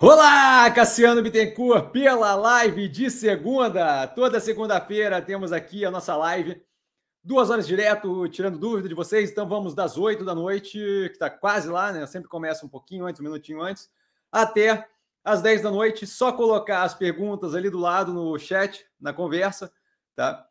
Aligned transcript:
Olá, 0.00 0.70
Cassiano 0.70 1.20
Bittencourt, 1.20 1.90
pela 1.90 2.36
live 2.36 2.88
de 2.88 3.10
segunda. 3.10 4.06
Toda 4.06 4.38
segunda-feira 4.38 5.20
temos 5.20 5.50
aqui 5.50 5.84
a 5.84 5.90
nossa 5.90 6.14
live, 6.14 6.62
duas 7.24 7.50
horas 7.50 7.66
direto, 7.66 8.28
tirando 8.28 8.60
dúvida 8.60 8.88
de 8.88 8.94
vocês. 8.94 9.28
Então 9.28 9.48
vamos 9.48 9.74
das 9.74 9.98
oito 9.98 10.24
da 10.24 10.36
noite, 10.36 10.78
que 10.78 11.14
está 11.14 11.28
quase 11.28 11.68
lá, 11.68 11.90
né? 11.90 12.00
Eu 12.00 12.06
sempre 12.06 12.28
começa 12.28 12.64
um 12.64 12.68
pouquinho 12.68 13.06
antes, 13.06 13.20
um 13.20 13.24
minutinho 13.24 13.60
antes, 13.60 13.90
até 14.30 14.86
às 15.24 15.42
dez 15.42 15.62
da 15.62 15.70
noite. 15.72 16.06
Só 16.06 16.30
colocar 16.30 16.84
as 16.84 16.94
perguntas 16.94 17.56
ali 17.56 17.68
do 17.68 17.80
lado 17.80 18.12
no 18.12 18.38
chat, 18.38 18.86
na 19.00 19.12
conversa, 19.12 19.68
tá? 20.14 20.46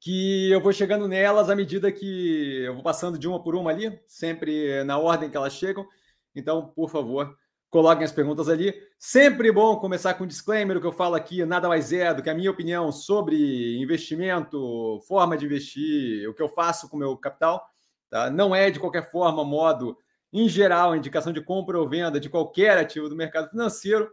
Que 0.00 0.50
eu 0.50 0.62
vou 0.62 0.72
chegando 0.72 1.06
nelas 1.06 1.50
à 1.50 1.54
medida 1.54 1.92
que 1.92 2.62
eu 2.64 2.72
vou 2.72 2.82
passando 2.82 3.18
de 3.18 3.28
uma 3.28 3.42
por 3.42 3.54
uma 3.54 3.70
ali, 3.70 4.00
sempre 4.06 4.82
na 4.84 4.96
ordem 4.96 5.28
que 5.28 5.36
elas 5.36 5.52
chegam. 5.52 5.86
Então, 6.34 6.68
por 6.68 6.88
favor 6.88 7.36
coloquem 7.72 8.04
as 8.04 8.12
perguntas 8.12 8.50
ali. 8.50 8.74
Sempre 8.98 9.50
bom 9.50 9.76
começar 9.76 10.12
com 10.12 10.24
um 10.24 10.26
disclaimer, 10.26 10.76
o 10.76 10.80
que 10.80 10.86
eu 10.86 10.92
falo 10.92 11.14
aqui 11.14 11.42
nada 11.46 11.68
mais 11.68 11.90
é 11.90 12.12
do 12.12 12.22
que 12.22 12.28
a 12.28 12.34
minha 12.34 12.50
opinião 12.50 12.92
sobre 12.92 13.80
investimento, 13.80 15.00
forma 15.08 15.38
de 15.38 15.46
investir, 15.46 16.28
o 16.28 16.34
que 16.34 16.42
eu 16.42 16.50
faço 16.50 16.86
com 16.90 16.96
o 16.96 17.00
meu 17.00 17.16
capital. 17.16 17.66
Tá? 18.10 18.30
Não 18.30 18.54
é 18.54 18.70
de 18.70 18.78
qualquer 18.78 19.10
forma, 19.10 19.42
modo, 19.42 19.96
em 20.30 20.50
geral, 20.50 20.94
indicação 20.94 21.32
de 21.32 21.40
compra 21.40 21.80
ou 21.80 21.88
venda 21.88 22.20
de 22.20 22.28
qualquer 22.28 22.76
ativo 22.76 23.08
do 23.08 23.16
mercado 23.16 23.48
financeiro. 23.48 24.10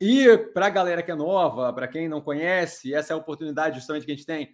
E 0.00 0.36
para 0.52 0.66
a 0.66 0.70
galera 0.70 1.02
que 1.02 1.12
é 1.12 1.14
nova, 1.14 1.72
para 1.72 1.86
quem 1.86 2.08
não 2.08 2.20
conhece, 2.20 2.92
essa 2.92 3.12
é 3.12 3.14
a 3.14 3.18
oportunidade 3.18 3.76
justamente 3.76 4.04
que 4.04 4.10
a 4.10 4.14
gente 4.16 4.26
tem. 4.26 4.52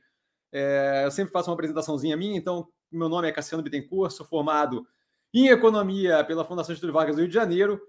É, 0.52 1.04
eu 1.06 1.10
sempre 1.10 1.32
faço 1.32 1.48
uma 1.48 1.54
apresentaçãozinha 1.54 2.18
minha, 2.18 2.36
então 2.36 2.68
meu 2.92 3.08
nome 3.08 3.28
é 3.28 3.32
Cassiano 3.32 3.62
Bittencourt, 3.62 4.12
sou 4.12 4.26
formado 4.26 4.86
em 5.32 5.48
Economia 5.48 6.22
pela 6.22 6.44
Fundação 6.44 6.74
Getúlio 6.74 6.92
Vargas 6.92 7.16
do 7.16 7.20
Rio 7.20 7.28
de 7.28 7.34
Janeiro, 7.34 7.80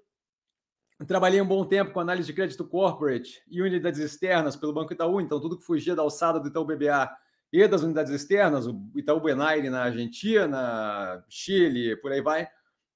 Trabalhei 1.08 1.42
um 1.42 1.48
bom 1.48 1.66
tempo 1.66 1.92
com 1.92 2.00
análise 2.00 2.28
de 2.28 2.34
crédito 2.34 2.66
corporate 2.66 3.44
e 3.50 3.62
unidades 3.62 4.00
externas 4.00 4.56
pelo 4.56 4.74
Banco 4.74 4.94
Itaú, 4.94 5.20
então 5.20 5.42
tudo 5.42 5.58
que 5.58 5.66
fugia 5.66 5.94
da 5.94 6.02
alçada 6.02 6.40
do 6.40 6.48
Itaú 6.48 6.64
BBA 6.64 7.12
e 7.52 7.68
das 7.68 7.84
unidades 7.84 8.14
externas, 8.14 8.66
o 8.66 8.82
Itaú 8.96 9.20
Benaire 9.20 9.70
na 9.70 9.84
Argentina, 9.84 11.24
Chile, 11.30 11.98
por 11.98 12.12
aí 12.12 12.22
vai, 12.22 12.48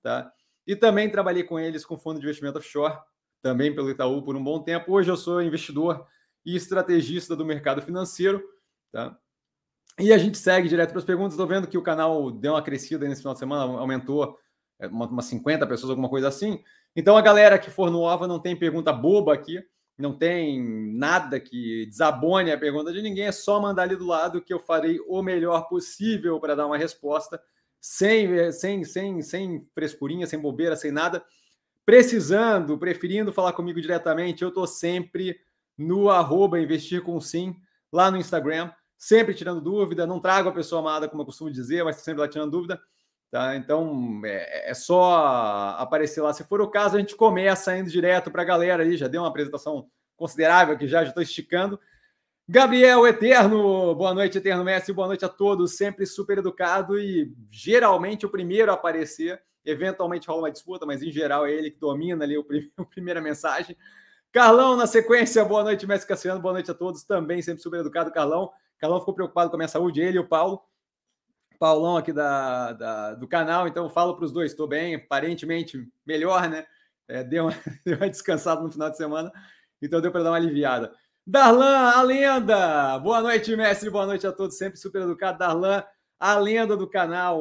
tá? 0.02 0.32
E 0.66 0.76
também 0.76 1.10
trabalhei 1.10 1.44
com 1.44 1.60
eles 1.60 1.86
com 1.86 1.98
fundo 1.98 2.20
de 2.20 2.26
investimento 2.26 2.58
offshore, 2.58 2.98
também 3.42 3.76
pelo 3.76 3.90
Itaú 3.90 4.24
por 4.24 4.36
um 4.36 4.44
bom 4.44 4.62
tempo. 4.62 4.94
Hoje 4.94 5.12
eu 5.12 5.18
sou 5.18 5.42
investidor 5.42 6.06
e 6.46 6.56
estrategista 6.56 7.36
do 7.36 7.46
mercado 7.46 7.82
financeiro, 7.82 8.42
tá? 8.92 9.18
E 10.00 10.14
a 10.14 10.18
gente 10.18 10.38
segue 10.38 10.70
direto 10.70 10.92
para 10.92 11.00
as 11.00 11.06
perguntas. 11.06 11.34
Estou 11.34 11.48
vendo 11.48 11.68
que 11.68 11.78
o 11.78 11.84
canal 11.84 12.32
deu 12.32 12.54
uma 12.54 12.62
crescida 12.62 13.08
nesse 13.08 13.22
final 13.22 13.34
de 13.34 13.40
semana, 13.40 13.64
aumentou 13.64 14.38
é, 14.80 14.88
umas 14.88 15.26
50 15.26 15.68
pessoas, 15.68 15.90
alguma 15.90 16.08
coisa 16.08 16.30
assim. 16.30 16.64
Então, 16.96 17.16
a 17.16 17.22
galera 17.22 17.60
que 17.60 17.70
for 17.70 17.92
nova 17.92 18.28
não 18.28 18.40
tem 18.40 18.56
pergunta 18.56 18.92
boba 18.92 19.34
aqui, 19.34 19.64
não 19.98 20.18
tem 20.18 20.62
nada 20.94 21.40
que 21.40 21.86
desabone 21.88 22.52
a 22.52 22.58
pergunta 22.58 22.92
de 22.94 23.02
ninguém, 23.02 23.26
é 23.28 23.32
só 23.32 23.60
mandar 23.60 23.84
ali 23.84 23.98
do 23.98 24.08
lado 24.08 24.42
que 24.42 24.54
eu 24.54 24.60
farei 24.60 24.98
o 25.08 25.22
melhor 25.22 25.68
possível 25.68 26.40
para 26.40 26.56
dar 26.56 26.68
uma 26.68 26.78
resposta, 26.78 27.42
sem, 27.82 28.52
sem, 28.52 28.84
sem, 28.86 29.22
sem 29.22 29.68
frescurinha, 29.74 30.26
sem 30.26 30.40
bobeira, 30.40 30.76
sem 30.76 30.92
nada. 30.92 31.24
Precisando, 31.86 32.78
preferindo 32.78 33.34
falar 33.34 33.52
comigo 33.52 33.82
diretamente, 33.82 34.42
eu 34.42 34.50
estou 34.50 34.66
sempre 34.66 35.38
no 35.78 36.10
arroba 36.10 36.60
investir 36.60 37.02
com 37.02 37.20
sim, 37.20 37.56
lá 37.92 38.10
no 38.10 38.18
Instagram, 38.18 38.72
sempre 38.98 39.34
tirando 39.34 39.62
dúvida, 39.62 40.06
não 40.06 40.20
trago 40.20 40.50
a 40.50 40.54
pessoa 40.54 40.82
amada, 40.82 41.10
como 41.10 41.22
eu 41.22 41.26
costumo 41.26 41.52
dizer, 41.52 41.84
mas 41.84 41.98
sempre 41.98 42.22
lá 42.22 42.28
tirando 42.28 42.52
dúvida. 42.52 42.80
Tá? 43.32 43.56
Então 43.56 44.22
é, 44.26 44.72
é, 44.72 44.74
só 44.74 45.76
aparecer 45.78 46.22
lá. 46.22 46.34
Se 46.34 46.44
for 46.44 46.62
o 46.62 46.70
caso, 46.70 46.98
a 46.98 47.00
gente 47.00 47.16
começa 47.16 47.78
indo 47.78 47.90
direto 47.90 48.32
para 48.32 48.42
a 48.42 48.46
galera 48.46 48.84
aí. 48.84 48.98
Já 48.98 49.08
deu 49.08 49.22
uma 49.22 49.28
apresentação 49.30 49.88
considerável 50.18 50.78
que 50.78 50.88
já 50.88 51.04
estou 51.04 51.22
esticando. 51.22 51.80
Gabriel 52.48 53.06
Eterno, 53.06 53.94
boa 53.94 54.12
noite, 54.12 54.40
Eterno 54.40 54.64
Messi, 54.64 54.92
boa 54.92 55.08
noite 55.08 55.24
a 55.24 55.30
todos, 55.30 55.78
sempre 55.78 56.04
super 56.08 56.40
educado 56.40 57.00
e 57.00 57.32
geralmente 57.52 58.26
o 58.26 58.30
primeiro 58.30 58.72
a 58.72 58.74
aparecer. 58.74 59.40
Eventualmente 59.64 60.28
rola 60.28 60.42
uma 60.42 60.52
disputa, 60.52 60.84
mas 60.84 61.04
em 61.04 61.12
geral 61.12 61.46
é 61.46 61.52
ele 61.52 61.70
que 61.70 61.80
domina 61.80 62.24
ali 62.24 62.36
o 62.36 62.46
a 62.78 62.86
primeira 62.90 63.22
mensagem. 63.22 63.78
Carlão 64.32 64.76
na 64.76 64.88
sequência, 64.88 65.46
boa 65.46 65.64
noite, 65.64 65.86
Messi 65.86 66.08
Cassiano, 66.08 66.42
boa 66.42 66.54
noite 66.54 66.72
a 66.72 66.74
todos, 66.74 67.04
também 67.04 67.40
sempre 67.44 67.62
super 67.62 67.82
educado, 67.82 68.12
Carlão. 68.12 68.52
Carlão 68.80 69.00
ficou 69.00 69.14
preocupado 69.14 69.52
com 69.52 69.56
a 69.56 69.60
minha 69.60 69.68
saúde, 69.68 70.02
ele 70.02 70.18
e 70.18 70.20
o 70.20 70.28
Paulo. 70.28 70.60
Paulão 71.60 71.98
aqui 71.98 72.14
da, 72.14 72.72
da 72.72 73.14
do 73.16 73.28
canal, 73.28 73.68
então 73.68 73.90
falo 73.90 74.16
para 74.16 74.24
os 74.24 74.32
dois, 74.32 74.52
estou 74.52 74.66
bem, 74.66 74.96
aparentemente 74.96 75.86
melhor, 76.06 76.50
né? 76.50 76.66
É, 77.06 77.22
deu, 77.22 77.46
uma, 77.46 77.54
deu 77.86 77.98
uma 77.98 78.10
descansada 78.10 78.62
no 78.62 78.72
final 78.72 78.90
de 78.90 78.96
semana, 78.96 79.32
então 79.82 80.00
deu 80.00 80.10
para 80.10 80.24
dar 80.24 80.32
uma 80.32 80.38
aliviada. 80.38 80.94
Darlan, 81.28 81.92
a 81.92 82.02
lenda! 82.02 82.98
Boa 83.00 83.22
noite, 83.22 83.54
mestre, 83.56 83.90
boa 83.90 84.06
noite 84.06 84.26
a 84.26 84.32
todos, 84.32 84.58
sempre 84.58 84.80
super 84.80 85.02
educado. 85.02 85.38
Darlan, 85.38 85.84
a 86.18 86.38
lenda 86.40 86.78
do 86.78 86.90
canal, 86.90 87.40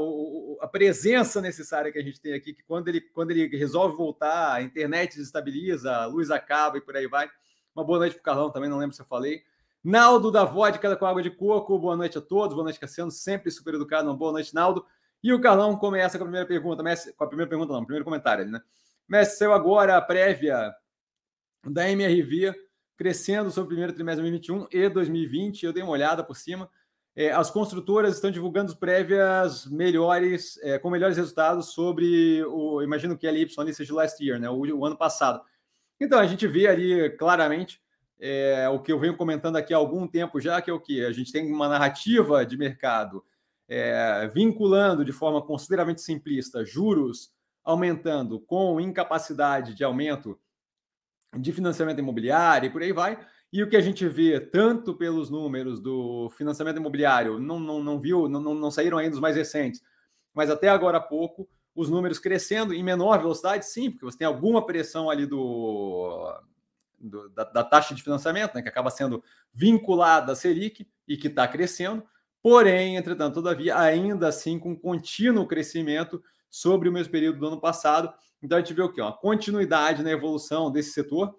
a 0.60 0.66
presença 0.66 1.40
necessária 1.40 1.90
que 1.92 1.98
a 1.98 2.02
gente 2.02 2.20
tem 2.20 2.34
aqui, 2.34 2.52
que 2.52 2.64
quando 2.64 2.88
ele, 2.88 3.00
quando 3.00 3.30
ele 3.30 3.46
resolve 3.56 3.96
voltar, 3.96 4.54
a 4.54 4.62
internet 4.62 5.16
desestabiliza, 5.16 5.94
a 5.94 6.06
luz 6.06 6.30
acaba 6.30 6.76
e 6.76 6.80
por 6.80 6.96
aí 6.96 7.06
vai. 7.06 7.30
Uma 7.74 7.84
boa 7.84 8.00
noite 8.00 8.14
para 8.14 8.20
o 8.20 8.24
Carlão 8.24 8.50
também, 8.50 8.68
não 8.68 8.78
lembro 8.78 8.94
se 8.94 9.00
eu 9.00 9.06
falei. 9.06 9.42
Naldo 9.82 10.30
da 10.30 10.44
Vodka 10.44 10.96
com 10.96 11.06
água 11.06 11.22
de 11.22 11.30
coco, 11.30 11.78
boa 11.78 11.96
noite 11.96 12.18
a 12.18 12.20
todos, 12.20 12.54
boa 12.54 12.64
noite, 12.64 12.80
Cassiano, 12.80 13.10
sempre 13.10 13.50
super 13.50 13.74
educado, 13.74 14.12
boa 14.16 14.32
noite, 14.32 14.54
Naldo. 14.54 14.84
E 15.22 15.32
o 15.32 15.40
Carlão 15.40 15.76
começa 15.76 16.18
com 16.18 16.24
a 16.24 16.26
primeira 16.26 16.46
pergunta, 16.46 16.82
Messi, 16.82 17.12
com 17.12 17.24
a 17.24 17.26
primeira 17.26 17.48
pergunta, 17.48 17.72
não, 17.72 17.84
primeiro 17.84 18.04
comentário, 18.04 18.44
né? 18.46 18.60
Messi, 19.08 19.38
saiu 19.38 19.52
agora 19.52 19.96
a 19.96 20.02
prévia 20.02 20.74
da 21.64 21.88
MRV, 21.88 22.54
crescendo 22.96 23.50
sobre 23.50 23.66
o 23.66 23.68
primeiro 23.68 23.92
trimestre 23.92 24.24
de 24.24 24.30
2021 24.30 24.66
e 24.70 24.88
2020, 24.88 25.64
eu 25.64 25.72
dei 25.72 25.82
uma 25.82 25.92
olhada 25.92 26.24
por 26.24 26.36
cima. 26.36 26.68
É, 27.14 27.30
as 27.30 27.50
construtoras 27.50 28.14
estão 28.14 28.30
divulgando 28.30 28.76
prévias 28.76 29.66
melhores, 29.66 30.58
é, 30.62 30.78
com 30.78 30.90
melhores 30.90 31.16
resultados 31.16 31.72
sobre 31.72 32.44
o, 32.44 32.82
imagino 32.82 33.16
que 33.16 33.26
a 33.26 33.30
LY 33.32 33.48
seja 33.72 33.94
last 33.94 34.24
year, 34.24 34.38
né, 34.40 34.50
o, 34.50 34.58
o 34.58 34.84
ano 34.84 34.96
passado. 34.96 35.40
Então, 36.00 36.18
a 36.18 36.26
gente 36.26 36.46
vê 36.46 36.66
ali 36.66 37.10
claramente 37.16 37.80
é, 38.20 38.68
o 38.68 38.80
que 38.80 38.92
eu 38.92 38.98
venho 38.98 39.16
comentando 39.16 39.56
aqui 39.56 39.72
há 39.72 39.76
algum 39.76 40.06
tempo 40.06 40.40
já, 40.40 40.60
que 40.60 40.70
é 40.70 40.72
o 40.72 40.80
que? 40.80 41.04
A 41.04 41.12
gente 41.12 41.32
tem 41.32 41.50
uma 41.52 41.68
narrativa 41.68 42.44
de 42.44 42.56
mercado 42.56 43.24
é, 43.68 44.28
vinculando 44.32 45.04
de 45.04 45.12
forma 45.12 45.42
consideravelmente 45.42 46.00
simplista 46.00 46.64
juros 46.64 47.30
aumentando 47.62 48.40
com 48.40 48.80
incapacidade 48.80 49.74
de 49.74 49.84
aumento 49.84 50.38
de 51.38 51.52
financiamento 51.52 51.98
imobiliário 51.98 52.68
e 52.68 52.70
por 52.70 52.82
aí 52.82 52.92
vai. 52.92 53.18
E 53.52 53.62
o 53.62 53.68
que 53.68 53.76
a 53.76 53.80
gente 53.80 54.06
vê, 54.08 54.40
tanto 54.40 54.94
pelos 54.94 55.30
números 55.30 55.80
do 55.80 56.30
financiamento 56.30 56.78
imobiliário, 56.78 57.38
não, 57.38 57.60
não, 57.60 57.82
não 57.82 58.00
viu, 58.00 58.28
não, 58.28 58.40
não 58.54 58.70
saíram 58.70 58.98
ainda 58.98 59.14
os 59.14 59.20
mais 59.20 59.36
recentes, 59.36 59.82
mas 60.34 60.50
até 60.50 60.68
agora 60.68 60.98
há 60.98 61.00
pouco, 61.00 61.48
os 61.74 61.88
números 61.88 62.18
crescendo 62.18 62.74
em 62.74 62.82
menor 62.82 63.18
velocidade, 63.20 63.64
sim, 63.66 63.90
porque 63.90 64.04
você 64.04 64.18
tem 64.18 64.26
alguma 64.26 64.64
pressão 64.66 65.08
ali 65.08 65.26
do, 65.26 66.34
do, 66.98 67.28
da, 67.30 67.44
da, 67.44 67.64
taxa 67.64 67.94
de 67.94 68.02
financiamento, 68.02 68.54
né, 68.54 68.62
que 68.62 68.68
acaba 68.68 68.90
sendo 68.90 69.22
vinculada 69.52 70.32
à 70.32 70.36
Selic 70.36 70.86
e 71.06 71.16
que 71.16 71.28
está 71.28 71.46
crescendo, 71.46 72.02
porém, 72.42 72.96
entretanto, 72.96 73.34
todavia, 73.34 73.78
ainda 73.78 74.28
assim 74.28 74.58
com 74.58 74.76
contínuo 74.76 75.46
crescimento 75.46 76.22
sobre 76.50 76.88
o 76.88 76.92
mesmo 76.92 77.12
período 77.12 77.38
do 77.38 77.46
ano 77.46 77.60
passado. 77.60 78.12
Então 78.42 78.56
a 78.56 78.60
gente 78.60 78.74
vê 78.74 78.82
o 78.82 78.92
que? 78.92 79.00
Uma 79.00 79.16
continuidade 79.16 80.02
na 80.02 80.10
evolução 80.10 80.70
desse 80.70 80.92
setor, 80.92 81.34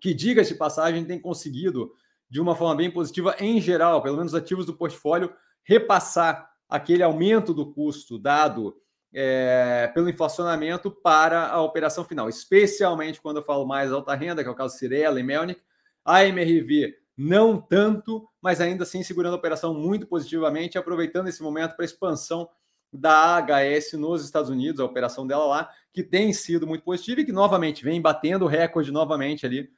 que, 0.00 0.12
diga-se 0.12 0.52
de 0.52 0.58
passagem, 0.58 1.04
tem 1.04 1.20
conseguido, 1.20 1.92
de 2.28 2.40
uma 2.40 2.56
forma 2.56 2.74
bem 2.74 2.90
positiva, 2.90 3.36
em 3.38 3.60
geral, 3.60 4.02
pelo 4.02 4.16
menos 4.16 4.34
ativos 4.34 4.66
do 4.66 4.76
portfólio, 4.76 5.34
repassar 5.62 6.50
aquele 6.68 7.02
aumento 7.02 7.54
do 7.54 7.72
custo 7.72 8.18
dado 8.18 8.76
é, 9.14 9.90
pelo 9.94 10.08
inflacionamento 10.08 10.90
para 10.90 11.46
a 11.46 11.62
operação 11.62 12.04
final, 12.04 12.28
especialmente 12.28 13.20
quando 13.20 13.36
eu 13.36 13.44
falo 13.44 13.64
mais 13.64 13.92
alta 13.92 14.14
renda, 14.14 14.42
que 14.42 14.48
é 14.48 14.52
o 14.52 14.56
caso 14.56 14.76
Cirela 14.76 15.20
e 15.20 15.22
Melnick. 15.22 15.62
A 16.04 16.24
MRV 16.26 16.96
não 17.16 17.60
tanto, 17.60 18.28
mas 18.42 18.60
ainda 18.60 18.82
assim 18.82 19.04
segurando 19.04 19.34
a 19.34 19.38
operação 19.38 19.72
muito 19.72 20.06
positivamente, 20.06 20.76
aproveitando 20.76 21.28
esse 21.28 21.42
momento 21.42 21.76
para 21.76 21.84
expansão 21.84 22.48
da 22.92 23.40
HS 23.40 23.92
nos 23.94 24.24
Estados 24.24 24.50
Unidos, 24.50 24.80
a 24.80 24.84
operação 24.84 25.26
dela 25.26 25.46
lá, 25.46 25.70
que 25.92 26.02
tem 26.02 26.32
sido 26.32 26.66
muito 26.66 26.84
positiva 26.84 27.20
e 27.20 27.24
que 27.24 27.32
novamente 27.32 27.84
vem 27.84 28.00
batendo 28.00 28.46
recorde 28.46 28.90
novamente 28.90 29.46
ali 29.46 29.70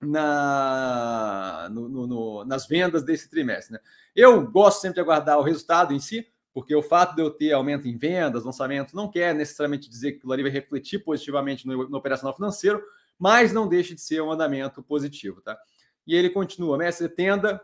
na, 0.00 1.68
no, 1.70 1.88
no, 1.88 2.06
no, 2.06 2.44
nas 2.44 2.66
vendas 2.66 3.04
desse 3.04 3.30
trimestre. 3.30 3.74
Né? 3.74 3.80
Eu 4.14 4.44
gosto 4.50 4.80
sempre 4.80 4.96
de 4.96 5.00
aguardar 5.00 5.38
o 5.38 5.42
resultado 5.42 5.94
em 5.94 6.00
si, 6.00 6.26
porque 6.54 6.74
o 6.74 6.82
fato 6.82 7.14
de 7.14 7.20
eu 7.20 7.30
ter 7.30 7.52
aumento 7.52 7.86
em 7.86 7.98
vendas, 7.98 8.44
lançamento, 8.44 8.96
não 8.96 9.10
quer 9.10 9.34
necessariamente 9.34 9.90
dizer 9.90 10.12
que 10.12 10.18
aquilo 10.18 10.32
ali 10.32 10.44
vai 10.44 10.52
refletir 10.52 11.00
positivamente 11.00 11.66
no, 11.66 11.88
no 11.88 11.98
operacional 11.98 12.34
financeiro, 12.34 12.82
mas 13.18 13.52
não 13.52 13.68
deixa 13.68 13.94
de 13.94 14.00
ser 14.00 14.22
um 14.22 14.30
andamento 14.30 14.82
positivo, 14.82 15.42
tá? 15.42 15.58
E 16.06 16.14
ele 16.14 16.30
continua, 16.30 16.78
Mestre 16.78 17.08
Tenda 17.08 17.60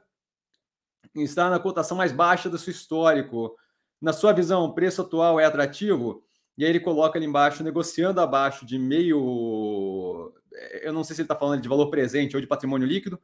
está 1.14 1.48
na 1.48 1.58
cotação 1.58 1.96
mais 1.96 2.12
baixa 2.12 2.50
do 2.50 2.58
seu 2.58 2.70
histórico. 2.70 3.56
Na 4.00 4.12
sua 4.12 4.32
visão, 4.32 4.64
o 4.64 4.74
preço 4.74 5.02
atual 5.02 5.40
é 5.40 5.44
atrativo? 5.44 6.24
e 6.60 6.64
aí 6.64 6.70
ele 6.70 6.80
coloca 6.80 7.18
ali 7.18 7.24
embaixo, 7.24 7.64
negociando 7.64 8.20
abaixo 8.20 8.66
de 8.66 8.78
meio. 8.78 10.30
Eh, 10.52 10.88
eu 10.88 10.92
não 10.92 11.02
sei 11.02 11.16
se 11.16 11.22
ele 11.22 11.24
está 11.24 11.34
falando 11.34 11.62
de 11.62 11.68
valor 11.68 11.88
presente 11.88 12.36
ou 12.36 12.40
de 12.40 12.46
patrimônio 12.46 12.86
líquido, 12.86 13.18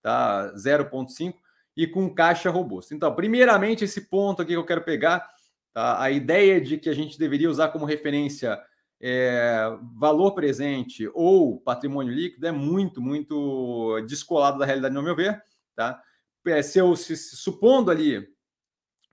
tá? 0.00 0.50
0,5, 0.54 1.34
e 1.78 1.86
com 1.86 2.12
caixa 2.12 2.50
robusto. 2.50 2.92
Então, 2.92 3.14
primeiramente, 3.14 3.84
esse 3.84 4.10
ponto 4.10 4.42
aqui 4.42 4.50
que 4.50 4.56
eu 4.56 4.66
quero 4.66 4.82
pegar, 4.82 5.24
tá? 5.72 6.02
a 6.02 6.10
ideia 6.10 6.60
de 6.60 6.76
que 6.76 6.88
a 6.88 6.92
gente 6.92 7.16
deveria 7.16 7.48
usar 7.48 7.68
como 7.68 7.84
referência 7.84 8.60
é, 9.00 9.60
valor 9.96 10.32
presente 10.32 11.08
ou 11.14 11.60
patrimônio 11.60 12.12
líquido 12.12 12.48
é 12.48 12.50
muito, 12.50 13.00
muito 13.00 14.00
descolado 14.08 14.58
da 14.58 14.66
realidade, 14.66 14.92
no 14.92 15.04
meu 15.04 15.14
ver. 15.14 15.40
Tá? 15.76 16.02
É, 16.48 16.62
se 16.62 16.80
eu 16.80 16.96
se, 16.96 17.16
supondo 17.16 17.92
ali, 17.92 18.26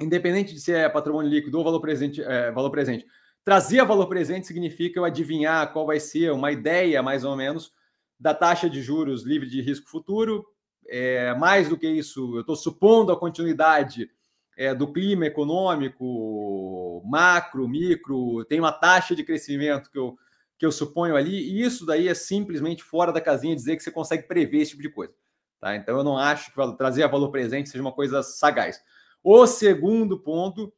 independente 0.02 0.52
de 0.52 0.60
se 0.60 0.74
é 0.74 0.90
patrimônio 0.90 1.30
líquido 1.30 1.60
ou 1.60 1.64
valor 1.64 1.80
presente, 1.80 2.24
é, 2.24 2.50
valor 2.50 2.72
presente, 2.72 3.06
trazer 3.44 3.86
valor 3.86 4.08
presente 4.08 4.48
significa 4.48 5.00
eu 5.00 5.06
adivinhar 5.06 5.72
qual 5.72 5.86
vai 5.86 6.00
ser 6.00 6.32
uma 6.32 6.52
ideia, 6.52 7.04
mais 7.04 7.24
ou 7.24 7.36
menos, 7.36 7.72
da 8.20 8.34
taxa 8.34 8.68
de 8.68 8.82
juros 8.82 9.22
livre 9.22 9.48
de 9.48 9.62
risco 9.62 9.88
futuro. 9.88 10.44
É, 10.88 11.34
mais 11.36 11.68
do 11.70 11.78
que 11.78 11.88
isso, 11.88 12.36
eu 12.36 12.42
estou 12.42 12.56
supondo 12.56 13.12
a 13.12 13.20
continuidade 13.20 14.10
é, 14.58 14.74
do 14.74 14.92
clima 14.92 15.26
econômico, 15.26 17.02
macro, 17.06 17.68
micro, 17.68 18.46
tem 18.46 18.60
uma 18.60 18.72
taxa 18.72 19.16
de 19.16 19.24
crescimento 19.24 19.92
que 19.92 19.98
eu, 19.98 20.18
que 20.58 20.66
eu 20.66 20.72
suponho 20.72 21.16
ali, 21.16 21.36
e 21.36 21.62
isso 21.62 21.86
daí 21.86 22.08
é 22.08 22.14
simplesmente 22.14 22.84
fora 22.84 23.12
da 23.12 23.20
casinha 23.20 23.56
dizer 23.56 23.76
que 23.76 23.84
você 23.84 23.92
consegue 23.92 24.28
prever 24.28 24.60
esse 24.60 24.72
tipo 24.72 24.84
de 24.84 24.90
coisa. 24.90 25.14
Tá? 25.60 25.76
Então 25.76 25.98
eu 25.98 26.04
não 26.04 26.18
acho 26.18 26.52
que 26.54 26.78
trazer 26.78 27.04
a 27.04 27.08
valor 27.08 27.32
presente 27.32 27.70
seja 27.70 27.82
uma 27.82 27.92
coisa 27.92 28.22
sagaz. 28.22 28.82
O 29.24 29.46
segundo 29.48 30.20
ponto 30.20 30.72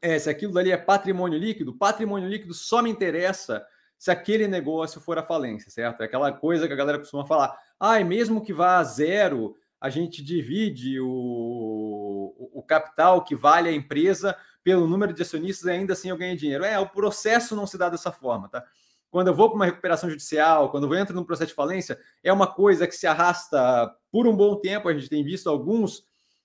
é 0.00 0.18
se 0.18 0.28
aquilo 0.28 0.52
dali 0.52 0.72
é 0.72 0.76
patrimônio 0.76 1.38
líquido, 1.38 1.76
patrimônio 1.76 2.28
líquido 2.28 2.54
só 2.54 2.82
me 2.82 2.90
interessa 2.90 3.64
se 3.98 4.10
aquele 4.10 4.48
negócio 4.48 5.00
for 5.00 5.16
a 5.16 5.22
falência, 5.22 5.70
certo? 5.70 6.00
É 6.00 6.06
aquela 6.06 6.32
coisa 6.32 6.66
que 6.66 6.72
a 6.72 6.76
galera 6.76 6.98
costuma 6.98 7.24
falar. 7.24 7.56
Ah, 7.84 7.98
mesmo 8.04 8.40
que 8.40 8.52
vá 8.52 8.78
a 8.78 8.84
zero, 8.84 9.56
a 9.80 9.90
gente 9.90 10.22
divide 10.22 11.00
o, 11.00 12.32
o 12.54 12.62
capital 12.62 13.24
que 13.24 13.34
vale 13.34 13.68
a 13.68 13.72
empresa 13.72 14.36
pelo 14.62 14.86
número 14.86 15.12
de 15.12 15.20
acionistas 15.20 15.66
e 15.66 15.70
ainda 15.72 15.92
assim 15.92 16.08
eu 16.08 16.16
ganho 16.16 16.36
dinheiro. 16.36 16.64
É, 16.64 16.78
o 16.78 16.88
processo 16.88 17.56
não 17.56 17.66
se 17.66 17.76
dá 17.76 17.88
dessa 17.88 18.12
forma, 18.12 18.48
tá? 18.48 18.64
Quando 19.10 19.26
eu 19.26 19.34
vou 19.34 19.48
para 19.48 19.56
uma 19.56 19.64
recuperação 19.64 20.08
judicial, 20.08 20.70
quando 20.70 20.86
eu 20.86 20.94
entro 20.94 21.12
num 21.12 21.24
processo 21.24 21.48
de 21.48 21.56
falência, 21.56 21.98
é 22.22 22.32
uma 22.32 22.46
coisa 22.46 22.86
que 22.86 22.94
se 22.94 23.04
arrasta 23.04 23.92
por 24.12 24.28
um 24.28 24.36
bom 24.36 24.60
tempo. 24.60 24.88
A 24.88 24.94
gente 24.94 25.08
tem 25.10 25.24
visto 25.24 25.50
alguns 25.50 26.04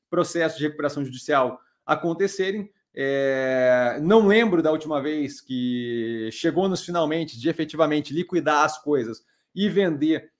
processos 0.10 0.58
de 0.58 0.64
recuperação 0.64 1.06
judicial 1.06 1.60
acontecerem. 1.86 2.68
É, 2.96 4.00
não 4.02 4.26
lembro 4.26 4.64
da 4.64 4.72
última 4.72 5.00
vez 5.00 5.40
que 5.40 6.30
chegou 6.32 6.68
nos 6.68 6.84
finalmente 6.84 7.40
de 7.40 7.48
efetivamente 7.48 8.12
liquidar 8.12 8.66
as 8.66 8.82
coisas 8.82 9.24
e 9.54 9.70
vender 9.70 10.32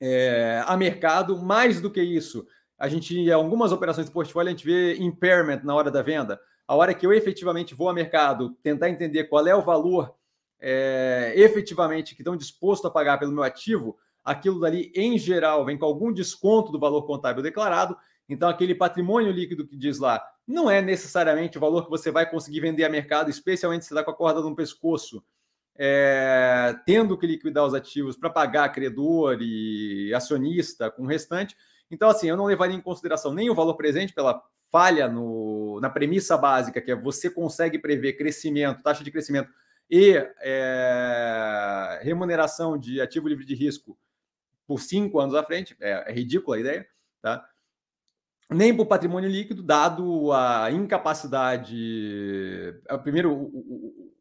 é, 0.00 0.62
a 0.66 0.76
mercado. 0.76 1.36
Mais 1.38 1.80
do 1.80 1.90
que 1.90 2.02
isso, 2.02 2.46
a 2.78 2.88
gente, 2.88 3.18
em 3.18 3.30
algumas 3.30 3.72
operações 3.72 4.06
de 4.06 4.12
portfólio, 4.12 4.48
a 4.48 4.52
gente 4.52 4.66
vê 4.66 4.96
impairment 4.96 5.60
na 5.64 5.74
hora 5.74 5.90
da 5.90 6.02
venda. 6.02 6.40
A 6.66 6.74
hora 6.74 6.94
que 6.94 7.06
eu 7.06 7.12
efetivamente 7.12 7.74
vou 7.74 7.88
ao 7.88 7.94
mercado 7.94 8.50
tentar 8.62 8.90
entender 8.90 9.24
qual 9.24 9.46
é 9.46 9.54
o 9.54 9.62
valor 9.62 10.14
é, 10.60 11.32
efetivamente 11.36 12.14
que 12.14 12.22
estão 12.22 12.36
dispostos 12.36 12.90
a 12.90 12.92
pagar 12.92 13.18
pelo 13.18 13.32
meu 13.32 13.42
ativo, 13.42 13.96
aquilo 14.24 14.58
dali, 14.58 14.90
em 14.94 15.16
geral, 15.16 15.64
vem 15.64 15.78
com 15.78 15.84
algum 15.84 16.12
desconto 16.12 16.72
do 16.72 16.78
valor 16.78 17.02
contábil 17.06 17.42
declarado. 17.42 17.96
Então, 18.28 18.48
aquele 18.48 18.74
patrimônio 18.74 19.30
líquido 19.30 19.66
que 19.66 19.76
diz 19.76 19.98
lá 19.98 20.20
não 20.46 20.70
é 20.70 20.80
necessariamente 20.80 21.58
o 21.58 21.60
valor 21.60 21.84
que 21.84 21.90
você 21.90 22.10
vai 22.10 22.28
conseguir 22.28 22.60
vender 22.60 22.84
a 22.84 22.88
mercado, 22.88 23.30
especialmente 23.30 23.84
se 23.84 23.94
dá 23.94 24.02
com 24.02 24.10
a 24.10 24.14
corda 24.14 24.40
no 24.40 24.54
pescoço 24.54 25.22
é, 25.78 26.74
tendo 26.84 27.16
que 27.16 27.26
liquidar 27.26 27.64
os 27.64 27.74
ativos 27.74 28.16
para 28.16 28.30
pagar 28.30 28.68
credor 28.70 29.38
e 29.40 30.12
acionista 30.14 30.90
com 30.90 31.02
o 31.02 31.06
restante. 31.06 31.56
Então, 31.90 32.08
assim, 32.08 32.28
eu 32.28 32.36
não 32.36 32.46
levaria 32.46 32.76
em 32.76 32.80
consideração 32.80 33.32
nem 33.32 33.50
o 33.50 33.54
valor 33.54 33.74
presente 33.74 34.12
pela 34.12 34.42
falha 34.70 35.08
no, 35.08 35.78
na 35.80 35.88
premissa 35.88 36.36
básica, 36.36 36.80
que 36.80 36.90
é 36.90 36.96
você 36.96 37.30
consegue 37.30 37.78
prever 37.78 38.14
crescimento, 38.14 38.82
taxa 38.82 39.04
de 39.04 39.10
crescimento 39.10 39.50
e 39.90 40.14
é, 40.40 42.00
remuneração 42.02 42.76
de 42.76 43.00
ativo 43.00 43.28
livre 43.28 43.44
de 43.44 43.54
risco 43.54 43.96
por 44.66 44.80
cinco 44.80 45.20
anos 45.20 45.34
à 45.34 45.44
frente. 45.44 45.76
É, 45.80 46.10
é 46.10 46.12
ridícula 46.12 46.56
a 46.56 46.60
ideia, 46.60 46.86
tá? 47.22 47.48
Nem 48.48 48.72
para 48.72 48.82
o 48.82 48.86
patrimônio 48.86 49.28
líquido, 49.28 49.62
dado 49.62 50.32
a 50.32 50.70
incapacidade. 50.70 52.74
É, 52.88 52.98
primeiro, 52.98 53.32
o, 53.32 54.15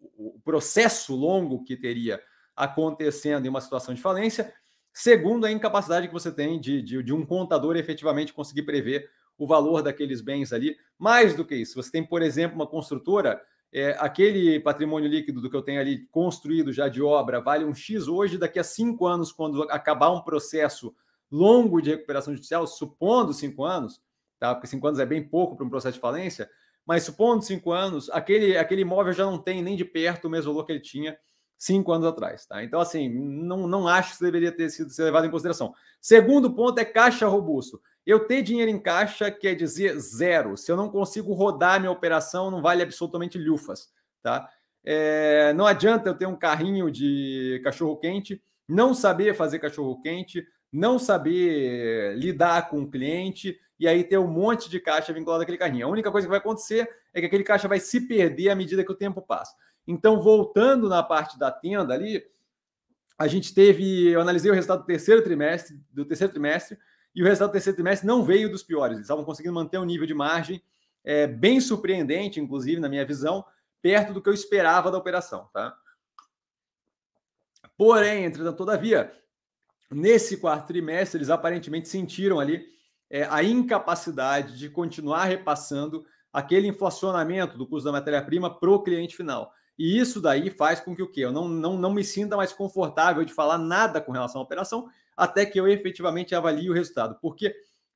processo 0.45 1.15
longo 1.15 1.63
que 1.63 1.75
teria 1.75 2.21
acontecendo 2.56 3.45
em 3.45 3.50
uma 3.50 3.59
situação 3.59 3.94
de 3.94 4.01
falência. 4.01 4.53
Segundo, 4.94 5.45
a 5.45 5.51
incapacidade 5.51 6.07
que 6.07 6.13
você 6.13 6.31
tem 6.31 6.59
de, 6.62 6.81
de, 6.81 7.03
de, 7.03 7.12
um 7.12 7.25
contador 7.25 7.75
efetivamente 7.75 8.31
conseguir 8.31 8.63
prever 8.63 9.09
o 9.38 9.45
valor 9.45 9.81
daqueles 9.81 10.21
bens 10.21 10.53
ali. 10.53 10.77
Mais 10.97 11.36
do 11.36 11.44
que 11.44 11.56
isso, 11.56 11.75
você 11.75 11.92
tem, 11.92 12.06
por 12.06 12.21
exemplo, 12.21 12.56
uma 12.56 12.68
construtora, 12.68 13.42
é, 13.74 13.97
aquele 14.00 14.57
patrimônio 14.62 15.09
líquido 15.09 15.42
do 15.42 15.50
que 15.50 15.56
eu 15.56 15.62
tenho 15.62 15.81
ali 15.81 16.07
construído 16.07 16.71
já 16.71 16.88
de 16.88 17.01
obra 17.01 17.42
vale 17.42 17.65
um 17.65 17.75
X 17.75 18.07
hoje, 18.07 18.38
daqui 18.38 18.57
a 18.57 18.63
cinco 18.63 19.06
anos, 19.06 19.33
quando 19.33 19.63
acabar 19.63 20.12
um 20.12 20.21
processo 20.21 20.95
longo 21.30 21.81
de 21.81 21.89
recuperação 21.89 22.33
judicial, 22.33 22.65
supondo 22.65 23.33
cinco 23.33 23.65
anos, 23.65 24.01
tá? 24.39 24.56
porque 24.56 24.68
cinco 24.68 24.88
anos 24.88 25.00
é 25.00 25.06
bem 25.06 25.27
pouco 25.27 25.57
para 25.57 25.65
um 25.65 25.69
processo 25.69 25.95
de 25.95 26.01
falência, 26.01 26.50
mas 26.85 27.03
supondo 27.03 27.43
cinco 27.43 27.71
anos, 27.71 28.09
aquele, 28.11 28.57
aquele 28.57 28.81
imóvel 28.81 29.13
já 29.13 29.25
não 29.25 29.37
tem 29.37 29.61
nem 29.61 29.75
de 29.75 29.83
perto 29.83 30.25
o 30.25 30.29
mesmo 30.29 30.51
valor 30.51 30.65
que 30.65 30.71
ele 30.71 30.79
tinha 30.79 31.17
cinco 31.57 31.91
anos 31.91 32.07
atrás. 32.07 32.45
Tá? 32.45 32.63
Então, 32.63 32.79
assim, 32.79 33.09
não, 33.09 33.67
não 33.67 33.87
acho 33.87 34.09
que 34.09 34.15
isso 34.15 34.23
deveria 34.23 34.51
ter 34.51 34.69
sido 34.69 34.91
levado 34.99 35.25
em 35.25 35.31
consideração. 35.31 35.73
Segundo 35.99 36.53
ponto 36.53 36.77
é 36.79 36.85
caixa 36.85 37.27
robusto. 37.27 37.81
Eu 38.05 38.27
ter 38.27 38.43
dinheiro 38.43 38.69
em 38.69 38.79
caixa 38.79 39.31
quer 39.31 39.55
dizer 39.55 39.97
zero. 39.99 40.55
Se 40.55 40.71
eu 40.71 40.77
não 40.77 40.89
consigo 40.89 41.33
rodar 41.33 41.79
minha 41.79 41.91
operação, 41.91 42.51
não 42.51 42.61
vale 42.61 42.83
absolutamente 42.83 43.37
lufas. 43.37 43.89
Tá? 44.21 44.47
É, 44.83 45.53
não 45.53 45.65
adianta 45.65 46.09
eu 46.09 46.13
ter 46.13 46.27
um 46.27 46.35
carrinho 46.35 46.91
de 46.91 47.59
cachorro 47.63 47.97
quente, 47.97 48.41
não 48.67 48.93
saber 48.93 49.33
fazer 49.33 49.57
cachorro 49.57 49.99
quente, 50.01 50.45
não 50.71 50.99
saber 50.99 52.15
lidar 52.17 52.69
com 52.69 52.81
o 52.81 52.89
cliente 52.89 53.57
e 53.80 53.88
aí 53.88 54.04
ter 54.04 54.18
um 54.18 54.27
monte 54.27 54.69
de 54.69 54.80
caixa 54.80 55.12
vinculado 55.12 55.44
àquele 55.44 55.57
carrinho. 55.57 55.88
A 55.88 55.89
única 55.89 56.12
coisa 56.12 56.27
que 56.27 56.30
vai 56.30 56.39
acontecer 56.39 56.89
é 57.13 57.19
que 57.19 57.25
aquele 57.25 57.44
caixa 57.44 57.68
vai 57.68 57.80
se 57.80 58.07
perder 58.07 58.50
à 58.50 58.56
medida 58.56 58.83
que 58.83 58.92
o 58.92 58.95
tempo 58.95 59.22
passa. 59.22 59.54
Então, 59.88 60.22
voltando 60.22 60.89
na 60.89 61.04
parte 61.04 61.38
da 61.38 61.51
tenda 61.51 61.94
ali, 61.94 62.24
a 63.18 63.27
gente 63.27 63.54
teve, 63.54 64.09
eu 64.09 64.21
analisei 64.21 64.49
o 64.49 64.54
resultado 64.54 64.81
do 64.81 64.85
terceiro 64.85 65.21
trimestre, 65.21 65.80
do 65.92 66.06
terceiro 66.06 66.31
trimestre, 66.31 66.78
e 67.14 67.21
o 67.21 67.26
resultado 67.26 67.49
do 67.49 67.54
terceiro 67.54 67.76
trimestre 67.76 68.07
não 68.07 68.23
veio 68.23 68.49
dos 68.49 68.64
piores. 68.64 68.95
Eles 68.95 69.06
estavam 69.06 69.23
conseguindo 69.23 69.54
manter 69.54 69.78
um 69.78 69.85
nível 69.85 70.06
de 70.06 70.14
margem 70.14 70.61
é, 71.04 71.28
bem 71.28 71.61
surpreendente, 71.61 72.40
inclusive, 72.40 72.81
na 72.81 72.90
minha 72.90 73.06
visão, 73.06 73.45
perto 73.81 74.14
do 74.14 74.21
que 74.21 74.28
eu 74.28 74.33
esperava 74.33 74.92
da 74.92 74.97
operação, 74.97 75.49
tá? 75.54 75.78
Porém, 77.78 78.26
entretanto, 78.26 78.57
todavia, 78.57 79.14
nesse 79.92 80.38
quarto 80.38 80.68
trimestre, 80.68 81.18
eles 81.18 81.30
aparentemente 81.30 81.88
sentiram 81.88 82.40
ali 82.40 82.74
é, 83.09 83.24
a 83.30 83.44
incapacidade 83.44 84.57
de 84.57 84.69
continuar 84.69 85.26
repassando 85.26 86.06
aquele 86.31 86.68
inflacionamento 86.68 87.57
do 87.57 87.68
custo 87.68 87.85
da 87.85 87.92
matéria-prima 87.92 88.59
para 88.59 88.69
o 88.69 88.83
cliente 88.83 89.16
final. 89.16 89.52
E 89.78 89.97
isso 89.97 90.21
daí 90.21 90.50
faz 90.50 90.80
com 90.80 90.95
que 90.95 91.02
o 91.02 91.12
quê? 91.12 91.21
Eu 91.21 91.31
não, 91.31 91.47
não, 91.47 91.78
não 91.78 91.94
me 91.94 92.04
sinta 92.04 92.35
mais 92.35 92.54
confortável 92.54 93.24
de 93.24 93.33
falar 93.33 93.57
nada 93.57 94.02
com 94.02 94.12
relação 94.12 94.42
à 94.42 94.44
operação 94.44 94.88
até 95.16 95.45
que 95.45 95.59
eu 95.59 95.68
efetivamente 95.68 96.35
avalie 96.35 96.69
o 96.69 96.74
resultado. 96.74 97.18
Porque 97.21 97.56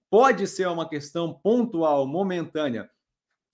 pode 0.10 0.48
ser 0.48 0.68
uma 0.68 0.88
questão 0.88 1.34
pontual, 1.34 2.08
momentânea 2.08 2.90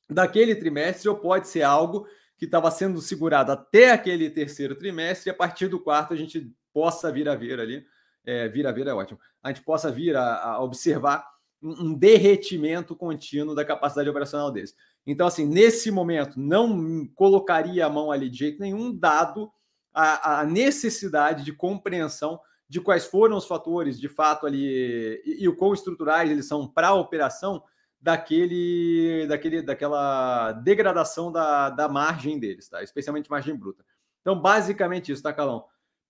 daquele 0.09 0.55
trimestre, 0.55 1.09
ou 1.09 1.15
pode 1.15 1.47
ser 1.47 1.63
algo 1.63 2.07
que 2.37 2.45
estava 2.45 2.69
sendo 2.69 3.01
segurado 3.01 3.51
até 3.51 3.91
aquele 3.91 4.29
terceiro 4.29 4.75
trimestre, 4.75 5.29
e 5.29 5.31
a 5.31 5.35
partir 5.35 5.67
do 5.67 5.79
quarto 5.79 6.13
a 6.13 6.17
gente 6.17 6.53
possa 6.73 7.11
vir 7.11 7.27
a 7.29 7.35
ver 7.35 7.59
ali 7.59 7.85
é, 8.25 8.47
vir 8.47 8.65
a 8.65 8.71
ver 8.71 8.87
é 8.87 8.93
ótimo, 8.93 9.19
a 9.41 9.49
gente 9.49 9.63
possa 9.63 9.91
vir 9.91 10.15
a, 10.15 10.41
a 10.43 10.61
observar 10.61 11.25
um, 11.65 11.93
derretimento 11.93 12.95
contínuo 12.95 13.55
da 13.55 13.65
capacidade 13.65 14.09
operacional 14.09 14.51
deles. 14.51 14.75
Então, 15.05 15.27
assim, 15.27 15.45
nesse 15.45 15.89
momento, 15.89 16.39
não 16.39 17.07
colocaria 17.15 17.85
a 17.85 17.89
mão 17.89 18.11
ali 18.11 18.29
de 18.29 18.37
jeito 18.37 18.61
nenhum, 18.61 18.95
dado 18.95 19.51
a, 19.93 20.41
a 20.41 20.45
necessidade 20.45 21.43
de 21.43 21.53
compreensão 21.53 22.39
de 22.67 22.81
quais 22.81 23.05
foram 23.05 23.37
os 23.37 23.45
fatores, 23.45 23.99
de 23.99 24.09
fato, 24.09 24.45
ali, 24.45 25.21
e, 25.25 25.43
e 25.43 25.47
o 25.47 25.55
quão 25.55 25.73
estruturais 25.73 26.29
eles 26.29 26.47
são 26.47 26.67
para 26.67 26.89
a 26.89 26.95
operação 26.95 27.63
daquele, 27.99 29.25
daquele, 29.27 29.61
daquela 29.61 30.51
degradação 30.51 31.31
da, 31.31 31.69
da 31.69 31.87
margem 31.87 32.39
deles, 32.39 32.69
tá? 32.69 32.83
Especialmente 32.83 33.29
margem 33.29 33.55
bruta. 33.55 33.83
Então, 34.21 34.39
basicamente 34.39 35.11
isso, 35.11 35.23
tá, 35.23 35.31
Calão? 35.33 35.65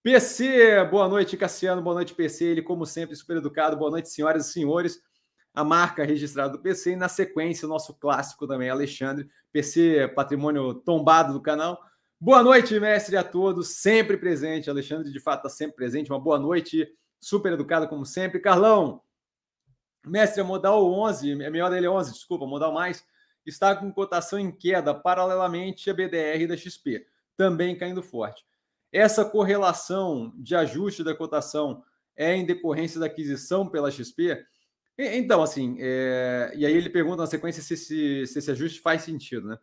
PC, 0.06 0.86
boa 0.86 1.08
noite, 1.08 1.36
Cassiano, 1.36 1.82
boa 1.82 1.96
noite, 1.96 2.14
PC. 2.14 2.46
Ele, 2.46 2.62
como 2.62 2.86
sempre, 2.86 3.16
super 3.16 3.38
educado. 3.38 3.76
Boa 3.76 3.90
noite, 3.90 4.08
senhoras 4.10 4.48
e 4.48 4.54
senhores. 4.54 5.02
A 5.56 5.64
marca 5.64 6.04
registrada 6.04 6.52
do 6.52 6.60
PC 6.60 6.92
e, 6.92 6.96
na 6.98 7.08
sequência, 7.08 7.66
o 7.66 7.70
nosso 7.70 7.94
clássico 7.94 8.46
também, 8.46 8.70
Alexandre. 8.70 9.30
PC, 9.54 10.12
patrimônio 10.14 10.74
tombado 10.74 11.32
do 11.32 11.42
canal. 11.42 11.82
Boa 12.20 12.44
noite, 12.44 12.78
mestre, 12.78 13.16
a 13.16 13.24
todos, 13.24 13.70
sempre 13.70 14.18
presente. 14.18 14.70
Alexandre, 14.70 15.12
de 15.12 15.20
fato, 15.20 15.48
está 15.48 15.50
sempre 15.50 15.78
presente. 15.78 16.12
Uma 16.12 16.20
boa 16.20 16.38
noite, 16.38 16.94
super 17.22 17.54
educado 17.54 17.88
como 17.88 18.06
sempre. 18.06 18.40
Carlão, 18.40 19.02
mestre, 20.06 20.42
a 20.42 20.44
modal 20.44 20.86
11, 20.92 21.32
a 21.46 21.50
melhor 21.50 21.70
dele 21.70 21.86
é 21.86 21.90
11, 21.90 22.12
desculpa, 22.12 22.46
modal 22.46 22.74
mais, 22.74 23.06
está 23.46 23.76
com 23.76 23.92
cotação 23.92 24.38
em 24.38 24.52
queda 24.52 24.94
paralelamente 24.94 25.90
à 25.90 25.94
BDR 25.94 26.48
da 26.48 26.58
XP, 26.58 27.06
também 27.38 27.78
caindo 27.78 28.04
forte. 28.04 28.46
Essa 28.92 29.24
correlação 29.26 30.34
de 30.38 30.56
ajuste 30.56 31.04
da 31.04 31.16
cotação 31.16 31.84
é 32.16 32.36
em 32.36 32.46
decorrência 32.46 33.00
da 33.00 33.08
aquisição 33.08 33.68
pela 33.68 33.92
XP? 33.92 34.46
Então, 34.98 35.44
assim, 35.44 35.78
é... 35.80 36.54
e 36.56 36.66
aí 36.66 36.74
ele 36.74 36.90
pergunta 36.90 37.18
na 37.18 37.28
sequência 37.28 37.62
se, 37.62 37.75
se, 37.75 38.25
se 38.28 38.40
esse 38.40 38.52
ajuste 38.52 38.80
faz 38.80 39.02
sentido, 39.02 39.48
né? 39.48 39.58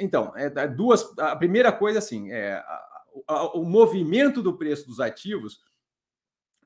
Então, 0.00 0.32
é, 0.36 0.46
é, 0.46 0.68
duas. 0.68 1.16
A 1.18 1.36
primeira 1.36 1.72
coisa, 1.72 1.98
assim, 1.98 2.30
é 2.30 2.54
a, 2.54 2.82
a, 3.28 3.56
o 3.56 3.64
movimento 3.64 4.42
do 4.42 4.56
preço 4.56 4.86
dos 4.86 5.00
ativos 5.00 5.60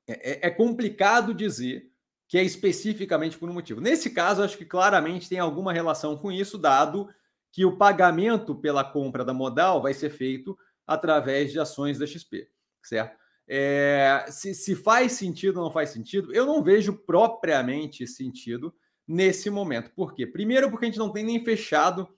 é, 0.07 0.33
é, 0.33 0.47
é, 0.47 0.50
complicado 0.50 1.35
dizer 1.35 1.91
que 2.29 2.38
é 2.38 2.43
especificamente 2.43 3.38
por 3.38 3.49
um 3.49 3.53
motivo. 3.53 3.81
Nesse 3.81 4.11
caso, 4.11 4.43
acho 4.43 4.59
que 4.59 4.65
claramente 4.65 5.29
tem 5.29 5.38
alguma 5.38 5.73
relação 5.73 6.17
com 6.17 6.31
isso, 6.31 6.59
dado 6.59 7.09
que 7.53 7.65
o 7.65 7.76
pagamento 7.76 8.55
pela 8.55 8.85
compra 8.85 9.25
da 9.25 9.33
modal 9.33 9.81
vai 9.81 9.95
ser 9.95 10.11
feito 10.11 10.57
através 10.87 11.53
de 11.53 11.59
ações 11.59 11.99
da 11.99 12.07
XP, 12.07 12.49
certo? 12.83 13.17
É, 13.49 14.26
se, 14.29 14.55
se 14.55 14.75
faz 14.75 15.12
sentido 15.12 15.59
ou 15.59 15.65
não 15.65 15.73
faz 15.73 15.91
sentido, 15.91 16.35
eu 16.35 16.45
não 16.45 16.62
vejo 16.62 16.93
propriamente 16.93 18.07
sentido 18.07 18.75
nesse 19.07 19.49
momento. 19.50 19.91
Por 19.95 20.15
quê? 20.15 20.26
Primeiro, 20.26 20.71
porque 20.71 20.87
a 20.87 20.88
gente 20.88 20.99
não 20.99 21.12
tem 21.12 21.25
nem 21.25 21.45
fechado 21.45 22.09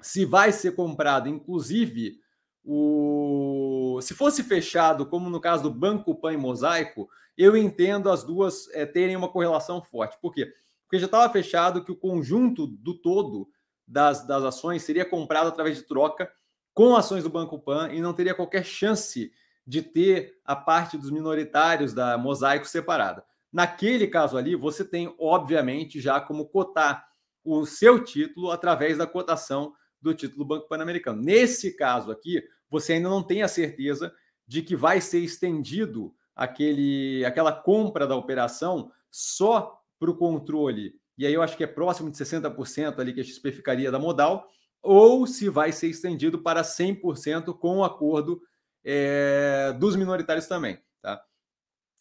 se 0.00 0.24
vai 0.24 0.52
ser 0.52 0.72
comprado, 0.72 1.28
inclusive, 1.28 2.20
o... 2.64 3.98
se 4.02 4.14
fosse 4.14 4.42
fechado, 4.42 5.06
como 5.06 5.30
no 5.30 5.40
caso 5.40 5.64
do 5.64 5.74
Banco 5.74 6.14
Pan 6.14 6.34
e 6.34 6.36
Mosaico, 6.36 7.08
eu 7.36 7.56
entendo 7.56 8.10
as 8.10 8.22
duas 8.22 8.68
é, 8.74 8.84
terem 8.84 9.16
uma 9.16 9.28
correlação 9.28 9.82
forte. 9.82 10.18
Por 10.20 10.32
quê? 10.34 10.52
Porque 10.84 10.98
já 10.98 11.06
estava 11.06 11.32
fechado 11.32 11.84
que 11.84 11.92
o 11.92 11.96
conjunto 11.96 12.66
do 12.66 12.94
todo 12.94 13.48
das, 13.86 14.26
das 14.26 14.44
ações 14.44 14.82
seria 14.82 15.04
comprado 15.04 15.48
através 15.48 15.76
de 15.76 15.82
troca 15.84 16.30
com 16.74 16.94
ações 16.94 17.24
do 17.24 17.30
Banco 17.30 17.58
Pan 17.58 17.90
e 17.92 18.00
não 18.00 18.12
teria 18.12 18.34
qualquer 18.34 18.64
chance 18.64 19.32
de 19.68 19.82
ter 19.82 20.40
a 20.46 20.56
parte 20.56 20.96
dos 20.96 21.10
minoritários 21.10 21.92
da 21.92 22.16
Mosaico 22.16 22.66
separada. 22.66 23.22
Naquele 23.52 24.06
caso 24.06 24.38
ali, 24.38 24.56
você 24.56 24.82
tem, 24.82 25.14
obviamente, 25.20 26.00
já 26.00 26.18
como 26.18 26.48
cotar 26.48 27.06
o 27.44 27.66
seu 27.66 28.02
título 28.02 28.50
através 28.50 28.96
da 28.96 29.06
cotação 29.06 29.74
do 30.00 30.14
título 30.14 30.46
Banco 30.46 30.68
Pan-Americano. 30.68 31.20
Nesse 31.20 31.76
caso 31.76 32.10
aqui, 32.10 32.42
você 32.70 32.94
ainda 32.94 33.10
não 33.10 33.22
tem 33.22 33.42
a 33.42 33.48
certeza 33.48 34.10
de 34.46 34.62
que 34.62 34.74
vai 34.74 35.02
ser 35.02 35.18
estendido 35.18 36.14
aquele, 36.34 37.22
aquela 37.26 37.52
compra 37.52 38.06
da 38.06 38.16
operação 38.16 38.90
só 39.10 39.78
para 39.98 40.10
o 40.10 40.16
controle, 40.16 40.94
e 41.18 41.26
aí 41.26 41.34
eu 41.34 41.42
acho 41.42 41.58
que 41.58 41.64
é 41.64 41.66
próximo 41.66 42.10
de 42.10 42.16
60% 42.16 43.00
ali 43.00 43.12
que 43.12 43.20
a 43.20 43.24
XP 43.24 43.52
ficaria 43.52 43.90
da 43.90 43.98
modal, 43.98 44.48
ou 44.80 45.26
se 45.26 45.50
vai 45.50 45.72
ser 45.72 45.88
estendido 45.88 46.38
para 46.38 46.62
100% 46.62 47.58
com 47.58 47.78
o 47.78 47.84
acordo 47.84 48.40
é, 48.84 49.72
dos 49.78 49.96
minoritários 49.96 50.46
também. 50.46 50.80
Tá? 51.02 51.22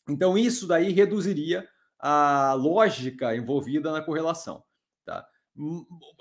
Então, 0.09 0.37
isso 0.37 0.67
daí 0.67 0.91
reduziria 0.91 1.67
a 1.99 2.53
lógica 2.53 3.35
envolvida 3.35 3.91
na 3.91 4.01
correlação. 4.01 4.63
Tá? 5.05 5.27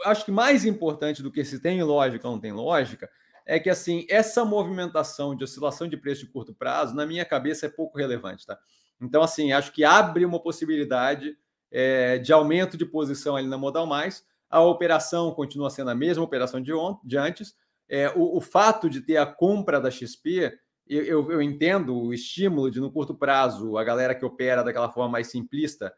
acho 0.04 0.24
que 0.24 0.30
mais 0.30 0.64
importante 0.64 1.22
do 1.22 1.30
que 1.30 1.44
se 1.44 1.60
tem 1.60 1.82
lógica 1.82 2.26
ou 2.26 2.34
não 2.34 2.40
tem 2.40 2.52
lógica 2.52 3.08
é 3.44 3.60
que 3.60 3.70
assim 3.70 4.06
essa 4.08 4.44
movimentação 4.44 5.36
de 5.36 5.44
oscilação 5.44 5.86
de 5.86 5.96
preço 5.96 6.22
de 6.24 6.32
curto 6.32 6.54
prazo 6.54 6.94
na 6.94 7.06
minha 7.06 7.24
cabeça 7.24 7.66
é 7.66 7.68
pouco 7.68 7.98
relevante, 7.98 8.46
tá? 8.46 8.58
Então 9.00 9.22
assim 9.22 9.52
acho 9.52 9.72
que 9.72 9.84
abre 9.84 10.24
uma 10.24 10.40
possibilidade 10.40 11.36
é, 11.70 12.18
de 12.18 12.32
aumento 12.32 12.76
de 12.76 12.86
posição 12.86 13.36
ali 13.36 13.46
na 13.46 13.58
modal 13.58 13.86
mais. 13.86 14.24
A 14.48 14.60
operação 14.62 15.32
continua 15.32 15.70
sendo 15.70 15.90
a 15.90 15.94
mesma 15.94 16.24
operação 16.24 16.60
de, 16.60 16.72
de 17.04 17.18
antes. 17.18 17.54
É, 17.88 18.10
o, 18.10 18.38
o, 18.38 18.40
fato 18.40 18.90
de 18.90 19.00
ter 19.00 19.16
a 19.16 19.26
compra 19.26 19.80
da 19.80 19.90
XP 19.90 20.52
eu, 20.88 21.04
eu, 21.04 21.32
eu, 21.32 21.42
entendo 21.42 21.96
o 21.96 22.12
estímulo 22.12 22.70
de 22.70 22.80
no 22.80 22.90
curto 22.90 23.14
prazo 23.14 23.78
a 23.78 23.84
galera 23.84 24.14
que 24.14 24.24
opera 24.24 24.64
daquela 24.64 24.90
forma 24.90 25.12
mais 25.12 25.28
simplista 25.28 25.92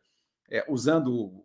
é, 0.51 0.65
usando 0.69 1.43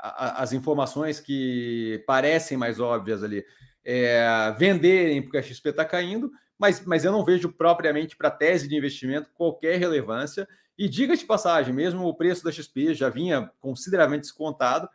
as 0.00 0.52
informações 0.52 1.20
que 1.20 2.02
parecem 2.06 2.56
mais 2.56 2.80
óbvias 2.80 3.22
ali 3.22 3.44
é, 3.90 4.54
venderem 4.58 5.22
porque 5.22 5.38
a 5.38 5.42
XP 5.42 5.70
está 5.70 5.82
caindo, 5.82 6.30
mas, 6.58 6.84
mas 6.84 7.06
eu 7.06 7.12
não 7.12 7.24
vejo 7.24 7.50
propriamente 7.50 8.16
para 8.16 8.30
tese 8.30 8.68
de 8.68 8.76
investimento 8.76 9.30
qualquer 9.32 9.78
relevância. 9.78 10.46
E 10.76 10.86
diga 10.88 11.16
de 11.16 11.24
passagem, 11.24 11.74
mesmo 11.74 12.06
o 12.06 12.14
preço 12.14 12.44
da 12.44 12.52
XP 12.52 12.94
já 12.94 13.08
vinha 13.08 13.50
consideravelmente 13.58 14.22
descontado, 14.22 14.88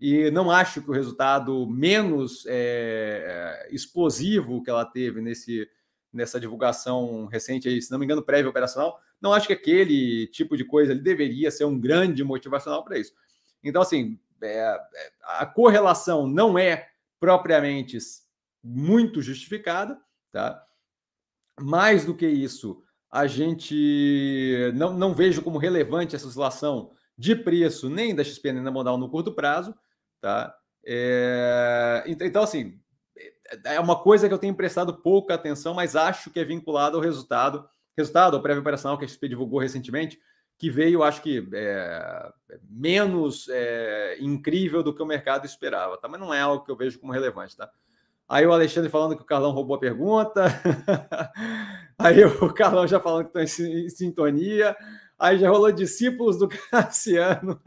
e 0.00 0.30
não 0.30 0.50
acho 0.50 0.80
que 0.80 0.90
o 0.90 0.94
resultado 0.94 1.66
menos 1.68 2.44
é, 2.46 3.68
explosivo 3.70 4.62
que 4.62 4.70
ela 4.70 4.84
teve 4.84 5.20
nesse, 5.20 5.68
nessa 6.12 6.38
divulgação 6.38 7.26
recente, 7.26 7.68
aí, 7.68 7.82
se 7.82 7.90
não 7.90 7.98
me 7.98 8.04
engano, 8.04 8.22
prévia 8.22 8.48
operacional, 8.48 9.00
não 9.20 9.32
acho 9.32 9.48
que 9.48 9.52
aquele 9.52 10.28
tipo 10.28 10.56
de 10.56 10.64
coisa 10.64 10.92
ali 10.92 11.00
deveria 11.00 11.50
ser 11.50 11.64
um 11.64 11.78
grande 11.78 12.22
motivacional 12.22 12.84
para 12.84 12.98
isso. 12.98 13.12
Então, 13.62 13.82
assim, 13.82 14.18
é, 14.40 14.48
é, 14.48 15.12
a 15.24 15.44
correlação 15.44 16.28
não 16.28 16.56
é 16.56 16.88
propriamente 17.18 17.98
muito 18.62 19.20
justificada, 19.20 20.00
tá? 20.30 20.64
Mais 21.60 22.04
do 22.04 22.14
que 22.14 22.26
isso, 22.28 22.80
a 23.10 23.26
gente 23.26 24.72
não, 24.74 24.92
não 24.92 25.12
vejo 25.12 25.42
como 25.42 25.58
relevante 25.58 26.14
essa 26.14 26.28
oscilação 26.28 26.92
de 27.16 27.34
preço 27.34 27.90
nem 27.90 28.14
da 28.14 28.22
XP 28.22 28.52
nem 28.52 28.62
da 28.62 28.70
modal 28.70 28.96
no 28.96 29.10
curto 29.10 29.32
prazo, 29.32 29.74
tá? 30.20 30.54
É, 30.84 32.04
então, 32.06 32.42
assim, 32.42 32.78
é 33.64 33.78
uma 33.80 33.96
coisa 33.96 34.28
que 34.28 34.34
eu 34.34 34.38
tenho 34.38 34.54
prestado 34.54 35.02
pouca 35.02 35.34
atenção, 35.34 35.74
mas 35.74 35.96
acho 35.96 36.30
que 36.30 36.40
é 36.40 36.44
vinculado 36.44 36.96
ao 36.96 37.02
resultado, 37.02 37.68
resultado, 37.96 38.36
ao 38.36 38.42
prévio 38.42 38.60
operacional 38.60 38.98
que 38.98 39.04
a 39.04 39.08
XP 39.08 39.28
divulgou 39.28 39.60
recentemente, 39.60 40.18
que 40.56 40.70
veio, 40.70 41.02
acho 41.02 41.22
que, 41.22 41.48
é, 41.52 42.32
menos 42.68 43.48
é, 43.48 44.16
incrível 44.20 44.82
do 44.82 44.94
que 44.94 45.02
o 45.02 45.06
mercado 45.06 45.46
esperava, 45.46 45.96
tá? 45.96 46.08
Mas 46.08 46.20
não 46.20 46.34
é 46.34 46.40
algo 46.40 46.64
que 46.64 46.70
eu 46.70 46.76
vejo 46.76 46.98
como 46.98 47.12
relevante, 47.12 47.56
tá? 47.56 47.70
Aí 48.28 48.44
o 48.44 48.52
Alexandre 48.52 48.90
falando 48.90 49.16
que 49.16 49.22
o 49.22 49.26
Carlão 49.26 49.52
roubou 49.52 49.76
a 49.76 49.80
pergunta. 49.80 50.44
Aí 51.96 52.22
o 52.24 52.52
Carlão 52.52 52.86
já 52.86 53.00
falando 53.00 53.30
que 53.30 53.38
está 53.38 53.62
em, 53.62 53.86
em 53.86 53.88
sintonia. 53.88 54.76
Aí 55.18 55.36
já 55.38 55.50
rolou 55.50 55.72
discípulos 55.72 56.38
do 56.38 56.48
Cassiano. 56.70 57.60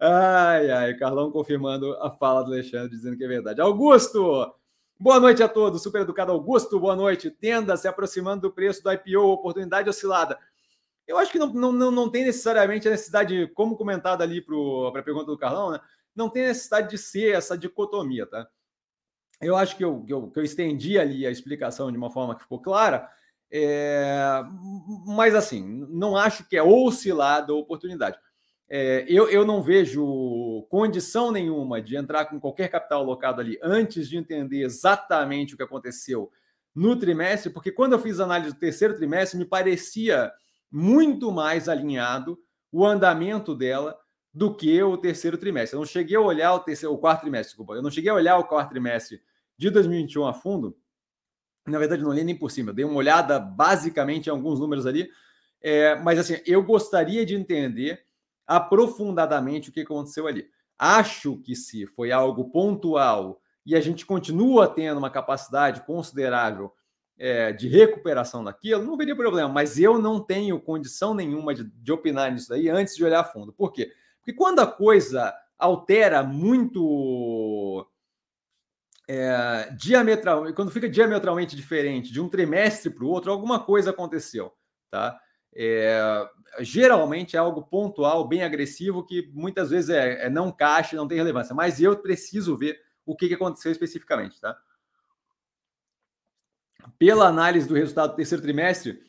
ai, 0.00 0.70
ai, 0.70 0.94
Carlão 0.94 1.30
confirmando 1.30 1.94
a 2.02 2.10
fala 2.10 2.42
do 2.42 2.52
Alexandre, 2.52 2.90
dizendo 2.90 3.16
que 3.16 3.24
é 3.24 3.28
verdade. 3.28 3.60
Augusto, 3.60 4.52
boa 4.98 5.20
noite 5.20 5.42
a 5.42 5.48
todos. 5.48 5.82
Super 5.82 6.02
educado 6.02 6.32
Augusto, 6.32 6.80
boa 6.80 6.96
noite. 6.96 7.30
Tenda 7.30 7.76
se 7.76 7.86
aproximando 7.86 8.42
do 8.42 8.52
preço 8.52 8.82
do 8.82 8.92
IPO, 8.92 9.20
oportunidade 9.20 9.88
oscilada. 9.88 10.36
Eu 11.06 11.16
acho 11.18 11.30
que 11.30 11.38
não, 11.38 11.52
não, 11.52 11.90
não 11.90 12.10
tem 12.10 12.24
necessariamente 12.24 12.88
a 12.88 12.90
necessidade, 12.90 13.46
como 13.54 13.76
comentado 13.76 14.20
ali 14.20 14.42
para 14.42 15.00
a 15.00 15.02
pergunta 15.02 15.26
do 15.26 15.38
Carlão, 15.38 15.70
né? 15.70 15.80
não 16.14 16.28
tem 16.28 16.42
necessidade 16.42 16.90
de 16.90 16.98
ser 16.98 17.34
essa 17.34 17.56
dicotomia, 17.56 18.26
tá? 18.26 18.48
Eu 19.40 19.56
acho 19.56 19.76
que 19.76 19.84
eu, 19.84 20.02
que 20.02 20.12
eu, 20.12 20.28
que 20.30 20.38
eu 20.38 20.42
estendi 20.42 20.98
ali 20.98 21.24
a 21.24 21.30
explicação 21.30 21.92
de 21.92 21.96
uma 21.96 22.10
forma 22.10 22.34
que 22.34 22.42
ficou 22.42 22.60
clara, 22.60 23.08
é... 23.50 24.42
mas 25.06 25.34
assim, 25.34 25.86
não 25.90 26.16
acho 26.16 26.48
que 26.48 26.56
é 26.56 26.62
oscilada 26.62 27.52
a 27.52 27.56
oportunidade. 27.56 28.18
É, 28.70 29.06
eu, 29.08 29.30
eu 29.30 29.46
não 29.46 29.62
vejo 29.62 30.66
condição 30.68 31.32
nenhuma 31.32 31.80
de 31.80 31.96
entrar 31.96 32.26
com 32.26 32.38
qualquer 32.38 32.68
capital 32.68 33.00
alocado 33.00 33.40
ali 33.40 33.58
antes 33.62 34.08
de 34.08 34.18
entender 34.18 34.62
exatamente 34.62 35.54
o 35.54 35.56
que 35.56 35.62
aconteceu 35.62 36.30
no 36.74 36.94
trimestre, 36.94 37.50
porque 37.50 37.72
quando 37.72 37.94
eu 37.94 37.98
fiz 37.98 38.20
a 38.20 38.24
análise 38.24 38.52
do 38.52 38.60
terceiro 38.60 38.94
trimestre, 38.94 39.38
me 39.38 39.46
parecia 39.46 40.30
muito 40.70 41.32
mais 41.32 41.68
alinhado 41.68 42.38
o 42.70 42.84
andamento 42.84 43.54
dela 43.54 43.98
do 44.32 44.54
que 44.54 44.80
o 44.82 44.96
terceiro 44.96 45.38
trimestre. 45.38 45.74
Eu 45.74 45.80
não 45.80 45.86
cheguei 45.86 46.16
a 46.16 46.20
olhar 46.20 46.52
o 46.52 46.60
terceiro, 46.60 46.94
o 46.94 46.98
quarto 46.98 47.22
trimestre, 47.22 47.48
desculpa. 47.48 47.74
Eu 47.74 47.82
não 47.82 47.90
cheguei 47.90 48.10
a 48.10 48.14
olhar 48.14 48.36
o 48.36 48.44
quarto 48.44 48.70
trimestre 48.70 49.20
de 49.56 49.70
2021 49.70 50.26
a 50.26 50.34
fundo. 50.34 50.76
Na 51.68 51.78
verdade, 51.78 52.02
não 52.02 52.10
olhei 52.10 52.24
nem 52.24 52.36
por 52.36 52.50
cima. 52.50 52.70
Eu 52.70 52.74
dei 52.74 52.84
uma 52.84 52.96
olhada 52.96 53.38
basicamente 53.38 54.26
em 54.26 54.30
alguns 54.30 54.60
números 54.60 54.86
ali. 54.86 55.10
É, 55.60 55.96
mas 55.96 56.18
assim, 56.18 56.40
eu 56.46 56.62
gostaria 56.62 57.26
de 57.26 57.34
entender 57.34 58.04
aprofundadamente 58.46 59.70
o 59.70 59.72
que 59.72 59.80
aconteceu 59.80 60.26
ali. 60.26 60.48
Acho 60.78 61.36
que 61.38 61.56
se 61.56 61.86
foi 61.86 62.12
algo 62.12 62.50
pontual 62.50 63.40
e 63.66 63.74
a 63.74 63.80
gente 63.80 64.06
continua 64.06 64.66
tendo 64.68 64.98
uma 64.98 65.10
capacidade 65.10 65.82
considerável 65.82 66.72
é, 67.18 67.52
de 67.52 67.68
recuperação 67.68 68.44
daquilo, 68.44 68.84
não 68.84 68.96
veria 68.96 69.16
problema. 69.16 69.48
Mas 69.48 69.78
eu 69.78 69.98
não 69.98 70.20
tenho 70.20 70.60
condição 70.60 71.12
nenhuma 71.12 71.54
de, 71.54 71.64
de 71.64 71.92
opinar 71.92 72.32
nisso 72.32 72.48
daí 72.48 72.68
antes 72.68 72.96
de 72.96 73.04
olhar 73.04 73.20
a 73.20 73.24
fundo. 73.24 73.52
Por 73.52 73.72
quê? 73.72 73.92
Porque 74.18 74.32
quando 74.32 74.60
a 74.60 74.66
coisa 74.66 75.34
altera 75.58 76.22
muito 76.22 77.86
é, 79.08 79.74
quando 80.54 80.70
fica 80.70 80.88
diametralmente 80.88 81.56
diferente 81.56 82.12
de 82.12 82.20
um 82.20 82.28
trimestre 82.28 82.90
para 82.90 83.04
o 83.04 83.08
outro, 83.08 83.32
alguma 83.32 83.58
coisa 83.58 83.90
aconteceu, 83.90 84.52
tá? 84.90 85.18
É, 85.54 86.28
geralmente 86.60 87.34
é 87.34 87.38
algo 87.38 87.62
pontual, 87.62 88.28
bem 88.28 88.42
agressivo, 88.42 89.04
que 89.04 89.30
muitas 89.32 89.70
vezes 89.70 89.88
é, 89.88 90.26
é 90.26 90.30
não 90.30 90.52
caixa, 90.52 90.94
não 90.94 91.08
tem 91.08 91.16
relevância. 91.16 91.54
Mas 91.54 91.80
eu 91.80 91.96
preciso 91.96 92.56
ver 92.56 92.78
o 93.06 93.16
que, 93.16 93.28
que 93.28 93.34
aconteceu 93.34 93.72
especificamente, 93.72 94.38
tá? 94.38 94.56
Pela 96.98 97.26
análise 97.26 97.66
do 97.66 97.74
resultado 97.74 98.10
do 98.10 98.16
terceiro 98.16 98.42
trimestre, 98.42 99.02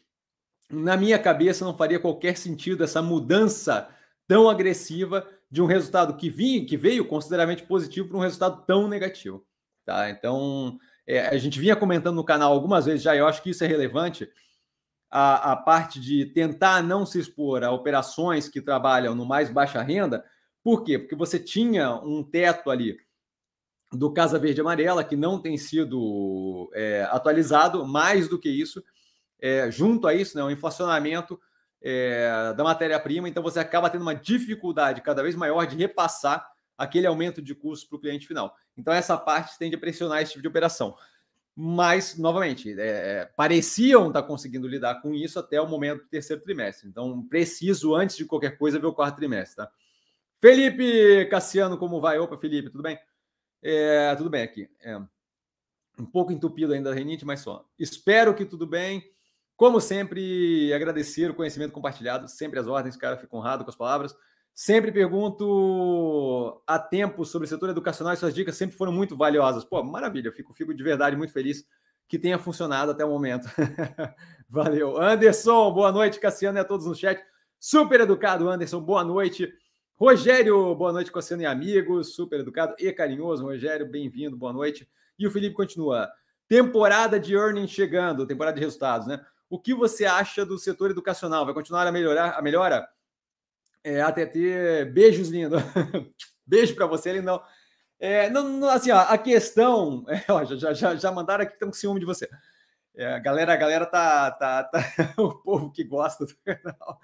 na 0.69 0.95
minha 0.95 1.19
cabeça 1.19 1.65
não 1.65 1.75
faria 1.75 1.99
qualquer 1.99 2.37
sentido 2.37 2.83
essa 2.83 3.01
mudança 3.01 3.89
tão 4.25 4.49
agressiva 4.49 5.27
de 5.51 5.61
um 5.61 5.65
resultado 5.65 6.15
que 6.15 6.29
vinha, 6.29 6.65
que 6.65 6.77
veio 6.77 7.05
consideravelmente 7.05 7.63
positivo 7.63 8.07
para 8.07 8.17
um 8.17 8.21
resultado 8.21 8.63
tão 8.65 8.87
negativo. 8.87 9.45
Tá? 9.89 10.07
Então, 10.07 10.77
é, 11.07 11.29
a 11.29 11.37
gente 11.39 11.59
vinha 11.59 11.75
comentando 11.75 12.15
no 12.15 12.23
canal 12.23 12.53
algumas 12.53 12.85
vezes 12.85 13.01
já, 13.01 13.15
eu 13.15 13.25
acho 13.25 13.41
que 13.41 13.49
isso 13.49 13.63
é 13.63 13.67
relevante, 13.67 14.29
a, 15.09 15.53
a 15.53 15.55
parte 15.55 15.99
de 15.99 16.27
tentar 16.27 16.83
não 16.83 17.07
se 17.07 17.19
expor 17.19 17.63
a 17.63 17.71
operações 17.71 18.47
que 18.47 18.61
trabalham 18.61 19.15
no 19.15 19.25
mais 19.25 19.49
baixa 19.49 19.81
renda. 19.81 20.23
Por 20.63 20.83
quê? 20.83 20.99
Porque 20.99 21.15
você 21.15 21.39
tinha 21.39 21.95
um 21.95 22.23
teto 22.23 22.69
ali 22.69 22.99
do 23.91 24.13
Casa 24.13 24.37
Verde 24.37 24.61
Amarela, 24.61 25.03
que 25.03 25.15
não 25.15 25.41
tem 25.41 25.57
sido 25.57 26.69
é, 26.75 27.07
atualizado, 27.09 27.83
mais 27.83 28.27
do 28.27 28.37
que 28.37 28.47
isso, 28.47 28.83
é, 29.41 29.71
junto 29.71 30.05
a 30.05 30.13
isso, 30.13 30.37
né, 30.37 30.43
o 30.43 30.51
inflacionamento 30.51 31.41
é, 31.81 32.53
da 32.55 32.63
matéria-prima, 32.63 33.27
então 33.27 33.41
você 33.41 33.59
acaba 33.59 33.89
tendo 33.89 34.03
uma 34.03 34.13
dificuldade 34.13 35.01
cada 35.01 35.23
vez 35.23 35.35
maior 35.35 35.65
de 35.65 35.75
repassar 35.75 36.47
aquele 36.79 37.05
aumento 37.05 37.41
de 37.41 37.53
custo 37.53 37.87
para 37.89 37.97
o 37.97 37.99
cliente 37.99 38.25
final. 38.25 38.55
Então, 38.77 38.93
essa 38.93 39.17
parte 39.17 39.57
tende 39.59 39.75
a 39.75 39.79
pressionar 39.79 40.21
esse 40.21 40.31
tipo 40.31 40.41
de 40.41 40.47
operação. 40.47 40.95
Mas, 41.55 42.17
novamente, 42.17 42.71
é, 42.79 42.87
é, 42.87 43.25
pareciam 43.35 44.07
estar 44.07 44.23
conseguindo 44.23 44.67
lidar 44.67 45.01
com 45.01 45.13
isso 45.13 45.37
até 45.37 45.59
o 45.59 45.67
momento 45.67 46.03
do 46.03 46.07
terceiro 46.07 46.41
trimestre. 46.41 46.87
Então, 46.87 47.21
preciso, 47.27 47.93
antes 47.93 48.15
de 48.15 48.23
qualquer 48.23 48.57
coisa, 48.57 48.79
ver 48.79 48.87
o 48.87 48.93
quarto 48.93 49.17
trimestre. 49.17 49.57
Tá? 49.57 49.71
Felipe 50.39 51.25
Cassiano, 51.25 51.77
como 51.77 51.99
vai? 51.99 52.17
Opa, 52.17 52.37
Felipe, 52.37 52.69
tudo 52.69 52.83
bem? 52.83 52.97
É, 53.61 54.15
tudo 54.15 54.29
bem 54.29 54.41
aqui. 54.41 54.69
É, 54.81 54.97
um 55.99 56.05
pouco 56.05 56.31
entupido 56.31 56.71
ainda 56.71 56.91
da 56.91 56.95
renite, 56.95 57.25
mas 57.25 57.41
só. 57.41 57.65
Espero 57.77 58.33
que 58.33 58.45
tudo 58.45 58.65
bem. 58.65 59.03
Como 59.57 59.81
sempre, 59.81 60.73
agradecer 60.73 61.29
o 61.29 61.35
conhecimento 61.35 61.73
compartilhado, 61.73 62.29
sempre 62.29 62.57
as 62.57 62.67
ordens, 62.67 62.95
cara, 62.95 63.17
fico 63.17 63.35
honrado 63.35 63.65
com 63.65 63.69
as 63.69 63.75
palavras. 63.75 64.15
Sempre 64.53 64.91
pergunto 64.91 66.61
a 66.67 66.77
tempo 66.77 67.23
sobre 67.25 67.45
o 67.45 67.49
setor 67.49 67.69
educacional 67.69 68.13
e 68.13 68.17
suas 68.17 68.33
dicas 68.33 68.57
sempre 68.57 68.75
foram 68.75 68.91
muito 68.91 69.15
valiosas. 69.15 69.63
Pô, 69.63 69.81
maravilha, 69.83 70.31
fico, 70.31 70.53
fico 70.53 70.73
de 70.73 70.83
verdade 70.83 71.15
muito 71.15 71.31
feliz 71.31 71.65
que 72.07 72.19
tenha 72.19 72.39
funcionado 72.39 72.91
até 72.91 73.05
o 73.05 73.09
momento. 73.09 73.47
Valeu. 74.49 75.01
Anderson, 75.01 75.71
boa 75.71 75.91
noite. 75.91 76.19
Cassiano 76.19 76.57
e 76.57 76.61
a 76.61 76.65
todos 76.65 76.87
no 76.87 76.95
chat. 76.95 77.23
Super 77.59 78.01
educado, 78.01 78.49
Anderson, 78.49 78.81
boa 78.81 79.03
noite. 79.03 79.47
Rogério, 79.95 80.73
boa 80.75 80.93
noite, 80.93 81.11
Cassiano 81.11 81.43
e 81.43 81.45
amigos. 81.45 82.15
Super 82.15 82.39
educado 82.39 82.73
e 82.79 82.91
carinhoso. 82.91 83.43
Rogério, 83.43 83.85
bem-vindo, 83.85 84.35
boa 84.37 84.53
noite. 84.53 84.89
E 85.19 85.27
o 85.27 85.31
Felipe 85.31 85.53
continua. 85.53 86.09
Temporada 86.47 87.19
de 87.19 87.35
earnings 87.35 87.69
chegando, 87.69 88.25
temporada 88.25 88.55
de 88.55 88.61
resultados, 88.61 89.05
né? 89.05 89.21
O 89.49 89.59
que 89.59 89.73
você 89.73 90.05
acha 90.05 90.45
do 90.45 90.57
setor 90.57 90.89
educacional? 90.89 91.45
Vai 91.45 91.53
continuar 91.53 91.85
a 91.85 91.91
melhorar 91.91 92.31
a 92.31 92.41
melhora? 92.41 92.87
É, 93.83 94.01
ATT, 94.01 94.85
beijos 94.93 95.29
lindo. 95.29 95.55
Beijo 96.45 96.75
para 96.75 96.87
você, 96.87 97.13
lindão. 97.13 97.41
É, 97.99 98.29
não, 98.29 98.43
não, 98.43 98.69
assim, 98.69 98.91
ó, 98.91 98.99
a 98.99 99.17
questão. 99.17 100.05
É, 100.09 100.31
ó, 100.31 100.43
já, 100.45 100.73
já, 100.73 100.95
já 100.95 101.11
mandaram 101.11 101.43
aqui 101.43 101.51
que 101.51 101.55
estão 101.57 101.69
com 101.69 101.75
ciúme 101.75 101.99
de 101.99 102.05
você. 102.05 102.29
É, 102.95 103.13
a 103.13 103.19
galera, 103.19 103.53
a 103.53 103.57
galera 103.57 103.85
tá, 103.85 104.31
tá, 104.31 104.63
tá 104.63 104.79
o 105.17 105.35
povo 105.35 105.71
que 105.71 105.83
gosta 105.83 106.25
do 106.25 106.35
canal. 106.43 106.99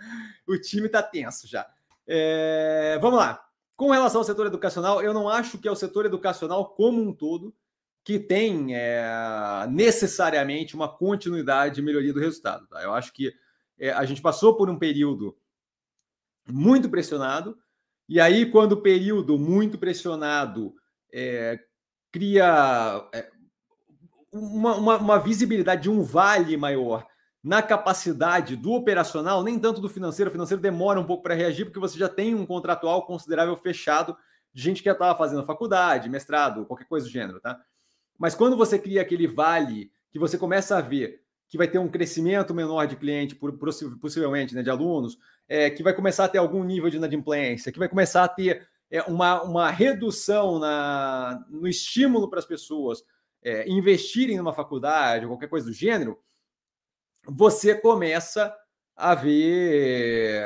O 0.48 0.58
time 0.58 0.89
tá 0.89 1.04
tenso 1.04 1.47
já. 1.47 1.67
É, 2.08 2.97
vamos 3.02 3.19
lá. 3.19 3.45
Com 3.76 3.91
relação 3.91 4.21
ao 4.21 4.26
setor 4.26 4.47
educacional, 4.47 5.02
eu 5.02 5.13
não 5.13 5.30
acho 5.30 5.58
que 5.58 5.67
é 5.67 5.71
o 5.71 5.76
setor 5.76 6.06
educacional 6.06 6.73
como 6.76 7.02
um 7.02 7.13
todo 7.13 7.54
que 8.04 8.19
tem 8.19 8.76
é, 8.76 9.04
necessariamente 9.69 10.76
uma 10.76 10.88
continuidade 10.88 11.76
de 11.76 11.82
melhoria 11.82 12.13
do 12.13 12.19
resultado. 12.19 12.67
Tá? 12.67 12.82
Eu 12.84 12.93
acho 12.93 13.12
que 13.12 13.34
é, 13.78 13.91
a 13.91 14.06
gente 14.06 14.21
passou 14.21 14.56
por 14.56 14.69
um 14.69 14.78
período 14.78 15.36
muito 16.47 16.89
pressionado, 16.89 17.58
e 18.08 18.19
aí, 18.19 18.45
quando 18.45 18.73
o 18.73 18.81
período 18.81 19.38
muito 19.38 19.77
pressionado 19.77 20.75
é, 21.12 21.60
cria 22.12 23.10
é, 23.13 23.31
uma, 24.31 24.75
uma, 24.75 24.97
uma, 24.97 25.19
visibilidade 25.19 25.84
de 25.84 25.89
um 25.89 26.03
vale 26.03 26.55
maior 26.55 27.05
na 27.43 27.62
capacidade 27.62 28.55
do 28.55 28.73
operacional, 28.73 29.43
nem 29.43 29.58
tanto 29.58 29.81
do 29.81 29.89
financeiro, 29.89 30.29
o 30.29 30.31
financeiro 30.31 30.62
demora 30.62 30.99
um 30.99 31.05
pouco 31.05 31.23
para 31.23 31.34
reagir, 31.34 31.65
porque 31.65 31.79
você 31.79 31.97
já 31.97 32.08
tem 32.08 32.36
um 32.36 32.45
contratual 32.45 33.05
considerável 33.05 33.55
fechado 33.55 34.15
de 34.53 34.62
gente 34.62 34.84
que 34.84 34.89
já 34.89 34.93
estava 34.93 35.17
fazendo 35.17 35.43
faculdade, 35.43 36.10
mestrado, 36.10 36.65
qualquer 36.65 36.86
coisa 36.86 37.08
do 37.08 37.12
gênero, 37.12 37.39
tá? 37.39 37.60
Mas 38.17 38.36
quando 38.36 38.55
você 38.55 38.77
cria 38.79 39.01
aquele 39.01 39.27
vale 39.27 39.91
que 40.12 40.19
você 40.19 40.38
começa 40.38 40.77
a 40.77 40.81
ver 40.81 41.21
que 41.49 41.58
vai 41.58 41.67
ter 41.67 41.77
um 41.77 41.88
crescimento 41.88 42.53
menor 42.53 42.88
de 42.88 42.95
cliente, 42.95 43.36
possivelmente, 43.36 44.55
né, 44.55 44.63
de 44.63 44.69
alunos, 44.69 45.17
é, 45.47 45.69
que 45.69 45.84
vai 45.84 45.93
começar 45.93 46.25
a 46.25 46.29
ter 46.29 46.38
algum 46.38 46.63
nível 46.63 46.89
de 46.89 46.97
inadimplência, 46.97 47.71
que 47.71 47.79
vai 47.79 47.89
começar 47.89 48.23
a 48.23 48.27
ter 48.27 48.67
é, 48.89 49.01
uma, 49.03 49.43
uma 49.43 49.69
redução 49.69 50.60
na, 50.60 51.45
no 51.49 51.67
estímulo 51.67 52.29
para 52.29 52.39
as 52.39 52.45
pessoas 52.45 53.03
é, 53.43 53.69
investirem 53.69 54.38
numa 54.38 54.53
faculdade 54.53 55.25
ou 55.25 55.31
qualquer 55.31 55.49
coisa 55.49 55.67
do 55.67 55.73
gênero, 55.73 56.19
você 57.27 57.75
começa 57.75 58.55
a 58.95 59.13
ver 59.13 60.45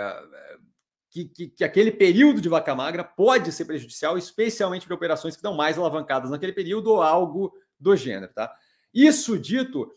que, 1.10 1.26
que, 1.26 1.48
que, 1.50 1.64
aquele 1.64 1.92
período 1.92 2.42
de 2.42 2.50
vaca 2.50 2.76
magra 2.76 3.04
pode 3.04 3.52
ser 3.52 3.66
prejudicial, 3.66 4.18
especialmente 4.18 4.86
para 4.86 4.96
operações 4.96 5.34
que 5.34 5.40
estão 5.40 5.56
mais 5.56 5.78
alavancadas 5.78 6.30
naquele 6.30 6.54
período 6.54 6.92
ou 6.92 7.02
algo 7.02 7.54
do 7.80 7.96
gênero. 7.96 8.32
Tá? 8.34 8.54
Isso 8.94 9.38
dito, 9.38 9.92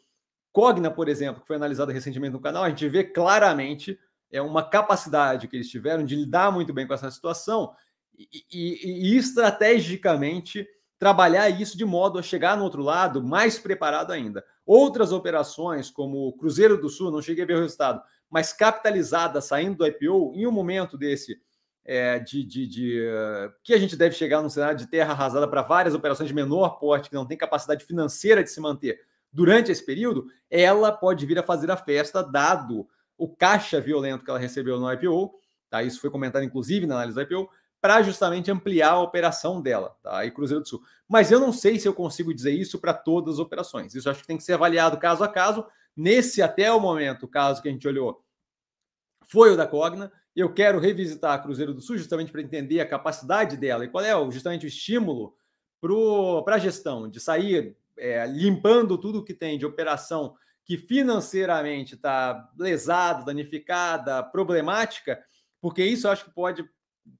Cogna, 0.52 0.90
por 0.90 1.08
exemplo, 1.08 1.42
que 1.42 1.46
foi 1.46 1.56
analisada 1.56 1.92
recentemente 1.92 2.32
no 2.32 2.40
canal, 2.40 2.64
a 2.64 2.68
gente 2.70 2.88
vê 2.88 3.04
claramente 3.04 3.98
é 4.32 4.40
uma 4.40 4.62
capacidade 4.68 5.46
que 5.46 5.56
eles 5.56 5.68
tiveram 5.68 6.04
de 6.04 6.16
lidar 6.16 6.50
muito 6.50 6.72
bem 6.72 6.86
com 6.86 6.94
essa 6.94 7.10
situação 7.10 7.72
e, 8.18 8.26
e, 8.50 9.12
e 9.12 9.16
estrategicamente 9.16 10.66
trabalhar 10.98 11.48
isso 11.50 11.76
de 11.76 11.84
modo 11.84 12.18
a 12.18 12.22
chegar 12.22 12.56
no 12.56 12.64
outro 12.64 12.82
lado 12.82 13.22
mais 13.22 13.58
preparado 13.58 14.10
ainda. 14.10 14.44
Outras 14.64 15.12
operações, 15.12 15.90
como 15.90 16.28
o 16.28 16.32
Cruzeiro 16.32 16.80
do 16.80 16.88
Sul, 16.88 17.10
não 17.10 17.20
cheguei 17.20 17.44
a 17.44 17.46
ver 17.46 17.56
o 17.56 17.60
resultado, 17.60 18.00
mas 18.30 18.52
capitalizada 18.52 19.40
saindo 19.40 19.78
do 19.78 19.86
IPO, 19.86 20.32
em 20.34 20.46
um 20.46 20.52
momento 20.52 20.96
desse, 20.96 21.36
é, 21.84 22.18
de, 22.20 22.44
de, 22.44 22.66
de 22.66 23.00
uh, 23.00 23.52
que 23.62 23.74
a 23.74 23.78
gente 23.78 23.96
deve 23.96 24.14
chegar 24.14 24.40
num 24.40 24.48
cenário 24.48 24.78
de 24.78 24.86
terra 24.86 25.12
arrasada 25.12 25.46
para 25.48 25.62
várias 25.62 25.94
operações 25.94 26.28
de 26.28 26.34
menor 26.34 26.78
porte, 26.78 27.10
que 27.10 27.16
não 27.16 27.26
tem 27.26 27.36
capacidade 27.36 27.84
financeira 27.84 28.42
de 28.42 28.50
se 28.50 28.60
manter 28.60 29.00
durante 29.32 29.72
esse 29.72 29.84
período, 29.84 30.26
ela 30.50 30.92
pode 30.92 31.24
vir 31.24 31.38
a 31.38 31.42
fazer 31.42 31.70
a 31.70 31.76
festa, 31.76 32.22
dado 32.22 32.86
o 33.22 33.28
caixa 33.28 33.80
violento 33.80 34.24
que 34.24 34.30
ela 34.30 34.38
recebeu 34.38 34.80
no 34.80 34.92
IPO. 34.92 35.32
Tá? 35.70 35.80
Isso 35.80 36.00
foi 36.00 36.10
comentado, 36.10 36.42
inclusive, 36.42 36.86
na 36.86 36.96
análise 36.96 37.14
do 37.14 37.22
IPO, 37.22 37.48
para 37.80 38.02
justamente 38.02 38.50
ampliar 38.50 38.90
a 38.90 39.00
operação 39.00 39.62
dela, 39.62 39.96
tá? 40.02 40.26
E 40.26 40.30
Cruzeiro 40.32 40.62
do 40.62 40.68
Sul. 40.68 40.82
Mas 41.08 41.30
eu 41.30 41.38
não 41.38 41.52
sei 41.52 41.78
se 41.78 41.86
eu 41.86 41.94
consigo 41.94 42.34
dizer 42.34 42.50
isso 42.50 42.80
para 42.80 42.92
todas 42.92 43.34
as 43.34 43.40
operações. 43.40 43.94
Isso 43.94 44.10
acho 44.10 44.20
que 44.20 44.26
tem 44.26 44.36
que 44.36 44.42
ser 44.42 44.54
avaliado 44.54 44.98
caso 44.98 45.22
a 45.22 45.28
caso. 45.28 45.64
Nesse, 45.96 46.42
até 46.42 46.72
o 46.72 46.80
momento, 46.80 47.24
o 47.24 47.28
caso 47.28 47.62
que 47.62 47.68
a 47.68 47.72
gente 47.72 47.86
olhou 47.86 48.24
foi 49.24 49.52
o 49.52 49.56
da 49.56 49.68
Cogna. 49.68 50.12
Eu 50.34 50.52
quero 50.52 50.80
revisitar 50.80 51.34
a 51.34 51.38
Cruzeiro 51.38 51.72
do 51.72 51.80
Sul 51.80 51.98
justamente 51.98 52.32
para 52.32 52.42
entender 52.42 52.80
a 52.80 52.88
capacidade 52.88 53.56
dela 53.56 53.84
e 53.84 53.88
qual 53.88 54.04
é 54.04 54.30
justamente 54.32 54.66
o 54.66 54.68
estímulo 54.68 55.36
para 56.44 56.56
a 56.56 56.58
gestão 56.58 57.08
de 57.08 57.20
sair 57.20 57.76
é, 57.96 58.26
limpando 58.26 58.98
tudo 58.98 59.24
que 59.24 59.34
tem 59.34 59.58
de 59.58 59.66
operação 59.66 60.34
que 60.64 60.76
financeiramente 60.76 61.94
está 61.94 62.50
lesada, 62.58 63.24
danificada, 63.24 64.22
problemática, 64.22 65.22
porque 65.60 65.84
isso 65.84 66.06
eu 66.06 66.10
acho 66.10 66.24
que 66.24 66.30
pode 66.30 66.64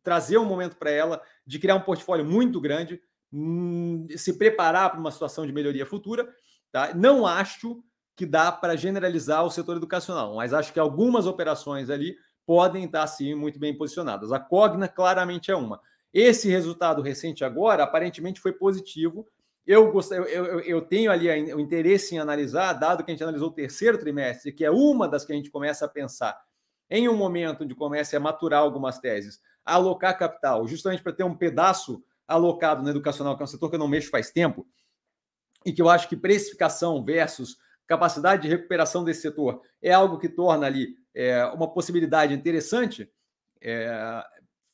trazer 0.02 0.38
um 0.38 0.44
momento 0.44 0.76
para 0.76 0.90
ela 0.90 1.22
de 1.46 1.58
criar 1.58 1.74
um 1.74 1.80
portfólio 1.80 2.24
muito 2.24 2.60
grande, 2.60 3.00
hum, 3.32 4.06
se 4.16 4.38
preparar 4.38 4.90
para 4.90 5.00
uma 5.00 5.10
situação 5.10 5.46
de 5.46 5.52
melhoria 5.52 5.86
futura. 5.86 6.28
Tá? 6.70 6.94
Não 6.94 7.26
acho 7.26 7.82
que 8.14 8.26
dá 8.26 8.52
para 8.52 8.76
generalizar 8.76 9.44
o 9.44 9.50
setor 9.50 9.76
educacional, 9.76 10.36
mas 10.36 10.52
acho 10.52 10.72
que 10.72 10.78
algumas 10.78 11.26
operações 11.26 11.90
ali 11.90 12.16
podem 12.46 12.84
estar 12.84 13.06
sim 13.06 13.34
muito 13.34 13.58
bem 13.58 13.76
posicionadas. 13.76 14.32
A 14.32 14.38
Cogna 14.38 14.88
claramente 14.88 15.50
é 15.50 15.56
uma. 15.56 15.80
Esse 16.12 16.48
resultado 16.48 17.00
recente 17.00 17.44
agora 17.44 17.84
aparentemente 17.84 18.40
foi 18.40 18.52
positivo, 18.52 19.26
eu, 19.66 19.92
eu, 20.10 20.24
eu, 20.24 20.60
eu 20.60 20.82
tenho 20.82 21.10
ali 21.10 21.28
o 21.54 21.60
interesse 21.60 22.14
em 22.14 22.18
analisar, 22.18 22.72
dado 22.72 23.04
que 23.04 23.10
a 23.10 23.14
gente 23.14 23.22
analisou 23.22 23.48
o 23.48 23.54
terceiro 23.54 23.96
trimestre, 23.96 24.52
que 24.52 24.64
é 24.64 24.70
uma 24.70 25.08
das 25.08 25.24
que 25.24 25.32
a 25.32 25.36
gente 25.36 25.50
começa 25.50 25.84
a 25.84 25.88
pensar 25.88 26.36
em 26.90 27.08
um 27.08 27.16
momento 27.16 27.64
onde 27.64 27.74
comece 27.74 28.16
a 28.16 28.20
maturar 28.20 28.60
algumas 28.60 28.98
teses, 28.98 29.40
alocar 29.64 30.18
capital, 30.18 30.66
justamente 30.66 31.02
para 31.02 31.12
ter 31.12 31.24
um 31.24 31.36
pedaço 31.36 32.04
alocado 32.26 32.82
no 32.82 32.90
educacional, 32.90 33.36
que 33.36 33.42
é 33.42 33.44
um 33.44 33.48
setor 33.48 33.70
que 33.70 33.76
eu 33.76 33.80
não 33.80 33.88
mexo 33.88 34.10
faz 34.10 34.30
tempo, 34.30 34.66
e 35.64 35.72
que 35.72 35.80
eu 35.80 35.88
acho 35.88 36.08
que 36.08 36.16
precificação 36.16 37.04
versus 37.04 37.56
capacidade 37.86 38.42
de 38.42 38.48
recuperação 38.48 39.04
desse 39.04 39.22
setor 39.22 39.62
é 39.80 39.92
algo 39.92 40.18
que 40.18 40.28
torna 40.28 40.66
ali 40.66 40.96
é, 41.14 41.44
uma 41.46 41.72
possibilidade 41.72 42.34
interessante, 42.34 43.10
é, 43.60 44.24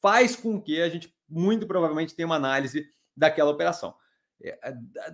faz 0.01 0.35
com 0.35 0.61
que 0.61 0.81
a 0.81 0.89
gente 0.89 1.15
muito 1.29 1.67
provavelmente 1.67 2.15
tenha 2.15 2.27
uma 2.27 2.37
análise 2.37 2.87
daquela 3.17 3.51
operação. 3.51 3.95
É, 4.41 4.57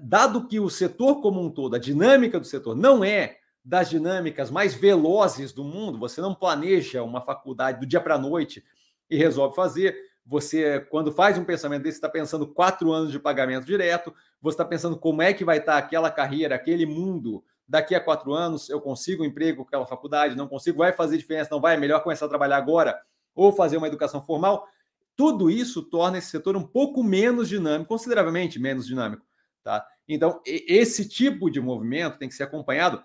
dado 0.02 0.46
que 0.46 0.60
o 0.60 0.68
setor 0.68 1.22
como 1.22 1.40
um 1.40 1.50
todo, 1.50 1.76
a 1.76 1.78
dinâmica 1.78 2.38
do 2.38 2.46
setor 2.46 2.74
não 2.76 3.02
é 3.02 3.38
das 3.64 3.88
dinâmicas 3.88 4.50
mais 4.50 4.74
velozes 4.74 5.52
do 5.52 5.64
mundo, 5.64 5.98
você 5.98 6.20
não 6.20 6.34
planeja 6.34 7.02
uma 7.02 7.22
faculdade 7.22 7.80
do 7.80 7.86
dia 7.86 8.00
para 8.00 8.16
a 8.16 8.18
noite 8.18 8.62
e 9.08 9.16
resolve 9.16 9.56
fazer. 9.56 9.96
Você, 10.26 10.80
quando 10.90 11.12
faz 11.12 11.38
um 11.38 11.44
pensamento 11.44 11.82
desse, 11.82 11.96
está 11.96 12.08
pensando 12.08 12.46
quatro 12.46 12.92
anos 12.92 13.10
de 13.10 13.18
pagamento 13.18 13.64
direto, 13.64 14.14
você 14.40 14.54
está 14.54 14.64
pensando 14.64 14.98
como 14.98 15.22
é 15.22 15.32
que 15.32 15.44
vai 15.44 15.58
estar 15.58 15.78
aquela 15.78 16.10
carreira, 16.10 16.54
aquele 16.54 16.84
mundo 16.84 17.42
daqui 17.66 17.94
a 17.94 18.00
quatro 18.00 18.32
anos, 18.32 18.68
eu 18.68 18.80
consigo 18.80 19.22
um 19.22 19.26
emprego 19.26 19.62
com 19.62 19.68
aquela 19.68 19.86
faculdade, 19.86 20.36
não 20.36 20.46
consigo, 20.46 20.78
vai 20.78 20.92
fazer 20.92 21.16
diferença, 21.16 21.48
não 21.50 21.60
vai, 21.60 21.74
é 21.74 21.78
melhor 21.78 22.02
começar 22.02 22.26
a 22.26 22.28
trabalhar 22.28 22.58
agora 22.58 23.00
ou 23.34 23.52
fazer 23.52 23.78
uma 23.78 23.86
educação 23.86 24.22
formal. 24.22 24.66
Tudo 25.16 25.50
isso 25.50 25.82
torna 25.82 26.18
esse 26.18 26.28
setor 26.28 26.56
um 26.56 26.62
pouco 26.62 27.02
menos 27.02 27.48
dinâmico, 27.48 27.88
consideravelmente 27.88 28.58
menos 28.58 28.86
dinâmico. 28.86 29.24
Tá? 29.62 29.86
Então, 30.08 30.40
esse 30.44 31.08
tipo 31.08 31.50
de 31.50 31.60
movimento 31.60 32.18
tem 32.18 32.28
que 32.28 32.34
ser 32.34 32.42
acompanhado 32.42 33.02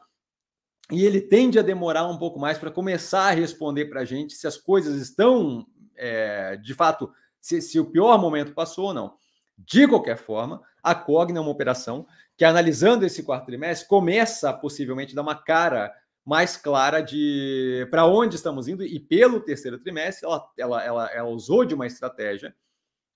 e 0.92 1.06
ele 1.06 1.22
tende 1.22 1.60
a 1.60 1.64
demorar 1.64 2.08
um 2.08 2.18
pouco 2.18 2.40
mais 2.40 2.58
para 2.58 2.72
começar 2.72 3.28
a 3.28 3.32
responder 3.32 3.86
para 3.86 4.02
a 4.02 4.06
gente 4.06 4.34
se 4.34 4.48
as 4.48 4.58
coisas 4.58 5.00
estão, 5.00 5.66
é, 5.96 6.58
de 6.58 6.74
fato, 6.74 7.12
se, 7.40 7.62
se, 7.62 7.80
o 7.80 7.86
pior 7.86 8.18
momento 8.20 8.54
passou 8.54 8.88
ou 8.88 8.94
não. 8.94 9.14
De 9.58 9.88
qualquer 9.88 10.18
forma, 10.18 10.62
a 10.82 10.96
Cogna 10.96 11.38
é 11.38 11.42
uma 11.42 11.52
operação 11.52 12.08
que, 12.36 12.44
analisando 12.44 13.06
esse 13.06 13.22
quarto 13.22 13.46
trimestre, 13.46 13.88
começa 13.88 14.50
a 14.50 14.54
possivelmente 14.54 15.14
dar 15.14 15.22
uma 15.22 15.36
cara 15.36 15.94
mais 16.30 16.56
clara 16.56 17.02
de 17.02 17.88
para 17.90 18.06
onde 18.06 18.36
estamos 18.36 18.68
indo, 18.68 18.84
e 18.84 19.00
pelo 19.00 19.40
terceiro 19.40 19.80
trimestre, 19.80 20.28
ela, 20.28 20.48
ela, 20.56 20.84
ela, 20.84 21.06
ela 21.08 21.30
usou 21.30 21.66
de 21.66 21.74
uma 21.74 21.88
estratégia 21.88 22.56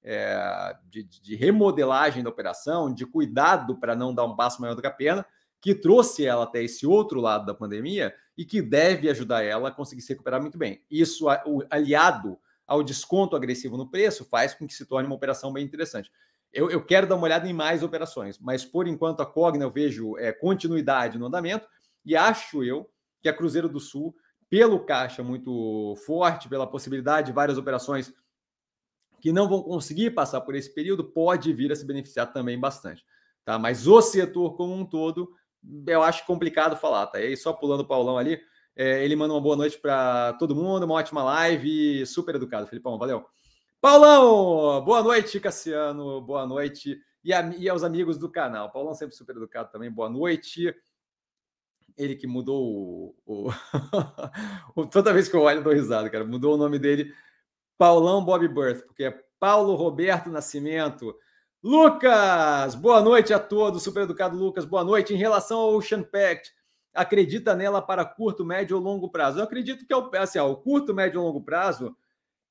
é, 0.01 0.75
de, 0.89 1.03
de, 1.03 1.35
remodelagem 1.35 2.23
da 2.23 2.31
operação, 2.31 2.91
de 2.91 3.05
cuidado 3.05 3.79
para 3.79 3.95
não 3.95 4.15
dar 4.15 4.25
um 4.25 4.35
passo 4.35 4.59
maior 4.59 4.73
do 4.73 4.81
que 4.81 4.87
a 4.87 4.91
pena, 4.91 5.23
que 5.61 5.75
trouxe 5.75 6.25
ela 6.25 6.43
até 6.43 6.63
esse 6.63 6.87
outro 6.87 7.21
lado 7.21 7.45
da 7.45 7.53
pandemia 7.53 8.15
e 8.35 8.43
que 8.43 8.63
deve 8.63 9.07
ajudar 9.11 9.43
ela 9.43 9.69
a 9.69 9.71
conseguir 9.71 10.01
se 10.01 10.11
recuperar 10.11 10.41
muito 10.41 10.57
bem. 10.57 10.83
Isso, 10.89 11.27
aliado 11.69 12.39
ao 12.65 12.81
desconto 12.81 13.35
agressivo 13.35 13.77
no 13.77 13.91
preço, 13.91 14.25
faz 14.25 14.55
com 14.55 14.65
que 14.65 14.73
se 14.73 14.87
torne 14.87 15.05
uma 15.05 15.15
operação 15.15 15.53
bem 15.53 15.63
interessante. 15.63 16.11
Eu, 16.51 16.71
eu 16.71 16.83
quero 16.83 17.05
dar 17.05 17.13
uma 17.13 17.25
olhada 17.25 17.47
em 17.47 17.53
mais 17.53 17.83
operações, 17.83 18.39
mas 18.39 18.65
por 18.65 18.87
enquanto 18.87 19.21
a 19.21 19.25
Cogna 19.25 19.65
eu 19.65 19.71
vejo 19.71 20.17
é, 20.17 20.31
continuidade 20.33 21.19
no 21.19 21.27
andamento 21.27 21.67
e 22.03 22.15
acho 22.15 22.63
eu 22.63 22.89
que 23.23 23.29
a 23.29 23.33
Cruzeiro 23.33 23.69
do 23.69 23.79
Sul, 23.79 24.13
pelo 24.49 24.81
caixa 24.81 25.23
muito 25.23 25.95
forte, 26.05 26.49
pela 26.49 26.67
possibilidade 26.67 27.27
de 27.27 27.33
várias 27.33 27.57
operações 27.57 28.13
que 29.21 29.31
não 29.31 29.47
vão 29.47 29.63
conseguir 29.63 30.11
passar 30.11 30.41
por 30.41 30.53
esse 30.53 30.71
período, 30.75 31.05
pode 31.05 31.53
vir 31.53 31.71
a 31.71 31.75
se 31.75 31.85
beneficiar 31.85 32.33
também 32.33 32.59
bastante. 32.59 33.05
Tá? 33.45 33.57
Mas 33.57 33.87
o 33.87 34.01
setor 34.01 34.57
como 34.57 34.73
um 34.73 34.85
todo, 34.85 35.31
eu 35.87 36.03
acho 36.03 36.25
complicado 36.25 36.75
falar. 36.75 37.07
Tá? 37.07 37.21
E 37.21 37.27
aí, 37.27 37.37
só 37.37 37.53
pulando 37.53 37.79
o 37.79 37.87
Paulão 37.87 38.17
ali, 38.17 38.41
é, 38.75 39.05
ele 39.05 39.15
manda 39.15 39.33
uma 39.33 39.41
boa 39.41 39.55
noite 39.55 39.79
para 39.79 40.33
todo 40.33 40.53
mundo, 40.53 40.83
uma 40.83 40.95
ótima 40.95 41.23
live, 41.23 42.05
super 42.05 42.35
educado, 42.35 42.67
Felipão, 42.67 42.97
valeu. 42.97 43.25
Paulão, 43.79 44.83
boa 44.83 45.01
noite, 45.01 45.39
Cassiano, 45.39 46.19
boa 46.19 46.45
noite. 46.45 46.99
E, 47.23 47.31
a, 47.31 47.41
e 47.55 47.69
aos 47.69 47.83
amigos 47.83 48.17
do 48.17 48.29
canal. 48.29 48.69
Paulão 48.69 48.93
sempre 48.93 49.15
super 49.15 49.37
educado 49.37 49.71
também, 49.71 49.89
boa 49.89 50.09
noite 50.09 50.75
ele 51.97 52.15
que 52.15 52.27
mudou 52.27 53.15
o, 53.25 53.49
o... 54.75 54.85
Toda 54.85 55.13
vez 55.13 55.27
que 55.27 55.35
eu 55.35 55.41
olho, 55.41 55.59
eu 55.59 55.63
dou 55.63 55.73
risada, 55.73 56.09
cara. 56.09 56.25
Mudou 56.25 56.55
o 56.55 56.57
nome 56.57 56.79
dele. 56.79 57.13
Paulão 57.77 58.23
Bob 58.23 58.47
Birth, 58.47 58.85
porque 58.85 59.05
é 59.05 59.23
Paulo 59.39 59.75
Roberto 59.75 60.29
Nascimento. 60.29 61.15
Lucas, 61.61 62.75
boa 62.75 63.01
noite 63.01 63.33
a 63.33 63.39
todos. 63.39 63.83
Super 63.83 64.03
educado 64.03 64.37
Lucas, 64.37 64.65
boa 64.65 64.83
noite. 64.83 65.13
Em 65.13 65.17
relação 65.17 65.59
ao 65.59 65.75
Ocean 65.75 66.03
Pact, 66.03 66.51
acredita 66.93 67.55
nela 67.55 67.81
para 67.81 68.05
curto, 68.05 68.45
médio 68.45 68.77
ou 68.77 68.83
longo 68.83 69.09
prazo? 69.09 69.39
Eu 69.39 69.43
acredito 69.43 69.85
que 69.85 69.93
é 69.93 69.97
o, 69.97 70.09
assim, 70.15 70.39
o 70.39 70.55
curto, 70.55 70.93
médio 70.93 71.19
ou 71.19 71.27
longo 71.27 71.41
prazo, 71.41 71.95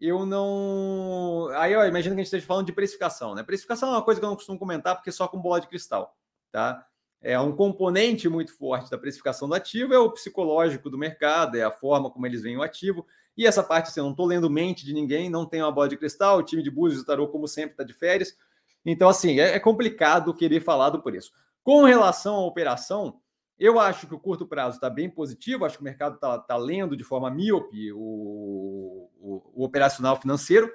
eu 0.00 0.26
não. 0.26 1.48
Aí, 1.54 1.76
ó, 1.76 1.84
imagina 1.84 2.14
que 2.14 2.20
a 2.20 2.24
gente 2.24 2.26
esteja 2.26 2.46
falando 2.46 2.66
de 2.66 2.72
precificação, 2.72 3.34
né? 3.34 3.42
Precificação 3.42 3.88
é 3.90 3.92
uma 3.92 4.02
coisa 4.02 4.20
que 4.20 4.24
eu 4.24 4.30
não 4.30 4.36
costumo 4.36 4.58
comentar, 4.58 4.96
porque 4.96 5.10
é 5.10 5.12
só 5.12 5.28
com 5.28 5.40
bola 5.40 5.60
de 5.60 5.68
cristal, 5.68 6.16
tá? 6.50 6.84
É 7.22 7.38
um 7.38 7.54
componente 7.54 8.28
muito 8.28 8.52
forte 8.52 8.90
da 8.90 8.98
precificação 8.98 9.48
do 9.48 9.54
ativo 9.54 9.94
é 9.94 9.98
o 9.98 10.10
psicológico 10.10 10.90
do 10.90 10.98
mercado, 10.98 11.56
é 11.56 11.62
a 11.62 11.70
forma 11.70 12.10
como 12.10 12.26
eles 12.26 12.42
veem 12.42 12.56
o 12.56 12.62
ativo. 12.62 13.06
E 13.36 13.46
essa 13.46 13.62
parte, 13.62 13.88
assim, 13.88 14.00
eu 14.00 14.04
não 14.04 14.10
estou 14.10 14.26
lendo 14.26 14.50
mente 14.50 14.84
de 14.84 14.92
ninguém, 14.92 15.30
não 15.30 15.46
tenho 15.46 15.64
uma 15.64 15.72
bola 15.72 15.88
de 15.88 15.96
cristal, 15.96 16.38
o 16.38 16.42
time 16.42 16.62
de 16.62 16.70
Búzios 16.70 17.02
e 17.02 17.06
Tarô, 17.06 17.28
como 17.28 17.46
sempre, 17.46 17.72
está 17.72 17.84
de 17.84 17.94
férias. 17.94 18.36
Então, 18.84 19.08
assim, 19.08 19.38
é, 19.38 19.54
é 19.54 19.60
complicado 19.60 20.34
querer 20.34 20.60
falar 20.60 20.90
do 20.90 21.00
preço. 21.00 21.32
Com 21.62 21.84
relação 21.84 22.34
à 22.34 22.44
operação, 22.44 23.20
eu 23.58 23.78
acho 23.78 24.08
que 24.08 24.14
o 24.14 24.18
curto 24.18 24.44
prazo 24.44 24.76
está 24.76 24.90
bem 24.90 25.08
positivo, 25.08 25.64
acho 25.64 25.76
que 25.76 25.82
o 25.82 25.84
mercado 25.84 26.16
está 26.16 26.36
tá 26.36 26.56
lendo 26.56 26.96
de 26.96 27.04
forma 27.04 27.30
míope 27.30 27.92
o, 27.92 29.08
o, 29.20 29.52
o 29.54 29.64
operacional 29.64 30.20
financeiro, 30.20 30.70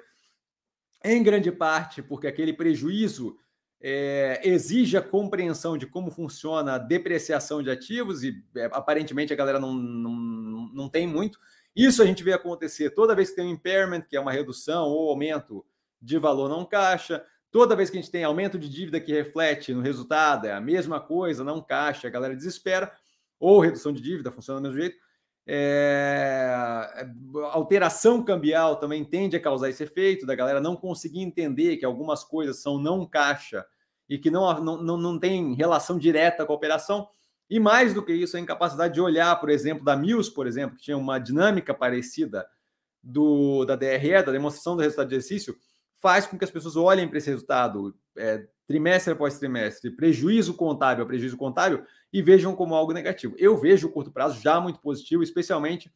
em 1.04 1.22
grande 1.22 1.52
parte 1.52 2.02
porque 2.02 2.26
aquele 2.26 2.52
prejuízo 2.52 3.36
é, 3.80 4.40
exige 4.42 4.96
a 4.96 5.02
compreensão 5.02 5.78
de 5.78 5.86
como 5.86 6.10
funciona 6.10 6.74
a 6.74 6.78
depreciação 6.78 7.62
de 7.62 7.70
ativos, 7.70 8.22
e 8.22 8.42
é, 8.56 8.64
aparentemente 8.72 9.32
a 9.32 9.36
galera 9.36 9.60
não, 9.60 9.72
não, 9.72 10.12
não 10.72 10.88
tem 10.88 11.06
muito. 11.06 11.38
Isso 11.74 12.02
a 12.02 12.06
gente 12.06 12.24
vê 12.24 12.32
acontecer 12.32 12.90
toda 12.90 13.14
vez 13.14 13.30
que 13.30 13.36
tem 13.36 13.46
um 13.46 13.52
impairment, 13.52 14.02
que 14.02 14.16
é 14.16 14.20
uma 14.20 14.32
redução 14.32 14.86
ou 14.88 15.10
aumento 15.10 15.64
de 16.00 16.18
valor 16.18 16.48
não 16.48 16.64
caixa, 16.64 17.24
toda 17.50 17.76
vez 17.76 17.90
que 17.90 17.98
a 17.98 18.00
gente 18.00 18.10
tem 18.10 18.24
aumento 18.24 18.58
de 18.58 18.68
dívida 18.68 19.00
que 19.00 19.12
reflete 19.12 19.72
no 19.72 19.80
resultado, 19.80 20.46
é 20.46 20.52
a 20.52 20.60
mesma 20.60 21.00
coisa, 21.00 21.44
não 21.44 21.62
caixa, 21.62 22.08
a 22.08 22.10
galera 22.10 22.34
desespera, 22.34 22.92
ou 23.38 23.60
redução 23.60 23.92
de 23.92 24.02
dívida, 24.02 24.32
funciona 24.32 24.60
do 24.60 24.64
mesmo 24.64 24.80
jeito. 24.80 24.96
É, 25.50 27.08
alteração 27.52 28.22
cambial 28.22 28.76
também 28.76 29.02
tende 29.02 29.34
a 29.34 29.40
causar 29.40 29.70
esse 29.70 29.82
efeito 29.82 30.26
da 30.26 30.34
galera 30.34 30.60
não 30.60 30.76
conseguir 30.76 31.22
entender 31.22 31.78
que 31.78 31.86
algumas 31.86 32.22
coisas 32.22 32.60
são 32.60 32.78
não 32.78 33.06
caixa 33.06 33.64
e 34.06 34.18
que 34.18 34.30
não, 34.30 34.62
não, 34.62 34.82
não, 34.82 34.96
não 34.98 35.18
tem 35.18 35.54
relação 35.54 35.98
direta 35.98 36.44
com 36.44 36.52
a 36.52 36.56
operação. 36.56 37.08
E 37.48 37.58
mais 37.58 37.94
do 37.94 38.04
que 38.04 38.12
isso, 38.12 38.36
a 38.36 38.40
incapacidade 38.40 38.92
de 38.92 39.00
olhar, 39.00 39.34
por 39.40 39.48
exemplo, 39.48 39.82
da 39.82 39.96
Mills, 39.96 40.30
por 40.30 40.46
exemplo, 40.46 40.76
que 40.76 40.82
tinha 40.82 40.98
uma 40.98 41.18
dinâmica 41.18 41.72
parecida 41.72 42.46
do 43.02 43.64
da 43.64 43.74
DRE, 43.74 44.22
da 44.22 44.32
demonstração 44.32 44.76
do 44.76 44.82
resultado 44.82 45.08
de 45.08 45.14
exercício, 45.14 45.56
faz 45.96 46.26
com 46.26 46.36
que 46.36 46.44
as 46.44 46.50
pessoas 46.50 46.76
olhem 46.76 47.08
para 47.08 47.16
esse 47.16 47.30
resultado 47.30 47.96
é, 48.18 48.46
trimestre 48.68 49.14
após 49.14 49.38
trimestre, 49.38 49.90
prejuízo 49.90 50.52
contábil 50.52 51.02
a 51.02 51.06
prejuízo 51.06 51.38
contábil, 51.38 51.82
e 52.12 52.20
vejam 52.20 52.54
como 52.54 52.74
algo 52.74 52.92
negativo. 52.92 53.34
Eu 53.38 53.56
vejo 53.56 53.88
o 53.88 53.90
curto 53.90 54.12
prazo 54.12 54.40
já 54.40 54.60
muito 54.60 54.78
positivo, 54.78 55.22
especialmente 55.22 55.90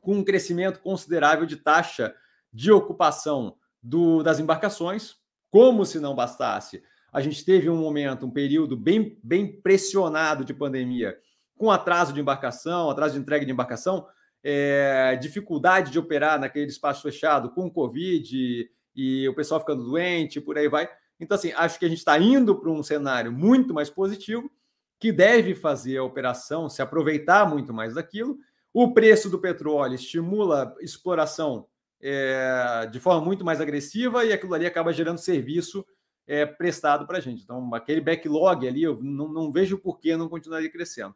com 0.00 0.14
um 0.14 0.24
crescimento 0.24 0.80
considerável 0.80 1.44
de 1.44 1.56
taxa 1.56 2.14
de 2.52 2.70
ocupação 2.70 3.56
do, 3.82 4.22
das 4.22 4.38
embarcações, 4.38 5.16
como 5.50 5.84
se 5.84 5.98
não 5.98 6.14
bastasse. 6.14 6.80
A 7.12 7.20
gente 7.20 7.44
teve 7.44 7.68
um 7.68 7.76
momento, 7.76 8.24
um 8.24 8.30
período 8.30 8.76
bem, 8.76 9.18
bem 9.22 9.60
pressionado 9.60 10.44
de 10.44 10.54
pandemia, 10.54 11.18
com 11.56 11.72
atraso 11.72 12.12
de 12.12 12.20
embarcação, 12.20 12.88
atraso 12.88 13.14
de 13.14 13.20
entrega 13.20 13.44
de 13.44 13.50
embarcação, 13.50 14.06
é, 14.44 15.16
dificuldade 15.20 15.90
de 15.90 15.98
operar 15.98 16.38
naquele 16.38 16.66
espaço 16.66 17.02
fechado 17.02 17.50
com 17.50 17.70
Covid 17.70 18.36
e, 18.36 18.70
e 18.94 19.28
o 19.28 19.34
pessoal 19.34 19.58
ficando 19.58 19.84
doente, 19.84 20.40
por 20.40 20.56
aí 20.56 20.68
vai. 20.68 20.88
Então, 21.24 21.34
assim, 21.36 21.52
acho 21.52 21.78
que 21.78 21.84
a 21.84 21.88
gente 21.88 21.98
está 21.98 22.18
indo 22.18 22.54
para 22.58 22.70
um 22.70 22.82
cenário 22.82 23.32
muito 23.32 23.74
mais 23.74 23.90
positivo 23.90 24.50
que 24.98 25.10
deve 25.10 25.54
fazer 25.54 25.98
a 25.98 26.04
operação 26.04 26.68
se 26.68 26.80
aproveitar 26.80 27.48
muito 27.48 27.72
mais 27.72 27.94
daquilo. 27.94 28.38
O 28.72 28.92
preço 28.92 29.28
do 29.28 29.38
petróleo 29.38 29.94
estimula 29.94 30.74
exploração 30.80 31.66
é, 32.00 32.86
de 32.90 33.00
forma 33.00 33.24
muito 33.24 33.44
mais 33.44 33.60
agressiva 33.60 34.24
e 34.24 34.32
aquilo 34.32 34.54
ali 34.54 34.66
acaba 34.66 34.92
gerando 34.92 35.18
serviço 35.18 35.84
é, 36.26 36.44
prestado 36.44 37.06
para 37.06 37.18
a 37.18 37.20
gente. 37.20 37.42
Então, 37.42 37.74
aquele 37.74 38.00
backlog 38.00 38.66
ali, 38.66 38.82
eu 38.82 39.02
não, 39.02 39.28
não 39.28 39.52
vejo 39.52 39.78
por 39.78 39.98
que 39.98 40.16
não 40.16 40.28
continuaria 40.28 40.70
crescendo. 40.70 41.14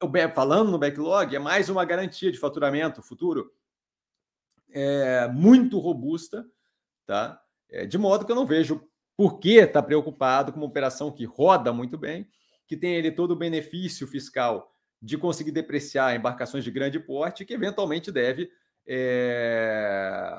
Eu, 0.00 0.10
falando 0.34 0.70
no 0.70 0.78
backlog, 0.78 1.34
é 1.34 1.38
mais 1.38 1.68
uma 1.68 1.84
garantia 1.84 2.30
de 2.30 2.38
faturamento 2.38 3.02
futuro 3.02 3.52
é, 4.70 5.28
muito 5.28 5.78
robusta, 5.78 6.46
tá? 7.06 7.42
É, 7.68 7.84
de 7.84 7.98
modo 7.98 8.24
que 8.24 8.32
eu 8.32 8.36
não 8.36 8.46
vejo 8.46 8.88
por 9.18 9.40
que 9.40 9.56
estar 9.58 9.82
tá 9.82 9.82
preocupado 9.82 10.52
com 10.52 10.60
uma 10.60 10.66
operação 10.66 11.10
que 11.10 11.24
roda 11.24 11.72
muito 11.72 11.98
bem 11.98 12.28
que 12.68 12.76
tem 12.76 12.94
ele 12.94 13.10
todo 13.10 13.32
o 13.32 13.36
benefício 13.36 14.06
fiscal 14.06 14.70
de 15.00 15.16
conseguir 15.16 15.50
depreciar 15.50 16.14
embarcações 16.14 16.62
de 16.62 16.70
grande 16.70 17.00
porte, 17.00 17.44
que 17.44 17.54
eventualmente 17.54 18.12
deve, 18.12 18.50
é, 18.86 20.38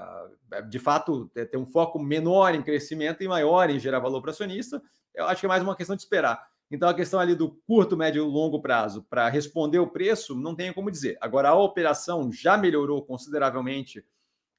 de 0.69 0.77
fato, 0.77 1.27
ter 1.33 1.57
um 1.57 1.65
foco 1.65 1.97
menor 1.97 2.53
em 2.53 2.61
crescimento 2.61 3.23
e 3.23 3.27
maior 3.27 3.69
em 3.69 3.79
gerar 3.79 3.99
valor 3.99 4.21
para 4.21 4.31
acionista. 4.31 4.81
Eu 5.15 5.25
acho 5.25 5.39
que 5.39 5.47
é 5.47 5.49
mais 5.49 5.63
uma 5.63 5.75
questão 5.75 5.95
de 5.95 6.03
esperar. 6.03 6.47
Então, 6.69 6.87
a 6.87 6.93
questão 6.93 7.19
ali 7.19 7.33
do 7.33 7.49
curto, 7.65 7.97
médio 7.97 8.23
e 8.23 8.27
longo 8.29 8.61
prazo, 8.61 9.03
para 9.09 9.27
responder 9.27 9.79
o 9.79 9.87
preço, 9.87 10.35
não 10.35 10.55
tenho 10.55 10.73
como 10.73 10.91
dizer. 10.91 11.17
Agora, 11.19 11.49
a 11.49 11.55
operação 11.55 12.31
já 12.31 12.55
melhorou 12.55 13.03
consideravelmente. 13.03 14.05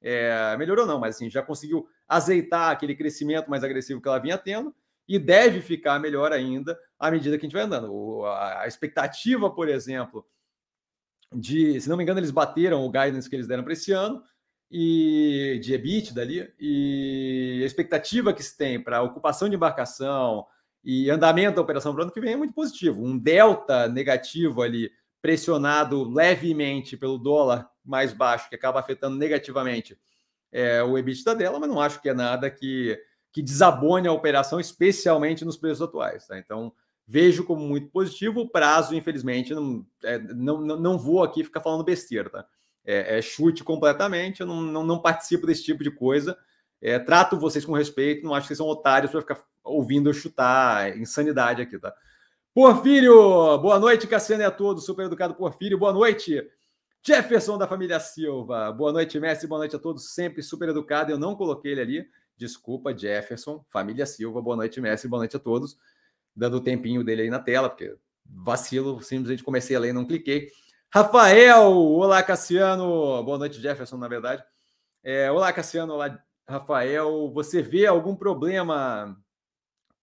É, 0.01 0.55
melhorou 0.57 0.85
não, 0.85 0.99
mas 0.99 1.15
assim, 1.15 1.29
já 1.29 1.41
conseguiu 1.41 1.87
azeitar 2.07 2.71
aquele 2.71 2.95
crescimento 2.95 3.49
mais 3.49 3.63
agressivo 3.63 4.01
que 4.01 4.07
ela 4.07 4.19
vinha 4.19 4.37
tendo 4.37 4.73
e 5.07 5.19
deve 5.19 5.61
ficar 5.61 5.99
melhor 5.99 6.31
ainda 6.31 6.77
à 6.99 7.11
medida 7.11 7.37
que 7.37 7.45
a 7.45 7.47
gente 7.47 7.53
vai 7.53 7.63
andando. 7.63 7.93
O, 7.93 8.25
a, 8.25 8.65
expectativa, 8.67 9.49
por 9.49 9.69
exemplo, 9.69 10.25
de, 11.33 11.79
se 11.79 11.89
não 11.89 11.97
me 11.97 12.03
engano, 12.03 12.19
eles 12.19 12.31
bateram 12.31 12.85
o 12.85 12.91
guidance 12.91 13.29
que 13.29 13.35
eles 13.35 13.47
deram 13.47 13.63
para 13.63 13.73
esse 13.73 13.91
ano 13.91 14.23
e 14.69 15.59
de 15.61 15.73
EBIT 15.73 16.13
dali 16.13 16.51
e 16.59 17.59
a 17.61 17.65
expectativa 17.65 18.33
que 18.33 18.41
se 18.41 18.57
tem 18.57 18.81
para 18.81 19.03
ocupação 19.03 19.49
de 19.49 19.55
embarcação, 19.55 20.47
e 20.83 21.09
andamento 21.09 21.55
da 21.55 21.61
operação 21.61 21.93
para 21.93 22.01
o 22.01 22.03
ano 22.03 22.11
que 22.11 22.19
vem 22.19 22.33
é 22.33 22.37
muito 22.37 22.53
positivo. 22.53 23.03
Um 23.03 23.17
delta 23.17 23.87
negativo 23.87 24.61
ali, 24.61 24.91
pressionado 25.21 26.03
levemente 26.09 26.97
pelo 26.97 27.17
dólar 27.17 27.69
mais 27.83 28.13
baixo, 28.13 28.49
que 28.49 28.55
acaba 28.55 28.79
afetando 28.79 29.17
negativamente 29.17 29.97
é, 30.51 30.83
o 30.83 30.97
EBITDA 30.97 31.35
dela, 31.35 31.59
mas 31.59 31.69
não 31.69 31.79
acho 31.79 32.01
que 32.01 32.09
é 32.09 32.13
nada 32.13 32.49
que, 32.49 32.99
que 33.31 33.41
desabone 33.41 34.07
a 34.07 34.11
operação, 34.13 34.59
especialmente 34.59 35.45
nos 35.45 35.57
preços 35.57 35.81
atuais. 35.81 36.27
Tá? 36.27 36.37
Então, 36.37 36.73
vejo 37.07 37.43
como 37.43 37.61
muito 37.61 37.89
positivo. 37.89 38.41
O 38.41 38.49
prazo, 38.49 38.95
infelizmente, 38.95 39.53
não, 39.53 39.85
é, 40.03 40.19
não, 40.19 40.61
não, 40.61 40.97
vou 40.97 41.23
aqui 41.23 41.43
ficar 41.43 41.61
falando 41.61 41.83
besteira. 41.83 42.29
Tá? 42.29 42.45
É, 42.85 43.17
é 43.17 43.21
chute 43.21 43.63
completamente, 43.63 44.41
eu 44.41 44.47
não, 44.47 44.61
não, 44.61 44.83
não 44.83 45.01
participo 45.01 45.47
desse 45.47 45.63
tipo 45.63 45.83
de 45.83 45.91
coisa. 45.91 46.37
É, 46.81 46.97
trato 46.97 47.39
vocês 47.39 47.63
com 47.63 47.73
respeito, 47.73 48.25
não 48.25 48.33
acho 48.33 48.45
que 48.45 48.47
vocês 48.47 48.57
são 48.57 48.67
otários 48.67 49.11
para 49.11 49.21
ficar 49.21 49.43
ouvindo 49.63 50.09
eu 50.09 50.13
chutar 50.13 50.97
insanidade 50.97 51.61
aqui, 51.61 51.77
tá? 51.77 51.93
Porfírio, 52.53 53.57
boa 53.59 53.79
noite, 53.79 54.07
Cassiano 54.07 54.41
e 54.41 54.45
a 54.45 54.51
todos, 54.51 54.85
super 54.85 55.05
educado 55.05 55.35
Porfírio, 55.35 55.77
boa 55.77 55.93
noite. 55.93 56.43
Jefferson 57.03 57.57
da 57.57 57.67
família 57.67 57.99
Silva, 57.99 58.71
boa 58.71 58.91
noite, 58.91 59.19
mestre, 59.19 59.47
boa 59.47 59.57
noite 59.57 59.75
a 59.75 59.79
todos, 59.79 60.13
sempre 60.13 60.43
super 60.43 60.69
educado. 60.69 61.11
Eu 61.11 61.17
não 61.17 61.35
coloquei 61.35 61.71
ele 61.71 61.81
ali, 61.81 62.07
desculpa, 62.37 62.95
Jefferson, 62.95 63.65
família 63.71 64.05
Silva, 64.05 64.39
boa 64.39 64.55
noite, 64.55 64.79
mestre, 64.79 65.09
boa 65.09 65.21
noite 65.21 65.35
a 65.35 65.39
todos. 65.39 65.75
Dando 66.35 66.57
o 66.57 66.61
tempinho 66.61 67.03
dele 67.03 67.23
aí 67.23 67.29
na 67.31 67.39
tela, 67.39 67.69
porque 67.69 67.97
vacilo, 68.23 69.01
simplesmente 69.01 69.43
comecei 69.43 69.75
a 69.75 69.79
ler 69.79 69.89
e 69.89 69.93
não 69.93 70.05
cliquei. 70.05 70.49
Rafael, 70.93 71.71
olá, 71.71 72.21
Cassiano, 72.21 73.23
boa 73.23 73.39
noite, 73.39 73.59
Jefferson, 73.59 73.97
na 73.97 74.07
verdade. 74.07 74.43
É, 75.03 75.31
olá, 75.31 75.51
Cassiano, 75.51 75.93
olá, 75.93 76.23
Rafael. 76.47 77.31
Você 77.33 77.63
vê 77.63 77.87
algum 77.87 78.15
problema 78.15 79.17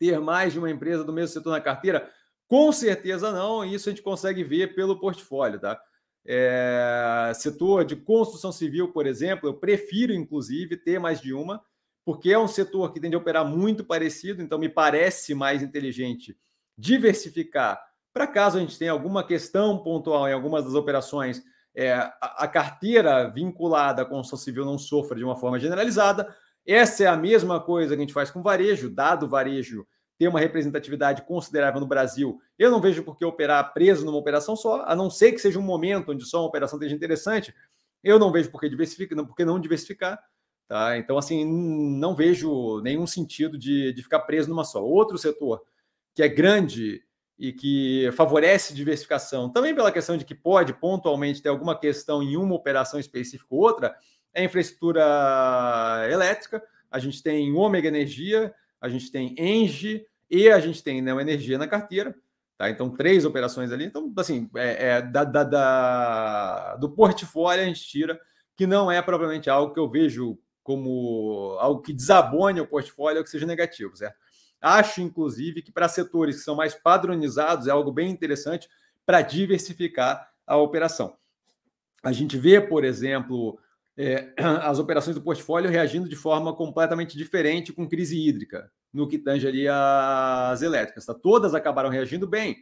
ter 0.01 0.19
mais 0.19 0.53
de 0.53 0.59
uma 0.59 0.69
empresa 0.69 1.05
do 1.05 1.13
mesmo 1.13 1.33
setor 1.33 1.51
na 1.51 1.61
carteira? 1.61 2.11
Com 2.49 2.73
certeza 2.73 3.31
não, 3.31 3.65
isso 3.65 3.89
a 3.89 3.93
gente 3.93 4.03
consegue 4.03 4.43
ver 4.43 4.75
pelo 4.75 4.99
portfólio, 4.99 5.61
tá? 5.61 5.81
É, 6.27 7.33
setor 7.35 7.85
de 7.85 7.97
construção 7.97 8.53
civil, 8.53 8.93
por 8.93 9.07
exemplo, 9.07 9.49
eu 9.49 9.55
prefiro, 9.55 10.13
inclusive, 10.13 10.77
ter 10.77 10.99
mais 10.99 11.21
de 11.21 11.33
uma, 11.33 11.63
porque 12.05 12.31
é 12.31 12.39
um 12.39 12.49
setor 12.49 12.93
que 12.93 13.01
tende 13.01 13.15
a 13.15 13.19
operar 13.19 13.45
muito 13.45 13.85
parecido, 13.85 14.43
então 14.43 14.59
me 14.59 14.69
parece 14.69 15.35
mais 15.35 15.63
inteligente 15.63 16.37
diversificar. 16.77 17.81
Para 18.13 18.27
caso 18.27 18.57
a 18.57 18.61
gente 18.61 18.79
tenha 18.79 18.93
alguma 18.93 19.27
questão 19.27 19.83
pontual 19.83 20.29
em 20.29 20.33
algumas 20.33 20.65
das 20.65 20.75
operações, 20.75 21.43
é, 21.75 21.93
a, 21.93 22.45
a, 22.45 22.49
carteira 22.49 23.29
vinculada 23.29 24.03
à 24.03 24.05
construção 24.05 24.39
civil 24.39 24.65
não 24.65 24.79
sofra 24.79 25.17
de 25.17 25.25
uma 25.25 25.37
forma 25.37 25.59
generalizada, 25.59 26.35
essa 26.67 27.05
é 27.05 27.07
a 27.07 27.17
mesma 27.17 27.61
coisa 27.61 27.95
que 27.95 28.01
a 28.01 28.05
gente 28.05 28.13
faz 28.13 28.31
com 28.31 28.43
varejo, 28.43 28.91
dado 28.91 29.29
varejo 29.29 29.87
ter 30.19 30.29
uma 30.29 30.41
representatividade 30.41 31.23
considerável 31.23 31.81
no 31.81 31.87
Brasil. 31.87 32.41
Eu 32.59 32.71
não 32.71 32.81
vejo 32.81 33.05
por 33.05 33.17
que 33.17 33.25
operar 33.25 33.73
preso 33.73 34.05
numa 34.05 34.19
operação 34.19 34.57
só, 34.57 34.83
a 34.85 34.97
não 34.97 35.09
ser 35.09 35.33
que 35.33 35.39
seja 35.39 35.59
um 35.59 35.63
momento 35.63 36.11
onde 36.11 36.25
só 36.25 36.41
uma 36.41 36.49
operação 36.49 36.79
seja 36.79 36.95
interessante. 36.95 37.55
Eu 38.03 38.19
não 38.19 38.33
vejo 38.33 38.51
por 38.51 38.61
que 38.61 38.69
diversificar, 38.69 39.25
por 39.25 39.37
que 39.37 39.45
não 39.45 39.61
diversificar. 39.61 40.21
Tá? 40.67 40.99
Então, 40.99 41.17
assim, 41.17 41.45
não 41.99 42.15
vejo 42.15 42.81
nenhum 42.83 43.07
sentido 43.07 43.57
de, 43.57 43.93
de 43.93 44.03
ficar 44.03 44.21
preso 44.21 44.51
numa 44.51 44.65
só. 44.65 44.85
Outro 44.85 45.17
setor 45.17 45.63
que 46.15 46.23
é 46.23 46.29
grande 46.29 47.03
e 47.39 47.53
que 47.53 48.11
favorece 48.13 48.75
diversificação, 48.75 49.49
também 49.49 49.73
pela 49.73 49.93
questão 49.93 50.17
de 50.17 50.25
que 50.25 50.35
pode 50.35 50.75
pontualmente 50.75 51.41
ter 51.41 51.49
alguma 51.49 51.79
questão 51.79 52.21
em 52.21 52.37
uma 52.37 52.57
operação 52.57 52.99
específica 52.99 53.47
ou 53.55 53.61
outra, 53.61 53.95
é 54.35 54.43
infraestrutura 54.43 56.09
elétrica. 56.11 56.61
A 56.91 56.99
gente 56.99 57.23
tem 57.23 57.55
Ômega 57.55 57.87
Energia, 57.87 58.53
a 58.81 58.89
gente 58.89 59.11
tem 59.11 59.35
Engie 59.39 60.05
e 60.31 60.49
a 60.49 60.61
gente 60.61 60.83
tem 60.83 61.01
Neo 61.01 61.21
Energia 61.21 61.59
na 61.59 61.67
carteira. 61.67 62.15
Tá? 62.57 62.69
Então, 62.69 62.91
três 62.91 63.25
operações 63.25 63.71
ali. 63.71 63.85
Então, 63.85 64.13
assim, 64.17 64.51
é, 64.57 64.89
é 64.89 65.03
da, 65.03 65.25
da, 65.25 65.45
da, 65.45 66.77
do 66.77 66.91
portfólio 66.91 67.63
a 67.63 67.67
gente 67.67 67.87
tira, 67.87 68.21
que 68.57 68.67
não 68.67 68.91
é 68.91 69.01
propriamente 69.01 69.49
algo 69.49 69.73
que 69.73 69.79
eu 69.79 69.89
vejo 69.89 70.39
como 70.63 71.57
algo 71.61 71.81
que 71.81 71.95
desabone 71.95 72.61
o 72.61 72.67
portfólio 72.67 73.19
ou 73.19 73.25
que 73.25 73.31
seja 73.31 73.47
negativo, 73.47 73.97
certo? 73.97 74.17
Acho, 74.61 75.01
inclusive, 75.01 75.63
que 75.63 75.73
para 75.73 75.89
setores 75.89 76.37
que 76.37 76.43
são 76.43 76.57
mais 76.57 76.75
padronizados 76.75 77.69
é 77.69 77.71
algo 77.71 77.93
bem 77.93 78.11
interessante 78.11 78.69
para 79.07 79.23
diversificar 79.23 80.29
a 80.47 80.57
operação. 80.57 81.17
A 82.03 82.13
gente 82.13 82.37
vê, 82.37 82.61
por 82.61 82.85
exemplo, 82.85 83.59
é, 83.99 84.33
as 84.63 84.79
operações 84.79 85.17
do 85.17 85.23
portfólio 85.23 85.69
reagindo 85.69 86.09
de 86.09 86.15
forma 86.15 86.55
completamente 86.55 87.19
diferente 87.19 87.73
com 87.73 87.89
crise 87.89 88.17
hídrica, 88.17 88.71
no 88.93 89.09
que 89.09 89.19
tange 89.19 89.47
ali 89.47 89.67
as 89.69 90.63
elétricas. 90.63 91.05
Tá? 91.05 91.13
Todas 91.13 91.55
acabaram 91.55 91.91
reagindo 91.91 92.27
bem, 92.27 92.57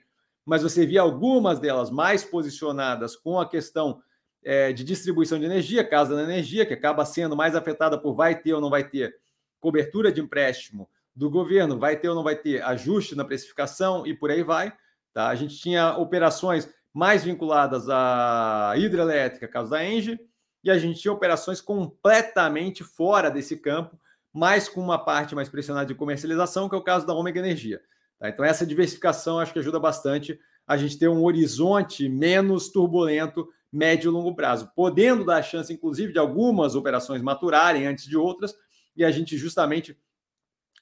mas 0.44 0.62
você 0.62 0.87
via 0.87 1.03
algumas 1.03 1.61
delas 1.61 1.90
mais 1.90 2.25
posicionadas 2.25 3.14
com 3.14 3.38
a 3.38 3.46
questão 3.46 4.01
é, 4.42 4.72
de 4.72 4.83
distribuição 4.83 5.38
de 5.38 5.44
energia, 5.44 5.85
casa 5.85 6.16
da 6.16 6.22
energia, 6.22 6.64
que 6.64 6.72
acaba 6.72 7.05
sendo 7.05 7.37
mais 7.37 7.55
afetada 7.55 7.99
por 7.99 8.14
vai 8.14 8.40
ter 8.40 8.55
ou 8.55 8.61
não 8.61 8.70
vai 8.70 8.88
ter 8.88 9.14
cobertura 9.61 10.11
de 10.11 10.20
empréstimo 10.20 10.88
do 11.14 11.29
governo, 11.29 11.79
vai 11.79 11.96
ter 11.96 12.09
ou 12.09 12.14
não 12.14 12.22
vai 12.22 12.37
ter 12.37 12.62
ajuste 12.62 13.14
na 13.14 13.25
precificação 13.25 14.07
e 14.07 14.14
por 14.14 14.31
aí 14.31 14.42
vai. 14.42 14.72
Tá? 15.12 15.29
A 15.29 15.35
gente 15.35 15.59
tinha 15.59 15.96
operações 15.96 16.72
mais 16.92 17.25
vinculadas 17.25 17.88
à 17.90 18.75
hidrelétrica, 18.77 19.49
caso 19.49 19.70
da 19.70 19.85
Engie, 19.85 20.18
e 20.66 20.70
a 20.70 20.76
gente 20.76 21.00
tinha 21.00 21.12
operações 21.12 21.61
completamente 21.61 22.83
fora 22.83 23.31
desse 23.31 23.57
campo, 23.57 23.96
mas 24.33 24.68
com 24.68 24.81
uma 24.81 24.98
parte 24.98 25.33
mais 25.33 25.48
pressionada 25.48 25.87
de 25.87 25.94
comercialização, 25.94 26.68
que 26.68 26.74
é 26.74 26.79
o 26.79 26.83
caso 26.83 27.07
da 27.07 27.14
Ômega 27.14 27.38
Energia. 27.38 27.81
Tá? 28.18 28.29
Então, 28.29 28.44
essa 28.44 28.66
diversificação 28.66 29.38
acho 29.38 29.52
que 29.52 29.61
ajuda 29.61 29.79
bastante 29.79 30.37
a 30.66 30.76
gente 30.76 30.98
ter 30.98 31.07
um 31.07 31.22
horizonte 31.22 32.09
menos 32.09 32.68
turbulento, 32.68 33.48
médio 33.70 34.11
e 34.11 34.12
longo 34.12 34.35
prazo, 34.35 34.68
podendo 34.74 35.24
dar 35.24 35.40
chance, 35.40 35.72
inclusive, 35.72 36.12
de 36.12 36.18
algumas 36.18 36.74
operações 36.74 37.22
maturarem 37.22 37.87
antes 37.87 38.05
de 38.05 38.16
outras, 38.16 38.52
e 38.96 39.05
a 39.05 39.11
gente 39.12 39.37
justamente 39.37 39.96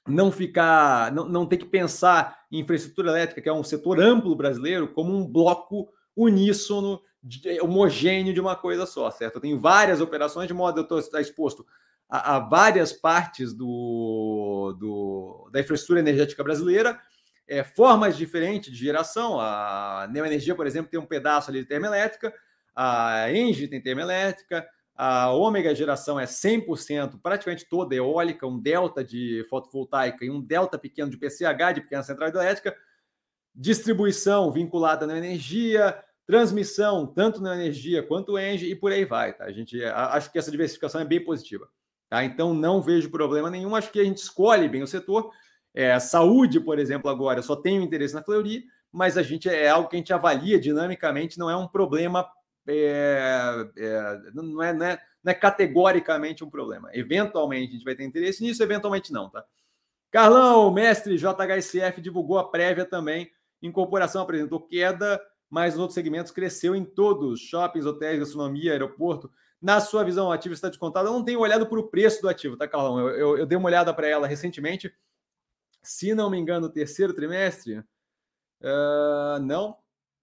não 0.07 0.31
ficar, 0.31 1.11
não, 1.11 1.29
não 1.29 1.45
ter 1.45 1.57
que 1.57 1.65
pensar 1.65 2.39
em 2.51 2.59
infraestrutura 2.59 3.11
elétrica, 3.11 3.39
que 3.39 3.49
é 3.49 3.53
um 3.53 3.63
setor 3.63 3.99
amplo 3.99 4.35
brasileiro, 4.35 4.87
como 4.87 5.15
um 5.15 5.27
bloco 5.27 5.89
uníssono 6.17 6.99
de, 7.25 7.59
homogêneo 7.59 8.33
de 8.33 8.39
uma 8.39 8.55
coisa 8.55 8.85
só, 8.85 9.09
certo? 9.09 9.35
Eu 9.35 9.41
tenho 9.41 9.59
várias 9.59 9.99
operações 9.99 10.47
de 10.47 10.53
modo 10.53 10.79
eu 10.79 10.99
estou 10.99 11.19
exposto 11.19 11.65
a, 12.07 12.35
a, 12.35 12.39
várias 12.39 12.93
partes 12.93 13.51
do, 13.51 14.75
do, 14.79 15.49
da 15.51 15.59
infraestrutura 15.59 15.99
energética 15.99 16.43
brasileira, 16.43 16.99
é, 17.47 17.63
formas 17.63 18.15
diferentes 18.15 18.71
de 18.71 18.77
geração. 18.77 19.39
A 19.39 20.07
Neoenergia, 20.11 20.55
por 20.55 20.67
exemplo, 20.67 20.91
tem 20.91 20.99
um 20.99 21.05
pedaço 21.05 21.49
ali 21.49 21.61
de 21.61 21.65
termoelétrica, 21.65 22.31
a 22.75 23.31
Engie 23.31 23.67
tem 23.67 23.81
termoelétrica, 23.81 24.67
a 24.95 25.31
Ômega 25.31 25.73
Geração 25.73 26.19
é 26.19 26.25
100%, 26.25 27.19
praticamente 27.21 27.67
toda 27.67 27.95
eólica, 27.95 28.45
um 28.45 28.59
delta 28.59 29.03
de 29.03 29.45
fotovoltaica 29.49 30.23
e 30.23 30.29
um 30.29 30.39
delta 30.39 30.77
pequeno 30.77 31.09
de 31.09 31.17
PCH, 31.17 31.73
de 31.73 31.81
pequena 31.81 32.03
central 32.03 32.29
hidrelétrica, 32.29 32.75
distribuição 33.53 34.51
vinculada 34.51 35.07
na 35.07 35.17
energia, 35.17 35.97
transmissão, 36.25 37.05
tanto 37.05 37.41
na 37.41 37.53
energia 37.55 38.01
quanto 38.01 38.37
Engie 38.37 38.71
e 38.71 38.75
por 38.75 38.91
aí 38.91 39.05
vai, 39.05 39.33
tá? 39.33 39.45
A 39.45 39.51
gente 39.51 39.83
acho 39.83 40.31
que 40.31 40.39
essa 40.39 40.51
diversificação 40.51 41.01
é 41.01 41.05
bem 41.05 41.23
positiva, 41.23 41.67
tá? 42.09 42.23
Então 42.23 42.53
não 42.53 42.81
vejo 42.81 43.11
problema 43.11 43.49
nenhum, 43.49 43.75
acho 43.75 43.91
que 43.91 43.99
a 43.99 44.03
gente 44.03 44.17
escolhe 44.17 44.67
bem 44.67 44.83
o 44.83 44.87
setor. 44.87 45.31
É, 45.73 45.99
saúde, 45.99 46.59
por 46.59 46.79
exemplo, 46.79 47.09
agora, 47.09 47.41
só 47.41 47.55
tenho 47.55 47.81
interesse 47.81 48.13
na 48.13 48.23
Fleury, 48.23 48.65
mas 48.91 49.17
a 49.17 49.23
gente 49.23 49.49
é 49.49 49.69
algo 49.69 49.89
que 49.89 49.95
a 49.95 49.99
gente 49.99 50.13
avalia 50.13 50.59
dinamicamente, 50.59 51.37
não 51.37 51.49
é 51.49 51.55
um 51.55 51.67
problema, 51.67 52.25
é, 52.67 53.67
é, 53.77 54.21
não, 54.33 54.63
é, 54.63 54.73
não, 54.73 54.85
é, 54.85 54.99
não 55.23 55.31
é 55.31 55.33
categoricamente 55.33 56.43
um 56.43 56.49
problema. 56.49 56.89
Eventualmente 56.93 57.71
a 57.71 57.73
gente 57.73 57.83
vai 57.83 57.93
ter 57.93 58.05
interesse 58.05 58.41
nisso, 58.41 58.63
eventualmente 58.63 59.11
não, 59.11 59.29
tá? 59.29 59.43
Carlão, 60.09 60.71
mestre 60.71 61.17
JHSF 61.17 61.99
divulgou 61.99 62.39
a 62.39 62.49
prévia 62.49 62.85
também. 62.85 63.29
Incorporação 63.61 64.21
apresentou 64.21 64.61
queda 64.61 65.19
mas 65.49 65.73
nos 65.73 65.81
outros 65.81 65.95
segmentos 65.95 66.31
cresceu 66.31 66.75
em 66.75 66.83
todos: 66.83 67.39
shoppings, 67.41 67.85
hotéis, 67.85 68.19
gastronomia, 68.19 68.71
aeroporto. 68.71 69.31
Na 69.61 69.79
sua 69.79 70.03
visão, 70.03 70.27
o 70.27 70.31
ativo 70.31 70.53
está 70.53 70.69
descontado? 70.69 71.07
Eu 71.07 71.13
não 71.13 71.23
tenho 71.23 71.39
olhado 71.39 71.65
para 71.65 71.79
o 71.79 71.87
preço 71.87 72.21
do 72.21 72.29
ativo, 72.29 72.57
tá, 72.57 72.67
Carlão? 72.67 72.99
Eu, 72.99 73.09
eu, 73.09 73.37
eu 73.39 73.45
dei 73.45 73.57
uma 73.57 73.67
olhada 73.67 73.93
para 73.93 74.07
ela 74.07 74.27
recentemente. 74.27 74.93
Se 75.81 76.13
não 76.13 76.29
me 76.29 76.37
engano, 76.37 76.69
terceiro 76.69 77.13
trimestre, 77.13 77.83
Uh, 78.61 79.39
não. 79.41 79.77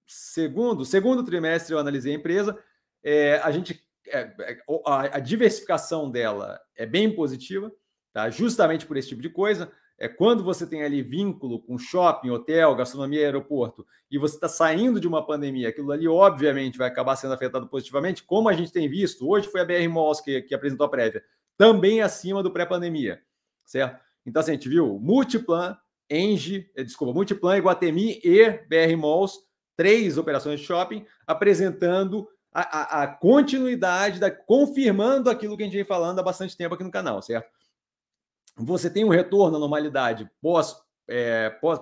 Segundo, 0.07 0.85
segundo 0.85 1.25
trimestre 1.25 1.75
eu 1.75 1.79
analisei 1.79 2.13
a 2.13 2.17
empresa. 2.17 2.59
É, 3.03 3.37
a 3.39 3.51
gente 3.51 3.83
é, 4.07 4.21
é 4.41 4.63
a, 4.87 5.19
diversificação 5.21 6.11
dela 6.11 6.61
é 6.77 6.85
bem 6.85 7.15
positiva, 7.15 7.73
tá? 8.13 8.29
Justamente 8.31 8.87
por 8.87 8.97
esse 8.97 9.09
tipo 9.09 9.23
de 9.23 9.31
coisa. 9.31 9.73
É 10.03 10.09
quando 10.09 10.43
você 10.43 10.67
tem 10.67 10.83
ali 10.83 11.01
vínculo 11.01 11.61
com 11.61 11.79
shopping, 11.79 12.31
hotel, 12.31 12.75
gastronomia, 12.75 13.21
aeroporto, 13.21 13.87
e 14.11 14.19
você 14.19 14.35
está 14.35 14.49
saindo 14.49 14.99
de 14.99 15.07
uma 15.07 15.25
pandemia, 15.25 15.69
aquilo 15.69 15.93
ali 15.93 16.09
obviamente 16.09 16.77
vai 16.77 16.89
acabar 16.89 17.15
sendo 17.15 17.35
afetado 17.35 17.69
positivamente, 17.69 18.25
como 18.25 18.49
a 18.49 18.53
gente 18.53 18.73
tem 18.73 18.89
visto. 18.89 19.31
Hoje 19.31 19.47
foi 19.47 19.61
a 19.61 19.65
BR 19.65 19.89
Malls 19.89 20.21
que, 20.21 20.43
que 20.43 20.57
apresentou 20.57 20.87
a 20.87 20.89
prévia, 20.89 21.23
também 21.57 22.03
acima 22.03 22.43
do 22.43 22.51
pré-pandemia, 22.51 23.23
certo? 23.65 24.03
Então, 24.27 24.41
assim, 24.41 24.51
a 24.51 24.55
gente 24.55 24.69
viu 24.69 24.99
Multiplan, 24.99 25.79
Engie, 26.11 26.69
eh, 26.75 26.83
desculpa, 26.83 27.15
Multiplan, 27.15 27.59
Iguatemi 27.59 28.21
e 28.25 28.51
BR 28.69 28.97
Malls, 28.99 29.39
três 29.77 30.19
operações 30.19 30.59
de 30.59 30.67
shopping, 30.67 31.07
apresentando 31.25 32.27
a, 32.53 32.61
a, 32.61 33.03
a, 33.05 33.07
continuidade, 33.07 34.19
da, 34.19 34.33
confirmando 34.33 35.31
aquilo 35.31 35.57
que 35.57 35.63
a 35.63 35.67
gente 35.67 35.77
vem 35.77 35.85
falando 35.85 36.19
há 36.19 36.25
bastante 36.25 36.57
tempo 36.57 36.75
aqui 36.75 36.83
no 36.83 36.91
canal, 36.91 37.23
certo? 37.23 37.49
Você 38.57 38.91
tem 38.91 39.05
um 39.05 39.09
retorno 39.09 39.57
à 39.57 39.61
normalidade 39.61 40.31
pós, 40.41 40.77
é, 41.09 41.51
pós 41.51 41.81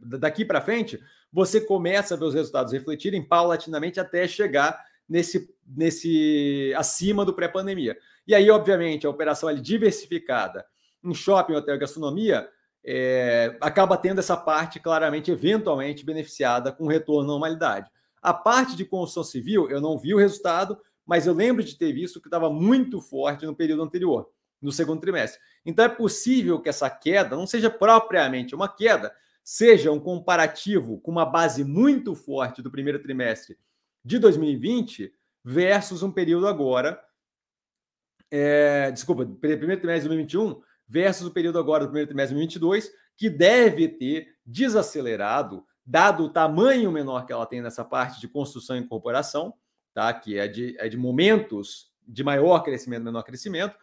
daqui 0.00 0.44
para 0.44 0.60
frente, 0.60 0.98
você 1.32 1.60
começa 1.60 2.14
a 2.14 2.16
ver 2.16 2.24
os 2.24 2.34
resultados 2.34 2.72
refletirem 2.72 3.22
paulatinamente 3.22 4.00
até 4.00 4.26
chegar 4.26 4.82
nesse, 5.08 5.54
nesse 5.66 6.72
acima 6.76 7.24
do 7.24 7.34
pré-pandemia. 7.34 7.96
E 8.26 8.34
aí, 8.34 8.50
obviamente, 8.50 9.06
a 9.06 9.10
operação 9.10 9.48
é 9.48 9.54
diversificada 9.54 10.64
em 11.04 11.14
shopping, 11.14 11.54
hotel 11.54 11.76
e 11.76 11.78
gastronomia, 11.78 12.48
é, 12.84 13.56
acaba 13.60 13.96
tendo 13.96 14.18
essa 14.18 14.36
parte 14.36 14.80
claramente, 14.80 15.30
eventualmente, 15.30 16.04
beneficiada 16.04 16.72
com 16.72 16.86
retorno 16.86 17.24
à 17.24 17.32
normalidade. 17.32 17.90
A 18.22 18.32
parte 18.32 18.76
de 18.76 18.84
construção 18.84 19.22
civil, 19.22 19.68
eu 19.70 19.80
não 19.80 19.98
vi 19.98 20.14
o 20.14 20.18
resultado, 20.18 20.78
mas 21.04 21.26
eu 21.26 21.34
lembro 21.34 21.62
de 21.62 21.76
ter 21.76 21.92
visto 21.92 22.20
que 22.20 22.26
estava 22.26 22.50
muito 22.50 23.00
forte 23.00 23.46
no 23.46 23.54
período 23.54 23.82
anterior, 23.82 24.28
no 24.60 24.72
segundo 24.72 25.00
trimestre. 25.00 25.40
Então 25.64 25.84
é 25.84 25.88
possível 25.88 26.60
que 26.60 26.68
essa 26.68 26.88
queda 26.88 27.36
não 27.36 27.46
seja 27.46 27.70
propriamente 27.70 28.54
uma 28.54 28.68
queda, 28.68 29.14
seja 29.42 29.92
um 29.92 30.00
comparativo 30.00 31.00
com 31.00 31.10
uma 31.10 31.24
base 31.24 31.64
muito 31.64 32.14
forte 32.14 32.62
do 32.62 32.70
primeiro 32.70 32.98
trimestre 33.00 33.56
de 34.04 34.18
2020 34.18 35.12
versus 35.44 36.02
um 36.02 36.10
período 36.10 36.48
agora. 36.48 37.00
É, 38.30 38.90
desculpa, 38.90 39.24
primeiro 39.24 39.80
trimestre 39.80 40.02
de 40.02 40.08
2021 40.08 40.60
versus 40.88 41.26
o 41.26 41.30
período 41.30 41.58
agora 41.58 41.84
do 41.84 41.88
primeiro 41.88 42.08
trimestre 42.08 42.34
de 42.34 42.58
2022, 42.58 42.92
que 43.16 43.30
deve 43.30 43.88
ter 43.88 44.36
desacelerado, 44.44 45.64
dado 45.84 46.24
o 46.24 46.28
tamanho 46.28 46.90
menor 46.90 47.26
que 47.26 47.32
ela 47.32 47.46
tem 47.46 47.60
nessa 47.60 47.84
parte 47.84 48.20
de 48.20 48.28
construção 48.28 48.76
e 48.76 48.80
incorporação, 48.80 49.54
tá? 49.94 50.12
que 50.12 50.38
é 50.38 50.46
de, 50.46 50.76
é 50.78 50.88
de 50.88 50.96
momentos 50.96 51.92
de 52.06 52.22
maior 52.22 52.60
crescimento, 52.60 53.04
menor 53.04 53.22
crescimento. 53.22 53.76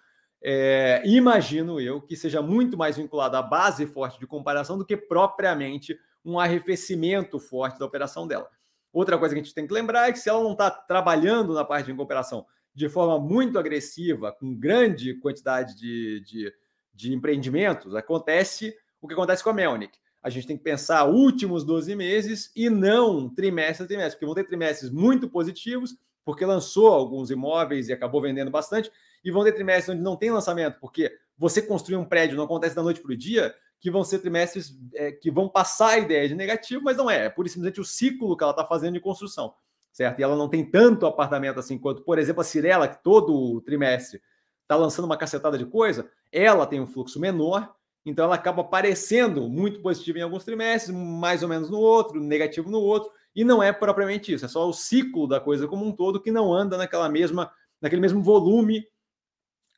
É, 0.44 1.02
imagino 1.06 1.80
eu 1.80 2.02
que 2.02 2.16
seja 2.18 2.42
muito 2.42 2.78
mais 2.78 2.98
vinculado 2.98 3.38
à 3.38 3.42
base 3.42 3.86
forte 3.86 4.20
de 4.20 4.28
comparação 4.28 4.78
do 4.78 4.86
que 4.86 4.98
propriamente 4.98 5.98
um 6.24 6.38
arrefecimento 6.40 7.40
forte 7.40 7.80
da 7.80 7.86
operação 7.86 8.28
dela. 8.28 8.50
Outra 8.92 9.18
coisa 9.18 9.34
que 9.34 9.40
a 9.40 9.44
gente 9.44 9.56
tem 9.56 9.66
que 9.66 9.74
lembrar 9.74 10.10
é 10.10 10.12
que 10.12 10.20
se 10.20 10.30
ela 10.30 10.44
não 10.44 10.52
está 10.52 10.70
trabalhando 10.70 11.54
na 11.54 11.64
parte 11.64 11.86
de 11.86 11.92
incorporação 11.92 12.46
de 12.76 12.90
forma 12.90 13.20
muito 13.20 13.58
agressiva, 13.58 14.32
com 14.32 14.54
grande 14.54 15.14
quantidade 15.16 15.78
de, 15.78 16.22
de 16.22 16.54
de 16.94 17.14
empreendimentos, 17.14 17.96
acontece 17.96 18.76
o 19.02 19.08
que 19.08 19.14
acontece 19.14 19.44
com 19.44 19.50
a 19.50 19.54
Melnick. 19.54 19.98
A 20.22 20.30
gente 20.30 20.48
tem 20.48 20.56
que 20.56 20.64
pensar 20.64 21.06
últimos 21.06 21.66
12 21.66 21.96
meses 21.96 22.52
e 22.56 22.70
não 22.70 23.28
trimestre 23.28 23.84
a 23.84 23.88
trimestre, 23.88 24.14
porque 24.14 24.26
vão 24.26 24.36
ter 24.36 24.46
trimestres 24.46 24.90
muito 24.90 25.28
positivos, 25.28 25.98
porque 26.24 26.46
lançou 26.46 26.88
alguns 26.88 27.30
imóveis 27.30 27.90
e 27.90 27.94
acabou 27.94 28.22
vendendo 28.22 28.50
bastante, 28.50 28.90
e 29.24 29.32
vão 29.32 29.44
ter 29.44 29.54
trimestres 29.54 29.96
onde 29.96 30.04
não 30.04 30.16
tem 30.16 30.32
lançamento, 30.32 30.80
porque 30.80 31.12
você 31.38 31.62
construir 31.62 31.98
um 31.98 32.06
prédio 32.06 32.38
não 32.38 32.44
acontece 32.44 32.76
da 32.76 32.84
noite 32.84 33.02
para 33.02 33.12
o 33.12 33.18
dia, 33.18 33.54
que 33.80 33.92
vão 33.92 34.04
ser 34.04 34.20
trimestres 34.20 34.78
é, 34.94 35.12
que 35.12 35.30
vão 35.30 35.50
passar 35.50 35.90
a 35.90 36.00
ideia 36.00 36.28
de 36.28 36.36
negativo, 36.36 36.82
mas 36.84 36.96
não 36.96 37.10
é. 37.10 37.26
É 37.26 37.30
pura 37.30 37.48
e 37.48 37.52
simplesmente 37.52 37.82
o 37.82 37.86
ciclo 37.86 38.38
que 38.38 38.44
ela 38.44 38.52
está 38.52 38.64
fazendo 38.64 38.94
de 38.94 39.02
construção, 39.02 39.54
certo? 39.92 40.20
E 40.20 40.24
ela 40.24 40.38
não 40.38 40.48
tem 40.48 40.64
tanto 40.64 41.06
apartamento 41.06 41.60
assim 41.60 41.78
quanto, 41.78 42.02
por 42.02 42.18
exemplo, 42.18 42.40
a 42.40 42.46
Cirela, 42.46 42.88
que 42.88 43.04
todo 43.04 43.60
trimestre 43.62 44.22
está 44.62 44.78
lançando 44.78 45.04
uma 45.04 45.18
cacetada 45.18 45.58
de 45.58 45.66
coisa, 45.66 46.10
ela 46.32 46.66
tem 46.66 46.80
um 46.80 46.88
fluxo 46.88 47.20
menor, 47.20 47.76
então 48.06 48.24
ela 48.24 48.36
acaba 48.36 48.62
aparecendo 48.62 49.50
muito 49.50 49.82
positiva 49.82 50.20
em 50.20 50.22
alguns 50.22 50.46
trimestres, 50.46 50.96
mais 50.96 51.44
ou 51.44 51.50
menos 51.50 51.70
no 51.70 51.80
outro, 51.80 52.22
negativo 52.22 52.70
no 52.70 52.80
outro, 52.80 53.12
e 53.36 53.44
não 53.44 53.62
é 53.62 53.74
propriamente 53.74 54.34
isso, 54.34 54.46
é 54.46 54.48
só 54.48 54.68
o 54.68 54.74
ciclo 54.74 55.28
da 55.28 55.42
coisa 55.42 55.68
como 55.68 55.86
um 55.86 55.92
todo 55.92 56.22
que 56.22 56.32
não 56.32 56.54
anda 56.54 56.78
naquela 56.78 57.10
mesma, 57.10 57.52
naquele 57.82 58.02
mesmo 58.02 58.24
volume 58.24 58.88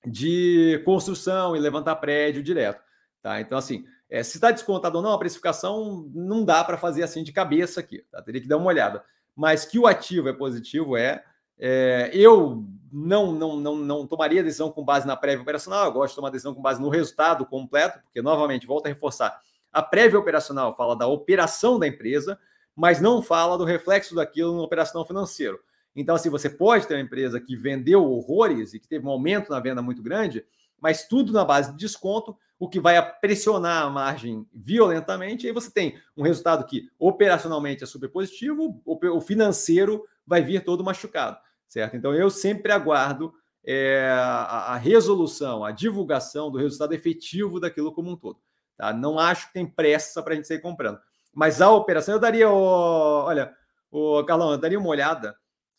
de 0.08 0.82
construção 0.86 1.56
e 1.56 1.60
levantar 1.60 1.96
prédio 1.96 2.44
direto. 2.44 2.82
Tá? 3.22 3.42
Então, 3.42 3.58
assim, 3.58 3.86
é, 4.10 4.22
se 4.24 4.38
está 4.38 4.52
descontado 4.52 4.98
ou 4.98 5.04
não, 5.04 5.12
a 5.12 5.18
precificação 5.18 6.10
não 6.14 6.46
dá 6.46 6.64
para 6.64 6.78
fazer 6.78 7.04
assim 7.04 7.24
de 7.24 7.32
cabeça 7.32 7.80
aqui, 7.80 8.04
tá? 8.12 8.22
teria 8.22 8.42
que 8.42 8.48
dar 8.48 8.58
uma 8.58 8.68
olhada. 8.68 9.04
Mas 9.36 9.66
que 9.66 9.80
o 9.80 9.88
ativo 9.88 10.30
é 10.30 10.34
positivo 10.34 10.96
é. 10.96 11.24
É, 11.58 12.12
eu 12.14 12.66
não, 12.92 13.32
não, 13.32 13.58
não, 13.58 13.76
não 13.76 14.08
tomaria 14.08 14.44
decisão 14.44 14.72
com 14.72 14.84
base 14.84 15.08
na 15.08 15.16
prévia 15.16 15.42
operacional, 15.42 15.86
eu 15.86 15.92
gosto 15.92 16.12
de 16.12 16.16
tomar 16.18 16.30
decisão 16.30 16.54
com 16.54 16.62
base 16.62 16.82
no 16.82 16.90
resultado 16.90 17.46
completo, 17.46 18.00
porque, 18.04 18.22
novamente, 18.22 18.68
volto 18.68 18.86
a 18.86 18.90
reforçar, 18.90 19.40
a 19.72 19.82
prévia 19.82 20.20
operacional 20.20 20.76
fala 20.76 20.96
da 20.96 21.08
operação 21.08 21.80
da 21.80 21.88
empresa, 21.88 22.40
mas 22.76 23.02
não 23.02 23.22
fala 23.22 23.58
do 23.58 23.66
reflexo 23.66 24.16
daquilo 24.16 24.54
no 24.54 24.64
operacional 24.64 25.06
financeiro. 25.06 25.60
Então, 25.96 26.16
assim, 26.16 26.30
você 26.30 26.50
pode 26.50 26.88
ter 26.88 26.96
uma 26.96 27.02
empresa 27.02 27.40
que 27.40 27.56
vendeu 27.56 28.04
horrores 28.04 28.74
e 28.74 28.80
que 28.80 28.88
teve 28.88 29.06
um 29.06 29.10
aumento 29.10 29.50
na 29.50 29.60
venda 29.60 29.82
muito 29.82 30.04
grande, 30.04 30.46
mas 30.80 31.08
tudo 31.08 31.32
na 31.32 31.46
base 31.46 31.72
de 31.72 31.78
desconto, 31.78 32.38
o 32.60 32.68
que 32.70 32.80
vai 32.80 33.02
pressionar 33.20 33.84
a 33.84 33.90
margem 33.90 34.46
violentamente, 34.54 35.46
e 35.46 35.48
aí 35.48 35.54
você 35.54 35.72
tem 35.72 35.98
um 36.16 36.24
resultado 36.24 36.66
que 36.66 36.90
operacionalmente 37.00 37.84
é 37.84 37.88
super 37.88 38.10
positivo, 38.10 38.82
o 38.86 39.22
financeiro 39.22 40.06
vai 40.26 40.42
vir 40.42 40.64
todo 40.64 40.84
machucado, 40.84 41.38
certo? 41.68 41.96
Então 41.96 42.14
eu 42.14 42.30
sempre 42.30 42.72
aguardo 42.72 43.34
é, 43.66 44.08
a, 44.10 44.76
resolução, 44.78 45.66
a 45.66 45.72
divulgação 45.72 46.52
do 46.52 46.58
resultado 46.58 46.94
efetivo 46.94 47.60
daquilo 47.60 47.92
como 47.92 48.12
um 48.12 48.16
todo. 48.16 48.40
Tá? 48.78 48.94
Não 48.94 49.18
acho 49.18 49.48
que 49.48 49.54
tem 49.54 49.66
pressa 49.66 50.22
para 50.22 50.34
a 50.34 50.36
gente 50.36 50.48
sair 50.48 50.60
comprando. 50.60 51.00
Mas 51.34 51.62
a 51.62 51.72
operação, 51.72 52.14
eu 52.14 52.20
daria, 52.20 52.50
olha, 52.50 53.54
o 53.92 54.24
Carlão, 54.24 54.52
eu 54.52 54.58
daria 54.58 54.80
uma 54.80 54.90
olhada 54.90 55.36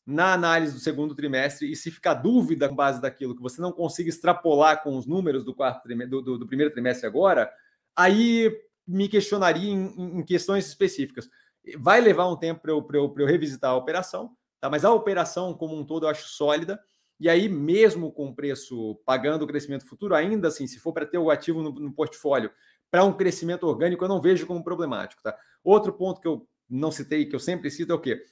na 0.07 0.33
análise 0.33 0.73
do 0.73 0.79
segundo 0.79 1.17
trimestre 1.17 1.71
e 1.71 1.75
se 1.75 1.91
ficar 1.91 2.15
dúvida 2.15 2.69
com 2.69 2.77
base 2.77 3.01
daquilo 3.01 3.35
que 3.35 3.43
você 3.43 3.61
não 3.61 3.73
consiga 3.73 4.09
extrapolar 4.09 4.83
com 4.83 4.97
os 4.97 5.05
números 5.05 5.45
do 5.45 5.53
quarto 5.53 5.89
do, 5.89 6.23
do, 6.23 6.39
do 6.39 6.47
primeiro 6.47 6.73
trimestre 6.73 7.09
agora, 7.09 7.51
aí 7.95 8.57
me 8.87 9.09
questionaria 9.09 9.69
em, 9.69 10.19
em 10.19 10.23
questões 10.23 10.67
específicas. 10.69 11.29
Vai 11.77 12.01
levar 12.01 12.29
um 12.29 12.37
tempo 12.37 12.63
para 12.63 12.71
eu, 12.71 12.87
eu, 12.93 13.15
eu 13.19 13.27
revisitar 13.27 13.73
a 13.73 13.77
operação, 13.77 14.31
tá? 14.61 14.71
mas 14.71 14.85
a 14.85 14.93
operação 14.93 15.53
como 15.53 15.77
um 15.77 15.85
todo 15.85 16.07
eu 16.07 16.11
acho 16.11 16.29
sólida. 16.29 16.81
E 17.19 17.29
aí, 17.29 17.49
mesmo 17.49 18.13
com 18.13 18.27
o 18.27 18.35
preço 18.35 19.01
pagando 19.05 19.43
o 19.43 19.47
crescimento 19.47 19.87
futuro, 19.87 20.15
ainda 20.15 20.49
assim, 20.49 20.67
se 20.67 20.79
for 20.79 20.93
para 20.93 21.07
ter 21.07 21.19
o 21.19 21.31
ativo 21.31 21.63
no, 21.63 21.73
no 21.73 21.93
portfólio 21.93 22.51
para 22.91 23.03
um 23.03 23.13
crescimento 23.13 23.67
orgânico, 23.67 24.05
eu 24.05 24.09
não 24.09 24.21
vejo 24.21 24.47
como 24.47 24.63
problemático. 24.63 25.23
Tá? 25.23 25.37
Outro 25.65 25.93
ponto 25.93 26.21
que 26.21 26.29
eu 26.29 26.47
não 26.69 26.93
citei, 26.93 27.27
que 27.27 27.35
eu 27.35 27.41
sempre 27.41 27.71
cito, 27.71 27.91
é 27.91 27.95
o 27.97 28.01
quê? 28.01 28.23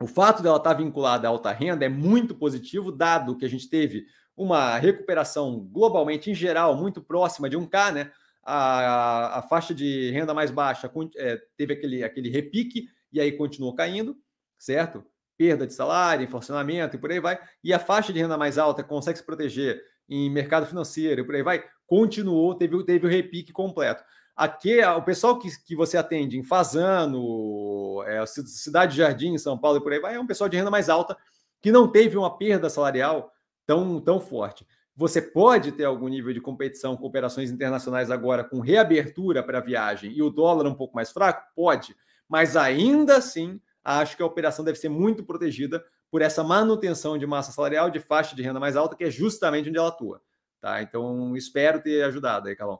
O 0.00 0.06
fato 0.06 0.42
dela 0.42 0.58
estar 0.58 0.70
tá 0.70 0.76
vinculada 0.76 1.26
à 1.26 1.30
alta 1.30 1.52
renda 1.52 1.84
é 1.84 1.88
muito 1.88 2.34
positivo, 2.34 2.92
dado 2.92 3.36
que 3.36 3.44
a 3.44 3.50
gente 3.50 3.68
teve 3.68 4.06
uma 4.36 4.78
recuperação 4.78 5.58
globalmente, 5.58 6.30
em 6.30 6.34
geral, 6.34 6.76
muito 6.76 7.02
próxima 7.02 7.50
de 7.50 7.56
1K, 7.56 7.92
né? 7.92 8.12
a, 8.50 9.38
a 9.38 9.42
faixa 9.42 9.74
de 9.74 10.10
renda 10.10 10.32
mais 10.32 10.50
baixa 10.50 10.90
é, 11.16 11.38
teve 11.54 11.74
aquele, 11.74 12.02
aquele 12.02 12.30
repique 12.30 12.88
e 13.12 13.20
aí 13.20 13.32
continuou 13.32 13.74
caindo, 13.74 14.16
certo? 14.58 15.04
Perda 15.36 15.66
de 15.66 15.74
salário, 15.74 16.24
inflacionamento 16.24 16.96
e 16.96 16.98
por 16.98 17.10
aí 17.10 17.20
vai. 17.20 17.38
E 17.62 17.74
a 17.74 17.78
faixa 17.78 18.10
de 18.10 18.18
renda 18.18 18.38
mais 18.38 18.56
alta 18.56 18.82
consegue 18.82 19.18
se 19.18 19.24
proteger 19.24 19.82
em 20.08 20.30
mercado 20.30 20.64
financeiro 20.64 21.20
e 21.20 21.24
por 21.24 21.34
aí 21.34 21.42
vai, 21.42 21.62
continuou, 21.86 22.54
teve, 22.54 22.82
teve 22.84 23.06
o 23.06 23.10
repique 23.10 23.52
completo. 23.52 24.02
Aqui, 24.38 24.80
o 24.84 25.02
pessoal 25.02 25.36
que, 25.36 25.48
que 25.64 25.74
você 25.74 25.96
atende 25.96 26.38
em 26.38 26.44
Fazano, 26.44 28.04
é, 28.06 28.24
Cidade 28.24 28.96
Jardim, 28.96 29.36
São 29.36 29.58
Paulo 29.58 29.78
e 29.78 29.82
por 29.82 29.92
aí 29.92 29.98
vai, 29.98 30.14
é 30.14 30.20
um 30.20 30.28
pessoal 30.28 30.48
de 30.48 30.56
renda 30.56 30.70
mais 30.70 30.88
alta 30.88 31.16
que 31.60 31.72
não 31.72 31.90
teve 31.90 32.16
uma 32.16 32.38
perda 32.38 32.70
salarial 32.70 33.32
tão, 33.66 34.00
tão 34.00 34.20
forte. 34.20 34.64
Você 34.94 35.20
pode 35.20 35.72
ter 35.72 35.86
algum 35.86 36.06
nível 36.06 36.32
de 36.32 36.40
competição 36.40 36.96
com 36.96 37.04
operações 37.04 37.50
internacionais 37.50 38.12
agora 38.12 38.44
com 38.44 38.60
reabertura 38.60 39.42
para 39.42 39.58
viagem 39.58 40.12
e 40.12 40.22
o 40.22 40.30
dólar 40.30 40.68
um 40.68 40.74
pouco 40.74 40.94
mais 40.94 41.10
fraco? 41.10 41.42
Pode. 41.56 41.96
Mas 42.28 42.56
ainda 42.56 43.16
assim, 43.16 43.60
acho 43.82 44.16
que 44.16 44.22
a 44.22 44.26
operação 44.26 44.64
deve 44.64 44.78
ser 44.78 44.88
muito 44.88 45.24
protegida 45.24 45.84
por 46.12 46.22
essa 46.22 46.44
manutenção 46.44 47.18
de 47.18 47.26
massa 47.26 47.50
salarial 47.50 47.90
de 47.90 47.98
faixa 47.98 48.36
de 48.36 48.42
renda 48.42 48.60
mais 48.60 48.76
alta, 48.76 48.94
que 48.94 49.02
é 49.02 49.10
justamente 49.10 49.68
onde 49.68 49.78
ela 49.78 49.88
atua. 49.88 50.22
Tá? 50.60 50.80
Então, 50.80 51.36
espero 51.36 51.82
ter 51.82 52.04
ajudado 52.04 52.46
aí, 52.46 52.54
Calão. 52.54 52.78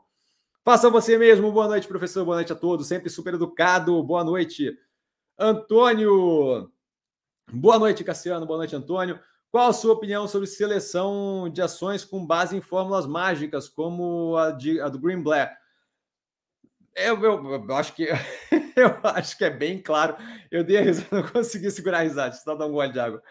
Faça 0.68 0.90
você 0.90 1.16
mesmo. 1.16 1.50
Boa 1.50 1.66
noite, 1.66 1.88
professor. 1.88 2.26
Boa 2.26 2.36
noite 2.36 2.52
a 2.52 2.54
todos. 2.54 2.86
Sempre 2.86 3.08
super 3.08 3.32
educado. 3.32 4.02
Boa 4.02 4.22
noite, 4.22 4.78
Antônio. 5.38 6.70
Boa 7.50 7.78
noite, 7.78 8.04
Cassiano. 8.04 8.44
Boa 8.44 8.58
noite, 8.58 8.76
Antônio. 8.76 9.18
Qual 9.50 9.70
a 9.70 9.72
sua 9.72 9.94
opinião 9.94 10.28
sobre 10.28 10.46
seleção 10.46 11.48
de 11.48 11.62
ações 11.62 12.04
com 12.04 12.26
base 12.26 12.54
em 12.54 12.60
fórmulas 12.60 13.06
mágicas, 13.06 13.66
como 13.66 14.36
a, 14.36 14.50
de, 14.50 14.78
a 14.78 14.90
do 14.90 14.98
Green 14.98 15.22
Black? 15.22 15.56
Eu, 16.94 17.18
eu, 17.24 17.64
eu, 17.66 17.74
acho 17.74 17.94
que 17.94 18.04
eu 18.76 19.00
acho 19.04 19.38
que 19.38 19.46
é 19.46 19.50
bem 19.50 19.80
claro. 19.80 20.18
Eu 20.50 20.62
dei 20.62 20.76
a 20.76 20.82
risada, 20.82 21.08
não 21.16 21.32
consegui 21.32 21.70
segurar 21.70 22.00
a 22.00 22.02
risada, 22.02 22.34
só 22.34 22.54
dar 22.54 22.66
um 22.66 22.72
gole 22.72 22.92
de 22.92 23.00
água. 23.00 23.22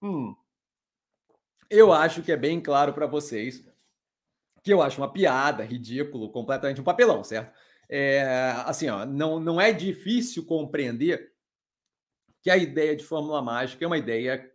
Hum. 0.00 0.32
Eu 1.68 1.92
acho 1.92 2.22
que 2.22 2.30
é 2.30 2.36
bem 2.36 2.60
claro 2.60 2.92
para 2.92 3.08
vocês 3.08 3.66
que 4.66 4.72
eu 4.72 4.82
acho 4.82 5.00
uma 5.00 5.12
piada, 5.12 5.62
ridículo, 5.62 6.28
completamente 6.28 6.80
um 6.80 6.84
papelão, 6.84 7.22
certo? 7.22 7.56
É, 7.88 8.52
assim, 8.64 8.88
ó, 8.88 9.06
não, 9.06 9.38
não 9.38 9.60
é 9.60 9.72
difícil 9.72 10.44
compreender 10.44 11.32
que 12.42 12.50
a 12.50 12.56
ideia 12.56 12.96
de 12.96 13.04
fórmula 13.04 13.40
mágica 13.40 13.84
é 13.84 13.86
uma 13.86 13.96
ideia 13.96 14.50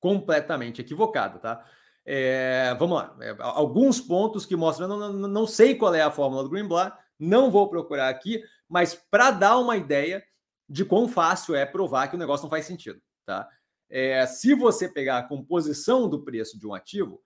completamente 0.00 0.80
equivocada, 0.80 1.38
tá? 1.38 1.62
É, 2.06 2.74
vamos 2.78 2.96
lá, 2.96 3.14
é, 3.20 3.36
alguns 3.38 4.00
pontos 4.00 4.46
que 4.46 4.56
mostram, 4.56 4.88
não, 4.88 5.12
não, 5.12 5.28
não 5.28 5.46
sei 5.46 5.74
qual 5.74 5.94
é 5.94 6.00
a 6.00 6.10
fórmula 6.10 6.42
do 6.42 6.48
Greenblatt, 6.48 6.96
não 7.18 7.50
vou 7.50 7.68
procurar 7.68 8.08
aqui, 8.08 8.42
mas 8.66 8.94
para 8.94 9.30
dar 9.30 9.58
uma 9.58 9.76
ideia 9.76 10.24
de 10.66 10.86
quão 10.86 11.06
fácil 11.06 11.54
é 11.54 11.66
provar 11.66 12.08
que 12.08 12.16
o 12.16 12.18
negócio 12.18 12.44
não 12.44 12.50
faz 12.50 12.64
sentido, 12.64 12.98
tá? 13.26 13.46
É, 13.90 14.24
se 14.24 14.54
você 14.54 14.88
pegar 14.88 15.18
a 15.18 15.28
composição 15.28 16.08
do 16.08 16.24
preço 16.24 16.58
de 16.58 16.66
um 16.66 16.72
ativo, 16.72 17.22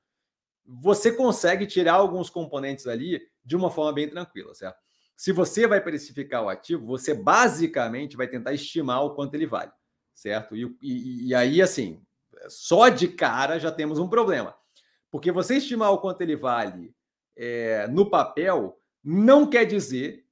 você 0.68 1.10
consegue 1.10 1.66
tirar 1.66 1.94
alguns 1.94 2.28
componentes 2.28 2.86
ali 2.86 3.22
de 3.42 3.56
uma 3.56 3.70
forma 3.70 3.92
bem 3.94 4.08
tranquila, 4.08 4.54
certo? 4.54 4.76
Se 5.16 5.32
você 5.32 5.66
vai 5.66 5.80
precificar 5.80 6.44
o 6.44 6.48
ativo, 6.48 6.86
você 6.86 7.14
basicamente 7.14 8.16
vai 8.16 8.28
tentar 8.28 8.52
estimar 8.52 9.02
o 9.02 9.14
quanto 9.14 9.34
ele 9.34 9.46
vale, 9.46 9.72
certo? 10.14 10.54
E, 10.54 10.76
e, 10.82 11.28
e 11.28 11.34
aí, 11.34 11.62
assim, 11.62 12.02
só 12.48 12.88
de 12.88 13.08
cara 13.08 13.58
já 13.58 13.72
temos 13.72 13.98
um 13.98 14.08
problema. 14.08 14.54
Porque 15.10 15.32
você 15.32 15.56
estimar 15.56 15.90
o 15.90 15.98
quanto 15.98 16.20
ele 16.20 16.36
vale 16.36 16.94
é, 17.34 17.86
no 17.88 18.10
papel 18.10 18.78
não 19.02 19.48
quer 19.48 19.64
dizer 19.64 20.24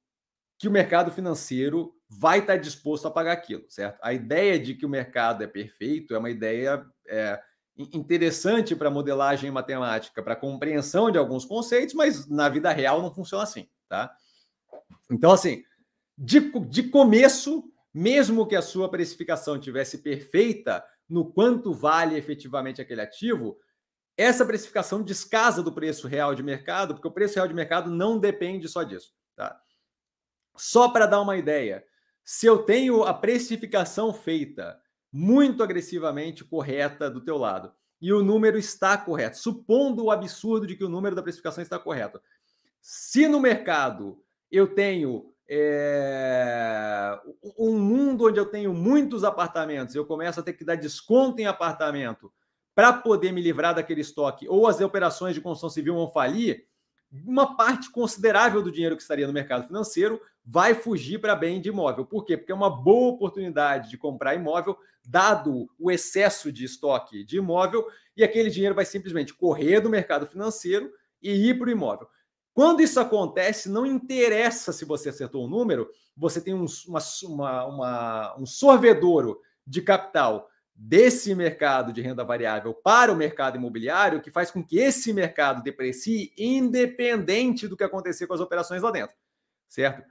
que 0.57 0.67
o 0.67 0.71
mercado 0.71 1.11
financeiro 1.11 1.93
vai 2.09 2.39
estar 2.39 2.57
disposto 2.57 3.07
a 3.07 3.11
pagar 3.11 3.33
aquilo, 3.33 3.65
certo? 3.69 3.99
A 4.01 4.13
ideia 4.13 4.59
de 4.59 4.75
que 4.75 4.85
o 4.85 4.89
mercado 4.89 5.43
é 5.43 5.47
perfeito 5.47 6.13
é 6.13 6.17
uma 6.17 6.29
ideia 6.29 6.85
é, 7.07 7.41
interessante 7.77 8.75
para 8.75 8.89
modelagem 8.89 9.51
matemática, 9.51 10.23
para 10.23 10.35
compreensão 10.35 11.11
de 11.11 11.17
alguns 11.17 11.45
conceitos, 11.45 11.93
mas 11.93 12.27
na 12.27 12.49
vida 12.49 12.71
real 12.71 13.01
não 13.01 13.13
funciona 13.13 13.43
assim, 13.43 13.69
tá? 13.87 14.11
Então, 15.11 15.31
assim, 15.31 15.63
de, 16.17 16.39
de 16.67 16.83
começo, 16.83 17.63
mesmo 17.93 18.47
que 18.47 18.55
a 18.55 18.61
sua 18.61 18.89
precificação 18.89 19.59
tivesse 19.59 19.99
perfeita 19.99 20.83
no 21.07 21.31
quanto 21.31 21.73
vale 21.73 22.17
efetivamente 22.17 22.81
aquele 22.81 23.01
ativo, 23.01 23.57
essa 24.17 24.45
precificação 24.45 25.03
descasa 25.03 25.61
do 25.61 25.71
preço 25.71 26.07
real 26.07 26.33
de 26.33 26.41
mercado, 26.41 26.95
porque 26.95 27.07
o 27.07 27.11
preço 27.11 27.35
real 27.35 27.47
de 27.47 27.53
mercado 27.53 27.89
não 27.91 28.17
depende 28.17 28.67
só 28.67 28.81
disso, 28.81 29.13
tá? 29.35 29.61
Só 30.55 30.89
para 30.89 31.05
dar 31.05 31.21
uma 31.21 31.37
ideia, 31.37 31.85
se 32.23 32.47
eu 32.47 32.63
tenho 32.63 33.03
a 33.03 33.13
precificação 33.13 34.11
feita 34.11 34.81
muito 35.11 35.63
agressivamente 35.63 36.43
correta 36.43 37.09
do 37.09 37.21
teu 37.21 37.37
lado. 37.37 37.71
E 37.99 38.13
o 38.13 38.23
número 38.23 38.57
está 38.57 38.97
correto, 38.97 39.37
supondo 39.37 40.05
o 40.05 40.11
absurdo 40.11 40.67
de 40.67 40.75
que 40.75 40.83
o 40.83 40.89
número 40.89 41.15
da 41.15 41.23
precificação 41.23 41.61
está 41.61 41.79
correto. 41.79 42.21
Se 42.81 43.27
no 43.27 43.39
mercado 43.39 44.21
eu 44.51 44.67
tenho 44.67 45.33
é, 45.49 47.19
um 47.57 47.79
mundo 47.79 48.27
onde 48.27 48.39
eu 48.39 48.45
tenho 48.45 48.73
muitos 48.73 49.23
apartamentos, 49.23 49.95
eu 49.95 50.05
começo 50.05 50.39
a 50.39 50.43
ter 50.43 50.53
que 50.53 50.65
dar 50.65 50.75
desconto 50.75 51.41
em 51.41 51.45
apartamento 51.45 52.31
para 52.75 52.93
poder 52.93 53.31
me 53.31 53.41
livrar 53.41 53.73
daquele 53.73 54.01
estoque, 54.01 54.47
ou 54.47 54.67
as 54.67 54.79
operações 54.79 55.33
de 55.33 55.41
construção 55.41 55.69
civil 55.69 55.95
vão 55.95 56.11
falir, 56.11 56.67
uma 57.25 57.55
parte 57.55 57.89
considerável 57.89 58.61
do 58.61 58.71
dinheiro 58.71 58.95
que 58.95 59.01
estaria 59.01 59.25
no 59.25 59.33
mercado 59.33 59.65
financeiro 59.65 60.21
vai 60.45 60.75
fugir 60.75 61.19
para 61.19 61.35
bem 61.35 61.59
de 61.59 61.69
imóvel. 61.69 62.05
Por 62.05 62.25
quê? 62.25 62.37
Porque 62.37 62.51
é 62.51 62.55
uma 62.55 62.69
boa 62.69 63.13
oportunidade 63.13 63.89
de 63.89 63.97
comprar 63.97 64.35
imóvel, 64.35 64.77
dado 65.07 65.69
o 65.79 65.89
excesso 65.89 66.51
de 66.51 66.65
estoque 66.65 67.23
de 67.23 67.37
imóvel, 67.37 67.87
e 68.15 68.23
aquele 68.23 68.49
dinheiro 68.49 68.75
vai 68.75 68.85
simplesmente 68.85 69.33
correr 69.33 69.79
do 69.79 69.89
mercado 69.89 70.27
financeiro 70.27 70.91
e 71.21 71.31
ir 71.31 71.57
para 71.57 71.67
o 71.67 71.71
imóvel. 71.71 72.09
Quando 72.53 72.81
isso 72.81 72.99
acontece, 72.99 73.69
não 73.69 73.85
interessa 73.85 74.73
se 74.73 74.83
você 74.83 75.09
acertou 75.09 75.43
o 75.43 75.45
um 75.45 75.49
número, 75.49 75.89
você 76.15 76.41
tem 76.41 76.53
um, 76.53 76.65
uma, 76.87 76.99
uma, 77.23 77.65
uma, 77.65 78.37
um 78.37 78.45
sorvedouro 78.45 79.39
de 79.65 79.81
capital 79.81 80.49
desse 80.75 81.33
mercado 81.33 81.93
de 81.93 82.01
renda 82.01 82.23
variável 82.23 82.73
para 82.73 83.11
o 83.11 83.15
mercado 83.15 83.57
imobiliário, 83.57 84.21
que 84.21 84.29
faz 84.29 84.51
com 84.51 84.63
que 84.63 84.77
esse 84.77 85.13
mercado 85.13 85.63
deprecie 85.63 86.33
independente 86.37 87.67
do 87.67 87.77
que 87.77 87.83
acontecer 87.83 88.27
com 88.27 88.33
as 88.33 88.41
operações 88.41 88.81
lá 88.81 88.91
dentro, 88.91 89.15
certo? 89.69 90.03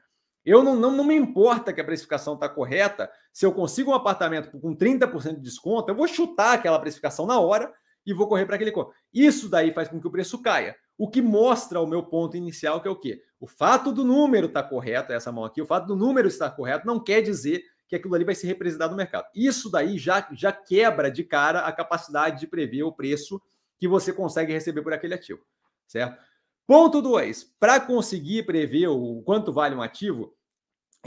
Eu 0.47 0.63
não, 0.63 0.77
não, 0.77 0.93
não 0.93 1.03
me 1.03 1.17
importa 1.17 1.73
que 1.73 1.81
a 1.81 1.85
precificação 1.85 2.35
está 2.35 2.49
correta. 2.49 3.11
Se 3.33 3.45
eu 3.45 3.53
consigo 3.53 3.91
um 3.91 3.95
apartamento 3.95 4.49
com 4.61 4.77
30% 4.77 5.35
de 5.35 5.41
desconto, 5.41 5.91
eu 5.91 5.97
vou 5.97 6.07
chutar 6.07 6.55
aquela 6.55 6.79
precificação 6.79 7.27
na 7.27 7.41
hora 7.41 7.73
e 8.07 8.15
vou 8.15 8.29
correr 8.29 8.47
para 8.47 8.55
aquele. 8.55 8.73
Isso 9.13 9.49
daí 9.49 9.73
faz 9.73 9.89
com 9.89 10.01
que 10.01 10.07
o 10.07 10.11
preço 10.11 10.41
caia. 10.41 10.77
O 10.97 11.11
que 11.11 11.21
mostra 11.21 11.81
o 11.81 11.87
meu 11.87 12.05
ponto 12.05 12.37
inicial, 12.37 12.81
que 12.81 12.87
é 12.87 12.91
o 12.91 12.97
quê? 12.97 13.21
O 13.41 13.49
fato 13.49 13.91
do 13.91 14.05
número 14.05 14.47
estar 14.47 14.63
tá 14.63 14.69
correto, 14.69 15.13
essa 15.13 15.33
mão 15.33 15.45
aqui, 15.45 15.61
o 15.61 15.67
fato 15.67 15.89
do 15.89 15.97
número 15.97 16.29
estar 16.29 16.51
correto 16.51 16.87
não 16.87 17.03
quer 17.03 17.21
dizer 17.23 17.63
que 17.89 17.97
aquilo 17.97 18.15
ali 18.15 18.25
vai 18.25 18.35
ser 18.35 18.47
representado 18.47 18.93
no 18.93 18.97
mercado. 18.97 19.27
Isso 19.35 19.69
daí 19.69 19.99
já, 19.99 20.27
já 20.33 20.53
quebra 20.53 21.11
de 21.11 21.25
cara 21.25 21.61
a 21.61 21.73
capacidade 21.73 22.39
de 22.39 22.47
prever 22.47 22.85
o 22.85 22.93
preço 22.93 23.43
que 23.79 23.89
você 23.89 24.13
consegue 24.13 24.53
receber 24.53 24.83
por 24.83 24.93
aquele 24.93 25.15
ativo, 25.15 25.41
certo? 25.87 26.19
Ponto 26.67 27.01
2. 27.01 27.45
Para 27.61 27.79
conseguir 27.79 28.45
prever 28.45 28.89
o 28.89 29.23
quanto 29.23 29.53
vale 29.53 29.75
um 29.75 29.83
ativo, 29.83 30.36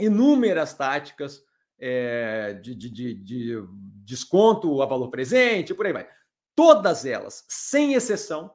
inúmeras 0.00 0.74
táticas 0.74 1.42
é, 1.78 2.54
de, 2.54 2.74
de, 2.74 2.90
de, 2.90 3.14
de 3.14 3.64
desconto 4.04 4.82
a 4.82 4.86
valor 4.86 5.10
presente, 5.10 5.74
por 5.74 5.86
aí 5.86 5.92
vai. 5.92 6.08
Todas 6.54 7.04
elas, 7.04 7.44
sem 7.48 7.94
exceção, 7.94 8.50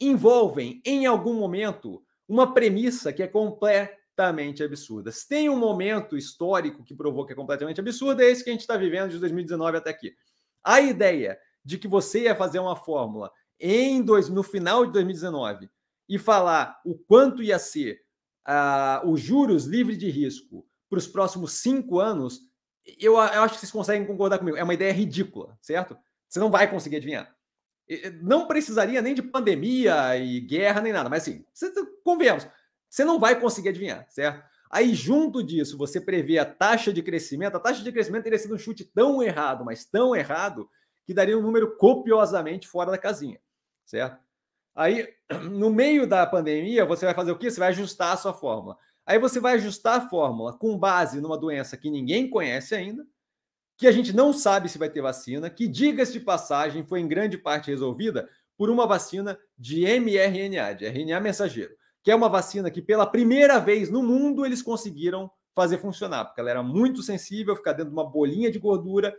envolvem 0.00 0.80
em 0.84 1.04
algum 1.04 1.34
momento 1.34 2.02
uma 2.26 2.54
premissa 2.54 3.12
que 3.12 3.22
é 3.22 3.26
completamente 3.26 4.62
absurda. 4.62 5.10
Se 5.12 5.28
tem 5.28 5.48
um 5.48 5.58
momento 5.58 6.16
histórico 6.16 6.84
que 6.84 6.94
provou 6.94 7.26
que 7.26 7.32
é 7.32 7.36
completamente 7.36 7.80
absurdo, 7.80 8.22
é 8.22 8.30
esse 8.30 8.42
que 8.42 8.50
a 8.50 8.52
gente 8.52 8.62
está 8.62 8.76
vivendo 8.76 9.10
de 9.10 9.18
2019 9.18 9.76
até 9.76 9.90
aqui. 9.90 10.14
A 10.64 10.80
ideia 10.80 11.38
de 11.64 11.76
que 11.76 11.88
você 11.88 12.22
ia 12.22 12.36
fazer 12.36 12.58
uma 12.60 12.76
fórmula 12.76 13.30
em 13.58 14.00
dois, 14.02 14.28
no 14.28 14.42
final 14.42 14.86
de 14.86 14.92
2019 14.92 15.68
e 16.08 16.18
falar 16.18 16.80
o 16.84 16.94
quanto 16.94 17.42
ia 17.42 17.58
ser 17.58 18.00
uh, 18.48 19.06
os 19.08 19.20
juros 19.20 19.64
livres 19.66 19.98
de 19.98 20.10
risco 20.10 20.66
para 20.90 20.98
os 20.98 21.06
próximos 21.06 21.52
cinco 21.54 22.00
anos, 22.00 22.40
eu, 22.98 23.14
eu, 23.14 23.18
acho 23.18 23.54
que 23.54 23.60
vocês 23.60 23.72
conseguem 23.72 24.06
concordar 24.06 24.38
comigo. 24.38 24.56
É 24.56 24.64
uma 24.64 24.74
ideia 24.74 24.92
ridícula, 24.92 25.56
certo? 25.62 25.96
Você 26.28 26.40
não 26.40 26.50
vai 26.50 26.68
conseguir 26.68 26.96
adivinhar. 26.96 27.34
Não 28.20 28.46
precisaria 28.46 29.00
nem 29.00 29.14
de 29.14 29.22
pandemia 29.22 30.16
e 30.16 30.40
guerra, 30.40 30.80
nem 30.80 30.92
nada, 30.92 31.08
mas 31.08 31.22
assim, 31.22 31.44
convenhamos, 32.04 32.46
você 32.88 33.04
não 33.04 33.18
vai 33.18 33.38
conseguir 33.40 33.70
adivinhar, 33.70 34.06
certo? 34.10 34.44
Aí, 34.70 34.94
junto 34.94 35.42
disso, 35.42 35.76
você 35.76 36.00
prevê 36.00 36.38
a 36.38 36.44
taxa 36.44 36.92
de 36.92 37.02
crescimento. 37.02 37.56
A 37.56 37.60
taxa 37.60 37.82
de 37.82 37.90
crescimento 37.90 38.22
teria 38.22 38.38
sido 38.38 38.54
um 38.54 38.58
chute 38.58 38.84
tão 38.84 39.20
errado, 39.20 39.64
mas 39.64 39.84
tão 39.84 40.14
errado, 40.14 40.68
que 41.04 41.12
daria 41.12 41.36
um 41.36 41.42
número 41.42 41.76
copiosamente 41.76 42.68
fora 42.68 42.92
da 42.92 42.98
casinha, 42.98 43.40
certo? 43.84 44.20
Aí, 44.72 45.08
no 45.50 45.70
meio 45.70 46.06
da 46.06 46.24
pandemia, 46.24 46.84
você 46.84 47.04
vai 47.04 47.14
fazer 47.14 47.32
o 47.32 47.38
quê? 47.38 47.50
Você 47.50 47.58
vai 47.58 47.70
ajustar 47.70 48.12
a 48.12 48.16
sua 48.16 48.32
fórmula. 48.32 48.78
Aí 49.10 49.18
você 49.18 49.40
vai 49.40 49.54
ajustar 49.54 49.98
a 49.98 50.08
fórmula 50.08 50.52
com 50.52 50.78
base 50.78 51.20
numa 51.20 51.36
doença 51.36 51.76
que 51.76 51.90
ninguém 51.90 52.30
conhece 52.30 52.76
ainda, 52.76 53.04
que 53.76 53.88
a 53.88 53.90
gente 53.90 54.12
não 54.12 54.32
sabe 54.32 54.68
se 54.68 54.78
vai 54.78 54.88
ter 54.88 55.00
vacina, 55.00 55.50
que, 55.50 55.66
diga-se 55.66 56.12
de 56.12 56.20
passagem, 56.20 56.86
foi 56.86 57.00
em 57.00 57.08
grande 57.08 57.36
parte 57.36 57.72
resolvida 57.72 58.28
por 58.56 58.70
uma 58.70 58.86
vacina 58.86 59.36
de 59.58 59.84
mRNA, 59.84 60.74
de 60.74 60.86
RNA 60.86 61.18
mensageiro, 61.18 61.74
que 62.04 62.10
é 62.12 62.14
uma 62.14 62.28
vacina 62.28 62.70
que, 62.70 62.80
pela 62.80 63.04
primeira 63.04 63.58
vez 63.58 63.90
no 63.90 64.00
mundo, 64.00 64.46
eles 64.46 64.62
conseguiram 64.62 65.28
fazer 65.56 65.78
funcionar, 65.78 66.26
porque 66.26 66.40
ela 66.40 66.50
era 66.50 66.62
muito 66.62 67.02
sensível, 67.02 67.56
ficar 67.56 67.72
dentro 67.72 67.90
de 67.90 67.96
uma 67.96 68.08
bolinha 68.08 68.48
de 68.48 68.60
gordura 68.60 69.12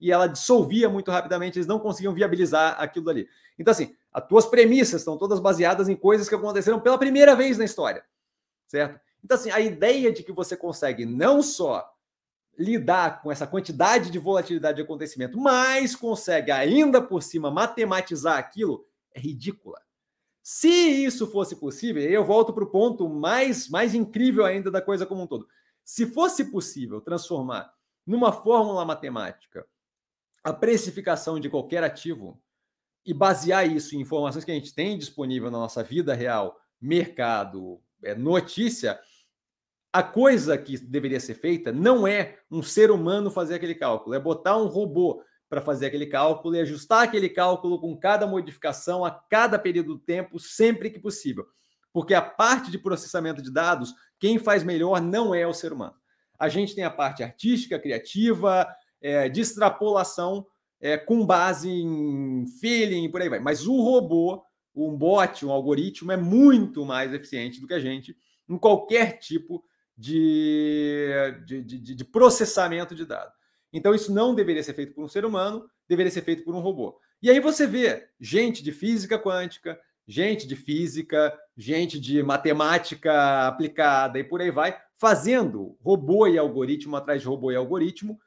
e 0.00 0.10
ela 0.10 0.26
dissolvia 0.26 0.88
muito 0.88 1.12
rapidamente, 1.12 1.56
eles 1.56 1.68
não 1.68 1.78
conseguiam 1.78 2.12
viabilizar 2.12 2.74
aquilo 2.82 3.08
ali. 3.10 3.28
Então, 3.56 3.70
assim, 3.70 3.94
as 4.12 4.26
tuas 4.26 4.44
premissas 4.44 5.02
estão 5.02 5.16
todas 5.16 5.38
baseadas 5.38 5.88
em 5.88 5.94
coisas 5.94 6.28
que 6.28 6.34
aconteceram 6.34 6.80
pela 6.80 6.98
primeira 6.98 7.36
vez 7.36 7.56
na 7.56 7.64
história, 7.64 8.04
certo? 8.66 9.05
Então, 9.24 9.36
assim, 9.36 9.50
a 9.50 9.60
ideia 9.60 10.12
de 10.12 10.22
que 10.22 10.32
você 10.32 10.56
consegue 10.56 11.04
não 11.04 11.42
só 11.42 11.92
lidar 12.58 13.22
com 13.22 13.30
essa 13.30 13.46
quantidade 13.46 14.10
de 14.10 14.18
volatilidade 14.18 14.76
de 14.76 14.82
acontecimento, 14.82 15.38
mas 15.38 15.94
consegue 15.94 16.50
ainda 16.50 17.02
por 17.02 17.22
cima 17.22 17.50
matematizar 17.50 18.38
aquilo, 18.38 18.86
é 19.12 19.20
ridícula. 19.20 19.80
Se 20.42 20.68
isso 20.68 21.26
fosse 21.26 21.56
possível, 21.56 22.02
eu 22.02 22.24
volto 22.24 22.52
para 22.52 22.64
o 22.64 22.70
ponto 22.70 23.08
mais, 23.08 23.68
mais 23.68 23.94
incrível 23.94 24.44
ainda 24.44 24.70
da 24.70 24.80
coisa 24.80 25.04
como 25.04 25.22
um 25.22 25.26
todo. 25.26 25.46
Se 25.84 26.06
fosse 26.06 26.44
possível 26.50 27.00
transformar 27.00 27.72
numa 28.06 28.32
fórmula 28.32 28.84
matemática 28.84 29.66
a 30.44 30.52
precificação 30.52 31.40
de 31.40 31.50
qualquer 31.50 31.82
ativo 31.82 32.40
e 33.04 33.12
basear 33.12 33.68
isso 33.68 33.96
em 33.96 34.00
informações 34.00 34.44
que 34.44 34.50
a 34.52 34.54
gente 34.54 34.72
tem 34.72 34.96
disponível 34.96 35.50
na 35.50 35.58
nossa 35.58 35.82
vida 35.82 36.14
real, 36.14 36.56
mercado, 36.80 37.80
notícia, 38.14 38.98
a 39.92 40.02
coisa 40.02 40.58
que 40.58 40.76
deveria 40.78 41.18
ser 41.18 41.34
feita 41.34 41.72
não 41.72 42.06
é 42.06 42.38
um 42.50 42.62
ser 42.62 42.90
humano 42.90 43.30
fazer 43.30 43.54
aquele 43.54 43.74
cálculo, 43.74 44.14
é 44.14 44.20
botar 44.20 44.56
um 44.56 44.66
robô 44.66 45.22
para 45.48 45.60
fazer 45.60 45.86
aquele 45.86 46.06
cálculo 46.06 46.56
e 46.56 46.60
ajustar 46.60 47.04
aquele 47.04 47.28
cálculo 47.28 47.80
com 47.80 47.96
cada 47.96 48.26
modificação 48.26 49.04
a 49.04 49.10
cada 49.10 49.58
período 49.58 49.94
do 49.94 50.00
tempo, 50.00 50.38
sempre 50.38 50.90
que 50.90 50.98
possível. 50.98 51.46
Porque 51.92 52.14
a 52.14 52.20
parte 52.20 52.70
de 52.70 52.78
processamento 52.78 53.40
de 53.40 53.50
dados, 53.50 53.94
quem 54.18 54.38
faz 54.38 54.62
melhor 54.62 55.00
não 55.00 55.34
é 55.34 55.46
o 55.46 55.54
ser 55.54 55.72
humano. 55.72 55.94
A 56.38 56.48
gente 56.48 56.74
tem 56.74 56.84
a 56.84 56.90
parte 56.90 57.22
artística, 57.22 57.78
criativa, 57.78 58.66
é, 59.00 59.28
de 59.28 59.40
extrapolação, 59.40 60.46
é, 60.80 60.98
com 60.98 61.24
base 61.24 61.70
em 61.70 62.46
feeling 62.60 63.04
e 63.04 63.08
por 63.08 63.22
aí 63.22 63.28
vai. 63.28 63.40
Mas 63.40 63.66
o 63.66 63.80
robô, 63.80 64.44
um 64.84 64.96
bot, 64.96 65.44
um 65.44 65.50
algoritmo, 65.50 66.12
é 66.12 66.16
muito 66.16 66.84
mais 66.84 67.14
eficiente 67.14 67.60
do 67.60 67.66
que 67.66 67.74
a 67.74 67.80
gente 67.80 68.16
em 68.48 68.58
qualquer 68.58 69.18
tipo 69.18 69.64
de, 69.96 71.08
de, 71.44 71.62
de, 71.62 71.94
de 71.94 72.04
processamento 72.04 72.94
de 72.94 73.04
dados. 73.04 73.34
Então, 73.72 73.94
isso 73.94 74.12
não 74.12 74.34
deveria 74.34 74.62
ser 74.62 74.74
feito 74.74 74.94
por 74.94 75.04
um 75.04 75.08
ser 75.08 75.24
humano, 75.24 75.68
deveria 75.88 76.10
ser 76.10 76.22
feito 76.22 76.44
por 76.44 76.54
um 76.54 76.60
robô. 76.60 76.98
E 77.22 77.30
aí 77.30 77.40
você 77.40 77.66
vê 77.66 78.08
gente 78.20 78.62
de 78.62 78.72
física 78.72 79.18
quântica, 79.18 79.80
gente 80.06 80.46
de 80.46 80.54
física, 80.54 81.36
gente 81.56 81.98
de 81.98 82.22
matemática 82.22 83.46
aplicada 83.46 84.18
e 84.18 84.24
por 84.24 84.40
aí 84.40 84.50
vai, 84.50 84.80
fazendo 84.96 85.76
robô 85.82 86.26
e 86.26 86.38
algoritmo 86.38 86.96
atrás 86.96 87.22
de 87.22 87.26
robô 87.26 87.50
e 87.50 87.56
algoritmo. 87.56 88.18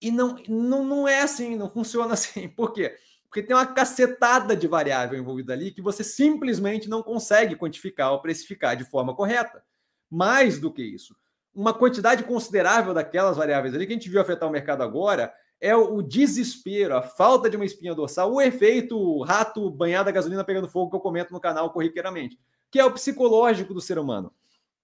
E 0.00 0.10
não, 0.10 0.36
não, 0.48 0.84
não 0.84 1.08
é 1.08 1.22
assim, 1.22 1.56
não 1.56 1.70
funciona 1.70 2.12
assim. 2.14 2.48
Por 2.48 2.72
quê? 2.72 2.96
Porque 3.34 3.48
tem 3.48 3.56
uma 3.56 3.66
cacetada 3.66 4.54
de 4.54 4.68
variável 4.68 5.18
envolvida 5.18 5.52
ali 5.52 5.72
que 5.72 5.82
você 5.82 6.04
simplesmente 6.04 6.88
não 6.88 7.02
consegue 7.02 7.56
quantificar 7.56 8.12
ou 8.12 8.22
precificar 8.22 8.76
de 8.76 8.84
forma 8.84 9.12
correta. 9.12 9.60
Mais 10.08 10.60
do 10.60 10.72
que 10.72 10.84
isso, 10.84 11.16
uma 11.52 11.74
quantidade 11.74 12.22
considerável 12.22 12.94
daquelas 12.94 13.36
variáveis 13.36 13.74
ali 13.74 13.88
que 13.88 13.92
a 13.92 13.96
gente 13.96 14.08
viu 14.08 14.20
afetar 14.20 14.48
o 14.48 14.52
mercado 14.52 14.84
agora 14.84 15.34
é 15.60 15.74
o 15.74 16.00
desespero, 16.00 16.96
a 16.96 17.02
falta 17.02 17.50
de 17.50 17.56
uma 17.56 17.64
espinha 17.64 17.92
dorsal, 17.92 18.32
o 18.32 18.40
efeito 18.40 19.20
rato 19.22 19.68
banhado 19.68 20.08
a 20.08 20.12
gasolina 20.12 20.44
pegando 20.44 20.68
fogo 20.68 20.90
que 20.90 20.96
eu 20.96 21.00
comento 21.00 21.32
no 21.32 21.40
canal 21.40 21.72
corriqueiramente, 21.72 22.38
que 22.70 22.78
é 22.78 22.84
o 22.84 22.92
psicológico 22.92 23.74
do 23.74 23.80
ser 23.80 23.98
humano. 23.98 24.32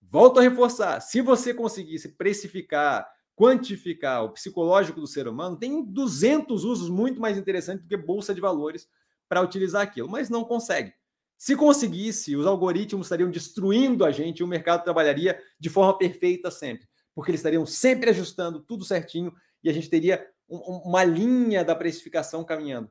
Volto 0.02 0.40
a 0.40 0.42
reforçar, 0.42 0.98
se 0.98 1.20
você 1.20 1.54
conseguisse 1.54 2.08
precificar, 2.16 3.08
quantificar 3.40 4.22
o 4.22 4.32
psicológico 4.32 5.00
do 5.00 5.06
ser 5.06 5.26
humano, 5.26 5.56
tem 5.56 5.82
200 5.82 6.62
usos 6.62 6.90
muito 6.90 7.18
mais 7.18 7.38
interessantes 7.38 7.82
do 7.82 7.88
que 7.88 7.96
bolsa 7.96 8.34
de 8.34 8.40
valores 8.40 8.86
para 9.26 9.40
utilizar 9.40 9.80
aquilo, 9.80 10.10
mas 10.10 10.28
não 10.28 10.44
consegue. 10.44 10.92
Se 11.38 11.56
conseguisse, 11.56 12.36
os 12.36 12.46
algoritmos 12.46 13.06
estariam 13.06 13.30
destruindo 13.30 14.04
a 14.04 14.10
gente 14.10 14.40
e 14.40 14.44
o 14.44 14.46
mercado 14.46 14.84
trabalharia 14.84 15.42
de 15.58 15.70
forma 15.70 15.96
perfeita 15.96 16.50
sempre, 16.50 16.86
porque 17.14 17.30
eles 17.30 17.38
estariam 17.38 17.64
sempre 17.64 18.10
ajustando 18.10 18.60
tudo 18.60 18.84
certinho 18.84 19.32
e 19.64 19.70
a 19.70 19.72
gente 19.72 19.88
teria 19.88 20.28
um, 20.46 20.58
uma 20.58 21.02
linha 21.02 21.64
da 21.64 21.74
precificação 21.74 22.44
caminhando, 22.44 22.90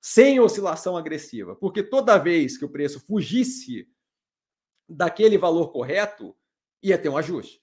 sem 0.00 0.38
oscilação 0.38 0.96
agressiva, 0.96 1.56
porque 1.56 1.82
toda 1.82 2.16
vez 2.16 2.56
que 2.56 2.64
o 2.64 2.70
preço 2.70 3.00
fugisse 3.00 3.88
daquele 4.88 5.36
valor 5.36 5.72
correto, 5.72 6.36
ia 6.80 6.96
ter 6.96 7.08
um 7.08 7.16
ajuste, 7.16 7.60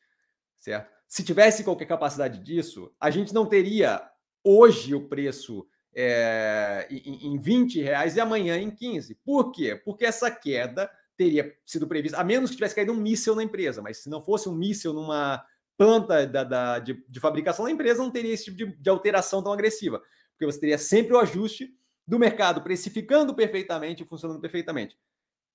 certo? 0.60 0.97
Se 1.08 1.24
tivesse 1.24 1.64
qualquer 1.64 1.86
capacidade 1.86 2.40
disso, 2.40 2.94
a 3.00 3.10
gente 3.10 3.34
não 3.34 3.46
teria 3.46 4.02
hoje 4.44 4.94
o 4.94 5.08
preço 5.08 5.68
é, 5.96 6.88
em, 6.92 7.34
em 7.34 7.40
20 7.40 7.82
reais 7.82 8.16
e 8.16 8.20
amanhã 8.20 8.58
em 8.58 8.70
15. 8.70 9.16
Por 9.26 9.52
quê? 9.52 9.76
Porque 9.76 10.06
essa 10.06 10.30
queda 10.30 10.90
teria 11.18 11.52
sido 11.66 11.88
prevista, 11.88 12.20
a 12.20 12.24
menos 12.24 12.52
que 12.52 12.58
tivesse 12.58 12.76
caído 12.76 12.94
um 12.94 12.98
míssil 12.98 13.36
na 13.36 13.44
empresa, 13.44 13.82
mas 13.82 13.98
se 13.98 14.10
não 14.10 14.22
fosse 14.22 14.48
um 14.48 14.54
míssil 14.54 14.94
numa 14.94 15.44
planta 15.76 16.26
da, 16.28 16.44
da 16.44 16.80
de, 16.80 17.04
de, 17.08 17.20
fabricação 17.20 17.66
da 17.66 17.72
empresa, 17.72 18.04
não 18.04 18.12
teria 18.12 18.34
esse 18.34 18.46
tipo 18.46 18.58
de, 18.58 18.66
de 18.66 18.90
alteração 18.90 19.42
tão 19.42 19.52
agressiva, 19.52 20.02
porque 20.32 20.46
você 20.46 20.60
teria 20.60 20.78
sempre 20.78 21.14
o 21.14 21.20
ajuste 21.20 21.74
do 22.06 22.20
mercado 22.20 22.62
precificando 22.62 23.34
perfeitamente 23.34 24.04
e 24.04 24.06
funcionando 24.06 24.40
perfeitamente. 24.40 24.96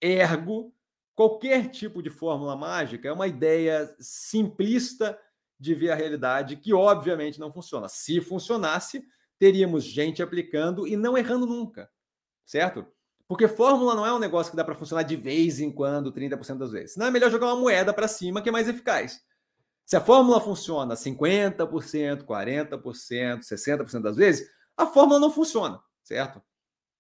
Ergo, 0.01 0.75
qualquer 1.15 1.69
tipo 1.69 2.03
de 2.03 2.11
fórmula 2.11 2.57
mágica 2.57 3.09
é 3.09 3.13
uma 3.13 3.29
ideia 3.29 3.95
simplista 4.01 5.17
de 5.63 5.77
ver 5.77 5.93
a 5.93 5.95
realidade 5.95 6.57
que, 6.57 6.75
obviamente, 6.75 7.39
não 7.39 7.53
funciona. 7.53 7.89
Se 7.89 8.21
funcionasse, 8.21 9.05
teríamos 9.39 9.85
gente 9.85 10.21
aplicando 10.21 10.89
e 10.89 10.97
não 10.97 11.17
errando 11.17 11.47
nunca, 11.47 11.89
certo? 12.45 12.85
Porque 13.29 13.47
fórmula 13.47 13.95
não 13.95 14.05
é 14.05 14.13
um 14.13 14.19
negócio 14.19 14.51
que 14.51 14.57
dá 14.57 14.65
para 14.65 14.75
funcionar 14.75 15.05
de 15.05 15.15
vez 15.15 15.61
em 15.61 15.71
quando, 15.71 16.13
30% 16.13 16.59
das 16.59 16.73
vezes. 16.73 16.97
Não 16.97 17.07
é 17.07 17.13
melhor 17.13 17.31
jogar 17.31 17.47
uma 17.47 17.61
moeda 17.61 17.95
para 17.95 18.09
cima 18.09 18.43
que 18.43 18.49
é 18.49 18.53
mais 18.53 18.69
eficaz. 18.69 19.23
Se 19.87 19.97
a 19.97 20.01
fórmula 20.01 20.41
funciona 20.41 20.95
50%, 20.95 22.25
40%, 22.25 23.39
60% 23.41 24.03
das 24.03 24.17
vezes, 24.17 24.51
a 24.77 24.85
fórmula 24.85 25.21
não 25.21 25.31
funciona, 25.31 25.81
certo? 26.03 26.43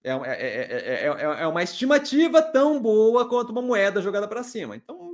É, 0.04 0.12
é, 0.12 1.04
é, 1.04 1.42
é, 1.42 1.46
uma 1.48 1.64
estimativa 1.64 2.40
tão 2.40 2.80
boa 2.80 3.28
quanto 3.28 3.50
uma 3.50 3.62
moeda 3.62 4.00
jogada 4.00 4.28
para 4.28 4.44
cima. 4.44 4.76
Então, 4.76 5.12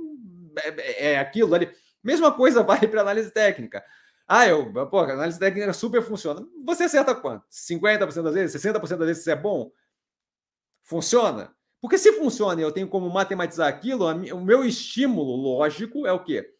é, 0.97 1.17
aquilo 1.17 1.55
ali. 1.55 1.69
Mesma 2.03 2.31
coisa 2.31 2.63
vale 2.63 2.87
para 2.87 3.01
análise 3.01 3.31
técnica. 3.31 3.83
Ah, 4.27 4.47
eu, 4.47 4.71
pô, 4.87 4.99
análise 4.99 5.39
técnica 5.39 5.73
super 5.73 6.03
funciona. 6.03 6.47
Você 6.63 6.83
acerta 6.83 7.15
quanto? 7.15 7.45
50% 7.49 8.23
das 8.23 8.33
vezes? 8.33 8.61
60% 8.61 8.97
das 8.97 9.07
vezes 9.07 9.21
isso 9.21 9.31
é 9.31 9.35
bom? 9.35 9.71
Funciona? 10.83 11.55
Porque 11.81 11.97
se 11.97 12.13
funciona 12.13 12.59
e 12.59 12.63
eu 12.63 12.71
tenho 12.71 12.87
como 12.87 13.09
matematizar 13.09 13.67
aquilo, 13.67 14.05
o 14.05 14.43
meu 14.43 14.65
estímulo 14.65 15.35
lógico 15.35 16.05
é 16.05 16.11
o 16.11 16.23
quê? 16.23 16.53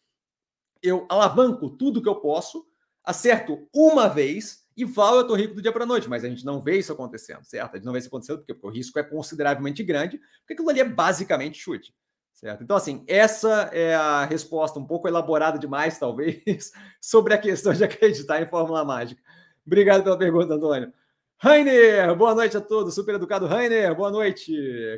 Eu 0.82 1.06
alavanco 1.10 1.70
tudo 1.70 2.02
que 2.02 2.08
eu 2.08 2.16
posso, 2.16 2.66
acerto 3.04 3.68
uma 3.74 4.08
vez 4.08 4.66
e 4.76 4.86
falo 4.86 5.18
eu 5.18 5.26
tô 5.26 5.34
rico 5.34 5.54
do 5.54 5.62
dia 5.62 5.72
para 5.72 5.84
noite, 5.84 6.08
mas 6.08 6.24
a 6.24 6.28
gente 6.28 6.44
não 6.44 6.60
vê 6.60 6.78
isso 6.78 6.92
acontecendo, 6.92 7.44
certo? 7.44 7.74
A 7.74 7.76
gente 7.76 7.84
não 7.84 7.92
vê 7.92 7.98
isso 7.98 8.08
acontecendo 8.08 8.38
porque, 8.38 8.54
porque 8.54 8.66
o 8.66 8.70
risco 8.70 8.98
é 8.98 9.02
consideravelmente 9.02 9.82
grande, 9.82 10.18
porque 10.38 10.54
aquilo 10.54 10.70
ali 10.70 10.80
é 10.80 10.84
basicamente 10.84 11.58
chute. 11.58 11.94
Certo? 12.32 12.62
Então, 12.64 12.76
assim, 12.76 13.04
essa 13.06 13.70
é 13.72 13.94
a 13.94 14.24
resposta 14.24 14.78
um 14.78 14.86
pouco 14.86 15.06
elaborada 15.06 15.58
demais, 15.58 15.98
talvez, 15.98 16.72
sobre 17.00 17.34
a 17.34 17.38
questão 17.38 17.72
de 17.72 17.84
acreditar 17.84 18.40
em 18.40 18.48
Fórmula 18.48 18.84
Mágica. 18.84 19.22
Obrigado 19.66 20.02
pela 20.02 20.16
pergunta, 20.16 20.54
Antônio. 20.54 20.92
Rainer, 21.38 22.14
boa 22.16 22.34
noite 22.34 22.56
a 22.56 22.60
todos. 22.60 22.94
Super 22.94 23.14
educado 23.14 23.46
Rainer, 23.46 23.94
boa 23.94 24.10
noite. 24.10 24.52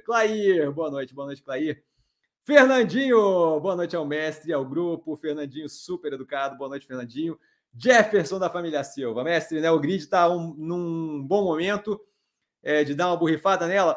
Clair, 0.04 0.72
boa 0.72 0.90
noite, 0.90 1.14
boa 1.14 1.26
noite, 1.26 1.42
Clair. 1.42 1.84
Fernandinho, 2.44 3.60
boa 3.60 3.76
noite 3.76 3.94
ao 3.94 4.04
mestre, 4.04 4.52
ao 4.52 4.64
grupo. 4.64 5.16
Fernandinho, 5.16 5.68
super 5.68 6.12
educado, 6.12 6.56
boa 6.56 6.68
noite, 6.68 6.86
Fernandinho. 6.86 7.38
Jefferson 7.74 8.38
da 8.38 8.50
família 8.50 8.82
Silva, 8.82 9.22
mestre, 9.22 9.60
né? 9.60 9.70
O 9.70 9.78
grid 9.78 10.02
está 10.02 10.28
um, 10.28 10.52
num 10.58 11.22
bom 11.24 11.44
momento 11.44 12.00
é, 12.62 12.82
de 12.82 12.94
dar 12.94 13.08
uma 13.08 13.16
borrifada 13.16 13.66
nela. 13.66 13.96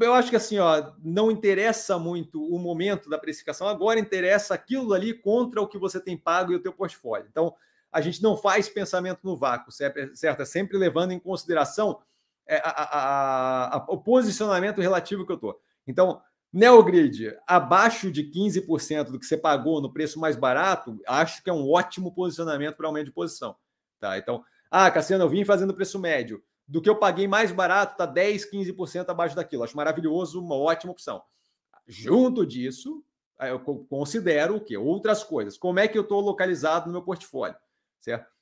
Eu 0.00 0.14
acho 0.14 0.30
que 0.30 0.36
assim, 0.36 0.58
ó, 0.58 0.92
não 1.02 1.30
interessa 1.30 1.98
muito 1.98 2.42
o 2.44 2.58
momento 2.58 3.10
da 3.10 3.18
precificação, 3.18 3.66
agora 3.66 3.98
interessa 3.98 4.54
aquilo 4.54 4.92
ali 4.92 5.12
contra 5.12 5.60
o 5.60 5.66
que 5.66 5.78
você 5.78 6.00
tem 6.00 6.16
pago 6.16 6.52
e 6.52 6.54
o 6.54 6.60
teu 6.60 6.72
portfólio. 6.72 7.26
Então, 7.28 7.54
a 7.90 8.00
gente 8.00 8.22
não 8.22 8.36
faz 8.36 8.68
pensamento 8.68 9.20
no 9.24 9.36
vácuo, 9.36 9.72
certo? 9.72 10.40
É 10.40 10.44
sempre 10.44 10.76
levando 10.76 11.12
em 11.12 11.18
consideração 11.18 12.00
é, 12.46 12.56
a, 12.56 12.70
a, 12.70 13.76
a, 13.76 13.84
o 13.88 13.98
posicionamento 13.98 14.80
relativo 14.80 15.26
que 15.26 15.32
eu 15.32 15.36
estou. 15.36 15.60
Então, 15.86 16.20
Neogrid, 16.52 17.36
abaixo 17.46 18.12
de 18.12 18.22
15% 18.30 19.10
do 19.10 19.18
que 19.18 19.26
você 19.26 19.36
pagou 19.36 19.80
no 19.80 19.92
preço 19.92 20.20
mais 20.20 20.36
barato, 20.36 21.00
acho 21.06 21.42
que 21.42 21.50
é 21.50 21.52
um 21.52 21.68
ótimo 21.68 22.14
posicionamento 22.14 22.76
para 22.76 22.86
aumento 22.86 23.06
de 23.06 23.12
posição. 23.12 23.56
Tá? 23.98 24.16
Então, 24.18 24.44
ah, 24.70 24.88
Cassiano, 24.90 25.24
eu 25.24 25.28
vim 25.28 25.44
fazendo 25.44 25.74
preço 25.74 25.98
médio 25.98 26.42
do 26.66 26.80
que 26.80 26.88
eu 26.88 26.96
paguei 26.96 27.28
mais 27.28 27.52
barato, 27.52 27.92
está 27.92 28.06
10, 28.06 28.50
15% 28.50 29.08
abaixo 29.08 29.36
daquilo. 29.36 29.64
Acho 29.64 29.76
maravilhoso, 29.76 30.42
uma 30.42 30.56
ótima 30.56 30.92
opção. 30.92 31.22
Junto 31.86 32.46
disso, 32.46 33.04
eu 33.40 33.60
considero 33.60 34.56
o 34.56 34.60
quê? 34.60 34.76
Outras 34.76 35.22
coisas. 35.22 35.58
Como 35.58 35.78
é 35.78 35.86
que 35.86 35.98
eu 35.98 36.02
estou 36.02 36.20
localizado 36.20 36.86
no 36.86 36.92
meu 36.92 37.02
portfólio? 37.02 37.56
Certo? 38.00 38.32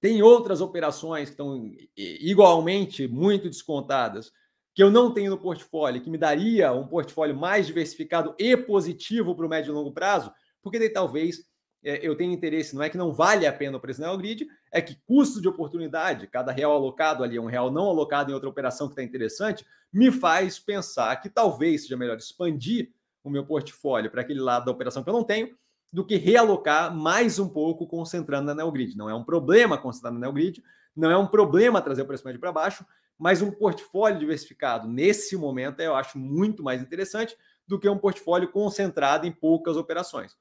Tem 0.00 0.22
outras 0.22 0.60
operações 0.60 1.30
que 1.30 1.34
estão 1.34 1.70
igualmente 1.96 3.06
muito 3.06 3.48
descontadas, 3.48 4.32
que 4.74 4.82
eu 4.82 4.90
não 4.90 5.12
tenho 5.12 5.30
no 5.30 5.38
portfólio, 5.38 6.02
que 6.02 6.10
me 6.10 6.18
daria 6.18 6.72
um 6.72 6.86
portfólio 6.86 7.36
mais 7.36 7.66
diversificado 7.66 8.34
e 8.38 8.56
positivo 8.56 9.34
para 9.34 9.46
o 9.46 9.48
médio 9.48 9.70
e 9.70 9.74
longo 9.74 9.92
prazo, 9.92 10.32
porque 10.62 10.78
daí 10.78 10.90
talvez 10.90 11.44
é, 11.84 12.06
eu 12.06 12.16
tenho 12.16 12.32
interesse, 12.32 12.74
não 12.74 12.82
é 12.82 12.88
que 12.88 12.96
não 12.96 13.12
vale 13.12 13.46
a 13.46 13.52
pena 13.52 13.76
o 13.76 13.80
preço 13.80 14.00
na 14.00 14.14
grid, 14.16 14.46
é 14.70 14.80
que 14.80 14.96
custo 15.06 15.40
de 15.40 15.48
oportunidade, 15.48 16.26
cada 16.26 16.52
real 16.52 16.72
alocado 16.72 17.24
ali 17.24 17.38
um 17.38 17.46
real 17.46 17.70
não 17.70 17.86
alocado 17.86 18.30
em 18.30 18.34
outra 18.34 18.48
operação 18.48 18.86
que 18.86 18.92
está 18.92 19.02
interessante, 19.02 19.66
me 19.92 20.10
faz 20.10 20.58
pensar 20.58 21.14
que 21.16 21.28
talvez 21.28 21.82
seja 21.82 21.96
melhor 21.96 22.16
expandir 22.16 22.92
o 23.24 23.30
meu 23.30 23.44
portfólio 23.44 24.10
para 24.10 24.22
aquele 24.22 24.40
lado 24.40 24.64
da 24.64 24.72
operação 24.72 25.02
que 25.02 25.10
eu 25.10 25.14
não 25.14 25.24
tenho, 25.24 25.56
do 25.92 26.04
que 26.04 26.16
realocar 26.16 26.94
mais 26.94 27.38
um 27.38 27.48
pouco 27.48 27.86
concentrando 27.86 28.46
na 28.46 28.54
Neogrid. 28.54 28.96
Não 28.96 29.10
é 29.10 29.14
um 29.14 29.22
problema 29.22 29.76
concentrar 29.76 30.12
na 30.12 30.18
Neogrid, 30.18 30.62
não 30.96 31.10
é 31.10 31.16
um 31.16 31.26
problema 31.26 31.82
trazer 31.82 32.02
o 32.02 32.06
preço 32.06 32.24
médio 32.24 32.40
para 32.40 32.52
baixo, 32.52 32.84
mas 33.18 33.42
um 33.42 33.50
portfólio 33.50 34.18
diversificado 34.18 34.88
nesse 34.88 35.36
momento 35.36 35.80
eu 35.80 35.94
acho 35.94 36.18
muito 36.18 36.62
mais 36.62 36.80
interessante 36.80 37.36
do 37.66 37.78
que 37.78 37.88
um 37.88 37.98
portfólio 37.98 38.50
concentrado 38.50 39.26
em 39.26 39.32
poucas 39.32 39.76
operações. 39.76 40.36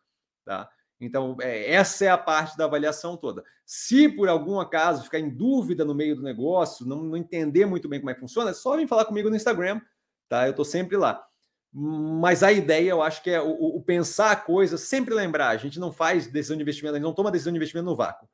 Tá? 0.45 0.69
Então, 1.01 1.35
é, 1.41 1.73
essa 1.73 2.05
é 2.05 2.09
a 2.09 2.17
parte 2.17 2.55
da 2.55 2.65
avaliação 2.65 3.17
toda. 3.17 3.43
Se 3.65 4.07
por 4.07 4.29
algum 4.29 4.59
acaso 4.59 5.03
ficar 5.03 5.19
em 5.19 5.29
dúvida 5.29 5.83
no 5.83 5.95
meio 5.95 6.15
do 6.15 6.21
negócio, 6.21 6.85
não, 6.85 7.03
não 7.03 7.17
entender 7.17 7.65
muito 7.65 7.89
bem 7.89 7.99
como 7.99 8.11
é 8.11 8.13
que 8.13 8.19
funciona, 8.19 8.51
é 8.51 8.53
só 8.53 8.77
vir 8.77 8.87
falar 8.87 9.05
comigo 9.05 9.27
no 9.27 9.35
Instagram, 9.35 9.81
tá? 10.29 10.45
Eu 10.45 10.51
estou 10.51 10.63
sempre 10.63 10.95
lá. 10.95 11.25
Mas 11.73 12.43
a 12.43 12.51
ideia, 12.51 12.91
eu 12.91 13.01
acho 13.01 13.23
que 13.23 13.31
é 13.31 13.41
o, 13.41 13.49
o, 13.49 13.81
pensar 13.81 14.31
a 14.31 14.35
coisa, 14.35 14.77
sempre 14.77 15.15
lembrar, 15.15 15.49
a 15.49 15.57
gente 15.57 15.79
não 15.79 15.91
faz 15.91 16.27
decisão 16.27 16.55
de 16.55 16.61
investimento, 16.61 16.95
a 16.95 16.99
gente 16.99 17.07
não 17.07 17.13
toma 17.13 17.31
decisão 17.31 17.51
de 17.51 17.57
investimento 17.57 17.85
no 17.85 17.95
vácuo. 17.95 18.29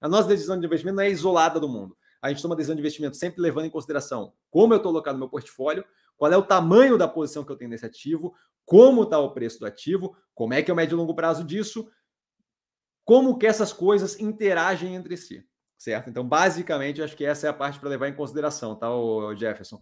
A 0.00 0.08
nossa 0.08 0.28
decisão 0.28 0.58
de 0.60 0.64
investimento 0.64 0.96
não 0.96 1.02
é 1.02 1.10
isolada 1.10 1.58
do 1.58 1.68
mundo. 1.68 1.96
A 2.20 2.28
gente 2.28 2.40
toma 2.40 2.54
decisão 2.54 2.76
de 2.76 2.80
investimento 2.80 3.16
sempre 3.16 3.40
levando 3.40 3.64
em 3.64 3.70
consideração 3.70 4.32
como 4.48 4.74
eu 4.74 4.76
estou 4.76 4.90
alocado 4.90 5.14
no 5.14 5.24
meu 5.24 5.28
portfólio, 5.28 5.84
qual 6.16 6.30
é 6.30 6.36
o 6.36 6.42
tamanho 6.42 6.96
da 6.96 7.08
posição 7.08 7.42
que 7.42 7.50
eu 7.50 7.56
tenho 7.56 7.70
nesse 7.70 7.86
ativo, 7.86 8.32
como 8.64 9.02
está 9.02 9.18
o 9.18 9.32
preço 9.32 9.58
do 9.58 9.66
ativo, 9.66 10.14
como 10.34 10.54
é 10.54 10.62
que 10.62 10.70
é 10.70 10.74
o 10.74 10.76
médio 10.76 10.94
e 10.94 10.98
longo 10.98 11.14
prazo 11.14 11.42
disso, 11.42 11.90
como 13.04 13.38
que 13.38 13.46
essas 13.46 13.72
coisas 13.72 14.18
interagem 14.20 14.94
entre 14.94 15.16
si, 15.16 15.44
certo? 15.76 16.08
Então, 16.08 16.26
basicamente, 16.26 17.02
acho 17.02 17.16
que 17.16 17.24
essa 17.24 17.46
é 17.46 17.50
a 17.50 17.54
parte 17.54 17.78
para 17.78 17.88
levar 17.88 18.08
em 18.08 18.14
consideração, 18.14 18.76
tá, 18.76 18.88
Jefferson? 19.36 19.80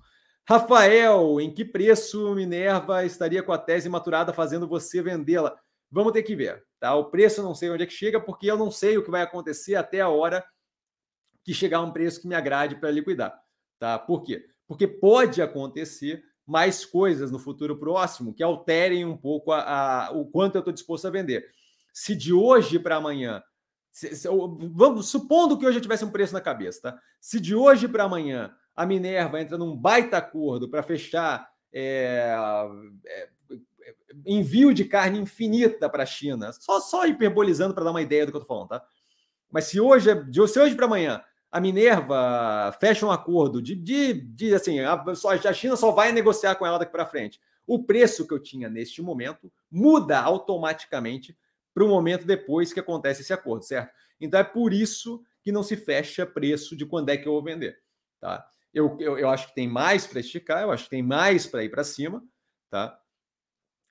Rafael, 0.49 1.41
em 1.41 1.53
que 1.53 1.65
preço 1.65 2.35
Minerva 2.35 3.05
estaria 3.05 3.43
com 3.43 3.53
a 3.53 3.59
tese 3.59 3.89
maturada 3.89 4.33
fazendo 4.33 4.67
você 4.67 5.03
vendê-la? 5.03 5.57
Vamos 5.91 6.13
ter 6.13 6.23
que 6.23 6.35
ver, 6.35 6.65
tá? 6.79 6.95
O 6.95 7.11
preço 7.11 7.41
eu 7.41 7.45
não 7.45 7.55
sei 7.55 7.71
onde 7.71 7.83
é 7.83 7.87
que 7.87 7.93
chega, 7.93 8.21
porque 8.21 8.51
eu 8.51 8.57
não 8.57 8.71
sei 8.71 8.97
o 8.97 9.05
que 9.05 9.11
vai 9.11 9.23
acontecer 9.23 9.75
até 9.75 10.01
a 10.01 10.09
hora 10.09 10.45
que 11.45 11.55
chegar 11.55 11.81
um 11.81 11.93
preço 11.93 12.21
que 12.21 12.29
me 12.29 12.35
agrade 12.35 12.77
para 12.77 12.91
liquidar, 12.91 13.39
tá? 13.79 13.99
Por 13.99 14.23
quê? 14.23 14.45
Porque 14.67 14.87
pode 14.87 15.43
acontecer 15.43 16.23
mais 16.47 16.85
coisas 16.85 17.31
no 17.31 17.39
futuro 17.39 17.79
próximo 17.79 18.35
que 18.35 18.43
alterem 18.43 19.05
um 19.05 19.17
pouco 19.17 19.53
a, 19.53 20.07
a 20.07 20.11
o 20.13 20.27
quanto 20.27 20.57
eu 20.57 20.61
estou 20.61 20.73
disposto 20.73 21.07
a 21.07 21.11
vender 21.11 21.49
se 21.93 22.15
de 22.15 22.33
hoje 22.33 22.79
para 22.79 22.97
amanhã, 22.97 23.43
se, 23.91 24.15
se, 24.15 24.29
vamos 24.73 25.09
supondo 25.09 25.59
que 25.59 25.67
hoje 25.67 25.79
eu 25.79 25.83
tivesse 25.83 26.05
um 26.05 26.11
preço 26.11 26.33
na 26.33 26.41
cabeça, 26.41 26.81
tá? 26.83 27.01
Se 27.21 27.41
de 27.41 27.55
hoje 27.55 27.89
para 27.89 28.05
amanhã 28.05 28.55
a 28.75 28.87
Minerva 28.87 29.41
entra 29.41 29.59
num 29.59 29.77
baita 29.77 30.17
acordo 30.17 30.69
para 30.69 30.83
fechar 30.83 31.49
é, 31.73 32.35
é, 33.07 33.29
envio 34.25 34.73
de 34.73 34.85
carne 34.85 35.19
infinita 35.19 35.89
para 35.89 36.05
a 36.05 36.07
China, 36.07 36.53
só, 36.53 36.81
só 36.81 37.07
hiperbolizando 37.07 37.75
para 37.75 37.85
dar 37.85 37.91
uma 37.91 38.03
ideia 38.03 38.27
do 38.27 38.33
que 38.33 38.37
eu 38.37 38.43
estou 38.43 38.57
falando, 38.57 38.69
tá? 38.69 38.85
Mas 39.51 39.65
se 39.65 39.81
hoje, 39.81 40.15
de, 40.25 40.49
se 40.49 40.61
hoje 40.61 40.75
para 40.75 40.87
amanhã 40.87 41.23
a 41.51 41.61
Minerva 41.61 42.73
fecha 42.81 43.05
um 43.05 43.11
acordo 43.11 43.61
de, 43.61 43.75
de, 43.75 44.15
de 44.15 44.55
assim, 44.55 44.79
a, 44.81 44.95
a 44.95 45.53
China 45.53 45.77
só 45.77 45.91
vai 45.91 46.13
negociar 46.13 46.55
com 46.55 46.65
ela 46.65 46.79
daqui 46.79 46.93
para 46.93 47.07
frente. 47.07 47.41
O 47.67 47.85
preço 47.85 48.27
que 48.27 48.33
eu 48.33 48.39
tinha 48.41 48.69
neste 48.69 49.03
momento 49.03 49.53
muda 49.71 50.21
automaticamente 50.21 51.37
para 51.75 51.85
o 51.85 51.89
momento 51.89 52.27
depois 52.27 52.73
que 52.73 52.81
acontece 52.81 53.23
esse 53.23 53.33
acordo, 53.33 53.65
certo? 53.65 53.93
Então 54.21 54.39
é 54.39 54.45
por 54.45 54.73
isso 54.73 55.23
que 55.43 55.53
não 55.53 55.63
se 55.63 55.77
fecha 55.77 56.27
preço 56.27 56.77
de 56.77 56.85
quando 56.85 57.09
é 57.09 57.17
que 57.17 57.27
eu 57.27 57.33
vou 57.33 57.43
vender, 57.43 57.79
tá? 58.21 58.47
Eu, 58.73 58.97
eu, 59.01 59.19
eu 59.19 59.29
acho 59.29 59.49
que 59.49 59.55
tem 59.55 59.69
mais 59.69 60.07
para 60.07 60.21
esticar, 60.21 60.63
eu 60.63 60.71
acho 60.71 60.85
que 60.85 60.91
tem 60.91 61.03
mais 61.03 61.47
para 61.47 61.65
ir 61.65 61.71
para 61.71 61.83
cima, 61.83 62.23
tá? 62.71 62.97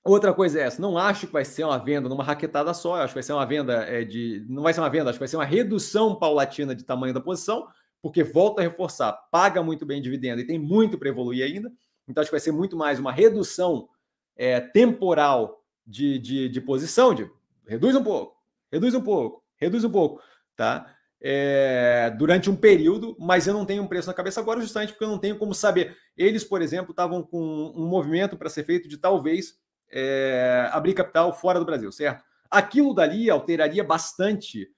Outra 0.02 0.32
coisa 0.32 0.58
é 0.58 0.62
essa, 0.62 0.80
não 0.80 0.96
acho 0.96 1.26
que 1.26 1.32
vai 1.32 1.44
ser 1.44 1.64
uma 1.64 1.76
venda 1.76 2.08
numa 2.08 2.24
raquetada 2.24 2.72
só, 2.72 2.94
acho 2.94 3.08
que 3.08 3.16
vai 3.16 3.22
ser 3.22 3.34
uma 3.34 3.44
venda 3.44 3.84
é, 3.84 4.02
de. 4.02 4.46
Não 4.48 4.62
vai 4.62 4.72
ser 4.72 4.80
uma 4.80 4.88
venda, 4.88 5.10
acho 5.10 5.18
que 5.18 5.20
vai 5.20 5.28
ser 5.28 5.36
uma 5.36 5.44
redução 5.44 6.18
paulatina 6.18 6.74
de 6.74 6.84
tamanho 6.84 7.12
da 7.12 7.20
posição, 7.20 7.68
porque 8.00 8.24
volta 8.24 8.62
a 8.62 8.64
reforçar, 8.64 9.12
paga 9.30 9.62
muito 9.62 9.84
bem 9.84 10.00
dividendo 10.00 10.40
e 10.40 10.46
tem 10.46 10.58
muito 10.58 10.96
para 10.98 11.10
evoluir 11.10 11.44
ainda. 11.44 11.70
Então, 12.08 12.22
acho 12.22 12.30
que 12.30 12.34
vai 12.34 12.40
ser 12.40 12.50
muito 12.50 12.78
mais 12.78 12.98
uma 12.98 13.12
redução 13.12 13.88
é, 14.34 14.58
temporal 14.58 15.62
de, 15.86 16.18
de, 16.18 16.48
de 16.48 16.60
posição, 16.62 17.14
de 17.14 17.30
reduz 17.70 17.94
um 17.94 18.02
pouco, 18.02 18.36
reduz 18.72 18.94
um 18.94 19.00
pouco, 19.00 19.44
reduz 19.56 19.84
um 19.84 19.90
pouco, 19.90 20.20
tá? 20.56 20.92
É, 21.22 22.12
durante 22.18 22.50
um 22.50 22.56
período, 22.56 23.16
mas 23.20 23.46
eu 23.46 23.54
não 23.54 23.64
tenho 23.64 23.84
um 23.84 23.86
preço 23.86 24.08
na 24.08 24.14
cabeça 24.14 24.40
agora, 24.40 24.60
justamente 24.60 24.92
porque 24.92 25.04
eu 25.04 25.08
não 25.08 25.18
tenho 25.18 25.38
como 25.38 25.54
saber. 25.54 25.96
Eles, 26.16 26.42
por 26.42 26.60
exemplo, 26.62 26.90
estavam 26.90 27.22
com 27.22 27.72
um 27.76 27.86
movimento 27.86 28.36
para 28.36 28.48
ser 28.48 28.64
feito 28.64 28.88
de 28.88 28.98
talvez 28.98 29.54
é, 29.88 30.68
abrir 30.72 30.94
capital 30.94 31.32
fora 31.32 31.60
do 31.60 31.64
Brasil, 31.64 31.92
certo? 31.92 32.24
Aquilo 32.50 32.92
dali 32.92 33.30
alteraria 33.30 33.84
bastante, 33.84 34.68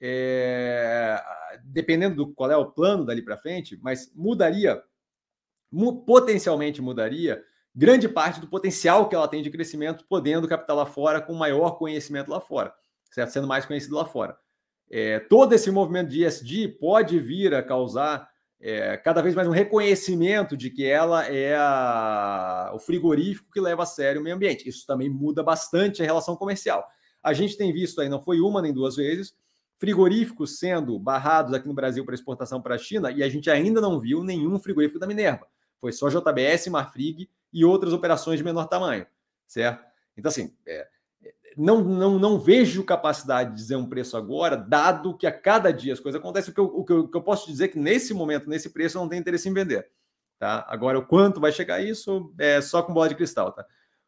é, 0.00 1.22
dependendo 1.62 2.16
do 2.16 2.32
qual 2.32 2.50
é 2.50 2.56
o 2.56 2.72
plano 2.72 3.04
dali 3.04 3.22
para 3.22 3.38
frente, 3.38 3.78
mas 3.80 4.12
mudaria, 4.16 4.82
mu 5.70 6.04
potencialmente 6.04 6.82
mudaria 6.82 7.40
grande 7.74 8.08
parte 8.08 8.40
do 8.40 8.48
potencial 8.48 9.08
que 9.08 9.14
ela 9.14 9.28
tem 9.28 9.42
de 9.42 9.50
crescimento, 9.50 10.04
podendo 10.08 10.48
captar 10.48 10.76
lá 10.76 10.86
fora 10.86 11.20
com 11.20 11.32
maior 11.34 11.72
conhecimento 11.72 12.30
lá 12.30 12.40
fora, 12.40 12.72
certo? 13.10 13.30
Sendo 13.30 13.46
mais 13.46 13.64
conhecido 13.64 13.96
lá 13.96 14.04
fora. 14.04 14.36
É, 14.90 15.20
todo 15.20 15.54
esse 15.54 15.70
movimento 15.70 16.10
de 16.10 16.24
ESG 16.24 16.68
pode 16.68 17.18
vir 17.18 17.54
a 17.54 17.62
causar 17.62 18.28
é, 18.60 18.96
cada 18.96 19.22
vez 19.22 19.34
mais 19.34 19.48
um 19.48 19.52
reconhecimento 19.52 20.56
de 20.56 20.70
que 20.70 20.86
ela 20.86 21.26
é 21.26 21.56
a, 21.56 22.70
o 22.74 22.78
frigorífico 22.78 23.50
que 23.50 23.60
leva 23.60 23.82
a 23.82 23.86
sério 23.86 24.20
o 24.20 24.24
meio 24.24 24.36
ambiente. 24.36 24.68
Isso 24.68 24.86
também 24.86 25.08
muda 25.08 25.42
bastante 25.42 26.02
a 26.02 26.04
relação 26.04 26.36
comercial. 26.36 26.86
A 27.22 27.32
gente 27.32 27.56
tem 27.56 27.72
visto 27.72 28.00
aí, 28.00 28.08
não 28.08 28.20
foi 28.20 28.40
uma 28.40 28.60
nem 28.60 28.72
duas 28.72 28.96
vezes, 28.96 29.34
frigoríficos 29.78 30.58
sendo 30.58 30.98
barrados 30.98 31.52
aqui 31.54 31.66
no 31.66 31.74
Brasil 31.74 32.04
para 32.04 32.14
exportação 32.14 32.62
para 32.62 32.76
a 32.76 32.78
China, 32.78 33.10
e 33.10 33.22
a 33.22 33.28
gente 33.28 33.50
ainda 33.50 33.80
não 33.80 33.98
viu 33.98 34.22
nenhum 34.22 34.58
frigorífico 34.58 35.00
da 35.00 35.08
Minerva. 35.08 35.46
Foi 35.82 35.90
só 35.90 36.08
JBS, 36.08 36.68
Marfrig 36.68 37.28
e 37.52 37.64
outras 37.64 37.92
operações 37.92 38.38
de 38.38 38.44
menor 38.44 38.66
tamanho, 38.66 39.04
certo? 39.48 39.84
Então, 40.16 40.28
assim, 40.28 40.54
é, 40.64 40.86
não, 41.56 41.82
não, 41.82 42.20
não 42.20 42.38
vejo 42.38 42.84
capacidade 42.84 43.50
de 43.50 43.56
dizer 43.56 43.74
um 43.74 43.88
preço 43.88 44.16
agora, 44.16 44.56
dado 44.56 45.16
que 45.18 45.26
a 45.26 45.32
cada 45.32 45.72
dia 45.72 45.92
as 45.92 45.98
coisas 45.98 46.20
acontecem. 46.20 46.52
O 46.52 46.54
que 46.54 46.60
eu, 46.60 46.64
o 46.66 46.84
que 46.84 46.92
eu, 46.92 47.00
o 47.00 47.08
que 47.08 47.16
eu 47.16 47.22
posso 47.22 47.48
dizer 47.50 47.64
é 47.64 47.68
que 47.68 47.80
nesse 47.80 48.14
momento, 48.14 48.48
nesse 48.48 48.70
preço, 48.70 48.96
não 48.96 49.08
tenho 49.08 49.18
interesse 49.18 49.48
em 49.48 49.52
vender. 49.52 49.90
Tá? 50.38 50.64
Agora, 50.68 51.00
o 51.00 51.04
quanto 51.04 51.40
vai 51.40 51.50
chegar 51.50 51.82
isso 51.82 52.32
é 52.38 52.60
só 52.60 52.80
com 52.80 52.94
bola 52.94 53.08
de 53.08 53.16
cristal. 53.16 53.50
Tá? 53.50 53.66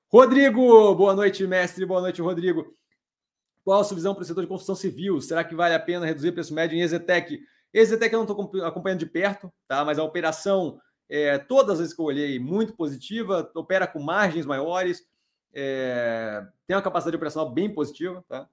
Rodrigo, 0.09 0.95
boa 0.95 1.13
noite, 1.13 1.45
mestre. 1.45 1.85
Boa 1.85 2.01
noite, 2.01 2.23
Rodrigo. 2.23 2.73
Qual 3.65 3.81
a 3.81 3.85
sua 3.85 3.97
visão 3.97 4.15
para 4.15 4.23
o 4.23 4.25
setor 4.25 4.43
de 4.43 4.47
construção 4.47 4.77
civil? 4.77 5.21
Será 5.21 5.43
que 5.43 5.57
vale 5.57 5.75
a 5.75 5.81
pena 5.81 6.07
reduzir 6.07 6.29
o 6.29 6.33
preço 6.33 6.55
médio 6.55 6.77
em 6.77 6.83
Exetec? 6.83 7.41
Exetec 7.73 8.15
eu 8.15 8.25
não 8.25 8.33
estou 8.33 8.65
acompanhando 8.65 9.01
de 9.01 9.07
perto, 9.07 9.53
tá? 9.67 9.85
mas 9.85 9.99
a 9.99 10.05
operação 10.05 10.79
é, 11.09 11.39
todas 11.39 11.81
as 11.81 11.93
que 11.93 12.01
eu 12.01 12.07
olhei, 12.07 12.39
muito 12.39 12.75
positiva, 12.75 13.51
opera 13.55 13.87
com 13.87 14.01
margens 14.01 14.47
maiores, 14.47 15.07
é, 15.53 16.47
tem 16.67 16.77
uma 16.77 16.83
capacidade 16.83 17.17
operacional 17.17 17.51
bem 17.51 17.73
positiva, 17.73 18.25
tá? 18.29 18.49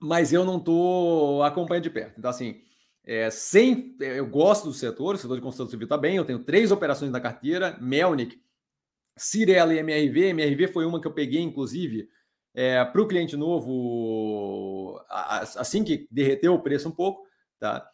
Mas 0.00 0.32
eu 0.32 0.44
não 0.44 0.58
estou 0.58 1.42
acompanhando 1.42 1.84
de 1.84 1.90
perto. 1.90 2.18
Então, 2.18 2.30
assim, 2.30 2.62
é, 3.04 3.30
sem, 3.30 3.96
eu 4.00 4.26
gosto 4.26 4.64
do 4.64 4.72
setor, 4.72 5.14
o 5.14 5.18
setor 5.18 5.36
de 5.36 5.42
construção 5.42 5.70
civil 5.70 5.84
está 5.84 5.96
bem, 5.96 6.16
eu 6.16 6.24
tenho 6.24 6.44
três 6.44 6.70
operações 6.70 7.10
na 7.10 7.20
carteira, 7.20 7.78
Melnick, 7.80 8.40
Cirela 9.16 9.72
e 9.72 9.78
MRV. 9.78 10.30
MRV 10.30 10.68
foi 10.68 10.84
uma 10.84 11.00
que 11.00 11.06
eu 11.06 11.12
peguei, 11.12 11.40
inclusive, 11.40 12.08
é, 12.54 12.84
para 12.84 13.00
o 13.00 13.06
cliente 13.06 13.36
novo, 13.36 15.00
assim 15.08 15.84
que 15.84 16.06
derreteu 16.10 16.54
o 16.54 16.62
preço 16.62 16.88
um 16.88 16.92
pouco, 16.92 17.26
tá? 17.58 17.88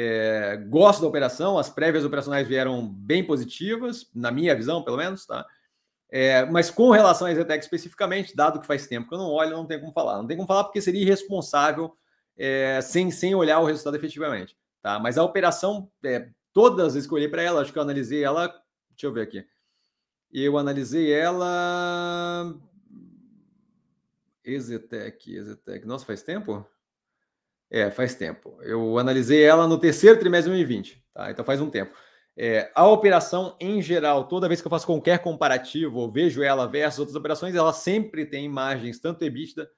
É, 0.00 0.56
gosto 0.68 1.00
da 1.00 1.08
operação, 1.08 1.58
as 1.58 1.68
prévias 1.68 2.04
operacionais 2.04 2.46
vieram 2.46 2.88
bem 2.88 3.26
positivas, 3.26 4.08
na 4.14 4.30
minha 4.30 4.54
visão, 4.54 4.84
pelo 4.84 4.96
menos, 4.96 5.26
tá? 5.26 5.44
É, 6.08 6.46
mas 6.46 6.70
com 6.70 6.92
relação 6.92 7.26
à 7.26 7.34
Zetec 7.34 7.64
especificamente, 7.64 8.36
dado 8.36 8.60
que 8.60 8.66
faz 8.66 8.86
tempo 8.86 9.08
que 9.08 9.14
eu 9.16 9.18
não 9.18 9.32
olho, 9.32 9.56
não 9.56 9.66
tem 9.66 9.80
como 9.80 9.92
falar. 9.92 10.18
Não 10.18 10.26
tem 10.28 10.36
como 10.36 10.46
falar 10.46 10.62
porque 10.62 10.80
seria 10.80 11.02
irresponsável 11.02 11.92
é, 12.36 12.80
sem, 12.80 13.10
sem 13.10 13.34
olhar 13.34 13.58
o 13.58 13.64
resultado 13.64 13.96
efetivamente. 13.96 14.56
Tá? 14.80 15.00
Mas 15.00 15.18
a 15.18 15.24
operação, 15.24 15.90
é, 16.04 16.28
todas 16.52 16.94
eu 16.94 17.12
olhei 17.12 17.28
para 17.28 17.42
ela, 17.42 17.60
acho 17.60 17.72
que 17.72 17.78
eu 17.78 17.82
analisei 17.82 18.22
ela. 18.22 18.46
Deixa 18.90 19.06
eu 19.06 19.12
ver 19.12 19.22
aqui. 19.22 19.44
Eu 20.32 20.56
analisei 20.56 21.12
ela. 21.12 22.54
Exetec, 24.44 25.34
Exetec. 25.34 25.84
Nossa, 25.84 26.06
faz 26.06 26.22
tempo? 26.22 26.64
É, 27.70 27.90
faz 27.90 28.14
tempo. 28.14 28.58
Eu 28.62 28.98
analisei 28.98 29.42
ela 29.42 29.66
no 29.66 29.78
terceiro 29.78 30.18
trimestre 30.18 30.50
de 30.50 30.56
2020, 30.64 31.04
tá? 31.12 31.30
Então 31.30 31.44
faz 31.44 31.60
um 31.60 31.68
tempo. 31.68 31.94
É, 32.36 32.70
a 32.74 32.86
operação 32.86 33.56
em 33.60 33.82
geral, 33.82 34.28
toda 34.28 34.46
vez 34.46 34.60
que 34.60 34.66
eu 34.66 34.70
faço 34.70 34.86
qualquer 34.86 35.18
comparativo, 35.18 35.98
ou 35.98 36.10
vejo 36.10 36.42
ela 36.42 36.66
versus 36.66 37.00
outras 37.00 37.16
operações, 37.16 37.54
ela 37.54 37.72
sempre 37.72 38.24
tem 38.24 38.48
margens, 38.48 39.00
tanto 39.00 39.24
EBITDA 39.24 39.68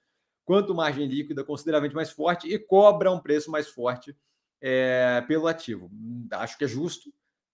quanto 0.44 0.74
margem 0.74 1.06
líquida 1.06 1.42
consideravelmente 1.42 1.94
mais 1.94 2.10
forte 2.10 2.52
e 2.52 2.58
cobra 2.58 3.10
um 3.10 3.18
preço 3.18 3.50
mais 3.50 3.68
forte 3.68 4.14
é, 4.60 5.24
pelo 5.26 5.46
ativo. 5.46 5.90
Acho 6.32 6.58
que 6.58 6.64
é 6.64 6.68
justo, 6.68 7.10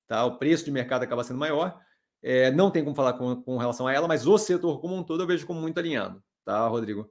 tá? 0.08 0.24
O 0.24 0.38
preço 0.38 0.64
de 0.64 0.72
mercado 0.72 1.02
acaba 1.02 1.22
sendo 1.22 1.38
maior. 1.38 1.78
É, 2.22 2.50
não 2.50 2.70
tem 2.70 2.82
como 2.82 2.96
falar 2.96 3.12
com, 3.12 3.40
com, 3.42 3.56
relação 3.58 3.86
a 3.86 3.92
ela, 3.92 4.08
mas 4.08 4.26
o 4.26 4.36
setor 4.38 4.80
como 4.80 4.96
um 4.96 5.04
todo 5.04 5.22
eu 5.22 5.26
vejo 5.26 5.46
como 5.46 5.60
muito 5.60 5.78
alinhado, 5.78 6.20
tá, 6.44 6.66
Rodrigo? 6.66 7.08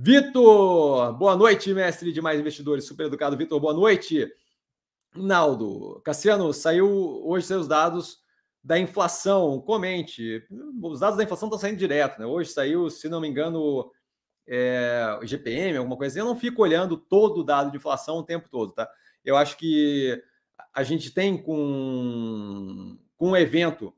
Vitor, 0.00 1.12
boa 1.14 1.34
noite, 1.34 1.74
mestre 1.74 2.12
de 2.12 2.20
mais 2.20 2.38
investidores, 2.38 2.84
super 2.84 3.06
educado. 3.06 3.36
Vitor, 3.36 3.58
boa 3.58 3.74
noite. 3.74 4.32
Naldo, 5.12 6.00
Cassiano, 6.04 6.52
saiu 6.52 6.86
hoje 7.26 7.48
seus 7.48 7.66
dados 7.66 8.20
da 8.62 8.78
inflação. 8.78 9.60
Comente. 9.60 10.46
Os 10.80 11.00
dados 11.00 11.16
da 11.16 11.24
inflação 11.24 11.48
estão 11.48 11.58
saindo 11.58 11.78
direto, 11.78 12.20
né? 12.20 12.26
Hoje 12.26 12.52
saiu, 12.52 12.88
se 12.88 13.08
não 13.08 13.20
me 13.20 13.26
engano, 13.26 13.90
é, 14.46 15.18
GPM, 15.24 15.78
alguma 15.78 15.96
coisa 15.96 16.12
assim. 16.12 16.20
Eu 16.20 16.32
não 16.32 16.38
fico 16.38 16.62
olhando 16.62 16.96
todo 16.96 17.40
o 17.40 17.44
dado 17.44 17.72
de 17.72 17.76
inflação 17.76 18.18
o 18.18 18.24
tempo 18.24 18.48
todo, 18.48 18.70
tá? 18.70 18.88
Eu 19.24 19.36
acho 19.36 19.56
que 19.56 20.22
a 20.72 20.84
gente 20.84 21.10
tem 21.10 21.36
com, 21.36 22.96
com 23.16 23.30
um 23.30 23.36
evento 23.36 23.92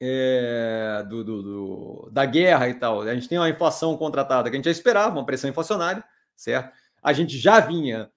é, 0.00 1.04
do, 1.08 1.24
do, 1.24 1.42
do, 1.42 2.10
da 2.12 2.24
guerra 2.24 2.68
e 2.68 2.74
tal, 2.74 3.02
a 3.02 3.14
gente 3.14 3.28
tem 3.28 3.38
uma 3.38 3.48
inflação 3.50 3.96
contratada 3.96 4.48
que 4.48 4.56
a 4.56 4.58
gente 4.58 4.66
já 4.66 4.70
esperava, 4.70 5.16
uma 5.16 5.26
pressão 5.26 5.50
inflacionária, 5.50 6.04
certo? 6.36 6.72
A 7.02 7.12
gente 7.12 7.36
já 7.36 7.60
vinha 7.60 8.10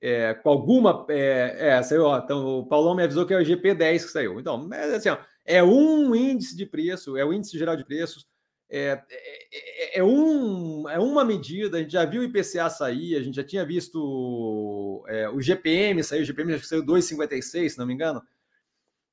é, 0.00 0.34
com 0.34 0.48
alguma. 0.48 1.06
É, 1.08 1.56
é, 1.70 1.82
saiu, 1.82 2.04
ó, 2.04 2.18
então, 2.18 2.60
o 2.60 2.66
Paulão 2.66 2.94
me 2.94 3.02
avisou 3.02 3.26
que 3.26 3.34
é 3.34 3.38
o 3.38 3.44
GP10 3.44 4.04
que 4.04 4.10
saiu. 4.10 4.40
Então, 4.40 4.68
é, 4.72 4.96
assim, 4.96 5.08
ó, 5.08 5.18
é 5.44 5.62
um 5.62 6.14
índice 6.14 6.56
de 6.56 6.66
preço, 6.66 7.16
é 7.16 7.24
o 7.24 7.32
índice 7.32 7.58
geral 7.58 7.76
de 7.76 7.84
preços, 7.84 8.26
é, 8.70 9.02
é, 9.10 9.96
é, 9.96 9.98
é 9.98 10.04
um, 10.04 10.88
é 10.88 10.98
uma 10.98 11.24
medida. 11.24 11.78
A 11.78 11.80
gente 11.80 11.92
já 11.92 12.04
viu 12.04 12.20
o 12.20 12.24
IPCA 12.24 12.68
sair, 12.68 13.16
a 13.16 13.22
gente 13.22 13.36
já 13.36 13.44
tinha 13.44 13.64
visto 13.64 15.04
é, 15.08 15.28
o 15.28 15.40
GPM 15.40 16.02
sair, 16.04 16.22
o 16.22 16.24
GPM 16.24 16.52
já 16.52 16.62
saiu 16.62 16.84
2,56, 16.84 17.70
se 17.70 17.78
não 17.78 17.86
me 17.86 17.94
engano. 17.94 18.22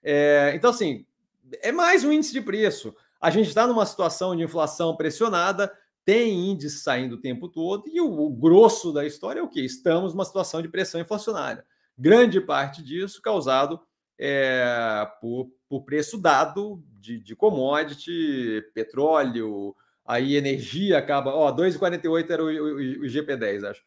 É, 0.04 0.52
então, 0.56 0.70
assim, 0.70 1.06
é 1.62 1.72
mais 1.72 2.03
um 2.03 2.12
índice 2.12 2.34
de 2.34 2.41
preço. 2.41 2.95
A 3.20 3.30
gente 3.30 3.47
está 3.47 3.66
numa 3.66 3.86
situação 3.86 4.36
de 4.36 4.43
inflação 4.43 4.95
pressionada, 4.95 5.72
tem 6.03 6.51
índice 6.51 6.80
saindo 6.80 7.16
o 7.16 7.22
tempo 7.22 7.49
todo, 7.49 7.84
e 7.88 7.99
o, 7.99 8.08
o, 8.08 8.30
grosso 8.30 8.93
da 8.93 9.06
história 9.06 9.39
é 9.39 9.43
o 9.43 9.49
que? 9.49 9.62
Estamos 9.62 10.14
numa 10.14 10.26
situação 10.26 10.62
de 10.62 10.70
pressão 10.70 11.01
inflacionária. 11.01 11.66
Grande 11.97 12.39
parte 12.39 12.84
disso 12.84 13.22
causado 13.22 13.80
é, 14.20 15.08
por, 15.20 15.49
por, 15.68 15.84
preço 15.84 16.18
dado 16.18 16.84
de, 16.99 17.20
de, 17.20 17.36
commodity, 17.36 18.64
petróleo, 18.74 19.76
aí 20.06 20.36
energia 20.36 20.97
acaba. 20.97 21.34
Ó, 21.34 21.51
2,48 21.51 22.30
era 22.30 22.43
o, 22.43 22.47
o, 22.47 22.49
o, 22.49 23.06
GP10, 23.06 23.70
acho. 23.70 23.84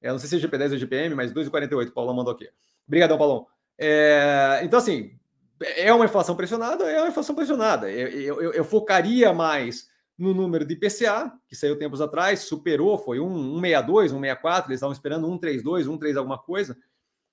Eu 0.00 0.12
não 0.12 0.18
sei 0.18 0.28
se 0.28 0.36
é 0.36 0.48
GP10 0.48 0.72
ou 0.72 0.78
GPM, 0.78 1.14
mas 1.14 1.32
2,48, 1.32 1.88
o 1.88 1.92
Paulão 1.92 2.14
mandou 2.14 2.32
aqui. 2.32 2.48
Obrigadão, 2.86 3.18
Paulão. 3.18 3.46
É, 3.76 4.60
então, 4.62 4.78
assim, 4.78 5.17
é 5.60 5.92
uma 5.92 6.04
inflação 6.04 6.36
pressionada? 6.36 6.84
É 6.84 7.00
uma 7.00 7.08
inflação 7.08 7.34
pressionada. 7.34 7.90
Eu, 7.90 8.40
eu, 8.40 8.52
eu, 8.52 8.64
focaria 8.64 9.32
mais 9.32 9.88
no 10.16 10.34
número 10.34 10.64
de 10.64 10.74
IPCA, 10.74 11.32
que 11.46 11.54
saiu 11.54 11.78
tempos 11.78 12.00
atrás, 12.00 12.40
superou, 12.40 12.98
foi 12.98 13.18
162, 13.18 14.10
164, 14.10 14.70
eles 14.70 14.78
estavam 14.78 14.92
esperando 14.92 15.26
132, 15.26 15.84
132 15.84 16.16
alguma 16.16 16.38
coisa. 16.38 16.76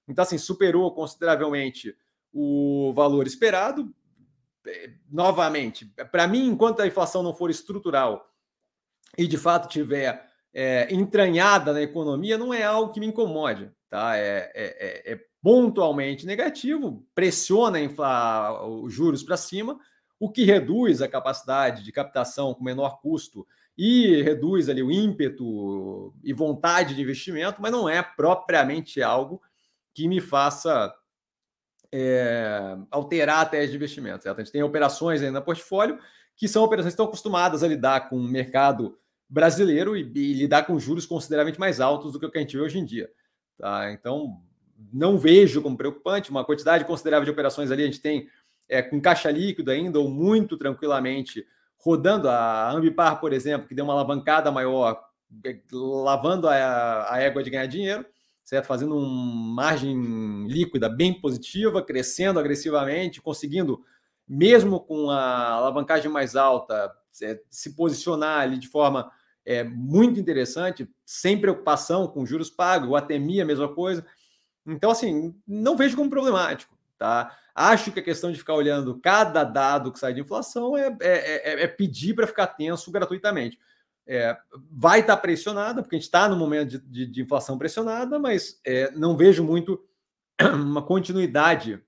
Então, 0.07 0.23
assim, 0.23 0.37
superou 0.37 0.93
consideravelmente 0.93 1.95
o 2.31 2.93
valor 2.95 3.25
esperado. 3.25 3.93
É, 4.67 4.91
novamente, 5.09 5.85
para 6.11 6.27
mim, 6.27 6.47
enquanto 6.47 6.81
a 6.81 6.87
inflação 6.87 7.21
não 7.21 7.33
for 7.33 7.49
estrutural 7.49 8.31
e 9.17 9.27
de 9.27 9.37
fato 9.37 9.69
tiver 9.69 10.27
é, 10.53 10.91
entranhada 10.93 11.71
na 11.71 11.81
economia, 11.81 12.37
não 12.37 12.53
é 12.53 12.63
algo 12.63 12.91
que 12.91 12.99
me 12.99 13.05
incomode. 13.05 13.71
Tá? 13.89 14.17
É, 14.17 14.51
é, 14.53 15.11
é, 15.13 15.13
é 15.13 15.25
pontualmente 15.45 16.25
negativo, 16.25 17.05
pressiona 17.13 17.79
inflar 17.79 18.67
os 18.67 18.91
juros 18.91 19.21
para 19.21 19.37
cima, 19.37 19.79
o 20.19 20.27
que 20.27 20.43
reduz 20.43 21.03
a 21.03 21.07
capacidade 21.07 21.83
de 21.83 21.91
captação 21.91 22.51
com 22.51 22.63
menor 22.63 22.99
custo 22.99 23.45
e 23.77 24.23
reduz 24.23 24.69
ali 24.69 24.81
o 24.81 24.89
ímpeto 24.89 26.11
e 26.23 26.33
vontade 26.33 26.95
de 26.95 27.01
investimento, 27.03 27.61
mas 27.61 27.71
não 27.71 27.87
é 27.87 28.01
propriamente 28.01 29.03
algo 29.03 29.39
que 29.93 30.07
me 30.07 30.19
faça 30.19 30.91
é, 31.91 32.75
alterar 32.89 33.41
a 33.41 33.45
tese 33.45 33.69
de 33.69 33.77
investimento. 33.77 34.23
Certo? 34.23 34.39
A 34.39 34.43
gente 34.43 34.51
tem 34.51 34.63
operações 34.63 35.21
ainda 35.21 35.41
no 35.41 35.45
portfólio 35.45 35.99
que 36.35 36.47
são 36.47 36.63
operações 36.63 36.93
que 36.93 36.95
estão 36.95 37.05
acostumadas 37.05 37.61
a 37.61 37.67
lidar 37.67 38.09
com 38.09 38.17
o 38.17 38.27
mercado 38.27 38.97
brasileiro 39.29 39.95
e, 39.95 40.11
e 40.15 40.33
lidar 40.33 40.65
com 40.65 40.79
juros 40.79 41.05
consideravelmente 41.05 41.59
mais 41.59 41.79
altos 41.79 42.13
do 42.13 42.19
que 42.19 42.25
o 42.25 42.31
que 42.31 42.39
a 42.39 42.41
gente 42.41 42.57
vê 42.57 42.63
hoje 42.63 42.79
em 42.79 42.83
dia. 42.83 43.11
Tá? 43.59 43.91
Então, 43.91 44.41
não 44.91 45.17
vejo 45.17 45.61
como 45.61 45.77
preocupante, 45.77 46.29
uma 46.29 46.45
quantidade 46.45 46.85
considerável 46.85 47.25
de 47.25 47.31
operações 47.31 47.71
ali 47.71 47.83
a 47.83 47.85
gente 47.85 48.01
tem 48.01 48.27
é, 48.67 48.81
com 48.81 48.99
caixa 48.99 49.29
líquido 49.29 49.71
ainda, 49.71 49.99
ou 49.99 50.09
muito 50.09 50.57
tranquilamente, 50.57 51.45
rodando 51.77 52.29
a 52.29 52.71
Ambipar, 52.71 53.19
por 53.19 53.31
exemplo, 53.31 53.67
que 53.67 53.75
deu 53.75 53.85
uma 53.85 53.93
alavancada 53.93 54.51
maior, 54.51 55.01
é, 55.43 55.59
lavando 55.71 56.47
a, 56.47 57.13
a 57.13 57.19
égua 57.19 57.43
de 57.43 57.49
ganhar 57.49 57.67
dinheiro, 57.67 58.05
certo? 58.43 58.65
Fazendo 58.65 58.97
uma 58.97 59.63
margem 59.63 60.47
líquida 60.47 60.89
bem 60.89 61.13
positiva, 61.19 61.81
crescendo 61.81 62.39
agressivamente, 62.39 63.21
conseguindo, 63.21 63.83
mesmo 64.27 64.79
com 64.79 65.09
a 65.09 65.49
alavancagem 65.49 66.09
mais 66.09 66.35
alta, 66.35 66.91
é, 67.21 67.39
se 67.49 67.75
posicionar 67.75 68.41
ali 68.41 68.57
de 68.57 68.67
forma 68.67 69.11
é, 69.45 69.63
muito 69.63 70.19
interessante, 70.19 70.89
sem 71.05 71.39
preocupação 71.39 72.07
com 72.07 72.25
juros 72.25 72.49
pagos, 72.49 72.89
o 72.89 72.95
ATMI 72.95 73.41
a 73.41 73.45
mesma 73.45 73.73
coisa. 73.73 74.05
Então, 74.65 74.91
assim, 74.91 75.35
não 75.47 75.77
vejo 75.77 75.95
como 75.95 76.09
problemático, 76.09 76.77
tá? 76.97 77.37
Acho 77.53 77.91
que 77.91 77.99
a 77.99 78.03
questão 78.03 78.31
de 78.31 78.37
ficar 78.37 78.53
olhando 78.53 78.99
cada 78.99 79.43
dado 79.43 79.91
que 79.91 79.99
sai 79.99 80.13
de 80.13 80.21
inflação 80.21 80.75
é, 80.75 80.87
é, 81.01 81.53
é, 81.53 81.63
é 81.63 81.67
pedir 81.67 82.13
para 82.13 82.27
ficar 82.27 82.47
tenso 82.47 82.91
gratuitamente. 82.91 83.57
É, 84.07 84.37
vai 84.69 84.99
estar 84.99 85.15
tá 85.15 85.21
pressionada, 85.21 85.81
porque 85.81 85.95
a 85.95 85.99
gente 85.99 86.05
está 86.05 86.27
no 86.27 86.35
momento 86.35 86.71
de, 86.71 86.79
de, 86.79 87.05
de, 87.07 87.21
inflação 87.21 87.57
pressionada, 87.57 88.19
mas 88.19 88.59
é, 88.65 88.91
não 88.91 89.15
vejo 89.15 89.43
muito 89.43 89.83
uma 90.53 90.81
continuidade 90.81 91.81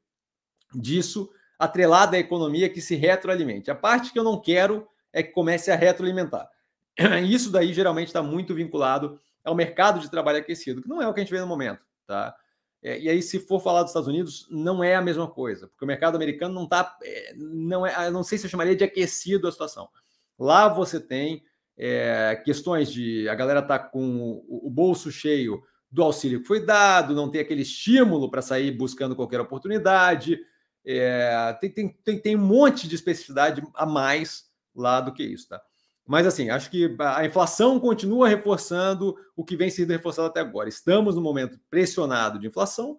disso 0.73 1.29
atrelada 1.59 2.15
à 2.15 2.19
economia 2.19 2.69
que 2.69 2.81
se 2.81 2.95
retroalimente. 2.95 3.69
A 3.69 3.75
parte 3.75 4.11
que 4.11 4.19
eu 4.19 4.23
não 4.23 4.39
quero 4.39 4.87
é 5.11 5.21
que 5.21 5.31
comece 5.31 5.69
a 5.69 5.75
retroalimentar. 5.75 6.49
Isso 7.27 7.51
daí 7.51 7.73
geralmente 7.73 8.07
está 8.07 8.23
muito 8.23 8.55
vinculado 8.55 9.19
ao 9.43 9.55
mercado 9.55 9.99
de 9.99 10.09
trabalho 10.09 10.39
aquecido, 10.39 10.81
que 10.81 10.89
não 10.89 11.01
é 11.01 11.07
o 11.07 11.13
que 11.13 11.19
a 11.19 11.23
gente 11.23 11.33
vê 11.33 11.39
no 11.39 11.47
momento, 11.47 11.81
tá? 12.05 12.35
É, 12.81 12.99
e 12.99 13.09
aí, 13.09 13.21
se 13.21 13.39
for 13.39 13.59
falar 13.59 13.81
dos 13.81 13.89
Estados 13.89 14.07
Unidos, 14.07 14.47
não 14.49 14.83
é 14.83 14.95
a 14.95 15.01
mesma 15.01 15.27
coisa, 15.27 15.67
porque 15.67 15.83
o 15.83 15.87
mercado 15.87 16.15
americano 16.15 16.53
não 16.53 16.63
está. 16.63 16.97
É, 17.03 17.33
não, 17.35 17.85
é, 17.85 18.09
não 18.11 18.23
sei 18.23 18.37
se 18.37 18.45
eu 18.45 18.49
chamaria 18.49 18.75
de 18.75 18.83
aquecido 18.83 19.47
a 19.47 19.51
situação. 19.51 19.89
Lá 20.37 20.67
você 20.67 20.99
tem 20.99 21.43
é, 21.77 22.41
questões 22.43 22.91
de 22.91 23.27
a 23.29 23.35
galera 23.35 23.61
tá 23.61 23.77
com 23.77 24.43
o, 24.47 24.67
o, 24.67 24.69
bolso 24.69 25.11
cheio 25.11 25.61
do 25.91 26.03
auxílio 26.03 26.41
que 26.41 26.47
foi 26.47 26.63
dado, 26.63 27.15
não 27.15 27.29
tem 27.29 27.41
aquele 27.41 27.61
estímulo 27.61 28.29
para 28.29 28.41
sair 28.41 28.71
buscando 28.71 29.15
qualquer 29.15 29.39
oportunidade. 29.41 30.39
É, 30.85 31.57
tem, 31.59 31.69
tem, 31.71 31.89
tem, 32.03 32.19
tem 32.19 32.35
um 32.35 32.45
monte 32.45 32.87
de 32.87 32.95
especificidade 32.95 33.61
a 33.73 33.85
mais 33.85 34.45
lá 34.75 35.01
do 35.01 35.13
que 35.13 35.23
isso, 35.23 35.49
tá? 35.49 35.61
Mas, 36.07 36.25
assim, 36.25 36.49
acho 36.49 36.71
que 36.71 36.95
a 36.99 37.25
inflação 37.25 37.79
continua 37.79 38.29
reforçando 38.29 39.15
o 39.35 39.43
que 39.43 39.57
vem 39.57 39.69
sendo 39.69 39.91
reforçado 39.91 40.29
até 40.29 40.39
agora. 40.39 40.69
Estamos 40.69 41.15
no 41.15 41.21
momento 41.21 41.59
pressionado 41.69 42.39
de 42.39 42.47
inflação 42.47 42.97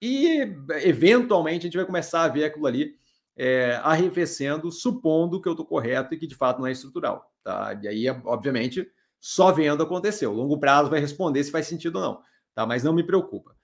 e, 0.00 0.52
eventualmente, 0.82 1.60
a 1.60 1.62
gente 1.62 1.76
vai 1.76 1.86
começar 1.86 2.24
a 2.24 2.28
ver 2.28 2.44
aquilo 2.44 2.66
ali 2.66 2.96
é, 3.36 3.80
arrefecendo, 3.84 4.72
supondo 4.72 5.40
que 5.40 5.48
eu 5.48 5.52
estou 5.52 5.64
correto 5.64 6.14
e 6.14 6.18
que, 6.18 6.26
de 6.26 6.34
fato, 6.34 6.58
não 6.58 6.66
é 6.66 6.72
estrutural. 6.72 7.32
Tá? 7.44 7.78
E 7.80 7.86
aí, 7.86 8.10
obviamente, 8.24 8.90
só 9.20 9.52
vendo 9.52 9.84
acontecer. 9.84 10.26
O 10.26 10.32
longo 10.32 10.58
prazo 10.58 10.90
vai 10.90 10.98
responder 10.98 11.44
se 11.44 11.52
faz 11.52 11.68
sentido 11.68 11.96
ou 11.96 12.02
não. 12.02 12.22
Tá? 12.56 12.66
Mas 12.66 12.82
não 12.82 12.92
me 12.92 13.04
preocupa. 13.04 13.54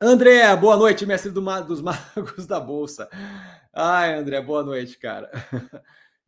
André, 0.00 0.54
boa 0.56 0.76
noite, 0.76 1.06
mestre 1.06 1.30
do, 1.30 1.40
dos 1.62 1.80
magos 1.82 2.44
da 2.44 2.58
Bolsa. 2.58 3.08
Ai, 3.72 4.14
André, 4.14 4.40
boa 4.40 4.64
noite, 4.64 4.98
cara. 4.98 5.30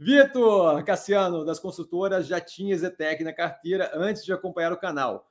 Vitor 0.02 0.82
Cassiano, 0.82 1.44
das 1.44 1.58
consultoras, 1.58 2.26
já 2.26 2.40
tinha 2.40 2.74
Zetec 2.74 3.22
na 3.22 3.34
carteira 3.34 3.90
antes 3.92 4.24
de 4.24 4.32
acompanhar 4.32 4.72
o 4.72 4.78
canal. 4.78 5.30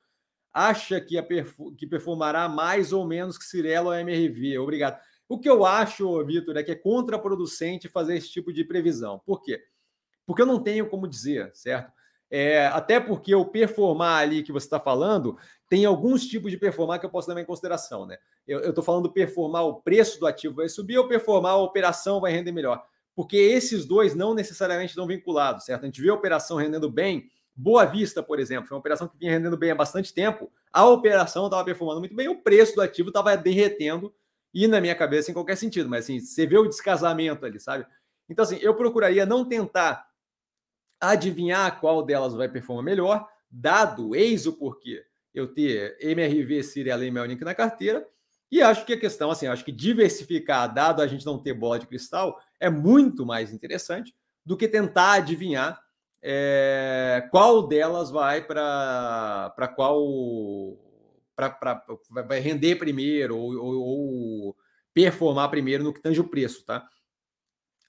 Acha 0.54 1.00
que, 1.00 1.20
perfu 1.20 1.74
que 1.74 1.88
performará 1.88 2.48
mais 2.48 2.92
ou 2.92 3.04
menos 3.04 3.36
que 3.36 3.44
Cirelo 3.44 3.88
ou 3.88 3.94
MRV? 3.96 4.58
Obrigado. 4.58 5.00
O 5.28 5.40
que 5.40 5.50
eu 5.50 5.66
acho, 5.66 6.24
Vitor, 6.24 6.56
é 6.56 6.62
que 6.62 6.70
é 6.70 6.76
contraproducente 6.76 7.88
fazer 7.88 8.16
esse 8.16 8.30
tipo 8.30 8.52
de 8.52 8.62
previsão. 8.62 9.20
Por 9.26 9.42
quê? 9.42 9.60
Porque 10.24 10.42
eu 10.42 10.46
não 10.46 10.62
tenho 10.62 10.88
como 10.88 11.08
dizer, 11.08 11.50
certo? 11.52 11.92
É, 12.30 12.68
até 12.68 13.00
porque 13.00 13.34
o 13.34 13.44
performar 13.44 14.22
ali 14.22 14.40
que 14.40 14.52
você 14.52 14.66
está 14.66 14.78
falando, 14.78 15.36
tem 15.68 15.84
alguns 15.84 16.24
tipos 16.24 16.48
de 16.48 16.56
performar 16.56 17.00
que 17.00 17.06
eu 17.06 17.10
posso 17.10 17.28
levar 17.28 17.40
em 17.40 17.44
consideração, 17.44 18.06
né? 18.06 18.18
Eu 18.46 18.68
estou 18.68 18.84
falando 18.84 19.12
performar 19.12 19.64
o 19.64 19.82
preço 19.82 20.20
do 20.20 20.28
ativo 20.28 20.54
vai 20.54 20.68
subir 20.68 20.96
ou 20.96 21.08
performar 21.08 21.54
a 21.54 21.56
operação 21.56 22.20
vai 22.20 22.30
render 22.30 22.52
melhor 22.52 22.80
porque 23.14 23.36
esses 23.36 23.84
dois 23.84 24.14
não 24.14 24.34
necessariamente 24.34 24.90
estão 24.90 25.06
vinculados, 25.06 25.64
certo? 25.64 25.82
A 25.82 25.86
gente 25.86 26.00
vê 26.00 26.08
a 26.08 26.14
operação 26.14 26.56
rendendo 26.56 26.90
bem, 26.90 27.30
Boa 27.54 27.84
Vista, 27.84 28.22
por 28.22 28.40
exemplo, 28.40 28.68
foi 28.68 28.74
uma 28.76 28.80
operação 28.80 29.08
que 29.08 29.18
vinha 29.18 29.32
rendendo 29.32 29.56
bem 29.56 29.70
há 29.70 29.74
bastante 29.74 30.14
tempo. 30.14 30.50
A 30.72 30.86
operação 30.86 31.44
estava 31.46 31.64
performando 31.64 32.00
muito 32.00 32.14
bem, 32.14 32.28
o 32.28 32.40
preço 32.40 32.74
do 32.74 32.80
ativo 32.80 33.08
estava 33.08 33.36
derretendo 33.36 34.14
e 34.54 34.66
na 34.66 34.80
minha 34.80 34.94
cabeça 34.94 35.30
em 35.30 35.34
qualquer 35.34 35.56
sentido, 35.56 35.88
mas 35.88 36.04
assim, 36.04 36.20
você 36.20 36.46
vê 36.46 36.56
o 36.58 36.66
descasamento 36.66 37.44
ali, 37.44 37.60
sabe? 37.60 37.86
Então, 38.28 38.44
assim, 38.44 38.58
eu 38.60 38.74
procuraria 38.74 39.26
não 39.26 39.44
tentar 39.44 40.08
adivinhar 41.00 41.80
qual 41.80 42.02
delas 42.02 42.34
vai 42.34 42.48
performar 42.48 42.84
melhor, 42.84 43.28
dado, 43.50 44.14
eis 44.14 44.46
o 44.46 44.52
porquê 44.52 45.04
eu 45.34 45.52
ter 45.52 45.96
MRV, 46.00 46.62
Cirela 46.62 47.04
e 47.04 47.10
Melnick 47.10 47.44
na 47.44 47.54
carteira, 47.54 48.06
e 48.50 48.60
acho 48.60 48.84
que 48.84 48.94
a 48.94 49.00
questão, 49.00 49.30
assim, 49.30 49.46
acho 49.46 49.64
que 49.64 49.70
diversificar, 49.70 50.72
dado 50.72 51.00
a 51.00 51.06
gente 51.06 51.24
não 51.24 51.38
ter 51.38 51.54
bola 51.54 51.78
de 51.78 51.86
cristal, 51.86 52.38
é 52.58 52.68
muito 52.68 53.24
mais 53.24 53.52
interessante 53.52 54.14
do 54.44 54.56
que 54.56 54.66
tentar 54.66 55.12
adivinhar 55.12 55.80
é, 56.22 57.28
qual 57.30 57.66
delas 57.66 58.10
vai 58.10 58.44
para 58.44 59.72
qual 59.74 60.06
pra, 61.34 61.50
pra, 61.50 61.82
vai 62.26 62.40
render 62.40 62.76
primeiro 62.76 63.38
ou, 63.38 63.56
ou, 63.56 63.80
ou, 63.80 64.56
performar 64.92 65.48
primeiro 65.48 65.84
no 65.84 65.94
que 65.94 66.02
tange 66.02 66.20
o 66.20 66.28
preço, 66.28 66.64
tá? 66.66 66.86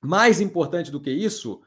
Mais 0.02 0.40
importante 0.40 0.92
do 0.92 1.02
que 1.02 1.12
isso 1.12 1.62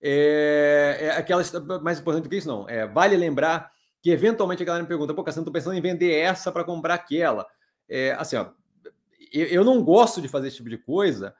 é, 0.00 0.96
é 1.00 1.10
aquela 1.10 1.42
mais 1.80 2.00
importante 2.00 2.24
do 2.24 2.30
que 2.30 2.36
isso 2.36 2.48
não 2.48 2.68
é 2.68 2.86
vale 2.86 3.16
lembrar 3.16 3.70
que 4.00 4.10
eventualmente 4.10 4.62
a 4.62 4.66
galera 4.66 4.82
me 4.82 4.88
pergunta, 4.88 5.12
pô, 5.12 5.24
não 5.24 5.44
tô 5.44 5.52
pensando 5.52 5.76
em 5.76 5.80
vender 5.80 6.12
essa 6.12 6.50
para 6.52 6.64
comprar 6.64 6.94
aquela? 6.94 7.46
É, 7.88 8.12
assim, 8.12 8.36
ó, 8.36 8.50
eu, 9.32 9.46
eu 9.46 9.64
não 9.64 9.82
gosto 9.82 10.20
de 10.20 10.28
fazer 10.28 10.48
esse 10.48 10.56
tipo 10.56 10.68
de 10.68 10.78
coisa, 10.78 11.34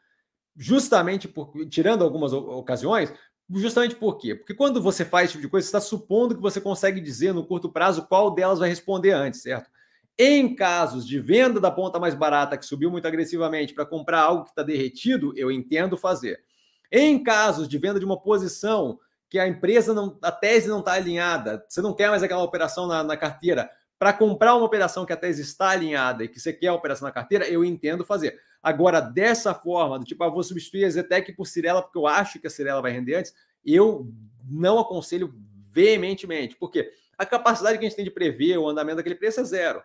justamente 0.57 1.28
por 1.28 1.53
tirando 1.68 2.03
algumas 2.03 2.32
ocasiões, 2.32 3.12
justamente 3.51 3.94
por 3.94 4.18
quê? 4.18 4.34
Porque 4.34 4.55
quando 4.55 4.82
você 4.82 5.05
faz 5.05 5.26
esse 5.26 5.32
tipo 5.32 5.42
de 5.42 5.51
coisa, 5.51 5.64
você 5.64 5.68
está 5.68 5.80
supondo 5.80 6.34
que 6.34 6.42
você 6.42 6.61
consegue 6.61 7.01
dizer 7.01 7.32
no 7.32 7.46
curto 7.46 7.70
prazo 7.70 8.07
qual 8.07 8.34
delas 8.34 8.59
vai 8.59 8.68
responder 8.68 9.12
antes, 9.12 9.42
certo? 9.42 9.70
Em 10.18 10.55
casos 10.55 11.07
de 11.07 11.20
venda 11.20 11.61
da 11.61 11.70
ponta 11.70 12.01
mais 12.01 12.14
barata 12.14 12.59
que 12.59 12.66
subiu 12.66 12.90
muito 12.90 13.07
agressivamente 13.07 13.72
para 13.72 13.86
comprar 13.86 14.22
algo 14.22 14.44
que 14.44 14.51
está 14.51 14.62
derretido, 14.64 15.32
eu 15.36 15.51
entendo 15.51 15.96
fazer. 15.96 16.42
Em 16.90 17.22
casos 17.22 17.68
de 17.68 17.78
venda 17.78 18.01
de 18.01 18.05
uma 18.05 18.20
posição 18.20 18.99
que 19.30 19.38
a 19.38 19.46
empresa 19.46 19.94
não, 19.94 20.18
a 20.22 20.32
tese 20.32 20.68
não 20.68 20.80
está 20.80 20.94
alinhada, 20.94 21.64
você 21.68 21.80
não 21.80 21.94
quer 21.94 22.09
mais 22.11 22.22
aquela 22.22 22.42
operação 22.42 22.86
na, 22.86 23.05
na 23.05 23.16
carteira, 23.16 23.70
para 23.99 24.12
comprar 24.12 24.55
uma 24.55 24.64
operação 24.64 25.05
que 25.05 25.12
a 25.12 25.16
tese 25.16 25.42
está 25.42 25.70
alinhada 25.70 26.24
e 26.24 26.28
que 26.28 26.38
você 26.38 26.53
quer 26.53 26.68
a 26.68 26.74
operação 26.74 27.07
na 27.07 27.12
carteira, 27.12 27.49
eu 27.49 27.64
entendo 27.64 28.05
fazer. 28.05 28.40
Agora, 28.62 29.01
dessa 29.01 29.53
forma, 29.53 29.99
do 29.99 30.05
tipo, 30.05 30.22
ah, 30.22 30.28
vou 30.28 30.42
substituir 30.42 30.84
a 30.84 30.90
Zetec 30.90 31.32
por 31.32 31.46
Cirela 31.46 31.82
porque 31.82 31.99
eu 31.99 32.07
acho 32.07 32.38
que 32.38 32.46
a 32.46 32.51
Cirela 32.51 32.80
vai 32.80 32.92
render 32.92 33.16
antes, 33.16 33.34
eu 33.64 34.09
não 34.44 34.78
aconselho 34.78 35.34
veementemente. 35.70 36.57
porque 36.57 36.90
A 37.16 37.26
capacidade 37.26 37.78
que 37.78 37.84
a 37.84 37.88
gente 37.88 37.96
tem 37.96 38.05
de 38.05 38.11
prever 38.11 38.57
o 38.57 38.68
andamento 38.68 38.96
daquele 38.96 39.16
preço 39.16 39.40
é 39.40 39.44
zero. 39.44 39.82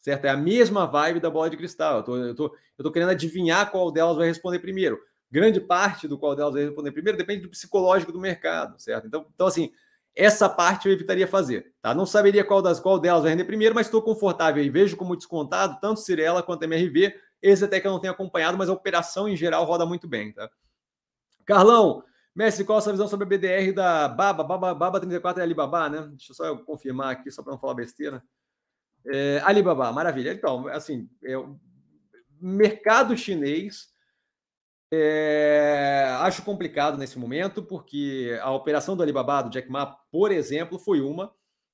Certo? 0.00 0.24
É 0.24 0.28
a 0.28 0.36
mesma 0.36 0.86
vibe 0.86 1.18
da 1.18 1.28
bola 1.30 1.50
de 1.50 1.56
cristal. 1.56 1.98
Eu 1.98 2.02
tô, 2.04 2.16
eu 2.16 2.34
tô, 2.34 2.56
eu 2.78 2.84
tô 2.84 2.92
querendo 2.92 3.10
adivinhar 3.10 3.70
qual 3.70 3.90
delas 3.90 4.16
vai 4.16 4.28
responder 4.28 4.60
primeiro. 4.60 5.00
Grande 5.30 5.60
parte 5.60 6.06
do 6.06 6.16
qual 6.16 6.36
delas 6.36 6.54
vai 6.54 6.64
responder 6.64 6.92
primeiro 6.92 7.18
depende 7.18 7.42
do 7.42 7.48
psicológico 7.48 8.12
do 8.12 8.20
mercado, 8.20 8.80
certo? 8.80 9.08
Então, 9.08 9.26
então 9.34 9.46
assim, 9.48 9.72
essa 10.16 10.48
parte 10.48 10.88
eu 10.88 10.92
evitaria 10.94 11.28
fazer. 11.28 11.74
Tá? 11.82 11.94
Não 11.94 12.06
saberia 12.06 12.42
qual 12.42 12.62
das 12.62 12.80
qual 12.80 12.98
delas 12.98 13.22
vai 13.22 13.32
render 13.32 13.44
primeiro, 13.44 13.74
mas 13.74 13.86
estou 13.86 14.00
confortável 14.00 14.64
e 14.64 14.70
vejo 14.70 14.96
como 14.96 15.14
descontado 15.14 15.78
tanto 15.80 16.00
Cirela 16.00 16.42
quanto 16.42 16.62
MRV. 16.62 17.14
Esse 17.42 17.66
até 17.66 17.78
que 17.78 17.86
eu 17.86 17.92
não 17.92 18.00
tenho 18.00 18.14
acompanhado, 18.14 18.56
mas 18.56 18.70
a 18.70 18.72
operação 18.72 19.28
em 19.28 19.36
geral 19.36 19.64
roda 19.64 19.84
muito 19.84 20.08
bem. 20.08 20.32
Tá? 20.32 20.50
Carlão, 21.44 22.02
Mestre, 22.34 22.64
qual 22.64 22.78
a 22.78 22.80
sua 22.80 22.92
visão 22.92 23.06
sobre 23.06 23.24
a 23.24 23.28
BDR 23.28 23.72
da 23.72 24.08
Baba? 24.08 24.42
Baba, 24.42 24.74
Baba 24.74 25.00
34 25.00 25.40
é 25.40 25.44
Alibaba, 25.44 25.88
né? 25.90 26.06
Deixa 26.10 26.32
eu 26.32 26.34
só 26.34 26.56
confirmar 26.56 27.12
aqui, 27.12 27.30
só 27.30 27.42
para 27.42 27.52
não 27.52 27.60
falar 27.60 27.74
besteira. 27.74 28.22
É, 29.06 29.40
Alibaba, 29.44 29.92
maravilha. 29.92 30.32
Então, 30.32 30.66
assim, 30.68 31.08
é, 31.22 31.34
mercado 32.40 33.16
chinês 33.16 33.94
é, 34.92 36.16
acho 36.20 36.42
complicado 36.42 36.96
nesse 36.96 37.18
momento, 37.18 37.62
porque 37.62 38.38
a 38.40 38.52
operação 38.52 38.96
do 38.96 39.02
Alibaba, 39.02 39.42
do 39.42 39.50
Jack 39.50 39.70
Ma, 39.70 39.86
por 40.10 40.30
exemplo, 40.30 40.78
foi 40.78 41.00
uma 41.00 41.32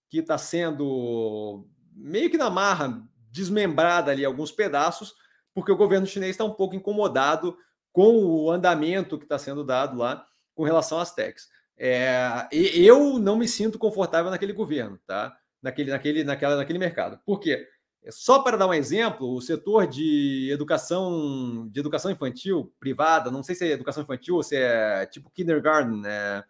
que 0.08 0.18
está 0.18 0.38
sendo 0.38 1.66
meio 1.94 2.30
que 2.30 2.38
na 2.38 2.50
marra, 2.50 3.02
desmembrada 3.30 4.10
ali 4.10 4.24
alguns 4.24 4.50
pedaços, 4.50 5.14
porque 5.54 5.72
o 5.72 5.76
governo 5.76 6.06
chinês 6.06 6.32
está 6.32 6.44
um 6.44 6.54
pouco 6.54 6.74
incomodado 6.74 7.56
com 7.92 8.16
o 8.24 8.50
andamento 8.50 9.18
que 9.18 9.24
está 9.24 9.38
sendo 9.38 9.64
dado 9.64 9.96
lá 9.96 10.26
com 10.54 10.64
relação 10.64 10.98
às 10.98 11.14
techs. 11.14 11.48
É, 11.76 12.48
eu 12.50 13.18
não 13.18 13.36
me 13.36 13.48
sinto 13.48 13.78
confortável 13.78 14.30
naquele 14.30 14.52
governo, 14.52 14.98
tá? 15.06 15.36
Naquele, 15.62 15.90
naquele, 15.90 16.24
naquela, 16.24 16.56
naquele 16.56 16.78
mercado. 16.78 17.18
Por 17.24 17.40
quê? 17.40 17.66
Só 18.10 18.40
para 18.40 18.56
dar 18.56 18.66
um 18.66 18.74
exemplo, 18.74 19.32
o 19.32 19.40
setor 19.40 19.86
de 19.86 20.50
educação 20.50 21.68
de 21.68 21.78
educação 21.78 22.10
infantil 22.10 22.72
privada, 22.80 23.30
não 23.30 23.42
sei 23.42 23.54
se 23.54 23.64
é 23.64 23.70
educação 23.70 24.02
infantil 24.02 24.36
ou 24.36 24.42
se 24.42 24.56
é 24.56 25.06
tipo 25.06 25.30
kindergarten, 25.30 26.02
é, 26.04 26.44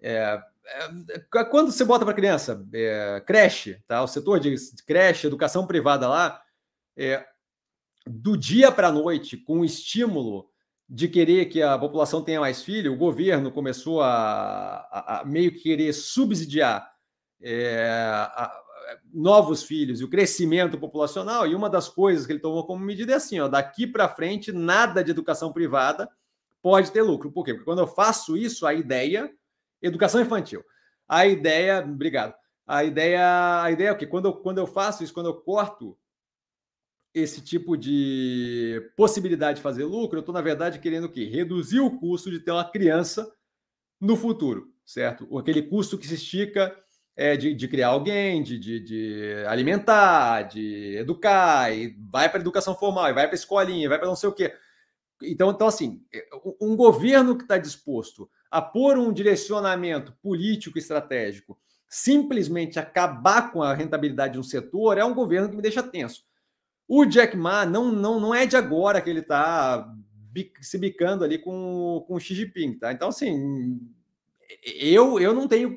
é, 0.00 0.42
é 0.64 1.44
quando 1.44 1.70
você 1.70 1.84
bota 1.84 2.04
para 2.04 2.12
criança, 2.12 2.66
é, 2.72 3.22
creche, 3.24 3.80
tá? 3.86 4.02
O 4.02 4.08
setor 4.08 4.40
de 4.40 4.56
creche, 4.84 5.28
educação 5.28 5.64
privada 5.64 6.08
lá, 6.08 6.42
é, 6.96 7.24
do 8.04 8.36
dia 8.36 8.72
para 8.72 8.88
a 8.88 8.92
noite, 8.92 9.36
com 9.36 9.60
o 9.60 9.64
estímulo 9.64 10.50
de 10.88 11.08
querer 11.08 11.46
que 11.46 11.62
a 11.62 11.78
população 11.78 12.22
tenha 12.22 12.40
mais 12.40 12.62
filho, 12.62 12.92
o 12.92 12.96
governo 12.96 13.52
começou 13.52 14.00
a, 14.02 14.86
a, 14.90 15.20
a 15.20 15.24
meio 15.24 15.52
que 15.52 15.60
querer 15.60 15.92
subsidiar 15.92 16.92
é, 17.40 17.98
a, 17.98 18.65
novos 19.12 19.62
filhos 19.62 20.00
e 20.00 20.04
o 20.04 20.08
crescimento 20.08 20.78
populacional, 20.78 21.46
e 21.46 21.54
uma 21.54 21.70
das 21.70 21.88
coisas 21.88 22.26
que 22.26 22.32
ele 22.32 22.40
tomou 22.40 22.66
como 22.66 22.84
medida 22.84 23.12
é 23.12 23.16
assim: 23.16 23.38
ó, 23.40 23.48
daqui 23.48 23.86
para 23.86 24.08
frente, 24.08 24.52
nada 24.52 25.02
de 25.02 25.10
educação 25.10 25.52
privada 25.52 26.08
pode 26.62 26.90
ter 26.90 27.02
lucro. 27.02 27.30
Por 27.30 27.44
quê? 27.44 27.52
Porque 27.54 27.64
quando 27.64 27.80
eu 27.80 27.86
faço 27.86 28.36
isso, 28.36 28.66
a 28.66 28.74
ideia, 28.74 29.30
educação 29.80 30.20
infantil, 30.20 30.64
a 31.08 31.26
ideia, 31.26 31.84
obrigado, 31.84 32.34
a 32.66 32.84
ideia, 32.84 33.62
a 33.62 33.70
ideia 33.70 33.88
é 33.88 33.92
o 33.92 33.96
quê? 33.96 34.06
Quando 34.06 34.26
eu, 34.26 34.32
quando 34.34 34.58
eu 34.58 34.66
faço 34.66 35.04
isso, 35.04 35.14
quando 35.14 35.26
eu 35.26 35.34
corto 35.34 35.96
esse 37.14 37.40
tipo 37.40 37.76
de 37.76 38.92
possibilidade 38.94 39.56
de 39.56 39.62
fazer 39.62 39.84
lucro, 39.84 40.18
eu 40.18 40.20
estou, 40.20 40.34
na 40.34 40.42
verdade, 40.42 40.78
querendo 40.78 41.04
o 41.04 41.08
quê? 41.08 41.24
Reduzir 41.24 41.80
o 41.80 41.98
custo 41.98 42.30
de 42.30 42.40
ter 42.40 42.50
uma 42.50 42.70
criança 42.70 43.32
no 43.98 44.16
futuro, 44.16 44.70
certo? 44.84 45.38
Aquele 45.38 45.62
custo 45.62 45.96
que 45.96 46.06
se 46.06 46.14
estica 46.14 46.76
é, 47.16 47.36
de, 47.36 47.54
de, 47.54 47.68
criar 47.68 47.88
alguém, 47.88 48.42
de, 48.42 48.58
de, 48.58 48.80
de, 48.80 49.44
alimentar, 49.46 50.42
de 50.42 50.96
educar, 50.96 51.74
e 51.74 51.96
vai 52.10 52.28
para 52.28 52.38
a 52.38 52.42
educação 52.42 52.74
formal, 52.74 53.08
e 53.08 53.14
vai 53.14 53.26
para 53.26 53.34
a 53.34 53.38
escolinha, 53.40 53.88
vai 53.88 53.98
para 53.98 54.06
não 54.06 54.16
sei 54.16 54.28
o 54.28 54.32
quê. 54.32 54.52
Então, 55.22 55.50
então, 55.50 55.66
assim, 55.66 56.02
é, 56.14 56.28
um 56.60 56.76
governo 56.76 57.36
que 57.36 57.44
está 57.44 57.56
disposto 57.56 58.28
a 58.50 58.60
pôr 58.60 58.98
um 58.98 59.12
direcionamento 59.12 60.12
político 60.22 60.78
estratégico, 60.78 61.58
simplesmente 61.88 62.78
acabar 62.78 63.50
com 63.50 63.62
a 63.62 63.72
rentabilidade 63.72 64.34
de 64.34 64.38
um 64.38 64.42
setor, 64.42 64.98
é 64.98 65.04
um 65.04 65.14
governo 65.14 65.48
que 65.48 65.56
me 65.56 65.62
deixa 65.62 65.82
tenso. 65.82 66.24
O 66.86 67.04
Jack 67.06 67.36
Ma 67.36 67.64
não, 67.64 67.90
não, 67.90 68.20
não 68.20 68.34
é 68.34 68.46
de 68.46 68.56
agora 68.56 69.00
que 69.00 69.08
ele 69.08 69.20
está 69.20 69.90
se 70.60 70.76
bicando 70.76 71.24
ali 71.24 71.38
com, 71.38 72.04
com 72.06 72.14
o 72.14 72.20
Xi 72.20 72.34
Jinping, 72.34 72.78
tá? 72.78 72.92
Então, 72.92 73.08
assim, 73.08 73.80
eu, 74.62 75.18
eu 75.18 75.32
não 75.32 75.48
tenho 75.48 75.76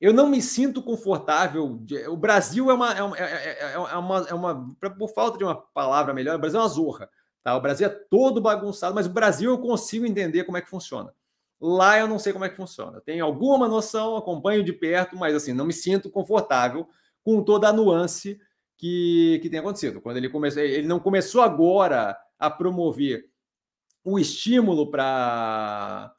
eu 0.00 0.12
não 0.12 0.28
me 0.28 0.40
sinto 0.40 0.82
confortável. 0.82 1.80
O 2.08 2.16
Brasil 2.16 2.70
é 2.70 2.74
uma, 2.74 2.92
é 2.92 3.02
uma, 3.02 3.18
é, 3.18 3.22
é, 3.22 3.58
é, 3.60 3.72
é 3.72 3.96
uma, 3.96 4.26
é 4.28 4.34
uma, 4.34 4.76
por 4.96 5.08
falta 5.12 5.38
de 5.38 5.44
uma 5.44 5.56
palavra 5.56 6.14
melhor, 6.14 6.36
o 6.36 6.38
Brasil 6.38 6.60
é 6.60 6.62
uma 6.62 6.68
zorra. 6.68 7.10
Tá? 7.42 7.56
O 7.56 7.60
Brasil 7.60 7.86
é 7.86 7.90
todo 7.90 8.40
bagunçado, 8.40 8.94
mas 8.94 9.06
o 9.06 9.12
Brasil 9.12 9.50
eu 9.50 9.58
consigo 9.58 10.06
entender 10.06 10.44
como 10.44 10.56
é 10.56 10.62
que 10.62 10.70
funciona. 10.70 11.12
Lá 11.60 11.98
eu 11.98 12.06
não 12.06 12.18
sei 12.18 12.32
como 12.32 12.44
é 12.44 12.48
que 12.48 12.56
funciona. 12.56 13.00
tenho 13.00 13.24
alguma 13.24 13.66
noção, 13.66 14.16
acompanho 14.16 14.62
de 14.62 14.72
perto, 14.72 15.16
mas 15.16 15.34
assim, 15.34 15.52
não 15.52 15.66
me 15.66 15.72
sinto 15.72 16.10
confortável 16.10 16.88
com 17.24 17.42
toda 17.42 17.68
a 17.68 17.72
nuance 17.72 18.40
que, 18.76 19.40
que 19.42 19.50
tem 19.50 19.58
acontecido. 19.58 20.00
Quando 20.00 20.18
ele 20.18 20.28
começou, 20.28 20.62
ele 20.62 20.86
não 20.86 21.00
começou 21.00 21.42
agora 21.42 22.16
a 22.38 22.48
promover 22.48 23.28
o 24.04 24.18
estímulo 24.18 24.90
para 24.90 26.14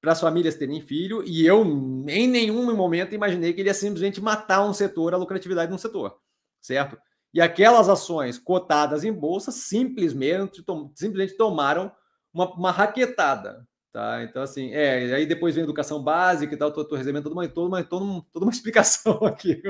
para 0.00 0.12
as 0.12 0.20
famílias 0.20 0.54
terem 0.54 0.80
filho, 0.80 1.22
e 1.26 1.44
eu 1.44 1.62
em 2.08 2.28
nenhum 2.28 2.74
momento 2.76 3.14
imaginei 3.14 3.52
que 3.52 3.60
ele 3.60 3.68
ia 3.68 3.74
simplesmente 3.74 4.20
matar 4.20 4.64
um 4.64 4.72
setor, 4.72 5.12
a 5.12 5.16
lucratividade 5.16 5.68
de 5.68 5.74
um 5.74 5.78
setor, 5.78 6.18
certo? 6.60 6.96
E 7.34 7.40
aquelas 7.40 7.88
ações 7.88 8.38
cotadas 8.38 9.04
em 9.04 9.12
bolsa 9.12 9.50
simplesmente, 9.50 10.62
tom, 10.62 10.90
simplesmente 10.94 11.36
tomaram 11.36 11.92
uma, 12.32 12.50
uma, 12.54 12.70
raquetada, 12.70 13.66
tá? 13.92 14.22
Então, 14.22 14.40
assim, 14.42 14.70
é, 14.72 15.14
aí 15.14 15.26
depois 15.26 15.54
vem 15.54 15.64
educação 15.64 16.02
básica 16.02 16.54
e 16.54 16.56
tal, 16.56 16.68
estou 16.68 16.96
recebendo 16.96 17.24
toda 17.24 17.34
uma, 17.34 17.48
toda, 17.48 17.68
uma, 17.68 17.84
toda, 17.84 18.04
uma, 18.04 18.26
toda 18.32 18.44
uma 18.46 18.52
explicação 18.52 19.18
aqui. 19.24 19.60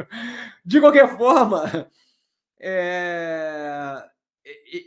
De 0.65 0.79
qualquer 0.79 1.17
forma, 1.17 1.91
é, 2.61 4.05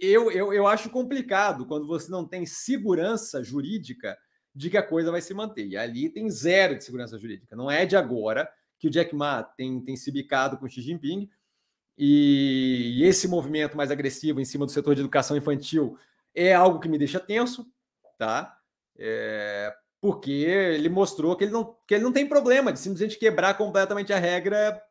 eu, 0.02 0.32
eu, 0.32 0.54
eu 0.54 0.68
acho 0.68 0.90
complicado 0.90 1.66
quando 1.66 1.88
você 1.88 2.12
não 2.12 2.26
tem 2.28 2.46
segurança 2.46 3.44
jurídica 3.44 4.18
de 4.54 4.70
que 4.70 4.78
a 4.78 4.84
coisa 4.84 5.12
vai 5.12 5.22
se 5.22 5.34
manter. 5.34 5.68
E 5.68 5.78
ali 5.78 6.10
tem 6.10 6.30
zero 6.30 6.78
de 6.78 6.84
segurança 6.84 7.18
jurídica. 7.18 7.56
Não 7.56 7.70
é 7.70 7.86
de 7.86 7.96
agora 7.96 8.50
que 8.80 8.88
o 8.88 8.92
Jack 8.92 9.16
Ma 9.16 9.44
tem, 9.44 9.80
tem 9.82 9.96
se 9.96 10.12
bicado 10.12 10.58
com 10.58 10.66
o 10.66 10.70
Xi 10.70 10.82
Jinping 10.82 11.30
e, 11.98 13.04
esse 13.04 13.28
movimento 13.28 13.78
mais 13.78 13.92
agressivo 13.92 14.40
em 14.42 14.46
cima 14.46 14.66
do 14.66 14.72
setor 14.72 14.96
de 14.96 15.02
educação 15.02 15.38
infantil 15.38 15.98
é 16.34 16.54
algo 16.54 16.80
que 16.80 16.90
me 16.90 16.98
deixa 16.98 17.20
tenso, 17.20 17.66
tá? 18.18 18.58
É, 18.98 19.74
porque 20.00 20.32
ele 20.32 20.90
mostrou 20.90 21.36
que 21.36 21.44
ele, 21.44 21.52
não, 21.52 21.78
que 21.88 21.94
ele 21.94 22.04
não 22.04 22.12
tem 22.12 22.28
problema 22.28 22.74
de 22.74 22.80
simplesmente 22.80 23.20
quebrar 23.20 23.56
completamente 23.56 24.12
a 24.12 24.18
regra 24.18 24.82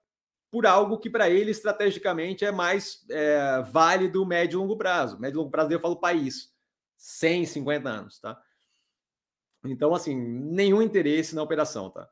por 0.50 0.66
algo 0.66 0.98
que 0.98 1.10
para 1.10 1.28
ele 1.28 1.50
estrategicamente 1.50 2.44
é 2.44 2.52
mais 2.52 3.04
é, 3.10 3.62
válido 3.72 4.24
médio 4.24 4.58
e 4.58 4.60
longo 4.60 4.76
prazo. 4.76 5.18
Médio 5.18 5.36
e 5.36 5.38
longo 5.38 5.50
prazo 5.50 5.72
eu 5.72 5.80
falo 5.80 5.96
país, 5.96 6.52
150 6.96 7.88
anos, 7.88 8.20
tá? 8.20 8.40
Então, 9.64 9.94
assim, 9.94 10.14
nenhum 10.14 10.80
interesse 10.80 11.34
na 11.34 11.42
operação, 11.42 11.90
tá? 11.90 12.08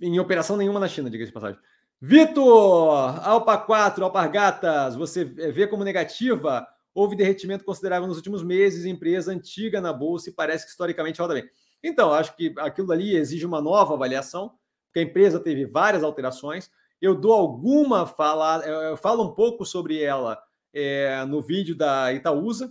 Em 0.00 0.18
operação 0.18 0.56
nenhuma 0.56 0.80
na 0.80 0.88
China, 0.88 1.10
diga 1.10 1.24
de 1.24 1.32
passagem. 1.32 1.58
Vitor, 2.00 3.26
Alpa 3.26 3.56
4, 3.56 4.04
Alpargatas, 4.04 4.94
você 4.94 5.24
vê 5.24 5.66
como 5.66 5.84
negativa? 5.84 6.66
Houve 6.94 7.16
derretimento 7.16 7.64
considerável 7.64 8.06
nos 8.06 8.16
últimos 8.16 8.42
meses, 8.42 8.84
empresa 8.84 9.32
antiga 9.32 9.80
na 9.80 9.92
bolsa 9.92 10.28
e 10.28 10.32
parece 10.32 10.64
que 10.64 10.70
historicamente 10.70 11.20
roda 11.20 11.34
bem. 11.34 11.48
Então, 11.82 12.12
acho 12.12 12.36
que 12.36 12.54
aquilo 12.58 12.92
ali 12.92 13.16
exige 13.16 13.46
uma 13.46 13.60
nova 13.60 13.94
avaliação, 13.94 14.52
porque 14.86 15.00
a 15.00 15.02
empresa 15.02 15.40
teve 15.40 15.66
várias 15.66 16.02
alterações. 16.02 16.70
Eu 17.00 17.14
dou 17.14 17.32
alguma 17.32 18.06
fala, 18.06 18.58
eu 18.64 18.96
falo 18.96 19.24
um 19.24 19.34
pouco 19.34 19.64
sobre 19.64 20.02
ela 20.02 20.38
é, 20.72 21.24
no 21.24 21.40
vídeo 21.40 21.76
da 21.76 22.12
Itaúsa, 22.12 22.70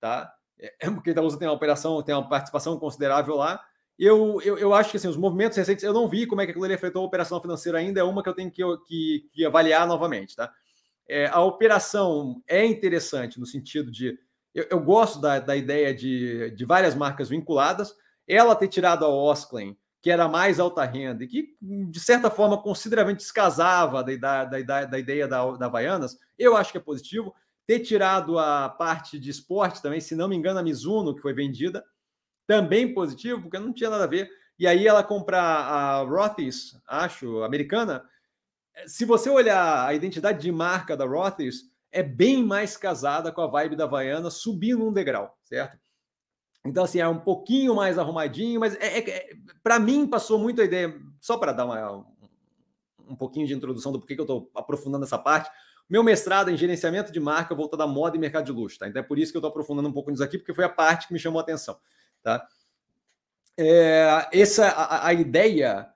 tá? 0.00 0.33
É, 0.58 0.90
porque 0.90 1.10
a 1.10 1.12
Itaúsa 1.12 1.38
tem 1.38 1.48
uma 1.48 1.54
operação, 1.54 2.02
tem 2.02 2.14
uma 2.14 2.28
participação 2.28 2.78
considerável 2.78 3.36
lá. 3.36 3.60
Eu, 3.98 4.40
eu, 4.42 4.58
eu 4.58 4.74
acho 4.74 4.90
que 4.90 4.96
assim, 4.96 5.08
os 5.08 5.16
movimentos 5.16 5.56
recentes, 5.56 5.84
eu 5.84 5.92
não 5.92 6.08
vi 6.08 6.26
como 6.26 6.40
é 6.40 6.44
que 6.44 6.50
aquilo 6.50 6.64
ali 6.64 6.74
afetou 6.74 7.02
a 7.02 7.06
operação 7.06 7.40
financeira 7.40 7.78
ainda, 7.78 8.00
é 8.00 8.04
uma 8.04 8.22
que 8.22 8.28
eu 8.28 8.34
tenho 8.34 8.50
que, 8.50 8.62
que, 8.86 9.28
que 9.32 9.44
avaliar 9.44 9.86
novamente, 9.86 10.34
tá? 10.34 10.52
É, 11.08 11.26
a 11.26 11.40
operação 11.40 12.42
é 12.46 12.64
interessante 12.64 13.38
no 13.38 13.46
sentido 13.46 13.90
de. 13.90 14.18
Eu, 14.54 14.66
eu 14.70 14.80
gosto 14.80 15.20
da, 15.20 15.38
da 15.38 15.56
ideia 15.56 15.94
de, 15.94 16.50
de 16.52 16.64
várias 16.64 16.94
marcas 16.94 17.28
vinculadas. 17.28 17.94
Ela 18.26 18.56
ter 18.56 18.68
tirado 18.68 19.04
a 19.04 19.08
Osclen, 19.08 19.76
que 20.00 20.10
era 20.10 20.28
mais 20.28 20.58
alta 20.58 20.84
renda 20.84 21.24
e 21.24 21.26
que, 21.26 21.56
de 21.60 22.00
certa 22.00 22.30
forma, 22.30 22.60
consideravelmente 22.62 23.22
descasava 23.22 24.02
da, 24.02 24.44
da, 24.44 24.60
da, 24.62 24.84
da 24.86 24.98
ideia 24.98 25.28
da, 25.28 25.50
da 25.52 25.66
Havaianas, 25.66 26.18
eu 26.38 26.56
acho 26.56 26.72
que 26.72 26.78
é 26.78 26.80
positivo. 26.80 27.34
Ter 27.66 27.80
tirado 27.80 28.38
a 28.38 28.68
parte 28.68 29.18
de 29.18 29.30
esporte 29.30 29.80
também, 29.80 30.00
se 30.00 30.14
não 30.14 30.28
me 30.28 30.36
engano, 30.36 30.58
a 30.58 30.62
Mizuno, 30.62 31.14
que 31.14 31.22
foi 31.22 31.32
vendida, 31.32 31.84
também 32.46 32.92
positivo, 32.92 33.42
porque 33.42 33.58
não 33.58 33.72
tinha 33.72 33.90
nada 33.90 34.04
a 34.04 34.08
ver. 34.08 34.30
E 34.58 34.66
aí 34.66 34.86
ela 34.86 35.02
comprar 35.02 35.42
a 35.42 36.02
Rothy's, 36.02 36.78
acho, 36.86 37.42
americana. 37.42 38.04
Se 38.86 39.04
você 39.04 39.30
olhar 39.30 39.86
a 39.86 39.94
identidade 39.94 40.40
de 40.40 40.52
marca 40.52 40.96
da 40.96 41.04
Rothy's, 41.04 41.62
é 41.90 42.02
bem 42.02 42.44
mais 42.44 42.76
casada 42.76 43.32
com 43.32 43.40
a 43.40 43.46
vibe 43.46 43.76
da 43.76 43.84
Havaiana, 43.84 44.30
subindo 44.30 44.86
um 44.86 44.92
degrau, 44.92 45.36
certo? 45.44 45.78
Então, 46.66 46.84
assim, 46.84 46.98
é 46.98 47.06
um 47.06 47.20
pouquinho 47.20 47.74
mais 47.74 47.98
arrumadinho, 47.98 48.58
mas 48.58 48.74
é, 48.76 48.98
é, 48.98 49.10
é 49.10 49.36
para 49.62 49.78
mim 49.78 50.06
passou 50.06 50.38
muito 50.38 50.60
a 50.60 50.64
ideia, 50.64 50.98
só 51.20 51.36
para 51.36 51.52
dar 51.52 51.66
uma, 51.66 52.04
um 53.08 53.14
pouquinho 53.14 53.46
de 53.46 53.54
introdução 53.54 53.92
do 53.92 53.98
porquê 53.98 54.14
que 54.14 54.20
eu 54.20 54.24
estou 54.24 54.50
aprofundando 54.54 55.04
essa 55.04 55.18
parte. 55.18 55.50
Meu 55.88 56.02
mestrado 56.02 56.50
em 56.50 56.56
gerenciamento 56.56 57.12
de 57.12 57.20
marca 57.20 57.54
voltado 57.54 57.82
à 57.82 57.86
moda 57.86 58.16
e 58.16 58.20
mercado 58.20 58.46
de 58.46 58.52
luxo, 58.52 58.78
tá? 58.78 58.88
Então 58.88 59.00
é 59.00 59.04
por 59.04 59.18
isso 59.18 59.32
que 59.32 59.36
eu 59.36 59.40
estou 59.40 59.50
aprofundando 59.50 59.88
um 59.88 59.92
pouco 59.92 60.10
nisso 60.10 60.24
aqui, 60.24 60.38
porque 60.38 60.54
foi 60.54 60.64
a 60.64 60.68
parte 60.68 61.06
que 61.06 61.12
me 61.12 61.18
chamou 61.18 61.38
a 61.38 61.42
atenção. 61.42 61.78
Tá? 62.22 62.46
É, 63.56 64.28
essa 64.32 64.68
a, 64.68 65.08
a, 65.08 65.12
ideia 65.12 65.88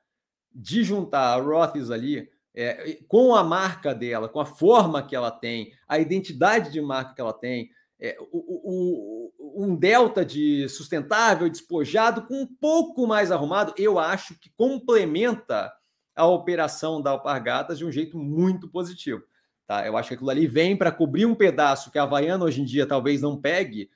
de 0.54 0.84
juntar 0.84 1.34
a 1.34 1.40
Roths 1.40 1.90
ali 1.90 2.30
é, 2.54 2.98
com 3.08 3.34
a 3.34 3.42
marca 3.42 3.94
dela, 3.94 4.28
com 4.28 4.40
a 4.40 4.46
forma 4.46 5.02
que 5.02 5.16
ela 5.16 5.30
tem, 5.30 5.72
a 5.88 5.98
identidade 5.98 6.70
de 6.70 6.80
marca 6.80 7.14
que 7.14 7.20
ela 7.20 7.32
tem, 7.32 7.70
é, 8.00 8.16
o, 8.30 9.32
o, 9.38 9.64
um 9.64 9.74
delta 9.74 10.24
de 10.24 10.68
sustentável, 10.68 11.48
despojado, 11.48 12.22
com 12.22 12.42
um 12.42 12.46
pouco 12.46 13.06
mais 13.06 13.32
arrumado, 13.32 13.74
eu 13.76 13.98
acho 13.98 14.38
que 14.38 14.50
complementa 14.56 15.72
a 16.14 16.26
operação 16.26 17.00
da 17.00 17.10
Alpargatas 17.10 17.78
de 17.78 17.84
um 17.84 17.92
jeito 17.92 18.18
muito 18.18 18.68
positivo. 18.68 19.22
Tá? 19.68 19.86
Eu 19.86 19.98
acho 19.98 20.08
que 20.08 20.14
aquilo 20.14 20.30
ali 20.30 20.46
vem 20.46 20.74
para 20.74 20.90
cobrir 20.90 21.26
um 21.26 21.34
pedaço 21.34 21.90
que 21.90 21.98
a 21.98 22.04
Havaiana 22.04 22.42
hoje 22.42 22.62
em 22.62 22.64
dia 22.64 22.86
talvez 22.86 23.20
não 23.20 23.38
pegue, 23.38 23.90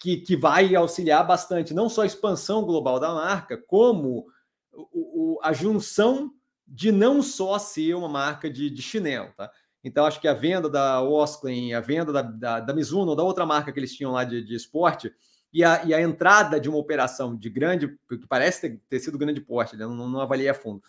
que, 0.00 0.16
que 0.16 0.36
vai 0.36 0.74
auxiliar 0.74 1.24
bastante, 1.24 1.72
não 1.72 1.88
só 1.88 2.02
a 2.02 2.06
expansão 2.06 2.64
global 2.64 2.98
da 2.98 3.14
marca, 3.14 3.56
como 3.56 4.26
o, 4.72 5.36
o, 5.36 5.40
a 5.44 5.52
junção 5.52 6.32
de 6.66 6.90
não 6.90 7.22
só 7.22 7.56
ser 7.56 7.94
uma 7.94 8.08
marca 8.08 8.50
de, 8.50 8.68
de 8.68 8.82
chinelo, 8.82 9.30
tá? 9.36 9.48
Então, 9.84 10.06
acho 10.06 10.20
que 10.20 10.26
a 10.26 10.34
venda 10.34 10.68
da 10.68 11.02
Osklen, 11.02 11.74
a 11.74 11.80
venda 11.80 12.10
da, 12.10 12.22
da, 12.22 12.60
da 12.60 12.74
Mizuno, 12.74 13.14
da 13.14 13.22
outra 13.22 13.46
marca 13.46 13.70
que 13.70 13.78
eles 13.78 13.94
tinham 13.94 14.12
lá 14.12 14.24
de, 14.24 14.42
de 14.42 14.56
esporte, 14.56 15.12
e 15.52 15.62
a, 15.62 15.84
e 15.84 15.94
a, 15.94 16.00
entrada 16.00 16.58
de 16.58 16.68
uma 16.68 16.78
operação 16.78 17.36
de 17.36 17.48
grande, 17.48 17.96
que 18.08 18.26
parece 18.26 18.62
ter, 18.62 18.82
ter 18.88 18.98
sido 18.98 19.18
grande 19.18 19.40
porte, 19.40 19.76
né? 19.76 19.86
não, 19.86 20.08
não 20.08 20.20
avaliei 20.20 20.48
a 20.48 20.54
fundo, 20.54 20.82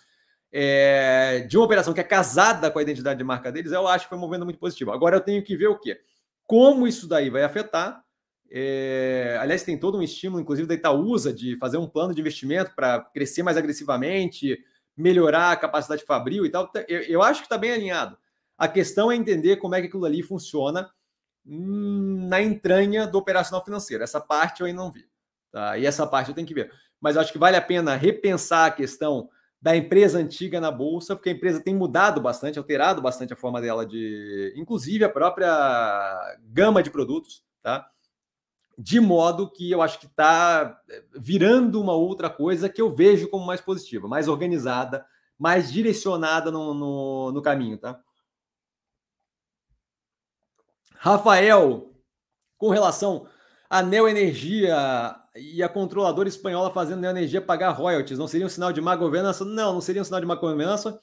é, 0.58 1.46
de 1.50 1.58
uma 1.58 1.66
operação 1.66 1.94
que 1.94 2.00
é 2.00 2.04
casada 2.04 2.72
com 2.72 2.80
a 2.80 2.82
identidade 2.82 3.18
de 3.18 3.24
marca 3.26 3.52
deles, 3.52 3.74
eu 3.74 3.86
acho 3.88 4.06
que 4.06 4.10
foi 4.10 4.18
um 4.18 4.22
movimento 4.22 4.46
muito 4.46 4.60
positivo. 4.60 4.92
Agora 4.92 5.18
eu 5.18 5.22
tenho 5.22 5.44
que 5.44 5.58
ver 5.58 5.68
o 5.68 5.78
quê? 5.78 6.00
Como 6.48 6.88
isso 6.88 7.08
daí 7.10 7.30
vai 7.30 7.44
afetar 7.44 8.06
é, 8.50 9.38
aliás, 9.42 9.64
tem 9.64 9.78
todo 9.78 9.98
um 9.98 10.02
estímulo, 10.02 10.42
inclusive, 10.42 10.68
da 10.68 10.76
Itaúsa, 10.76 11.34
de 11.34 11.58
fazer 11.58 11.78
um 11.78 11.88
plano 11.88 12.14
de 12.14 12.22
investimento 12.22 12.74
para 12.76 13.02
crescer 13.02 13.44
mais 13.44 13.58
agressivamente, 13.58 14.58
melhorar 14.96 15.52
a 15.52 15.58
capacidade 15.58 16.06
fabril 16.06 16.46
e 16.46 16.50
tal. 16.50 16.72
Eu, 16.88 17.02
eu 17.02 17.22
acho 17.22 17.42
que 17.42 17.48
está 17.48 17.58
bem 17.58 17.72
alinhado. 17.72 18.18
A 18.58 18.68
questão 18.68 19.12
é 19.12 19.16
entender 19.16 19.58
como 19.58 19.76
é 19.76 19.82
que 19.82 19.88
aquilo 19.88 20.06
ali 20.06 20.24
funciona 20.24 20.90
hum, 21.46 22.28
na 22.30 22.42
entranha 22.42 23.06
do 23.06 23.18
operacional 23.18 23.64
financeiro. 23.64 24.04
Essa 24.04 24.22
parte 24.22 24.62
eu 24.62 24.68
ainda 24.68 24.82
não 24.82 24.92
vi. 24.92 25.06
Tá? 25.52 25.78
E 25.78 25.86
essa 25.86 26.08
parte 26.08 26.30
eu 26.30 26.36
tenho 26.36 26.48
que 26.48 26.54
ver. 26.54 26.72
Mas 27.02 27.18
acho 27.18 27.34
que 27.34 27.38
vale 27.38 27.58
a 27.58 27.62
pena 27.62 27.96
repensar 27.96 28.68
a 28.68 28.72
questão 28.72 29.30
da 29.66 29.76
empresa 29.76 30.20
antiga 30.20 30.62
na 30.62 30.70
bolsa, 30.70 31.16
porque 31.16 31.30
a 31.30 31.32
empresa 31.32 31.60
tem 31.60 31.74
mudado 31.74 32.22
bastante, 32.22 32.60
alterado 32.60 33.02
bastante 33.02 33.34
a 33.34 33.36
forma 33.36 33.60
dela 33.60 33.84
de, 33.84 34.54
inclusive 34.56 35.04
a 35.04 35.10
própria 35.10 36.38
gama 36.54 36.84
de 36.84 36.92
produtos, 36.92 37.44
tá? 37.64 37.90
de 38.78 39.00
modo 39.00 39.50
que 39.50 39.72
eu 39.72 39.82
acho 39.82 40.00
que 40.00 40.06
está 40.06 40.80
eh, 40.88 41.04
virando 41.16 41.82
uma 41.82 41.94
outra 41.94 42.30
coisa 42.30 42.70
que 42.70 42.80
eu 42.80 42.94
vejo 42.94 43.28
como 43.28 43.44
mais 43.44 43.60
positiva, 43.60 44.08
mais 44.08 44.28
organizada, 44.28 45.04
mais 45.36 45.74
direcionada 45.74 46.52
no, 46.52 46.72
no, 46.76 47.32
no 47.32 47.42
caminho, 47.42 47.80
tá? 47.80 48.00
Rafael, 50.94 51.92
com 52.56 52.70
relação 52.70 53.28
à 53.68 53.82
Neoenergia 53.82 55.25
e 55.36 55.62
a 55.62 55.70
controladora 55.70 56.30
espanhola 56.30 56.72
fazendo 56.72 57.02
Neoenergia 57.02 57.42
pagar 57.42 57.72
royalties, 57.72 58.18
não 58.18 58.28
seria 58.28 58.46
um 58.46 58.50
sinal 58.50 58.72
de 58.72 58.82
má 58.82 58.96
governança? 58.96 59.44
Não, 59.44 59.74
não 59.74 59.82
seria 59.82 60.02
um 60.02 60.06
sinal 60.06 60.20
de 60.20 60.26
má 60.26 60.36
governança. 60.36 61.00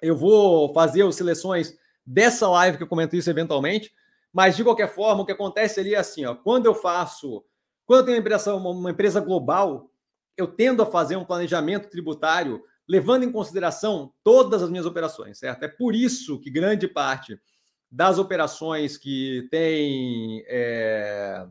Eu 0.00 0.16
vou 0.16 0.72
fazer 0.72 1.02
as 1.02 1.16
seleções 1.16 1.76
dessa 2.06 2.48
live 2.48 2.76
que 2.76 2.82
eu 2.82 2.88
comento 2.88 3.16
isso 3.16 3.28
eventualmente, 3.28 3.92
mas, 4.32 4.56
de 4.56 4.62
qualquer 4.62 4.94
forma, 4.94 5.22
o 5.22 5.26
que 5.26 5.32
acontece 5.32 5.80
ali 5.80 5.94
é 5.94 5.98
assim: 5.98 6.24
ó, 6.24 6.34
quando 6.34 6.66
eu 6.66 6.74
faço, 6.74 7.44
quando 7.84 8.00
eu 8.00 8.04
tenho 8.06 8.16
uma 8.16 8.20
empresa, 8.20 8.54
uma 8.54 8.90
empresa 8.90 9.20
global, 9.20 9.90
eu 10.36 10.46
tendo 10.46 10.82
a 10.82 10.86
fazer 10.86 11.16
um 11.16 11.24
planejamento 11.24 11.90
tributário 11.90 12.62
levando 12.88 13.24
em 13.24 13.30
consideração 13.30 14.12
todas 14.24 14.62
as 14.62 14.70
minhas 14.70 14.86
operações, 14.86 15.38
certo? 15.38 15.62
É 15.64 15.68
por 15.68 15.94
isso 15.94 16.40
que 16.40 16.50
grande 16.50 16.88
parte 16.88 17.38
das 17.90 18.18
operações 18.18 18.96
que 18.96 19.46
tem 19.50 20.44
é, 20.48 21.46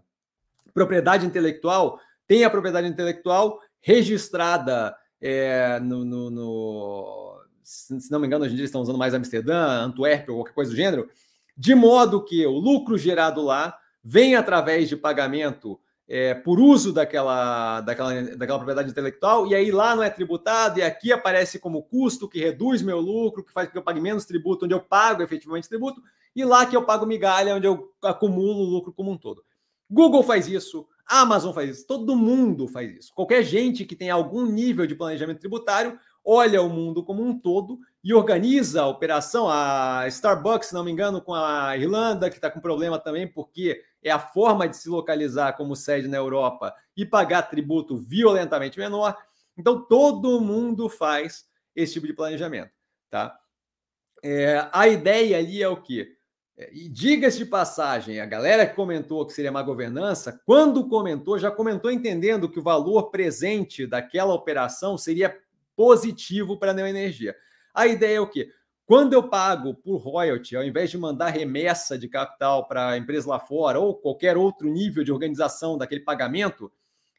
propriedade 0.73 1.25
intelectual 1.25 1.99
tem 2.27 2.43
a 2.43 2.49
propriedade 2.49 2.87
intelectual 2.87 3.59
registrada 3.81 4.95
é, 5.21 5.79
no, 5.79 6.05
no, 6.05 6.29
no, 6.29 7.41
se 7.63 8.11
não 8.11 8.19
me 8.19 8.27
engano, 8.27 8.45
hoje 8.45 8.53
em 8.53 8.57
dia 8.57 8.65
estão 8.65 8.81
usando 8.81 8.97
mais 8.97 9.13
Amsterdã, 9.13 9.81
Antuérpia 9.81 10.31
ou 10.31 10.39
qualquer 10.39 10.53
coisa 10.53 10.71
do 10.71 10.77
gênero, 10.77 11.09
de 11.57 11.75
modo 11.75 12.23
que 12.23 12.45
o 12.45 12.57
lucro 12.57 12.97
gerado 12.97 13.41
lá 13.41 13.77
vem 14.03 14.35
através 14.35 14.87
de 14.87 14.95
pagamento 14.95 15.79
é, 16.07 16.33
por 16.33 16.59
uso 16.59 16.91
daquela, 16.91 17.81
daquela, 17.81 18.21
daquela 18.35 18.57
propriedade 18.57 18.89
intelectual, 18.89 19.45
e 19.45 19.53
aí 19.53 19.69
lá 19.69 19.95
não 19.95 20.01
é 20.01 20.09
tributado, 20.09 20.79
e 20.79 20.81
aqui 20.81 21.11
aparece 21.11 21.59
como 21.59 21.83
custo 21.83 22.27
que 22.27 22.39
reduz 22.39 22.81
meu 22.81 22.99
lucro, 22.99 23.43
que 23.43 23.53
faz 23.53 23.67
com 23.67 23.73
que 23.73 23.77
eu 23.77 23.83
pague 23.83 24.01
menos 24.01 24.25
tributo, 24.25 24.65
onde 24.65 24.73
eu 24.73 24.79
pago 24.79 25.21
efetivamente 25.21 25.69
tributo, 25.69 26.01
e 26.35 26.43
lá 26.43 26.65
que 26.65 26.75
eu 26.75 26.83
pago 26.83 27.05
migalha, 27.05 27.55
onde 27.55 27.67
eu 27.67 27.91
acumulo 28.03 28.61
o 28.61 28.69
lucro 28.69 28.91
como 28.91 29.11
um 29.11 29.17
todo. 29.17 29.43
Google 29.89 30.23
faz 30.23 30.47
isso, 30.47 30.87
Amazon 31.05 31.53
faz 31.53 31.69
isso, 31.69 31.87
todo 31.87 32.15
mundo 32.15 32.67
faz 32.67 32.91
isso. 32.91 33.13
Qualquer 33.15 33.43
gente 33.43 33.85
que 33.85 33.95
tem 33.95 34.09
algum 34.09 34.45
nível 34.45 34.85
de 34.85 34.95
planejamento 34.95 35.39
tributário 35.39 35.99
olha 36.23 36.61
o 36.61 36.69
mundo 36.69 37.03
como 37.03 37.23
um 37.23 37.37
todo 37.37 37.79
e 38.03 38.13
organiza 38.13 38.83
a 38.83 38.87
operação. 38.87 39.49
A 39.49 40.05
Starbucks, 40.07 40.69
se 40.69 40.73
não 40.73 40.83
me 40.83 40.91
engano, 40.91 41.21
com 41.21 41.33
a 41.33 41.75
Irlanda, 41.75 42.29
que 42.29 42.35
está 42.35 42.51
com 42.51 42.59
problema 42.59 42.99
também, 42.99 43.27
porque 43.27 43.81
é 44.03 44.11
a 44.11 44.19
forma 44.19 44.67
de 44.67 44.77
se 44.77 44.89
localizar 44.89 45.53
como 45.53 45.75
sede 45.75 46.07
na 46.07 46.17
Europa 46.17 46.73
e 46.95 47.05
pagar 47.05 47.43
tributo 47.43 47.97
violentamente 47.97 48.77
menor. 48.77 49.17
Então, 49.57 49.83
todo 49.83 50.39
mundo 50.39 50.87
faz 50.87 51.45
esse 51.75 51.93
tipo 51.93 52.07
de 52.07 52.13
planejamento, 52.13 52.71
tá? 53.09 53.37
É, 54.23 54.69
a 54.71 54.87
ideia 54.87 55.37
ali 55.37 55.63
é 55.63 55.67
o 55.67 55.81
quê? 55.81 56.15
É, 56.59 56.69
e 56.73 56.89
diga-se 56.89 57.37
de 57.37 57.45
passagem, 57.45 58.19
a 58.19 58.25
galera 58.25 58.67
que 58.67 58.75
comentou 58.75 59.25
que 59.25 59.31
seria 59.31 59.49
má 59.49 59.63
governança, 59.63 60.41
quando 60.45 60.89
comentou, 60.89 61.39
já 61.39 61.49
comentou 61.49 61.89
entendendo 61.89 62.49
que 62.49 62.59
o 62.59 62.63
valor 62.63 63.09
presente 63.09 63.87
daquela 63.87 64.33
operação 64.33 64.97
seria 64.97 65.33
positivo 65.73 66.59
para 66.59 66.71
a 66.71 66.73
neoenergia. 66.73 67.33
A 67.73 67.87
ideia 67.87 68.17
é 68.17 68.19
o 68.19 68.27
quê? 68.27 68.49
Quando 68.85 69.13
eu 69.13 69.29
pago 69.29 69.73
por 69.73 69.97
royalty, 69.99 70.57
ao 70.57 70.63
invés 70.63 70.91
de 70.91 70.97
mandar 70.97 71.29
remessa 71.29 71.97
de 71.97 72.09
capital 72.09 72.67
para 72.67 72.89
a 72.89 72.97
empresa 72.97 73.29
lá 73.29 73.39
fora 73.39 73.79
ou 73.79 73.95
qualquer 73.95 74.35
outro 74.35 74.67
nível 74.67 75.03
de 75.03 75.13
organização 75.13 75.77
daquele 75.77 76.01
pagamento, 76.01 76.69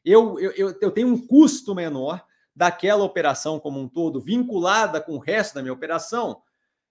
eu, 0.05 0.39
eu, 0.39 0.77
eu 0.79 0.91
tenho 0.91 1.07
um 1.07 1.17
custo 1.25 1.73
menor 1.73 2.23
daquela 2.55 3.03
operação 3.03 3.59
como 3.59 3.79
um 3.79 3.87
todo, 3.87 4.21
vinculada 4.21 5.01
com 5.01 5.13
o 5.13 5.19
resto 5.19 5.55
da 5.55 5.63
minha 5.63 5.73
operação, 5.73 6.43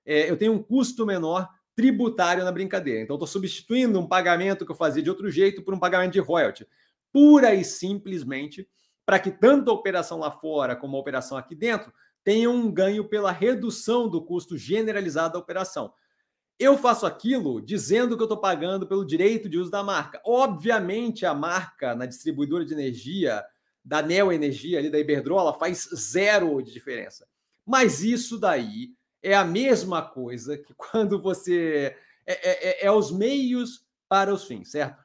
é, 0.05 0.29
eu 0.29 0.37
tenho 0.37 0.55
um 0.55 0.63
custo 0.63 1.07
menor 1.07 1.49
tributário 1.81 2.45
na 2.45 2.53
brincadeira. 2.53 3.01
Então, 3.01 3.17
estou 3.17 3.27
substituindo 3.27 3.99
um 3.99 4.07
pagamento 4.07 4.67
que 4.67 4.73
eu 4.73 4.77
fazia 4.77 5.03
de 5.03 5.09
outro 5.09 5.31
jeito 5.31 5.63
por 5.63 5.73
um 5.73 5.79
pagamento 5.79 6.13
de 6.13 6.21
royalty, 6.21 6.67
pura 7.11 7.55
e 7.55 7.65
simplesmente 7.65 8.69
para 9.07 9.19
que 9.19 9.31
tanto 9.31 9.71
a 9.71 9.75
operação 9.75 10.19
lá 10.19 10.31
fora 10.31 10.77
como 10.77 10.95
a 10.95 11.01
operação 11.01 11.39
aqui 11.39 11.55
dentro 11.55 11.91
tenham 12.23 12.55
um 12.55 12.71
ganho 12.71 13.09
pela 13.09 13.33
redução 13.33 14.11
do 14.11 14.23
custo 14.23 14.59
generalizado 14.59 15.33
da 15.33 15.39
operação. 15.39 15.91
Eu 16.59 16.77
faço 16.77 17.07
aquilo 17.07 17.63
dizendo 17.63 18.15
que 18.15 18.23
eu 18.23 18.27
estou 18.27 18.39
pagando 18.39 18.87
pelo 18.87 19.07
direito 19.07 19.49
de 19.49 19.57
uso 19.57 19.71
da 19.71 19.83
marca. 19.83 20.21
Obviamente, 20.27 21.25
a 21.25 21.33
marca 21.33 21.95
na 21.95 22.05
distribuidora 22.05 22.63
de 22.63 22.75
energia 22.75 23.43
da 23.83 24.03
Neo 24.03 24.31
Energia, 24.31 24.79
ali 24.79 24.91
da 24.91 24.99
Iberdrola, 24.99 25.59
faz 25.59 25.89
zero 25.95 26.61
de 26.61 26.71
diferença. 26.71 27.27
Mas 27.67 28.03
isso 28.03 28.39
daí 28.39 28.91
é 29.23 29.35
a 29.35 29.45
mesma 29.45 30.03
coisa 30.03 30.57
que 30.57 30.75
quando 30.75 31.21
você. 31.21 31.97
É, 32.27 32.85
é, 32.85 32.87
é 32.87 32.93
os 32.93 33.11
meios 33.11 33.85
para 34.09 34.33
os 34.33 34.45
fins, 34.45 34.71
certo? 34.71 35.05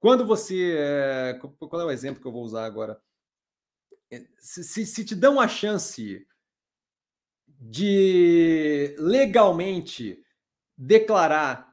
Quando 0.00 0.26
você. 0.26 0.76
É, 0.78 1.38
qual 1.40 1.82
é 1.82 1.84
o 1.84 1.90
exemplo 1.90 2.20
que 2.20 2.26
eu 2.26 2.32
vou 2.32 2.44
usar 2.44 2.64
agora? 2.64 3.00
É, 4.10 4.24
se, 4.38 4.64
se, 4.64 4.86
se 4.86 5.04
te 5.04 5.14
dão 5.14 5.40
a 5.40 5.48
chance 5.48 6.26
de 7.46 8.94
legalmente 8.98 10.22
declarar 10.76 11.68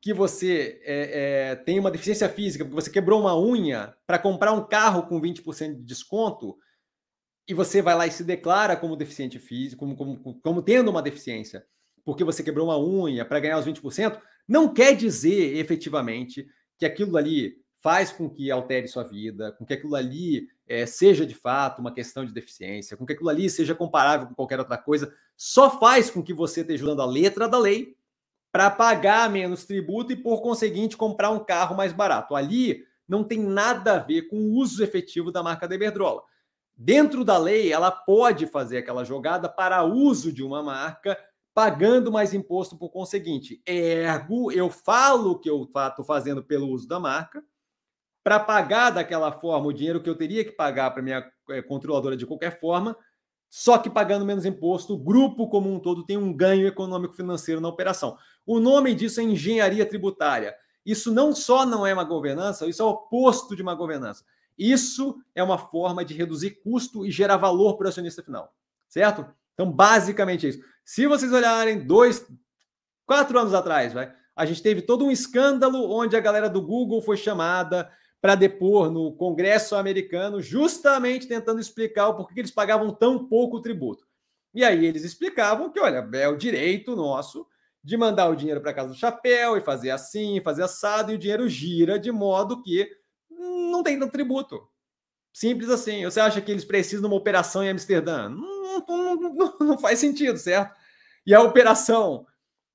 que 0.00 0.14
você 0.14 0.80
é, 0.84 1.50
é, 1.50 1.56
tem 1.56 1.78
uma 1.78 1.90
deficiência 1.90 2.28
física, 2.28 2.64
porque 2.64 2.80
você 2.80 2.90
quebrou 2.90 3.20
uma 3.20 3.38
unha 3.38 3.94
para 4.06 4.18
comprar 4.18 4.52
um 4.52 4.66
carro 4.66 5.02
com 5.06 5.20
20% 5.20 5.74
de 5.74 5.82
desconto, 5.82 6.56
e 7.48 7.54
você 7.54 7.80
vai 7.80 7.94
lá 7.94 8.06
e 8.06 8.10
se 8.10 8.24
declara 8.24 8.76
como 8.76 8.96
deficiente 8.96 9.38
físico, 9.38 9.86
como, 9.86 9.96
como, 9.96 10.40
como 10.40 10.62
tendo 10.62 10.90
uma 10.90 11.02
deficiência, 11.02 11.64
porque 12.04 12.24
você 12.24 12.42
quebrou 12.42 12.66
uma 12.66 12.78
unha 12.78 13.24
para 13.24 13.40
ganhar 13.40 13.58
os 13.58 13.66
20%, 13.66 14.20
não 14.46 14.72
quer 14.72 14.94
dizer 14.94 15.56
efetivamente 15.56 16.46
que 16.78 16.84
aquilo 16.84 17.16
ali 17.16 17.56
faz 17.80 18.10
com 18.10 18.28
que 18.28 18.50
altere 18.50 18.88
sua 18.88 19.04
vida, 19.04 19.52
com 19.52 19.64
que 19.64 19.74
aquilo 19.74 19.94
ali 19.94 20.48
é, 20.66 20.86
seja 20.86 21.24
de 21.24 21.34
fato 21.34 21.78
uma 21.78 21.92
questão 21.92 22.24
de 22.24 22.32
deficiência, 22.32 22.96
com 22.96 23.06
que 23.06 23.12
aquilo 23.12 23.28
ali 23.28 23.48
seja 23.48 23.74
comparável 23.74 24.26
com 24.26 24.34
qualquer 24.34 24.58
outra 24.58 24.76
coisa, 24.76 25.12
só 25.36 25.78
faz 25.78 26.10
com 26.10 26.22
que 26.22 26.34
você 26.34 26.62
esteja 26.62 26.84
usando 26.84 27.02
a 27.02 27.06
letra 27.06 27.48
da 27.48 27.58
lei 27.58 27.96
para 28.50 28.70
pagar 28.70 29.30
menos 29.30 29.64
tributo 29.64 30.12
e, 30.12 30.16
por 30.16 30.40
conseguinte, 30.40 30.96
comprar 30.96 31.30
um 31.30 31.44
carro 31.44 31.76
mais 31.76 31.92
barato. 31.92 32.34
Ali 32.34 32.84
não 33.06 33.22
tem 33.22 33.38
nada 33.38 33.94
a 33.94 33.98
ver 33.98 34.22
com 34.22 34.36
o 34.36 34.54
uso 34.54 34.82
efetivo 34.82 35.30
da 35.30 35.42
marca 35.42 35.68
da 35.68 35.74
Iberdrola. 35.74 36.22
Dentro 36.76 37.24
da 37.24 37.38
lei, 37.38 37.72
ela 37.72 37.90
pode 37.90 38.46
fazer 38.46 38.78
aquela 38.78 39.02
jogada 39.02 39.48
para 39.48 39.82
uso 39.82 40.30
de 40.30 40.42
uma 40.42 40.62
marca, 40.62 41.18
pagando 41.54 42.12
mais 42.12 42.34
imposto 42.34 42.76
por 42.76 42.90
conseguinte. 42.90 43.62
Ergo, 43.66 44.52
eu 44.52 44.68
falo 44.68 45.38
que 45.38 45.48
eu 45.48 45.62
estou 45.64 46.04
fazendo 46.04 46.44
pelo 46.44 46.68
uso 46.68 46.86
da 46.86 47.00
marca, 47.00 47.42
para 48.22 48.40
pagar 48.40 48.90
daquela 48.90 49.32
forma 49.32 49.68
o 49.68 49.72
dinheiro 49.72 50.02
que 50.02 50.10
eu 50.10 50.16
teria 50.16 50.44
que 50.44 50.50
pagar 50.50 50.90
para 50.90 51.02
minha 51.02 51.24
é, 51.48 51.62
controladora 51.62 52.16
de 52.16 52.26
qualquer 52.26 52.60
forma, 52.60 52.96
só 53.48 53.78
que 53.78 53.88
pagando 53.88 54.26
menos 54.26 54.44
imposto, 54.44 54.94
o 54.94 54.98
grupo 54.98 55.48
como 55.48 55.72
um 55.72 55.78
todo 55.78 56.04
tem 56.04 56.16
um 56.16 56.36
ganho 56.36 56.66
econômico 56.66 57.14
financeiro 57.14 57.60
na 57.60 57.68
operação. 57.68 58.18
O 58.44 58.60
nome 58.60 58.94
disso 58.94 59.20
é 59.20 59.22
engenharia 59.22 59.86
tributária. 59.86 60.54
Isso 60.84 61.12
não 61.12 61.34
só 61.34 61.64
não 61.64 61.86
é 61.86 61.94
uma 61.94 62.04
governança, 62.04 62.66
isso 62.66 62.82
é 62.82 62.84
o 62.84 62.90
oposto 62.90 63.56
de 63.56 63.62
uma 63.62 63.74
governança. 63.74 64.24
Isso 64.58 65.20
é 65.34 65.42
uma 65.42 65.58
forma 65.58 66.04
de 66.04 66.14
reduzir 66.14 66.62
custo 66.62 67.04
e 67.04 67.10
gerar 67.10 67.36
valor 67.36 67.76
para 67.76 67.86
o 67.86 67.88
acionista 67.88 68.22
final, 68.22 68.54
certo? 68.88 69.26
Então, 69.54 69.70
basicamente 69.70 70.46
é 70.46 70.50
isso. 70.50 70.60
Se 70.84 71.06
vocês 71.06 71.32
olharem 71.32 71.86
dois, 71.86 72.26
quatro 73.06 73.38
anos 73.38 73.54
atrás, 73.54 73.92
vai, 73.92 74.12
a 74.34 74.44
gente 74.44 74.62
teve 74.62 74.82
todo 74.82 75.04
um 75.04 75.10
escândalo 75.10 75.90
onde 75.90 76.16
a 76.16 76.20
galera 76.20 76.48
do 76.48 76.62
Google 76.62 77.00
foi 77.00 77.16
chamada 77.16 77.90
para 78.20 78.34
depor 78.34 78.90
no 78.90 79.14
Congresso 79.14 79.76
americano, 79.76 80.40
justamente 80.40 81.26
tentando 81.26 81.60
explicar 81.60 82.08
o 82.08 82.16
porquê 82.16 82.40
eles 82.40 82.50
pagavam 82.50 82.90
tão 82.90 83.26
pouco 83.28 83.60
tributo. 83.60 84.06
E 84.54 84.64
aí 84.64 84.86
eles 84.86 85.04
explicavam 85.04 85.70
que, 85.70 85.78
olha, 85.78 86.08
é 86.14 86.28
o 86.28 86.36
direito 86.36 86.96
nosso 86.96 87.46
de 87.84 87.96
mandar 87.96 88.28
o 88.28 88.34
dinheiro 88.34 88.60
para 88.60 88.74
casa 88.74 88.88
do 88.88 88.98
chapéu 88.98 89.56
e 89.56 89.60
fazer 89.60 89.90
assim, 89.90 90.40
fazer 90.42 90.64
assado, 90.64 91.12
e 91.12 91.14
o 91.14 91.18
dinheiro 91.18 91.48
gira 91.48 91.98
de 91.98 92.10
modo 92.10 92.62
que 92.62 92.90
não 93.70 93.82
tem 93.82 93.98
tributo. 94.08 94.68
Simples 95.32 95.68
assim. 95.68 96.04
Você 96.04 96.18
acha 96.18 96.40
que 96.40 96.50
eles 96.50 96.64
precisam 96.64 97.02
de 97.02 97.06
uma 97.08 97.16
operação 97.16 97.62
em 97.62 97.68
Amsterdã? 97.68 98.28
Não, 98.28 98.84
não, 98.86 99.16
não, 99.16 99.56
não 99.60 99.78
faz 99.78 99.98
sentido, 99.98 100.38
certo? 100.38 100.74
E 101.26 101.34
a 101.34 101.42
operação 101.42 102.26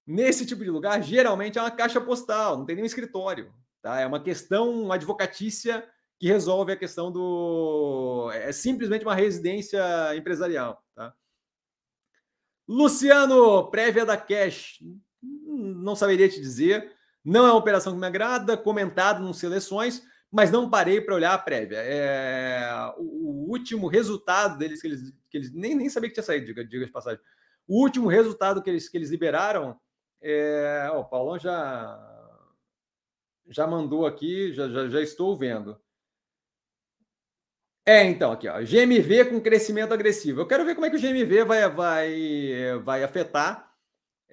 nesse 0.06 0.46
tipo 0.46 0.64
de 0.64 0.70
lugar 0.70 1.02
geralmente 1.02 1.58
é 1.58 1.62
uma 1.62 1.72
caixa 1.72 2.02
postal, 2.02 2.58
não 2.58 2.66
tem 2.66 2.76
nenhum 2.76 2.86
escritório. 2.86 3.54
Tá? 3.82 4.00
É 4.00 4.06
uma 4.06 4.22
questão 4.22 4.92
advocatícia 4.92 5.88
que 6.20 6.28
resolve 6.28 6.74
a 6.74 6.78
questão 6.78 7.12
do. 7.12 8.30
É 8.34 8.52
simplesmente 8.52 9.04
uma 9.04 9.16
residência 9.16 9.82
empresarial. 10.16 10.84
Tá? 10.94 11.14
Luciano, 12.68 13.72
prévia 13.72 14.06
da 14.06 14.16
Cash. 14.16 14.84
Não 15.22 15.96
saberia 15.96 16.30
te 16.30 16.40
dizer. 16.40 16.96
Não 17.26 17.46
é 17.48 17.52
uma 17.52 17.58
operação 17.58 17.94
que 17.94 18.00
me 18.00 18.06
agrada, 18.06 18.56
comentado 18.56 19.28
em 19.28 19.34
seleções 19.34 20.04
mas 20.32 20.50
não 20.50 20.70
parei 20.70 21.02
para 21.02 21.16
olhar 21.16 21.34
a 21.34 21.38
prévia. 21.38 21.78
É, 21.78 22.94
o, 22.98 23.02
o, 23.02 23.50
último 23.50 23.88
resultado 23.88 24.58
deles, 24.58 24.82
que 24.82 24.88
eles, 24.88 25.14
que 25.30 25.38
eles 25.38 25.54
nem, 25.54 25.76
nem 25.76 25.90
sabia 25.90 26.10
que 26.10 26.14
tinha 26.14 26.24
saído, 26.24 26.46
diga, 26.46 26.64
diga 26.64 26.86
de 26.86 26.92
passagem. 26.92 27.22
O 27.68 27.82
último 27.82 28.08
resultado 28.08 28.62
que 28.64 28.70
eles, 28.70 28.88
que 28.88 28.98
eles 28.98 29.10
liberaram, 29.10 29.78
é, 30.22 30.88
ó, 30.92 31.02
o 31.02 31.06
Paulão 31.06 31.38
já, 31.38 32.00
já 33.50 33.68
mandou 33.68 34.06
aqui, 34.06 34.54
já, 34.54 34.70
já, 34.70 34.88
já 34.88 35.02
estou 35.02 35.38
vendo. 35.38 35.80
É, 37.86 38.04
então, 38.04 38.32
aqui, 38.32 38.48
ó, 38.48 38.62
GMV 38.62 39.26
com 39.26 39.42
crescimento 39.42 39.94
agressivo. 39.94 40.42
Eu 40.42 40.48
quero 40.48 40.64
ver 40.64 40.76
como 40.76 40.86
é 40.86 40.90
que 40.90 40.96
o 40.96 41.02
GMV 41.02 41.44
vai, 41.44 41.70
vai, 41.70 42.80
vai 42.84 43.04
afetar 43.04 43.71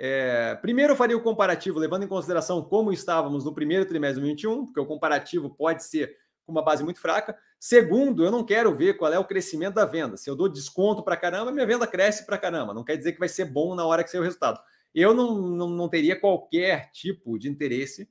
é, 0.00 0.54
primeiro, 0.62 0.92
eu 0.92 0.96
faria 0.96 1.16
o 1.16 1.20
comparativo, 1.20 1.76
levando 1.80 2.04
em 2.04 2.08
consideração 2.08 2.62
como 2.62 2.92
estávamos 2.92 3.44
no 3.44 3.52
primeiro 3.52 3.84
trimestre 3.84 4.20
de 4.20 4.26
2021, 4.26 4.66
porque 4.66 4.78
o 4.78 4.86
comparativo 4.86 5.50
pode 5.50 5.82
ser 5.82 6.16
com 6.46 6.52
uma 6.52 6.62
base 6.62 6.84
muito 6.84 7.00
fraca. 7.00 7.36
Segundo, 7.58 8.24
eu 8.24 8.30
não 8.30 8.44
quero 8.44 8.72
ver 8.72 8.96
qual 8.96 9.12
é 9.12 9.18
o 9.18 9.24
crescimento 9.24 9.74
da 9.74 9.84
venda. 9.84 10.16
Se 10.16 10.30
eu 10.30 10.36
dou 10.36 10.48
desconto 10.48 11.02
para 11.02 11.16
caramba, 11.16 11.50
minha 11.50 11.66
venda 11.66 11.84
cresce 11.84 12.24
para 12.24 12.38
caramba. 12.38 12.72
Não 12.72 12.84
quer 12.84 12.96
dizer 12.96 13.12
que 13.12 13.18
vai 13.18 13.28
ser 13.28 13.46
bom 13.46 13.74
na 13.74 13.84
hora 13.84 14.04
que 14.04 14.10
sair 14.10 14.20
o 14.20 14.24
resultado. 14.24 14.60
Eu 14.94 15.12
não, 15.12 15.36
não, 15.36 15.68
não 15.68 15.88
teria 15.88 16.18
qualquer 16.18 16.92
tipo 16.92 17.36
de 17.36 17.48
interesse 17.48 18.08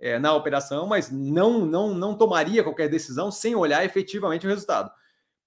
é, 0.00 0.18
na 0.18 0.34
operação, 0.34 0.86
mas 0.88 1.12
não, 1.12 1.64
não, 1.64 1.94
não 1.94 2.18
tomaria 2.18 2.64
qualquer 2.64 2.88
decisão 2.88 3.30
sem 3.30 3.54
olhar 3.54 3.84
efetivamente 3.84 4.46
o 4.46 4.50
resultado. 4.50 4.90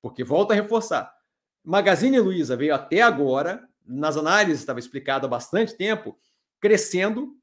Porque, 0.01 0.23
volto 0.23 0.51
a 0.51 0.55
reforçar, 0.55 1.13
Magazine 1.61 2.19
Luiza 2.19 2.55
veio 2.55 2.73
até 2.73 3.01
agora 3.01 3.67
nas 3.85 4.17
análises 4.17 4.61
estava 4.61 4.79
explicado 4.79 5.25
há 5.25 5.29
bastante 5.29 5.75
tempo, 5.75 6.17
crescendo 6.59 7.35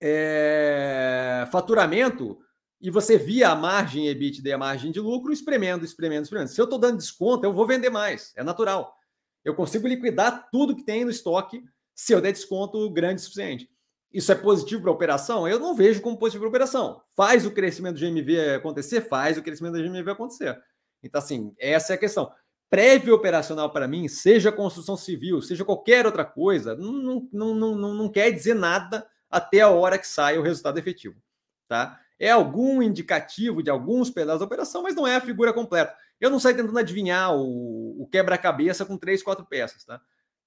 é, 0.00 1.48
faturamento 1.50 2.38
e 2.80 2.90
você 2.90 3.18
via 3.18 3.50
a 3.50 3.56
margem 3.56 4.08
EBITDA 4.08 4.48
e 4.48 4.52
a 4.52 4.58
margem 4.58 4.92
de 4.92 5.00
lucro 5.00 5.32
espremendo, 5.32 5.84
espremendo, 5.84 6.22
espremendo. 6.22 6.48
Se 6.48 6.60
eu 6.60 6.64
estou 6.64 6.78
dando 6.78 6.98
desconto, 6.98 7.44
eu 7.44 7.52
vou 7.52 7.66
vender 7.66 7.90
mais, 7.90 8.32
é 8.36 8.44
natural. 8.44 8.94
Eu 9.44 9.54
consigo 9.54 9.88
liquidar 9.88 10.48
tudo 10.50 10.76
que 10.76 10.84
tem 10.84 11.04
no 11.04 11.10
estoque 11.10 11.64
se 11.94 12.12
eu 12.12 12.20
der 12.20 12.32
desconto 12.32 12.88
grande 12.90 13.20
o 13.20 13.24
suficiente. 13.24 13.68
Isso 14.12 14.30
é 14.32 14.34
positivo 14.34 14.82
para 14.82 14.90
a 14.90 14.94
operação? 14.94 15.46
Eu 15.46 15.58
não 15.58 15.74
vejo 15.74 16.00
como 16.00 16.16
positivo 16.16 16.42
para 16.42 16.48
a 16.48 16.50
operação. 16.50 17.02
Faz 17.14 17.44
o 17.44 17.50
crescimento 17.50 17.96
do 17.96 18.00
GMV 18.00 18.54
acontecer? 18.54 19.02
Faz 19.02 19.36
o 19.36 19.42
crescimento 19.42 19.74
do 19.74 19.82
GMV 19.82 20.12
acontecer. 20.12 20.58
Então, 21.02 21.18
assim, 21.18 21.54
essa 21.58 21.92
é 21.92 21.96
a 21.96 21.98
questão 21.98 22.32
prévio 22.70 23.14
operacional 23.14 23.70
para 23.70 23.88
mim, 23.88 24.08
seja 24.08 24.52
construção 24.52 24.96
civil, 24.96 25.40
seja 25.40 25.64
qualquer 25.64 26.06
outra 26.06 26.24
coisa, 26.24 26.74
não, 26.76 27.28
não, 27.32 27.54
não, 27.54 27.74
não, 27.74 27.94
não 27.94 28.08
quer 28.08 28.30
dizer 28.30 28.54
nada 28.54 29.06
até 29.30 29.60
a 29.60 29.68
hora 29.68 29.98
que 29.98 30.06
sai 30.06 30.38
o 30.38 30.42
resultado 30.42 30.78
efetivo. 30.78 31.16
Tá? 31.66 31.98
é 32.18 32.30
algum 32.30 32.82
indicativo 32.82 33.62
de 33.62 33.70
alguns 33.70 34.10
pedaços 34.10 34.40
da 34.40 34.46
operação, 34.46 34.82
mas 34.82 34.94
não 34.94 35.06
é 35.06 35.16
a 35.16 35.20
figura 35.20 35.52
completa. 35.52 35.94
Eu 36.20 36.30
não 36.30 36.40
saio 36.40 36.56
tentando 36.56 36.78
adivinhar 36.78 37.34
o, 37.34 38.02
o 38.02 38.08
quebra-cabeça 38.08 38.84
com 38.84 38.98
três, 38.98 39.22
quatro 39.22 39.46
peças, 39.46 39.84
tá? 39.84 40.00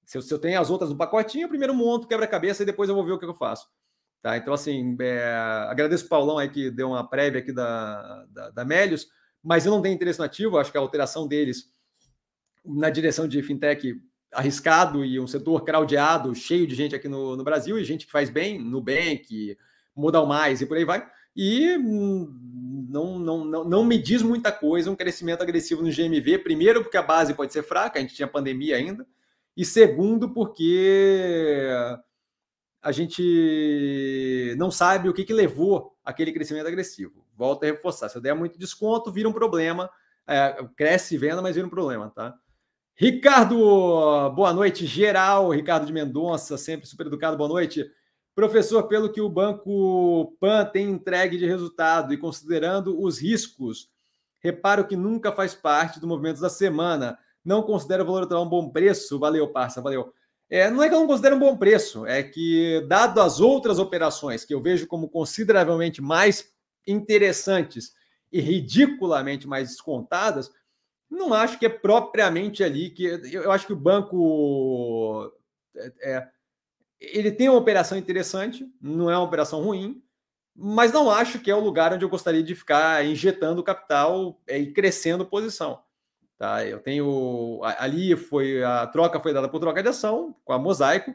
Se 0.06 0.18
eu, 0.18 0.22
se 0.22 0.34
eu, 0.34 0.40
tenho 0.40 0.60
as 0.60 0.70
outras 0.70 0.90
no 0.90 0.98
pacotinho, 0.98 1.46
eu 1.46 1.50
primeiro 1.50 1.74
monto 1.74 2.08
quebra-cabeça 2.08 2.64
e 2.64 2.66
depois 2.66 2.90
eu 2.90 2.96
vou 2.96 3.06
ver 3.06 3.14
o 3.14 3.20
que 3.20 3.26
eu 3.26 3.34
faço. 3.34 3.70
Tá? 4.22 4.36
Então, 4.36 4.54
assim, 4.54 4.98
é, 5.00 5.34
agradeço 5.70 6.06
o 6.06 6.10
Paulão 6.10 6.38
aí 6.38 6.50
que 6.50 6.70
deu 6.70 6.90
uma 6.90 7.08
prévia 7.08 7.40
aqui 7.40 7.54
da, 7.54 8.26
da, 8.30 8.50
da 8.50 8.66
Melios, 8.66 9.08
mas 9.42 9.66
eu 9.66 9.72
não 9.72 9.82
tenho 9.82 9.96
interesse 9.96 10.20
no 10.20 10.26
ativo, 10.26 10.58
acho 10.58 10.72
que 10.72 10.78
a 10.78 10.82
alteração 10.82 11.28
deles 11.28 11.72
na 12.66 12.90
direção 12.90 13.28
de 13.28 13.42
fintech 13.42 14.00
arriscado 14.32 15.04
e 15.04 15.20
um 15.20 15.28
setor 15.28 15.64
craudiado, 15.64 16.34
cheio 16.34 16.66
de 16.66 16.74
gente 16.74 16.96
aqui 16.96 17.08
no, 17.08 17.36
no 17.36 17.44
Brasil 17.44 17.78
e 17.78 17.84
gente 17.84 18.06
que 18.06 18.12
faz 18.12 18.30
bem, 18.30 18.60
Nubank, 18.60 19.58
Modal 19.96 20.26
Mais 20.26 20.62
e 20.62 20.66
por 20.66 20.78
aí 20.78 20.86
vai. 20.86 21.06
E 21.36 21.78
hum, 21.78 22.88
não, 22.90 23.20
não, 23.20 23.46
não, 23.46 23.64
não 23.64 23.84
me 23.86 23.98
diz 23.98 24.22
muita 24.22 24.52
coisa 24.52 24.92
um 24.92 24.96
crescimento 24.96 25.42
agressivo 25.42 25.82
no 25.82 25.92
GMV. 25.92 26.40
Primeiro, 26.40 26.82
porque 26.82 26.98
a 26.98 27.02
base 27.02 27.34
pode 27.34 27.54
ser 27.54 27.64
fraca, 27.64 28.00
a 28.00 28.02
gente 28.02 28.16
tinha 28.16 28.28
pandemia 28.28 28.76
ainda. 28.76 29.06
E 29.56 29.66
segundo, 29.66 30.34
porque 30.34 31.68
a 32.82 32.92
gente 32.92 34.56
não 34.58 34.72
sabe 34.72 35.10
o 35.10 35.14
que, 35.14 35.24
que 35.24 35.34
levou 35.34 35.96
aquele 36.04 36.32
crescimento 36.32 36.68
agressivo. 36.68 37.26
Volto 37.36 37.64
a 37.64 37.68
reforçar. 37.68 38.10
Se 38.10 38.18
eu 38.18 38.22
der 38.22 38.34
muito 38.34 38.58
desconto, 38.58 39.12
vira 39.12 39.28
um 39.28 39.34
problema. 39.34 39.90
É, 40.28 40.56
cresce 40.76 41.18
venda, 41.18 41.42
mas 41.42 41.56
vira 41.56 41.68
um 41.68 41.70
problema, 41.70 42.10
tá? 42.10 42.38
Ricardo, 42.96 43.58
boa 44.36 44.54
noite, 44.54 44.86
geral. 44.86 45.50
Ricardo 45.50 45.86
de 45.86 45.94
Mendonça, 45.94 46.58
sempre 46.58 46.88
super 46.88 47.08
educado, 47.08 47.38
boa 47.38 47.50
noite. 47.50 47.90
Professor, 48.36 48.84
pelo 48.88 49.12
que 49.12 49.20
o 49.20 49.30
Banco 49.30 50.38
Pan 50.40 50.66
tem 50.66 50.90
entregue 50.90 51.38
de 51.38 51.46
resultado 51.46 52.14
e 52.14 52.18
considerando 52.18 53.02
os 53.02 53.20
riscos, 53.20 53.90
reparo 54.40 54.86
que 54.86 54.96
nunca 54.96 55.32
faz 55.32 55.54
parte 55.56 56.00
do 56.00 56.08
movimento 56.08 56.40
da 56.40 56.50
semana. 56.50 57.18
Não 57.44 57.64
considero 57.64 58.04
o 58.04 58.06
valor 58.06 58.24
atual 58.24 58.46
um 58.46 58.50
bom 58.50 58.70
preço. 58.70 59.20
Valeu, 59.20 59.52
parça, 59.52 59.82
valeu. 59.82 60.14
É, 60.50 60.70
não 60.70 60.84
é 60.84 60.90
que 60.90 60.94
eu 60.94 61.00
não 61.00 61.08
considero 61.08 61.38
um 61.38 61.40
bom 61.40 61.56
preço, 61.56 62.06
é 62.06 62.22
que, 62.22 62.86
dado 62.88 63.22
as 63.22 63.40
outras 63.40 63.80
operações 63.80 64.44
que 64.44 64.54
eu 64.54 64.62
vejo 64.62 64.86
como 64.86 65.10
consideravelmente 65.10 66.02
mais 66.02 66.52
interessantes 66.86 67.94
e 68.30 68.42
ridiculamente 68.42 69.48
mais 69.48 69.70
descontadas, 69.70 70.52
não 71.12 71.34
acho 71.34 71.60
que 71.60 71.66
é 71.66 71.70
propriamente 71.70 72.64
ali 72.64 72.90
que 72.90 73.04
eu 73.04 73.52
acho 73.52 73.68
que 73.68 73.74
o 73.74 73.76
banco 73.76 75.30
é, 75.76 75.94
é, 76.02 76.28
ele 77.00 77.32
tem 77.32 77.50
uma 77.50 77.60
operação 77.60 77.98
interessante, 77.98 78.66
não 78.82 79.12
é 79.12 79.18
uma 79.18 79.26
operação 79.26 79.62
ruim, 79.62 80.02
mas 80.56 80.94
não 80.94 81.12
acho 81.12 81.40
que 81.40 81.52
é 81.52 81.56
o 81.56 81.60
lugar 81.60 81.94
onde 81.94 82.06
eu 82.06 82.10
gostaria 82.10 82.42
de 82.42 82.56
ficar 82.56 83.06
injetando 83.06 83.64
capital 83.64 84.40
é, 84.48 84.58
e 84.58 84.72
crescendo 84.72 85.26
posição. 85.26 85.84
Tá? 86.38 86.66
Eu 86.66 86.80
tenho 86.80 87.62
ali 87.78 88.16
foi 88.16 88.64
a 88.64 88.88
troca 88.88 89.20
foi 89.20 89.34
dada 89.34 89.50
por 89.50 89.60
troca 89.60 89.84
de 89.84 89.90
ação 89.90 90.36
com 90.46 90.54
a 90.54 90.60
Mosaico, 90.60 91.14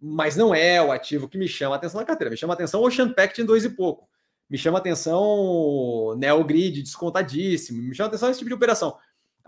mas 0.00 0.36
não 0.36 0.54
é 0.54 0.82
o 0.82 0.90
ativo 0.90 1.28
que 1.28 1.38
me 1.38 1.46
chama 1.46 1.76
a 1.76 1.78
atenção 1.78 2.00
na 2.00 2.06
carteira. 2.06 2.30
Me 2.30 2.36
chama 2.36 2.54
a 2.54 2.56
atenção 2.56 2.80
o 2.80 2.86
Ocean 2.86 3.12
Pact 3.12 3.40
em 3.40 3.44
dois 3.44 3.64
e 3.64 3.70
pouco. 3.70 4.08
Me 4.48 4.58
chama 4.58 4.78
a 4.78 4.80
atenção 4.80 6.16
Neogrid 6.18 6.82
descontadíssimo. 6.82 7.80
Me 7.80 7.94
chama 7.94 8.08
a 8.08 8.10
atenção 8.10 8.28
esse 8.28 8.40
tipo 8.40 8.48
de 8.48 8.54
operação. 8.54 8.98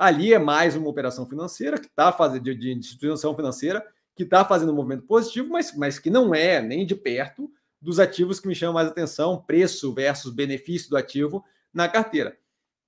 Ali 0.02 0.34
é 0.34 0.38
mais 0.38 0.74
uma 0.74 0.88
operação 0.88 1.28
financeira 1.28 1.78
que 1.78 1.86
está 1.86 2.10
fazendo 2.10 2.42
de, 2.42 2.56
de, 2.56 2.72
instituição 2.72 3.36
financeira 3.36 3.86
que 4.16 4.24
está 4.24 4.44
fazendo 4.44 4.72
um 4.72 4.74
movimento 4.74 5.06
positivo, 5.06 5.48
mas, 5.48 5.76
mas 5.76 6.00
que 6.00 6.10
não 6.10 6.34
é 6.34 6.60
nem 6.60 6.84
de 6.84 6.96
perto 6.96 7.48
dos 7.80 8.00
ativos 8.00 8.40
que 8.40 8.48
me 8.48 8.54
chamam 8.54 8.74
mais 8.74 8.88
atenção, 8.88 9.40
preço 9.40 9.94
versus 9.94 10.32
benefício 10.32 10.90
do 10.90 10.96
ativo 10.96 11.44
na 11.72 11.88
carteira. 11.88 12.36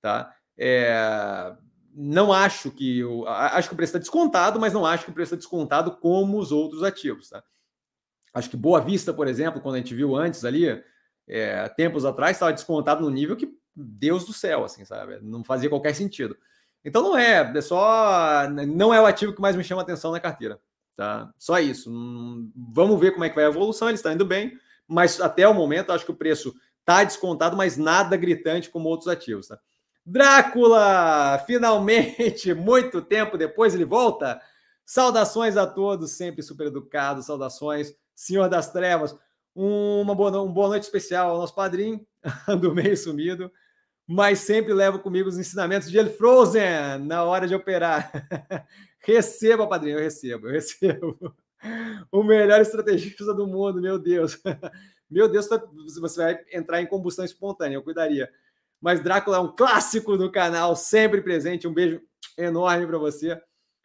Tá? 0.03 0.35
É, 0.59 1.55
não 1.95 2.33
acho 2.33 2.73
que 2.73 3.05
o, 3.05 3.25
acho 3.29 3.69
que 3.69 3.75
o 3.75 3.77
preço 3.77 3.91
está 3.91 4.01
descontado, 4.01 4.59
mas 4.59 4.73
não 4.73 4.85
acho 4.85 5.05
que 5.05 5.13
o 5.13 5.15
preço 5.15 5.37
está 5.37 5.37
descontado 5.37 5.97
como 5.99 6.37
os 6.37 6.51
outros 6.51 6.83
ativos. 6.83 7.29
Tá? 7.29 7.45
Acho 8.35 8.51
que 8.51 8.57
Boa 8.57 8.81
Vista, 8.81 9.15
por 9.15 9.29
exemplo, 9.29 9.61
quando 9.61 9.77
a 9.77 9.79
gente 9.79 9.95
viu 9.95 10.17
antes 10.17 10.45
ali, 10.45 10.83
é, 11.29 11.69
tempos 11.69 12.05
atrás, 12.05 12.35
estava 12.35 12.53
descontado 12.53 13.05
no 13.05 13.11
nível 13.11 13.37
que 13.37 13.57
Deus 13.73 14.25
do 14.25 14.33
céu, 14.33 14.65
assim, 14.65 14.85
sabe? 14.85 15.21
Não 15.23 15.45
fazia 15.45 15.69
qualquer 15.69 15.95
sentido. 15.95 16.37
Então 16.85 17.03
não 17.03 17.17
é, 17.17 17.53
é 17.57 17.61
só 17.61 18.47
não 18.51 18.93
é 18.93 19.01
o 19.01 19.07
ativo 19.07 19.33
que 19.33 19.41
mais 19.41 19.57
me 19.57 19.65
chama 19.65 19.83
atenção 19.83 20.13
na 20.13 20.21
carteira, 20.21 20.61
tá? 20.95 21.33
Só 21.39 21.59
isso. 21.59 21.91
Hum, 21.91 22.53
vamos 22.55 23.01
ver 23.01 23.13
como 23.13 23.25
é 23.25 23.29
que 23.31 23.35
vai 23.35 23.45
a 23.45 23.49
evolução, 23.49 23.89
ele 23.89 23.95
está 23.95 24.13
indo 24.13 24.25
bem, 24.25 24.59
mas 24.87 25.21
até 25.21 25.49
o 25.49 25.55
momento 25.55 25.93
acho 25.93 26.05
que 26.05 26.11
o 26.11 26.17
preço 26.17 26.55
está 26.81 27.03
descontado, 27.03 27.57
mas 27.57 27.79
nada 27.79 28.17
gritante 28.17 28.69
como 28.69 28.89
outros 28.89 29.09
ativos, 29.09 29.49
tá? 29.49 29.59
Drácula, 30.05 31.43
finalmente, 31.47 32.53
muito 32.53 33.01
tempo 33.01 33.39
depois 33.39 33.75
ele 33.75 33.87
volta. 33.87 34.39
Saudações 34.85 35.57
a 35.57 35.67
todos, 35.67 36.11
sempre 36.11 36.43
super 36.43 36.67
educado. 36.67 37.23
Saudações, 37.23 37.95
Senhor 38.15 38.51
das 38.51 38.71
Trevas. 38.71 39.17
Uma 39.55 40.15
boa, 40.15 40.43
uma 40.43 40.53
boa 40.53 40.69
noite 40.69 40.83
especial 40.83 41.31
ao 41.31 41.39
nosso 41.39 41.55
padrinho, 41.55 42.07
do 42.61 42.75
meio 42.75 42.95
sumido 42.99 43.51
mas 44.07 44.41
sempre 44.41 44.73
levo 44.73 44.99
comigo 44.99 45.29
os 45.29 45.39
ensinamentos 45.39 45.91
de 45.91 46.05
Frozen 46.11 46.99
na 47.01 47.25
hora 47.25 47.49
de 47.49 47.55
operar. 47.55 48.11
receba, 49.01 49.67
padrinho, 49.67 49.99
eu 49.99 50.03
recebo, 50.03 50.49
eu 50.49 50.53
recebo. 50.53 51.35
O 52.13 52.23
melhor 52.23 52.61
estrategista 52.61 53.33
do 53.33 53.47
mundo, 53.47 53.81
meu 53.81 53.99
Deus. 53.99 54.39
Meu 55.11 55.29
Deus, 55.29 55.49
você 55.99 56.23
vai 56.23 56.41
entrar 56.53 56.83
em 56.83 56.87
combustão 56.87 57.25
espontânea, 57.25 57.77
eu 57.77 57.83
cuidaria. 57.83 58.29
Mas 58.81 59.01
Drácula 59.01 59.37
é 59.37 59.41
um 59.41 59.55
clássico 59.55 60.17
do 60.17 60.31
canal, 60.31 60.77
sempre 60.77 61.23
presente. 61.23 61.67
Um 61.67 61.73
beijo 61.73 62.03
enorme 62.37 62.87
para 62.87 62.99
você. 62.99 63.41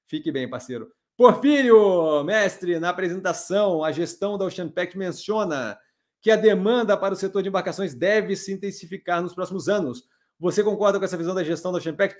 Fique 0.07 0.31
bem, 0.31 0.49
parceiro. 0.49 0.91
Porfírio, 1.15 2.23
mestre, 2.23 2.79
na 2.79 2.89
apresentação, 2.89 3.83
a 3.83 3.91
gestão 3.91 4.37
da 4.37 4.45
Ocean 4.45 4.69
Pact 4.69 4.97
menciona 4.97 5.77
que 6.21 6.31
a 6.31 6.35
demanda 6.35 6.97
para 6.97 7.13
o 7.13 7.17
setor 7.17 7.41
de 7.41 7.49
embarcações 7.49 7.93
deve 7.93 8.35
se 8.35 8.51
intensificar 8.51 9.21
nos 9.21 9.33
próximos 9.33 9.69
anos. 9.69 10.03
Você 10.39 10.63
concorda 10.63 10.99
com 10.99 11.05
essa 11.05 11.17
visão 11.17 11.33
da 11.33 11.43
gestão 11.43 11.71
da 11.71 11.79
Champact? 11.79 12.17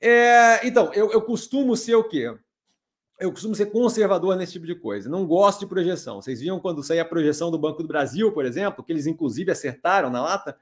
É, 0.00 0.66
então, 0.66 0.92
eu, 0.92 1.10
eu 1.12 1.22
costumo 1.22 1.76
ser 1.76 1.94
o 1.94 2.04
quê? 2.04 2.34
Eu 3.18 3.30
costumo 3.30 3.54
ser 3.54 3.66
conservador 3.66 4.36
nesse 4.36 4.52
tipo 4.52 4.66
de 4.66 4.74
coisa. 4.74 5.08
Não 5.08 5.26
gosto 5.26 5.60
de 5.60 5.66
projeção. 5.66 6.20
Vocês 6.20 6.40
viam 6.40 6.58
quando 6.58 6.82
saiu 6.82 7.02
a 7.02 7.04
projeção 7.04 7.50
do 7.50 7.58
Banco 7.58 7.82
do 7.82 7.88
Brasil, 7.88 8.32
por 8.32 8.44
exemplo, 8.44 8.84
que 8.84 8.92
eles 8.92 9.06
inclusive 9.06 9.50
acertaram 9.50 10.10
na 10.10 10.20
lata? 10.20 10.58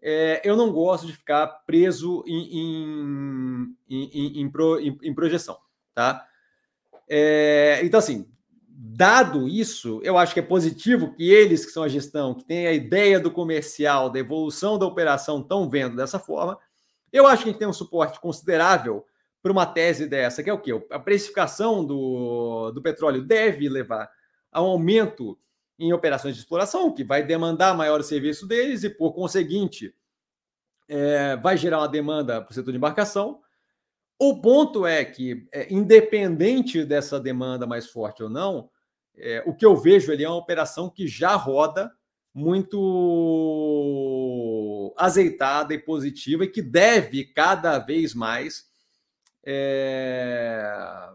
É, 0.00 0.40
eu 0.44 0.56
não 0.56 0.72
gosto 0.72 1.06
de 1.06 1.12
ficar 1.12 1.46
preso 1.66 2.24
em, 2.26 2.58
em, 2.58 3.76
em, 3.88 4.40
em, 4.40 4.50
pro, 4.50 4.78
projeção, 5.14 5.58
tá? 5.94 6.26
É, 7.08 7.80
então, 7.84 7.98
assim, 7.98 8.31
dado 8.74 9.48
isso, 9.48 10.00
eu 10.02 10.16
acho 10.16 10.32
que 10.34 10.40
é 10.40 10.42
positivo 10.42 11.14
que 11.14 11.30
eles, 11.30 11.64
que 11.66 11.72
são 11.72 11.82
a 11.82 11.88
gestão, 11.88 12.34
que 12.34 12.44
têm 12.44 12.66
a 12.66 12.72
ideia 12.72 13.20
do 13.20 13.30
comercial, 13.30 14.08
da 14.08 14.18
evolução 14.18 14.78
da 14.78 14.86
operação, 14.86 15.40
estão 15.40 15.68
vendo 15.68 15.96
dessa 15.96 16.18
forma. 16.18 16.58
Eu 17.12 17.26
acho 17.26 17.42
que 17.42 17.48
a 17.48 17.52
gente 17.52 17.58
tem 17.58 17.68
um 17.68 17.72
suporte 17.72 18.18
considerável 18.20 19.04
para 19.42 19.52
uma 19.52 19.66
tese 19.66 20.06
dessa, 20.06 20.42
que 20.42 20.48
é 20.48 20.52
o 20.52 20.60
quê? 20.60 20.72
A 20.90 20.98
precificação 20.98 21.84
do, 21.84 22.70
do 22.70 22.80
petróleo 22.80 23.22
deve 23.22 23.68
levar 23.68 24.08
a 24.50 24.62
um 24.62 24.66
aumento 24.66 25.38
em 25.78 25.92
operações 25.92 26.36
de 26.36 26.40
exploração, 26.40 26.94
que 26.94 27.02
vai 27.02 27.22
demandar 27.22 27.76
maior 27.76 28.02
serviço 28.02 28.46
deles 28.46 28.84
e, 28.84 28.90
por 28.90 29.12
conseguinte, 29.12 29.92
é, 30.88 31.36
vai 31.36 31.56
gerar 31.56 31.78
uma 31.78 31.88
demanda 31.88 32.40
para 32.40 32.50
o 32.50 32.54
setor 32.54 32.70
de 32.70 32.76
embarcação. 32.76 33.41
O 34.18 34.40
ponto 34.40 34.86
é 34.86 35.04
que, 35.04 35.46
é, 35.52 35.72
independente 35.72 36.84
dessa 36.84 37.18
demanda 37.18 37.66
mais 37.66 37.88
forte 37.88 38.22
ou 38.22 38.30
não, 38.30 38.70
é, 39.16 39.42
o 39.46 39.54
que 39.54 39.66
eu 39.66 39.76
vejo 39.76 40.12
ali 40.12 40.24
é 40.24 40.28
uma 40.28 40.36
operação 40.36 40.88
que 40.88 41.06
já 41.08 41.34
roda 41.34 41.92
muito 42.34 42.80
azeitada 44.96 45.74
e 45.74 45.78
positiva 45.78 46.44
e 46.44 46.48
que 46.48 46.62
deve 46.62 47.24
cada 47.24 47.78
vez 47.78 48.14
mais 48.14 48.70
é, 49.44 51.10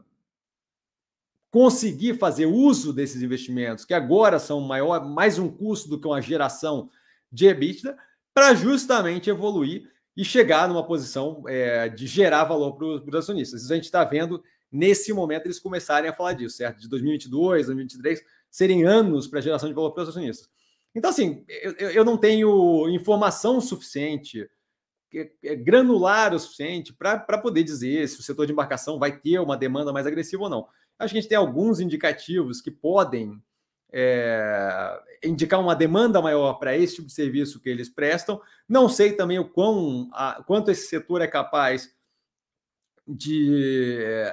conseguir 1.50 2.20
fazer 2.20 2.46
uso 2.46 2.94
desses 2.94 3.22
investimentos, 3.22 3.84
que 3.86 3.94
agora 3.94 4.38
são 4.38 4.62
maior, 4.62 5.04
mais 5.06 5.40
um 5.40 5.50
custo 5.50 5.90
do 5.90 6.00
que 6.00 6.08
uma 6.08 6.22
geração 6.22 6.90
de 7.32 7.48
EBITDA, 7.48 7.98
para 8.34 8.54
justamente 8.54 9.30
evoluir 9.30 9.90
e 10.18 10.26
chegar 10.26 10.68
numa 10.68 10.84
posição 10.84 11.44
é, 11.48 11.88
de 11.88 12.08
gerar 12.08 12.44
valor 12.46 12.76
para 12.76 12.88
os 12.88 13.16
acionistas. 13.16 13.62
Isso 13.62 13.72
a 13.72 13.76
gente 13.76 13.86
está 13.86 14.04
vendo 14.04 14.44
nesse 14.72 15.14
momento 15.14 15.46
eles 15.46 15.60
começarem 15.60 16.10
a 16.10 16.14
falar 16.14 16.34
disso, 16.34 16.58
certo? 16.58 16.82
De 16.82 16.90
2022, 16.90 17.68
2023 17.68 18.24
serem 18.50 18.84
anos 18.84 19.28
para 19.28 19.40
geração 19.40 19.70
de 19.70 19.76
valor 19.76 19.92
para 19.92 20.04
os 20.04 20.10
acionistas. 20.10 20.50
Então, 20.96 21.12
assim, 21.12 21.46
eu, 21.48 21.92
eu 21.92 22.04
não 22.04 22.18
tenho 22.18 22.90
informação 22.90 23.62
suficiente, 23.62 24.50
é, 25.44 25.56
granular 25.56 26.34
o 26.34 26.40
suficiente 26.40 26.92
para 26.92 27.38
poder 27.38 27.62
dizer 27.62 28.10
se 28.10 28.20
o 28.20 28.24
setor 28.24 28.48
de 28.48 28.54
embarcação 28.54 28.98
vai 28.98 29.20
ter 29.20 29.38
uma 29.40 29.56
demanda 29.56 29.94
mais 29.94 30.08
agressiva 30.08 30.44
ou 30.44 30.50
não. 30.50 30.68
Acho 30.98 31.14
que 31.14 31.20
a 31.20 31.22
gente 31.22 31.30
tem 31.30 31.38
alguns 31.38 31.80
indicativos 31.80 32.60
que 32.60 32.72
podem 32.72 33.40
é, 33.92 35.00
indicar 35.24 35.60
uma 35.60 35.76
demanda 35.76 36.22
maior 36.22 36.54
para 36.56 36.76
esse 36.76 36.96
tipo 36.96 37.08
de 37.08 37.14
serviço 37.14 37.60
que 37.60 37.70
eles 37.70 37.90
prestam. 37.90 38.42
Não 38.68 38.90
sei 38.90 39.14
também 39.14 39.40
o 39.40 39.48
quão, 39.48 40.10
a, 40.14 40.44
quanto 40.46 40.72
esse 40.72 40.88
setor 40.88 41.22
é 41.22 41.28
capaz 41.28 41.96
de 43.08 44.26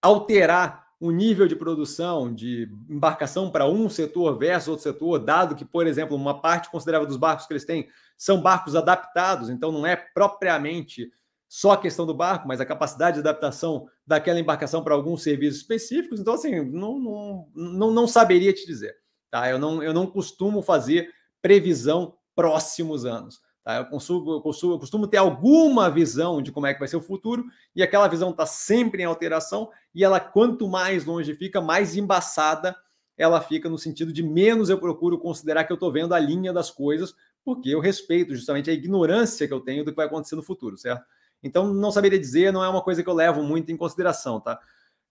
alterar 0.00 0.84
o 1.00 1.10
nível 1.10 1.46
de 1.46 1.56
produção 1.56 2.32
de 2.32 2.68
embarcação 2.88 3.50
para 3.50 3.66
um 3.66 3.88
setor 3.88 4.38
versus 4.38 4.68
outro 4.68 4.84
setor, 4.84 5.18
dado 5.18 5.54
que, 5.54 5.64
por 5.64 5.86
exemplo, 5.86 6.16
uma 6.16 6.40
parte 6.40 6.70
considerável 6.70 7.06
dos 7.06 7.16
barcos 7.16 7.46
que 7.46 7.52
eles 7.52 7.64
têm 7.64 7.88
são 8.16 8.40
barcos 8.40 8.76
adaptados, 8.76 9.50
então 9.50 9.72
não 9.72 9.86
é 9.86 9.96
propriamente 9.96 11.10
só 11.54 11.70
a 11.70 11.80
questão 11.80 12.04
do 12.04 12.12
barco, 12.12 12.48
mas 12.48 12.60
a 12.60 12.66
capacidade 12.66 13.14
de 13.14 13.20
adaptação 13.20 13.88
daquela 14.04 14.40
embarcação 14.40 14.82
para 14.82 14.92
alguns 14.92 15.22
serviços 15.22 15.60
específicos. 15.60 16.18
Então, 16.18 16.34
assim, 16.34 16.64
não, 16.64 16.98
não, 16.98 17.48
não, 17.54 17.90
não 17.92 18.08
saberia 18.08 18.52
te 18.52 18.66
dizer. 18.66 18.96
Tá? 19.30 19.48
Eu, 19.48 19.56
não, 19.56 19.80
eu 19.80 19.94
não 19.94 20.04
costumo 20.04 20.60
fazer 20.62 21.12
previsão 21.40 22.16
próximos 22.34 23.06
anos. 23.06 23.40
Tá? 23.62 23.76
Eu, 23.76 23.84
consumo, 23.84 24.32
eu, 24.32 24.40
costumo, 24.40 24.72
eu 24.74 24.78
costumo 24.80 25.06
ter 25.06 25.18
alguma 25.18 25.88
visão 25.88 26.42
de 26.42 26.50
como 26.50 26.66
é 26.66 26.74
que 26.74 26.80
vai 26.80 26.88
ser 26.88 26.96
o 26.96 27.00
futuro, 27.00 27.44
e 27.72 27.84
aquela 27.84 28.08
visão 28.08 28.30
está 28.30 28.46
sempre 28.46 29.02
em 29.02 29.06
alteração, 29.06 29.70
e 29.94 30.02
ela, 30.02 30.18
quanto 30.18 30.66
mais 30.66 31.04
longe 31.04 31.36
fica, 31.36 31.60
mais 31.60 31.96
embaçada 31.96 32.74
ela 33.16 33.40
fica 33.40 33.68
no 33.68 33.78
sentido 33.78 34.12
de 34.12 34.24
menos 34.24 34.70
eu 34.70 34.78
procuro 34.80 35.20
considerar 35.20 35.62
que 35.62 35.72
eu 35.72 35.76
estou 35.76 35.92
vendo 35.92 36.14
a 36.14 36.18
linha 36.18 36.52
das 36.52 36.68
coisas, 36.68 37.14
porque 37.44 37.68
eu 37.68 37.78
respeito 37.78 38.34
justamente 38.34 38.70
a 38.70 38.72
ignorância 38.72 39.46
que 39.46 39.54
eu 39.54 39.60
tenho 39.60 39.84
do 39.84 39.92
que 39.92 39.96
vai 39.96 40.06
acontecer 40.06 40.34
no 40.34 40.42
futuro, 40.42 40.76
certo? 40.76 41.04
Então, 41.44 41.72
não 41.72 41.92
saberia 41.92 42.18
dizer, 42.18 42.52
não 42.52 42.64
é 42.64 42.68
uma 42.68 42.82
coisa 42.82 43.02
que 43.02 43.08
eu 43.08 43.14
levo 43.14 43.42
muito 43.42 43.70
em 43.70 43.76
consideração, 43.76 44.40
tá? 44.40 44.58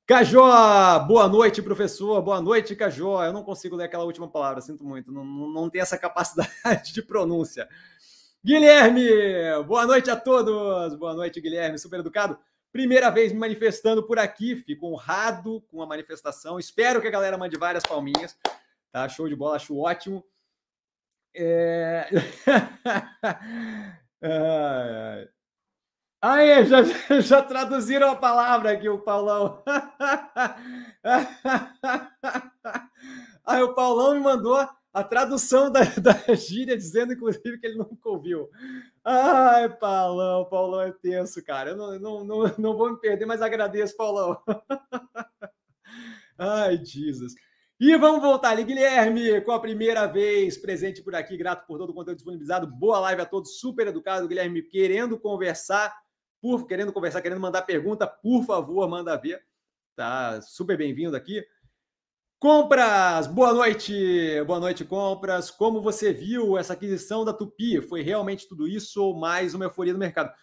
Cajó, 0.05 0.99
boa 1.07 1.29
noite, 1.29 1.61
professor. 1.61 2.21
Boa 2.23 2.41
noite, 2.41 2.75
Cajó. 2.75 3.23
Eu 3.23 3.31
não 3.31 3.43
consigo 3.43 3.75
ler 3.75 3.85
aquela 3.85 4.03
última 4.03 4.27
palavra, 4.27 4.59
sinto 4.59 4.83
muito. 4.83 5.11
Não, 5.11 5.23
não 5.23 5.69
tem 5.69 5.79
essa 5.79 5.97
capacidade 5.97 6.51
de 6.91 7.03
pronúncia. 7.03 7.69
Guilherme, 8.43 9.07
boa 9.65 9.85
noite 9.85 10.09
a 10.09 10.15
todos. 10.15 10.95
Boa 10.95 11.13
noite, 11.13 11.39
Guilherme, 11.39 11.77
super 11.77 11.99
educado. 11.99 12.37
Primeira 12.71 13.11
vez 13.11 13.31
me 13.31 13.39
manifestando 13.39 14.03
por 14.03 14.17
aqui, 14.17 14.55
fico 14.55 14.87
honrado 14.87 15.61
com 15.69 15.83
a 15.83 15.85
manifestação. 15.85 16.57
Espero 16.57 16.99
que 16.99 17.07
a 17.07 17.11
galera 17.11 17.37
mande 17.37 17.57
várias 17.57 17.85
palminhas. 17.85 18.35
Tá 18.91 19.07
show 19.07 19.29
de 19.29 19.35
bola, 19.35 19.57
acho 19.57 19.77
ótimo. 19.77 20.25
É... 21.35 22.07
ai, 24.21 24.21
ai. 24.21 25.29
Aí, 26.23 26.65
já, 26.65 26.81
já 27.19 27.41
traduziram 27.41 28.09
a 28.09 28.15
palavra 28.15 28.71
aqui, 28.71 28.87
o 28.87 28.97
Paulão. 28.97 29.61
Aí 33.45 33.61
o 33.61 33.75
Paulão 33.75 34.13
me 34.13 34.21
mandou 34.21 34.57
a 34.93 35.03
tradução 35.03 35.69
da, 35.69 35.81
da 35.99 36.13
gíria, 36.33 36.77
dizendo, 36.77 37.11
inclusive, 37.11 37.59
que 37.59 37.67
ele 37.67 37.77
nunca 37.77 38.07
ouviu. 38.07 38.49
Ai, 39.03 39.67
Paulão, 39.67 40.45
Paulão 40.45 40.79
é 40.79 40.93
tenso, 40.93 41.43
cara. 41.43 41.71
Eu 41.71 41.75
não, 41.75 41.99
não, 41.99 42.23
não, 42.23 42.55
não 42.57 42.77
vou 42.77 42.89
me 42.89 43.01
perder, 43.01 43.25
mas 43.25 43.41
agradeço, 43.41 43.97
Paulão. 43.97 44.41
Ai, 46.37 46.77
Jesus. 46.85 47.33
E 47.77 47.97
vamos 47.97 48.21
voltar 48.21 48.51
ali, 48.51 48.63
Guilherme, 48.63 49.41
com 49.41 49.51
a 49.51 49.59
primeira 49.59 50.07
vez 50.07 50.57
presente 50.57 51.03
por 51.03 51.15
aqui, 51.15 51.35
grato 51.35 51.67
por 51.67 51.77
todo 51.77 51.89
o 51.89 51.93
conteúdo 51.93 52.15
disponibilizado. 52.15 52.65
Boa 52.65 52.97
live 53.01 53.23
a 53.23 53.25
todos, 53.25 53.59
super 53.59 53.87
educado, 53.87 54.25
Guilherme, 54.25 54.61
querendo 54.61 55.19
conversar 55.19 55.93
por 56.43 56.67
querendo 56.67 56.91
conversar, 56.91 57.21
querendo 57.21 57.39
mandar 57.39 57.61
pergunta, 57.61 58.05
por 58.05 58.43
favor, 58.43 58.85
manda 58.89 59.15
ver. 59.15 59.41
Tá 59.95 60.41
super 60.41 60.77
bem-vindo 60.77 61.15
aqui. 61.15 61.41
Compras, 62.37 63.27
boa 63.27 63.53
noite, 63.53 64.43
boa 64.45 64.59
noite, 64.59 64.83
compras. 64.83 65.49
Como 65.49 65.81
você 65.81 66.11
viu 66.11 66.57
essa 66.57 66.73
aquisição 66.73 67.23
da 67.23 67.31
Tupi? 67.31 67.81
Foi 67.81 68.01
realmente 68.01 68.45
tudo 68.45 68.67
isso 68.67 69.01
ou 69.01 69.17
mais 69.17 69.53
uma 69.53 69.63
euforia 69.63 69.93
do 69.93 69.99
mercado? 69.99 70.33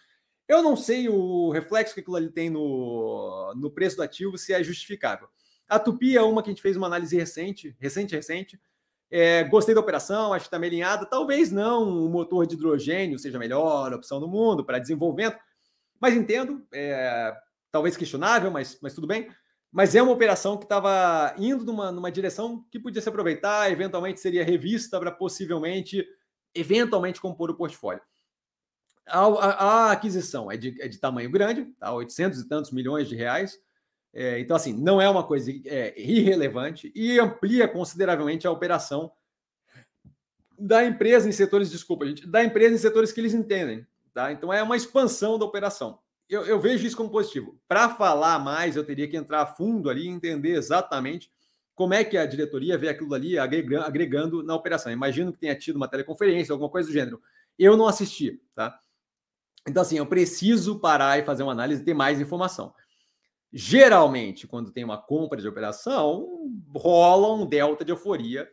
Eu 0.47 0.63
não 0.63 0.75
sei 0.75 1.07
o 1.07 1.51
reflexo 1.51 1.93
que 1.93 1.99
aquilo 1.99 2.15
ali 2.15 2.31
tem 2.31 2.49
no, 2.49 3.53
no 3.55 3.69
preço 3.69 3.97
do 3.97 4.01
ativo, 4.01 4.39
se 4.39 4.53
é 4.53 4.63
justificável. 4.63 5.27
A 5.69 5.77
Tupi 5.77 6.17
é 6.17 6.21
uma 6.23 6.41
que 6.41 6.49
a 6.49 6.51
gente 6.51 6.63
fez 6.63 6.75
uma 6.75 6.87
análise 6.87 7.15
recente, 7.15 7.75
recente, 7.79 8.15
recente. 8.15 8.59
É, 9.11 9.43
gostei 9.43 9.75
da 9.75 9.81
operação, 9.81 10.33
acho 10.33 10.45
que 10.45 10.47
está 10.47 10.57
meio 10.57 10.71
alinhada. 10.71 11.05
Talvez 11.05 11.51
não 11.51 12.07
o 12.07 12.09
motor 12.09 12.47
de 12.47 12.55
hidrogênio 12.55 13.19
seja 13.19 13.37
a 13.37 13.39
melhor 13.39 13.93
opção 13.93 14.19
do 14.19 14.27
mundo 14.27 14.65
para 14.65 14.79
desenvolvimento, 14.79 15.37
mas 16.01 16.15
entendo, 16.15 16.65
é, 16.73 17.33
talvez 17.71 17.95
questionável, 17.95 18.49
mas, 18.49 18.79
mas 18.81 18.95
tudo 18.95 19.05
bem. 19.05 19.29
Mas 19.71 19.95
é 19.95 20.01
uma 20.01 20.11
operação 20.11 20.57
que 20.57 20.65
estava 20.65 21.33
indo 21.37 21.63
numa, 21.63 21.91
numa 21.91 22.11
direção 22.11 22.65
que 22.69 22.79
podia 22.79 23.01
se 23.01 23.07
aproveitar, 23.07 23.71
eventualmente 23.71 24.19
seria 24.19 24.43
revista 24.43 24.99
para 24.99 25.11
possivelmente, 25.11 26.05
eventualmente, 26.53 27.21
compor 27.21 27.51
o 27.51 27.55
portfólio. 27.55 28.01
A, 29.07 29.19
a, 29.19 29.87
a 29.87 29.91
aquisição 29.91 30.51
é 30.51 30.57
de, 30.57 30.81
é 30.81 30.87
de, 30.87 30.99
tamanho 30.99 31.29
grande, 31.29 31.65
tá? 31.79 31.93
800 31.93 32.39
e 32.39 32.47
tantos 32.49 32.71
milhões 32.71 33.07
de 33.07 33.15
reais. 33.15 33.57
É, 34.13 34.39
então, 34.39 34.57
assim, 34.57 34.73
não 34.73 34.99
é 34.99 35.09
uma 35.09 35.25
coisa 35.25 35.51
é, 35.65 35.93
irrelevante 36.01 36.91
e 36.93 37.17
amplia 37.19 37.67
consideravelmente 37.67 38.45
a 38.45 38.51
operação 38.51 39.11
da 40.59 40.85
empresa 40.85 41.29
em 41.29 41.31
setores, 41.31 41.71
desculpa, 41.71 42.05
gente, 42.05 42.27
da 42.27 42.43
empresa 42.43 42.75
em 42.75 42.77
setores 42.77 43.11
que 43.11 43.21
eles 43.21 43.33
entendem. 43.33 43.87
Tá? 44.13 44.31
Então 44.31 44.51
é 44.51 44.61
uma 44.61 44.75
expansão 44.75 45.39
da 45.39 45.45
operação. 45.45 45.99
Eu, 46.29 46.45
eu 46.45 46.59
vejo 46.59 46.85
isso 46.85 46.95
como 46.95 47.09
positivo. 47.09 47.59
Para 47.67 47.89
falar 47.89 48.39
mais, 48.39 48.75
eu 48.75 48.85
teria 48.85 49.07
que 49.07 49.17
entrar 49.17 49.41
a 49.41 49.45
fundo 49.45 49.89
ali 49.89 50.05
e 50.05 50.09
entender 50.09 50.51
exatamente 50.51 51.31
como 51.75 51.93
é 51.93 52.03
que 52.03 52.17
a 52.17 52.25
diretoria 52.25 52.77
vê 52.77 52.89
aquilo 52.89 53.13
ali 53.13 53.37
agregando, 53.37 54.43
na 54.43 54.55
operação. 54.55 54.91
Imagino 54.91 55.31
que 55.33 55.39
tenha 55.39 55.55
tido 55.55 55.75
uma 55.75 55.87
teleconferência, 55.87 56.53
alguma 56.53 56.69
coisa 56.69 56.87
do 56.87 56.93
gênero. 56.93 57.21
Eu 57.57 57.75
não 57.75 57.87
assisti, 57.87 58.41
tá? 58.53 58.79
Então, 59.67 59.81
assim, 59.81 59.97
eu 59.97 60.05
preciso 60.05 60.79
parar 60.79 61.19
e 61.19 61.23
fazer 61.23 61.43
uma 61.43 61.51
análise 61.51 61.81
e 61.81 61.85
ter 61.85 61.93
mais 61.93 62.19
informação. 62.19 62.73
Geralmente, 63.51 64.47
quando 64.47 64.71
tem 64.71 64.83
uma 64.83 64.97
compra 64.97 65.41
de 65.41 65.47
operação, 65.47 66.49
rola 66.75 67.33
um 67.33 67.45
delta 67.45 67.83
de 67.83 67.91
euforia 67.91 68.47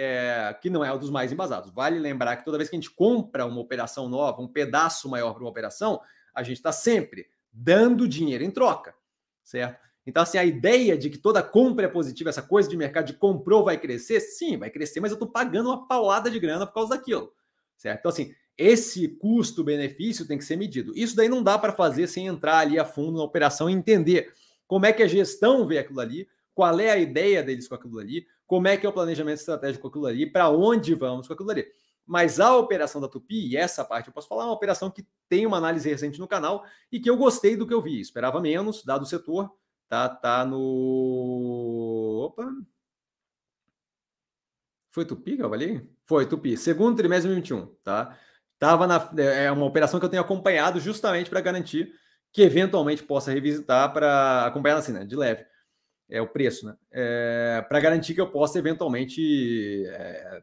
é, 0.00 0.56
que 0.62 0.70
não 0.70 0.84
é 0.84 0.94
um 0.94 0.98
dos 0.98 1.10
mais 1.10 1.32
embasados. 1.32 1.72
Vale 1.72 1.98
lembrar 1.98 2.36
que 2.36 2.44
toda 2.44 2.56
vez 2.56 2.70
que 2.70 2.76
a 2.76 2.78
gente 2.78 2.90
compra 2.90 3.44
uma 3.44 3.60
operação 3.60 4.08
nova, 4.08 4.40
um 4.40 4.46
pedaço 4.46 5.08
maior 5.08 5.32
para 5.32 5.42
uma 5.42 5.50
operação, 5.50 6.00
a 6.32 6.44
gente 6.44 6.58
está 6.58 6.70
sempre 6.70 7.26
dando 7.52 8.06
dinheiro 8.06 8.44
em 8.44 8.50
troca, 8.50 8.94
certo? 9.42 9.88
Então, 10.06 10.22
assim, 10.22 10.38
a 10.38 10.44
ideia 10.44 10.96
de 10.96 11.10
que 11.10 11.18
toda 11.18 11.42
compra 11.42 11.86
é 11.86 11.88
positiva, 11.88 12.30
essa 12.30 12.40
coisa 12.40 12.68
de 12.68 12.76
mercado 12.76 13.06
de 13.06 13.14
comprou 13.14 13.64
vai 13.64 13.76
crescer, 13.76 14.20
sim, 14.20 14.56
vai 14.56 14.70
crescer, 14.70 15.00
mas 15.00 15.10
eu 15.10 15.16
estou 15.16 15.28
pagando 15.28 15.68
uma 15.68 15.88
paulada 15.88 16.30
de 16.30 16.38
grana 16.38 16.64
por 16.64 16.74
causa 16.74 16.90
daquilo, 16.90 17.32
certo? 17.76 17.98
Então, 17.98 18.10
assim, 18.10 18.32
esse 18.56 19.08
custo-benefício 19.08 20.28
tem 20.28 20.38
que 20.38 20.44
ser 20.44 20.56
medido. 20.56 20.92
Isso 20.96 21.16
daí 21.16 21.28
não 21.28 21.42
dá 21.42 21.58
para 21.58 21.72
fazer 21.72 22.06
sem 22.06 22.28
entrar 22.28 22.58
ali 22.58 22.78
a 22.78 22.84
fundo 22.84 23.18
na 23.18 23.24
operação 23.24 23.68
e 23.68 23.72
entender 23.72 24.32
como 24.64 24.86
é 24.86 24.92
que 24.92 25.02
a 25.02 25.08
gestão 25.08 25.66
vê 25.66 25.78
aquilo 25.78 25.98
ali, 25.98 26.28
qual 26.54 26.78
é 26.78 26.90
a 26.90 26.98
ideia 26.98 27.42
deles 27.42 27.66
com 27.66 27.74
aquilo 27.74 27.98
ali, 27.98 28.26
como 28.48 28.66
é 28.66 28.76
que 28.78 28.86
é 28.86 28.88
o 28.88 28.92
planejamento 28.92 29.38
estratégico 29.38 29.82
com 29.82 29.88
aquilo 29.88 30.06
ali, 30.06 30.26
para 30.26 30.48
onde 30.48 30.94
vamos 30.94 31.28
com 31.28 31.34
aquilo 31.34 31.50
ali. 31.50 31.66
Mas 32.06 32.40
a 32.40 32.56
operação 32.56 32.98
da 32.98 33.06
Tupi, 33.06 33.46
e 33.46 33.56
essa 33.58 33.84
parte 33.84 34.08
eu 34.08 34.12
posso 34.12 34.26
falar, 34.26 34.44
é 34.44 34.46
uma 34.46 34.54
operação 34.54 34.90
que 34.90 35.06
tem 35.28 35.44
uma 35.44 35.58
análise 35.58 35.86
recente 35.86 36.18
no 36.18 36.26
canal 36.26 36.64
e 36.90 36.98
que 36.98 37.10
eu 37.10 37.18
gostei 37.18 37.54
do 37.54 37.66
que 37.66 37.74
eu 37.74 37.82
vi. 37.82 38.00
Esperava 38.00 38.40
menos, 38.40 38.82
dado 38.82 39.02
o 39.02 39.06
setor. 39.06 39.54
Tá, 39.86 40.08
tá 40.08 40.46
no. 40.46 42.24
Opa! 42.24 42.50
Foi 44.90 45.04
Tupi 45.04 45.36
que 45.36 45.42
eu 45.42 45.46
avaliei? 45.46 45.86
Foi 46.06 46.26
Tupi. 46.26 46.56
Segundo 46.56 46.96
trimestre 46.96 47.28
de 47.28 47.34
2021, 47.34 47.76
tá? 47.84 48.18
Tava 48.58 48.86
na. 48.86 49.10
É 49.18 49.52
uma 49.52 49.66
operação 49.66 50.00
que 50.00 50.06
eu 50.06 50.10
tenho 50.10 50.22
acompanhado 50.22 50.80
justamente 50.80 51.28
para 51.28 51.42
garantir 51.42 51.92
que 52.32 52.40
eventualmente 52.40 53.02
possa 53.02 53.30
revisitar 53.30 53.92
para 53.92 54.46
acompanhar 54.46 54.78
assim, 54.78 54.92
né? 54.92 55.04
De 55.04 55.14
leve 55.14 55.44
é 56.08 56.20
o 56.20 56.28
preço, 56.28 56.66
né? 56.66 56.76
É, 56.90 57.64
para 57.68 57.80
garantir 57.80 58.14
que 58.14 58.20
eu 58.20 58.30
possa 58.30 58.58
eventualmente, 58.58 59.84
é, 59.86 60.42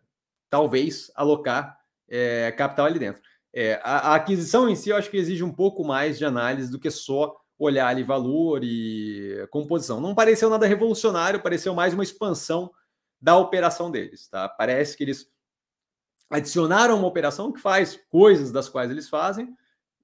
talvez, 0.49 1.11
alocar 1.15 1.77
é, 2.07 2.51
capital 2.51 2.85
ali 2.85 2.99
dentro. 2.99 3.21
É, 3.53 3.79
a, 3.83 4.11
a, 4.11 4.15
aquisição 4.15 4.69
em 4.69 4.75
si, 4.75 4.89
eu 4.89 4.97
acho 4.97 5.09
que 5.09 5.17
exige 5.17 5.43
um 5.43 5.53
pouco 5.53 5.83
mais 5.83 6.17
de 6.17 6.25
análise 6.25 6.71
do 6.71 6.79
que 6.79 6.91
só 6.91 7.35
olhar 7.57 7.87
ali 7.87 8.03
valor 8.03 8.61
e 8.63 9.47
composição. 9.49 10.01
Não 10.01 10.13
pareceu 10.13 10.49
nada 10.49 10.67
revolucionário, 10.67 11.41
pareceu 11.41 11.73
mais 11.73 11.93
uma 11.93 12.03
expansão 12.03 12.69
da 13.19 13.37
operação 13.37 13.89
deles, 13.89 14.27
tá? 14.27 14.47
Parece 14.49 14.95
que 14.95 15.03
eles 15.03 15.27
adicionaram 16.29 16.97
uma 16.97 17.07
operação 17.07 17.51
que 17.51 17.61
faz 17.61 17.99
coisas 18.09 18.51
das 18.51 18.67
quais 18.67 18.91
eles 18.91 19.07
fazem, 19.07 19.55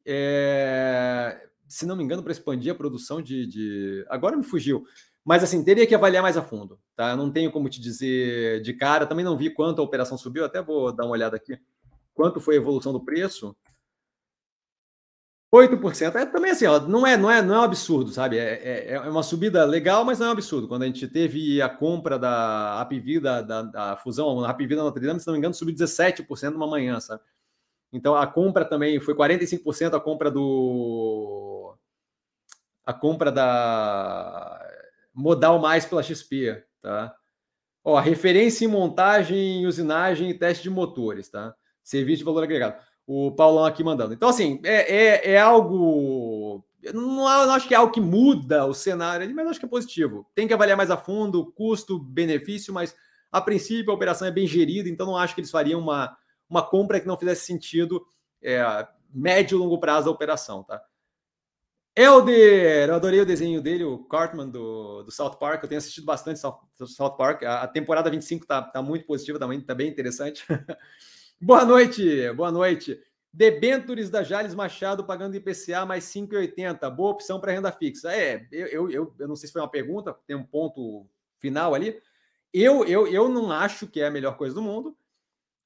é, 0.06 1.48
se 1.68 1.86
não 1.86 1.96
me 1.96 2.04
engano, 2.04 2.24
para 2.24 2.32
expandir 2.32 2.72
a 2.72 2.76
produção 2.76 3.22
de, 3.22 3.46
de, 3.48 4.06
Agora 4.10 4.36
me 4.36 4.44
fugiu. 4.44 4.86
Mas 5.23 5.43
assim, 5.43 5.64
teria 5.64 5.85
que 5.85 5.93
avaliar 5.93 6.23
mais 6.23 6.35
a 6.38 6.41
fundo, 6.41 6.80
tá? 6.95 7.11
Eu 7.11 7.18
não 7.18 7.31
tenho 7.31 7.52
como 7.52 7.69
te 7.69 7.80
dizer 7.80 8.61
de 8.61 8.73
cara, 8.73 9.06
também 9.06 9.23
não 9.23 9.38
vi 9.38 9.49
quanto 9.52 9.80
a 9.80 9.84
operação 9.84 10.18
subiu, 10.18 10.43
até 10.43 10.61
vou 10.61 10.91
dar 10.91 11.06
uma 11.06 11.11
olhada 11.14 11.35
aqui. 11.35 11.60
Quanto 12.14 12.41
foi 12.41 12.56
a 12.56 12.57
evolução 12.57 12.91
do 12.91 13.03
preço? 13.03 13.56
8%. 15.53 16.15
É 16.15 16.26
também 16.26 16.52
assim, 16.52 16.65
ó, 16.65 16.80
não, 16.80 17.06
é, 17.06 17.18
não, 17.18 17.30
é, 17.30 17.41
não 17.41 17.56
é 17.56 17.60
um 17.60 17.64
absurdo, 17.64 18.11
sabe? 18.11 18.38
É, 18.38 18.53
é, 18.53 18.93
é, 18.93 18.99
uma 19.02 19.22
subida 19.22 19.65
legal, 19.65 20.06
mas 20.06 20.18
não 20.18 20.27
é 20.27 20.30
um 20.30 20.34
absurdo. 20.34 20.68
Quando 20.68 20.84
a 20.84 20.85
gente 20.85 21.07
teve 21.07 21.61
a 21.61 21.68
compra 21.68 22.18
da 22.18 22.80
APV, 22.81 23.19
da, 23.19 23.41
da, 23.41 23.61
da 23.61 23.98
fusão, 23.98 24.43
a 24.45 24.49
APV 24.49 24.76
da 24.76 24.84
Notre 24.84 25.06
Dame, 25.06 25.19
se 25.19 25.27
não 25.27 25.34
me 25.34 25.39
engano, 25.39 25.53
subiu 25.53 25.76
17% 25.76 26.52
numa 26.52 26.68
manhã, 26.68 26.99
sabe? 27.02 27.22
Então 27.91 28.15
a 28.15 28.26
compra 28.26 28.64
também 28.64 28.99
foi 29.02 29.14
45% 29.14 29.93
a 29.93 29.99
compra 29.99 30.31
do. 30.31 31.76
A 32.85 32.93
compra 32.93 33.31
da 33.31 34.70
Modal 35.14 35.60
Mais 35.60 35.86
pela 35.86 36.04
XP, 36.04 36.64
tá? 36.82 37.14
Ó, 37.84 38.00
referência 38.00 38.66
em 38.66 38.68
montagem, 38.68 39.66
usinagem 39.66 40.30
e 40.30 40.34
teste 40.38 40.64
de 40.64 40.70
motores, 40.70 41.30
tá? 41.30 41.54
Serviço 41.84 42.20
de 42.20 42.26
valor 42.26 42.44
agregado. 42.44 42.76
O 43.08 43.32
Paulão 43.32 43.66
aqui 43.66 43.84
mandando. 43.84 44.14
Então, 44.14 44.30
assim, 44.30 44.62
é, 44.64 44.96
é, 44.96 45.32
é 45.32 45.40
algo. 45.40 46.64
Eu 46.82 46.94
não, 46.94 47.16
não, 47.16 47.52
acho 47.54 47.68
que 47.68 47.74
é 47.74 47.78
algo 47.78 47.92
que 47.92 48.02
muda 48.02 48.66
o 48.66 48.74
cenário, 48.74 49.34
mas 49.36 49.48
acho 49.48 49.60
que 49.60 49.66
é 49.66 49.70
positivo. 49.70 50.28
Tem 50.36 50.48
que 50.48 50.54
avaliar 50.54 50.78
mais 50.78 50.92
a 50.92 50.98
fundo 50.98 51.52
custo, 51.54 52.00
benefício, 52.00 52.74
mas 52.74 52.96
a 53.32 53.42
princípio 53.42 53.92
a 53.92 53.96
operação 53.96 54.28
é 54.28 54.32
bem 54.32 54.46
gerida, 54.46 54.90
então 54.90 55.06
não 55.06 55.18
acho 55.18 55.34
que 55.34 55.42
eles 55.42 55.52
fariam 55.52 55.80
uma, 55.80 56.16
uma 56.50 56.62
compra 56.62 57.00
que 57.00 57.08
não 57.08 57.18
fizesse 57.18 57.46
sentido 57.46 58.04
é, 58.42 58.88
médio 59.14 59.56
e 59.56 59.60
longo 59.60 59.80
prazo 59.80 60.06
da 60.06 60.12
operação, 60.12 60.64
tá? 60.64 60.82
Elder, 61.96 62.88
eu 62.88 62.96
adorei 62.96 63.20
o 63.20 63.26
desenho 63.26 63.62
dele, 63.62 63.84
o 63.84 64.00
Cartman 64.06 64.48
do, 64.50 65.04
do 65.04 65.12
South 65.12 65.36
Park. 65.36 65.62
Eu 65.62 65.70
tenho 65.70 65.80
assistido 65.80 66.06
bastante 66.06 66.40
South, 66.40 66.60
South 66.86 67.18
Park. 67.18 67.44
A, 67.44 67.64
a, 67.64 67.68
temporada 67.68 68.10
25 68.10 68.46
tá, 68.46 68.62
tá 68.62 68.82
muito 68.82 69.06
positiva 69.06 69.38
também, 69.38 69.60
tá 69.60 69.76
bem 69.76 69.90
interessante. 69.90 70.46
boa 71.42 71.66
noite, 71.66 72.32
boa 72.32 72.52
noite. 72.52 72.98
Debentures 73.34 74.10
da 74.10 74.24
Jales 74.24 74.56
Machado 74.56 75.04
pagando 75.04 75.36
IPCA 75.36 75.86
mais 75.86 76.06
5,80. 76.06 76.90
Boa 76.90 77.12
opção 77.12 77.42
para 77.42 77.52
renda 77.52 77.72
fixa. 77.72 78.14
É, 78.14 78.48
eu, 78.52 78.68
eu, 78.68 78.90
eu, 78.90 79.16
eu, 79.20 79.28
não 79.28 79.36
sei 79.36 79.48
se 79.48 79.54
foi 79.54 79.62
uma 79.62 79.72
pergunta, 79.72 80.16
tem 80.26 80.36
um 80.36 80.46
ponto 80.46 81.06
final 81.40 81.76
ali. 81.76 82.02
Eu, 82.54 82.86
eu, 82.86 83.08
eu 83.08 83.28
não 83.28 83.52
acho 83.52 83.88
que 83.88 84.00
é 84.00 84.08
a 84.08 84.12
melhor 84.12 84.38
coisa 84.38 84.56
do 84.56 84.62
mundo. 84.62 84.96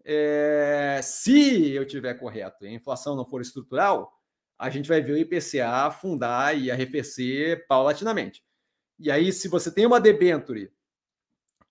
É, 0.04 1.00
se 1.04 1.72
eu 1.72 1.86
tiver 1.86 2.16
correto 2.16 2.66
e 2.66 2.68
a 2.68 2.72
inflação 2.72 3.16
não 3.16 3.26
for 3.26 3.42
estrutural, 3.42 4.15
a 4.58 4.70
gente 4.70 4.88
vai 4.88 5.02
ver 5.02 5.14
o 5.14 5.18
IPCA 5.18 5.86
afundar 5.86 6.58
e 6.58 6.72
arrefecer 6.72 7.66
paulatinamente. 7.68 8.44
E 8.98 9.12
aí, 9.12 9.32
se 9.32 9.48
você 9.48 9.72
tem 9.72 9.86
uma 9.86 10.00
debenture 10.00 10.72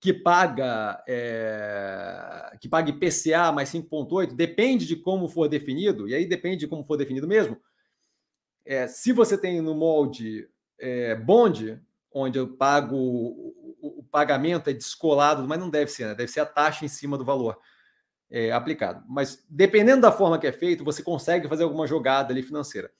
que 0.00 0.12
paga 0.12 1.02
é, 1.08 2.58
que 2.60 2.68
paga 2.68 2.90
IPCA 2.90 3.50
mais 3.52 3.70
5,8, 3.70 4.34
depende 4.34 4.86
de 4.86 4.96
como 4.96 5.28
for 5.28 5.48
definido, 5.48 6.06
e 6.06 6.14
aí 6.14 6.26
depende 6.26 6.58
de 6.58 6.68
como 6.68 6.84
for 6.84 6.98
definido 6.98 7.26
mesmo. 7.26 7.58
É, 8.66 8.86
se 8.86 9.12
você 9.12 9.38
tem 9.38 9.62
no 9.62 9.74
molde 9.74 10.48
é, 10.78 11.14
bond, 11.14 11.80
onde 12.12 12.38
eu 12.38 12.54
pago 12.54 12.96
o, 12.96 13.76
o, 13.80 14.00
o, 14.00 14.04
pagamento 14.04 14.68
é 14.68 14.72
descolado, 14.72 15.46
mas 15.48 15.58
não 15.58 15.70
deve 15.70 15.90
ser, 15.90 16.06
né? 16.06 16.14
deve 16.14 16.30
ser 16.30 16.40
a 16.40 16.46
taxa 16.46 16.84
em 16.84 16.88
cima 16.88 17.18
do 17.18 17.24
valor 17.24 17.58
é, 18.30 18.50
aplicado. 18.52 19.04
Mas 19.08 19.44
dependendo 19.48 20.02
da 20.02 20.12
forma 20.12 20.38
que 20.38 20.46
é 20.46 20.52
feito, 20.52 20.84
você 20.84 21.02
consegue 21.02 21.48
fazer 21.48 21.64
alguma 21.64 21.86
jogada 21.86 22.32
ali 22.32 22.42
financeira. 22.42 22.90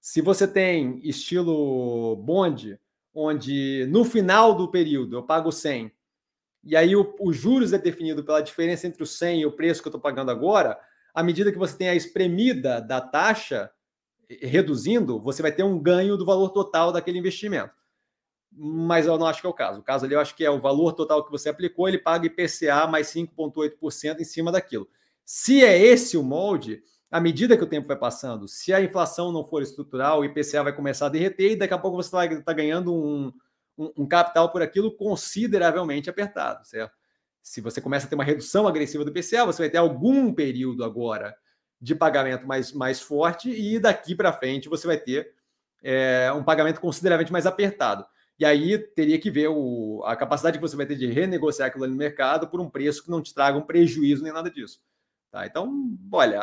Se 0.00 0.20
você 0.20 0.46
tem 0.48 1.00
estilo 1.02 2.16
bond, 2.16 2.78
onde 3.14 3.86
no 3.90 4.04
final 4.04 4.54
do 4.54 4.70
período 4.70 5.16
eu 5.16 5.22
pago 5.22 5.50
100 5.52 5.92
e 6.62 6.76
aí 6.76 6.94
o, 6.94 7.14
o 7.18 7.32
juros 7.32 7.72
é 7.72 7.78
definido 7.78 8.22
pela 8.22 8.40
diferença 8.40 8.86
entre 8.86 9.02
o 9.02 9.06
100 9.06 9.40
e 9.40 9.46
o 9.46 9.52
preço 9.52 9.82
que 9.82 9.88
eu 9.88 9.90
estou 9.90 10.00
pagando 10.00 10.30
agora, 10.30 10.78
à 11.14 11.22
medida 11.22 11.50
que 11.50 11.58
você 11.58 11.76
tem 11.76 11.88
a 11.88 11.94
espremida 11.94 12.80
da 12.80 13.00
taxa 13.00 13.70
reduzindo, 14.28 15.20
você 15.20 15.42
vai 15.42 15.50
ter 15.50 15.62
um 15.62 15.78
ganho 15.78 16.16
do 16.16 16.24
valor 16.24 16.50
total 16.50 16.92
daquele 16.92 17.18
investimento 17.18 17.79
mas 18.52 19.06
eu 19.06 19.16
não 19.18 19.26
acho 19.26 19.40
que 19.40 19.46
é 19.46 19.50
o 19.50 19.54
caso. 19.54 19.80
O 19.80 19.82
caso 19.82 20.04
ali 20.04 20.14
eu 20.14 20.20
acho 20.20 20.34
que 20.34 20.44
é 20.44 20.50
o 20.50 20.60
valor 20.60 20.92
total 20.92 21.24
que 21.24 21.30
você 21.30 21.48
aplicou, 21.48 21.88
ele 21.88 21.98
paga 21.98 22.26
IPCA 22.26 22.86
mais 22.86 23.08
5,8% 23.08 24.20
em 24.20 24.24
cima 24.24 24.50
daquilo. 24.50 24.88
Se 25.24 25.64
é 25.64 25.78
esse 25.78 26.16
o 26.16 26.22
molde, 26.22 26.82
à 27.10 27.20
medida 27.20 27.56
que 27.56 27.62
o 27.62 27.68
tempo 27.68 27.86
vai 27.86 27.96
passando, 27.96 28.48
se 28.48 28.72
a 28.72 28.80
inflação 28.80 29.32
não 29.32 29.44
for 29.44 29.62
estrutural, 29.62 30.20
o 30.20 30.24
IPCA 30.24 30.64
vai 30.64 30.72
começar 30.72 31.06
a 31.06 31.10
derreter 31.10 31.52
e 31.52 31.56
daqui 31.56 31.74
a 31.74 31.78
pouco 31.78 31.96
você 31.96 32.10
vai 32.10 32.26
estar 32.26 32.42
tá 32.42 32.52
ganhando 32.52 32.92
um, 32.92 33.32
um, 33.78 33.92
um, 33.98 34.06
capital 34.08 34.50
por 34.50 34.62
aquilo 34.62 34.96
consideravelmente 34.96 36.10
apertado, 36.10 36.66
certo? 36.66 36.92
Se 37.42 37.60
você 37.60 37.80
começa 37.80 38.06
a 38.06 38.08
ter 38.08 38.14
uma 38.14 38.24
redução 38.24 38.68
agressiva 38.68 39.04
do 39.04 39.10
IPCA, 39.10 39.46
você 39.46 39.62
vai 39.62 39.70
ter 39.70 39.78
algum 39.78 40.32
período 40.32 40.84
agora 40.84 41.34
de 41.80 41.94
pagamento 41.94 42.46
mais, 42.46 42.72
mais 42.72 43.00
forte 43.00 43.50
e 43.50 43.78
daqui 43.78 44.14
para 44.14 44.32
frente 44.32 44.68
você 44.68 44.86
vai 44.86 44.98
ter 44.98 45.32
é, 45.82 46.30
um 46.32 46.44
pagamento 46.44 46.80
consideravelmente 46.80 47.32
mais 47.32 47.46
apertado. 47.46 48.04
E 48.40 48.44
aí 48.46 48.78
teria 48.78 49.20
que 49.20 49.30
ver 49.30 49.48
o, 49.48 50.02
a 50.06 50.16
capacidade 50.16 50.56
que 50.56 50.62
você 50.62 50.74
vai 50.74 50.86
ter 50.86 50.96
de 50.96 51.06
renegociar 51.06 51.68
aquilo 51.68 51.84
ali 51.84 51.92
no 51.92 51.98
mercado 51.98 52.48
por 52.48 52.58
um 52.58 52.70
preço 52.70 53.04
que 53.04 53.10
não 53.10 53.20
te 53.20 53.34
traga 53.34 53.58
um 53.58 53.62
prejuízo 53.62 54.24
nem 54.24 54.32
nada 54.32 54.50
disso. 54.50 54.80
Tá? 55.30 55.44
Então, 55.44 55.70
olha, 56.10 56.42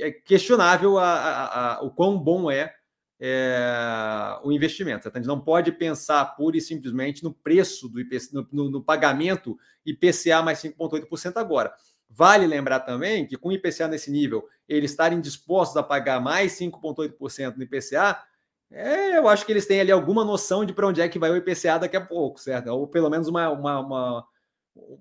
é 0.00 0.10
questionável 0.10 0.98
a, 0.98 1.04
a, 1.04 1.74
a, 1.74 1.82
o 1.82 1.90
quão 1.90 2.18
bom 2.18 2.50
é, 2.50 2.74
é 3.20 4.40
o 4.44 4.50
investimento. 4.50 5.10
A 5.10 5.12
gente 5.14 5.26
não 5.26 5.38
pode 5.38 5.72
pensar 5.72 6.24
pura 6.36 6.56
e 6.56 6.60
simplesmente 6.60 7.22
no 7.22 7.34
preço 7.34 7.86
do 7.86 8.00
IPC, 8.00 8.34
no, 8.34 8.48
no, 8.50 8.70
no 8.70 8.82
pagamento 8.82 9.58
IPCA 9.84 10.40
mais 10.42 10.60
5,8% 10.60 11.36
agora. 11.36 11.70
Vale 12.08 12.46
lembrar 12.46 12.80
também 12.80 13.26
que 13.26 13.36
com 13.36 13.50
o 13.50 13.52
IPCA 13.52 13.88
nesse 13.88 14.10
nível, 14.10 14.48
eles 14.66 14.90
estarem 14.90 15.20
dispostos 15.20 15.76
a 15.76 15.82
pagar 15.82 16.18
mais 16.18 16.58
5,8% 16.58 17.56
no 17.56 17.62
IPCA 17.62 18.24
é, 18.70 19.16
eu 19.16 19.28
acho 19.28 19.46
que 19.46 19.52
eles 19.52 19.66
têm 19.66 19.80
ali 19.80 19.92
alguma 19.92 20.24
noção 20.24 20.64
de 20.64 20.72
para 20.72 20.86
onde 20.86 21.00
é 21.00 21.08
que 21.08 21.18
vai 21.18 21.30
o 21.30 21.36
IPCA 21.36 21.78
daqui 21.78 21.96
a 21.96 22.04
pouco, 22.04 22.40
certo? 22.40 22.68
Ou 22.68 22.86
pelo 22.86 23.08
menos 23.08 23.28
uma, 23.28 23.48
uma, 23.50 23.80
uma, 23.80 24.28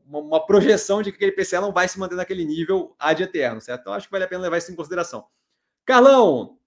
uma, 0.08 0.46
projeção 0.46 1.02
de 1.02 1.12
que 1.12 1.16
aquele 1.16 1.32
IPCA 1.32 1.62
não 1.62 1.74
vai 1.74 1.88
se 1.88 2.00
manter 2.00 2.16
naquele 2.16 2.46
nível 2.46 2.96
ad 3.00 3.22
eterno, 3.22 3.60
certo? 3.60 3.82
Então 3.82 3.94
acho 3.94 4.08
que 4.08 4.12
vale 4.12 4.24
a 4.24 4.28
pena 4.28 4.44
levar 4.44 4.58
isso 4.58 4.72
em 4.72 4.76
consideração. 4.76 5.26
Carlão, 5.84 6.60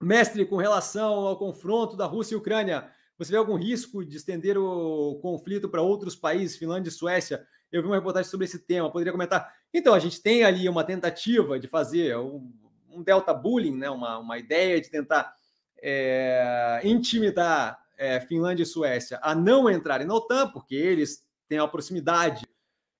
mestre, 0.00 0.44
com 0.46 0.56
relação 0.56 1.26
ao 1.26 1.36
confronto 1.36 1.96
da 1.96 2.06
Rússia 2.06 2.34
e 2.34 2.38
Ucrânia, 2.38 2.90
você 3.18 3.32
vê 3.32 3.36
algum 3.36 3.56
risco 3.56 4.04
de 4.04 4.16
estender 4.16 4.56
o 4.56 5.18
conflito 5.20 5.68
para 5.68 5.82
outros 5.82 6.14
países, 6.14 6.56
Finlândia 6.56 6.88
e 6.88 6.92
Suécia? 6.92 7.44
Eu 7.70 7.82
vi 7.82 7.88
uma 7.88 7.96
reportagem 7.96 8.30
sobre 8.30 8.46
esse 8.46 8.60
tema, 8.60 8.90
poderia 8.90 9.12
comentar. 9.12 9.52
Então, 9.74 9.92
a 9.92 9.98
gente 9.98 10.22
tem 10.22 10.44
ali 10.44 10.68
uma 10.68 10.84
tentativa 10.84 11.58
de 11.58 11.66
fazer 11.66 12.16
um, 12.16 12.50
um 12.88 13.02
delta 13.02 13.34
bullying, 13.34 13.76
né? 13.76 13.90
uma, 13.90 14.18
uma 14.18 14.38
ideia 14.38 14.80
de 14.80 14.88
tentar 14.88 15.34
é, 15.82 16.80
intimidar 16.84 17.78
é, 17.96 18.20
Finlândia 18.20 18.62
e 18.62 18.66
Suécia 18.66 19.18
a 19.22 19.34
não 19.34 19.68
entrarem 19.68 20.06
na 20.06 20.14
OTAN, 20.14 20.50
porque 20.50 20.74
eles 20.74 21.24
têm 21.48 21.60
uma 21.60 21.68
proximidade 21.68 22.46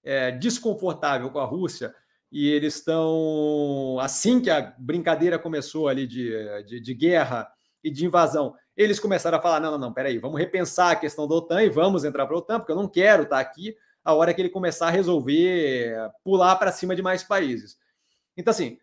é, 0.03 0.31
desconfortável 0.33 1.31
com 1.31 1.39
a 1.39 1.45
Rússia 1.45 1.95
e 2.31 2.49
eles 2.49 2.77
estão, 2.77 3.99
assim 4.01 4.41
que 4.41 4.51
a 4.51 4.75
brincadeira 4.79 5.39
começou 5.39 5.89
ali 5.89 6.07
de, 6.07 6.65
de, 6.65 6.81
de, 6.81 6.95
guerra 6.95 7.51
e 7.83 7.91
de 7.91 8.05
invasão, 8.05 8.55
eles 8.77 9.01
começaram 9.01 9.39
a 9.39 9.41
falar: 9.41 9.61
não, 9.61 9.73
não, 9.73 9.79
não, 9.79 9.93
peraí, 9.93 10.19
vamos 10.19 10.39
repensar 10.39 10.91
a 10.91 10.97
questão 10.97 11.27
da 11.27 11.35
OTAN 11.35 11.63
e 11.63 11.71
vamos 11.71 12.05
entrar 12.05 12.27
para 12.27 12.35
a 12.37 12.39
OTAN, 12.39 12.59
porque 12.59 12.73
eu 12.73 12.77
não 12.77 12.89
quero 12.89 13.23
estar 13.23 13.41
aqui 13.41 13.75
a 14.05 14.13
hora 14.13 14.33
que 14.35 14.41
ele 14.41 14.51
começar 14.51 14.89
a 14.89 14.91
resolver 14.91 15.95
pular 16.23 16.57
para 16.57 16.73
cima 16.73 16.95
de 16.95 17.03
mais 17.03 17.23
países. 17.23 17.79
Então, 18.37 18.51
assim, 18.51 18.79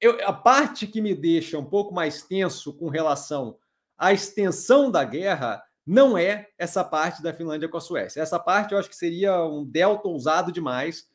eu, 0.00 0.18
a 0.26 0.32
parte 0.32 0.86
que 0.86 1.00
me 1.00 1.14
deixa 1.14 1.58
um 1.58 1.64
pouco 1.64 1.94
mais 1.94 2.22
tenso 2.22 2.72
com 2.72 2.88
relação 2.88 3.58
à 3.96 4.12
extensão 4.12 4.90
da 4.90 5.04
guerra 5.04 5.62
não 5.84 6.18
é 6.18 6.48
essa 6.58 6.84
parte 6.84 7.22
da 7.22 7.32
Finlândia 7.32 7.68
com 7.68 7.78
a 7.78 7.80
Suécia. 7.80 8.20
Essa 8.20 8.38
parte 8.38 8.72
eu 8.72 8.78
acho 8.78 8.90
que 8.90 8.96
seria 8.96 9.42
um 9.44 9.64
delta 9.64 10.06
ousado 10.06 10.52
demais. 10.52 11.08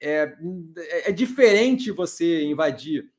É, 0.00 0.36
é 1.06 1.12
diferente 1.12 1.90
você 1.90 2.44
invadir 2.44 3.10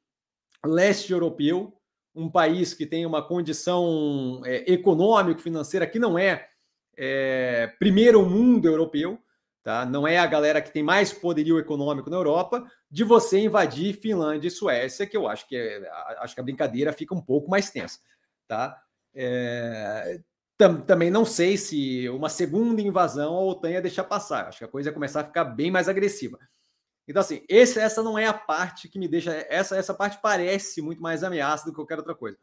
leste 0.64 1.12
europeu, 1.12 1.74
um 2.14 2.30
país 2.30 2.74
que 2.74 2.86
tem 2.86 3.06
uma 3.06 3.28
condição 3.28 4.42
é, 4.46 4.72
econômico-financeira 4.72 5.88
que 5.88 6.00
não 6.00 6.18
é, 6.18 6.48
é 6.96 7.68
primeiro 7.80 8.24
mundo 8.24 8.68
europeu, 8.68 9.20
tá? 9.64 9.86
não 9.86 10.08
é 10.08 10.18
a 10.18 10.26
galera 10.28 10.62
que 10.62 10.72
tem 10.72 10.84
mais 10.84 11.12
poderio 11.12 11.60
econômico 11.60 12.10
na 12.10 12.18
Europa, 12.18 12.66
de 12.90 13.04
você 13.04 13.40
invadir 13.40 14.00
Finlândia 14.00 14.48
e 14.48 14.52
Suécia, 14.52 15.06
que 15.06 15.18
eu 15.18 15.28
acho 15.28 15.48
que, 15.48 15.56
é, 15.56 15.90
acho 16.20 16.34
que 16.34 16.42
a 16.42 16.44
brincadeira 16.44 16.94
fica 16.94 17.14
um 17.14 17.22
pouco 17.22 17.50
mais 17.50 17.70
tensa. 17.70 18.00
Tá? 18.48 18.82
É, 19.14 20.22
tam, 20.58 20.82
também 20.82 21.12
não 21.12 21.26
sei 21.26 21.58
se 21.58 22.08
uma 22.10 22.30
segunda 22.30 22.82
invasão 22.82 23.36
a 23.36 23.44
OTAN 23.44 23.72
ia 23.72 23.82
deixar 23.82 24.06
passar. 24.06 24.48
Acho 24.48 24.60
que 24.60 24.66
a 24.66 24.70
coisa 24.70 24.90
ia 24.90 24.94
começar 24.94 25.22
a 25.22 25.26
ficar 25.26 25.46
bem 25.46 25.70
mais 25.70 25.90
agressiva. 25.90 26.40
Então, 27.08 27.22
assim, 27.22 27.44
esse, 27.48 27.80
essa 27.80 28.04
não 28.04 28.18
é 28.18 28.26
a 28.26 28.34
parte 28.34 28.90
que 28.90 29.00
me 29.00 29.08
deixa. 29.08 29.32
Essa, 29.50 29.78
essa 29.78 29.94
parte 29.94 30.20
parece 30.22 30.82
muito 30.82 31.02
mais 31.02 31.24
ameaça 31.24 31.66
do 31.66 31.72
que 31.72 31.76
qualquer 31.76 31.98
outra 31.98 32.16
coisa. 32.16 32.38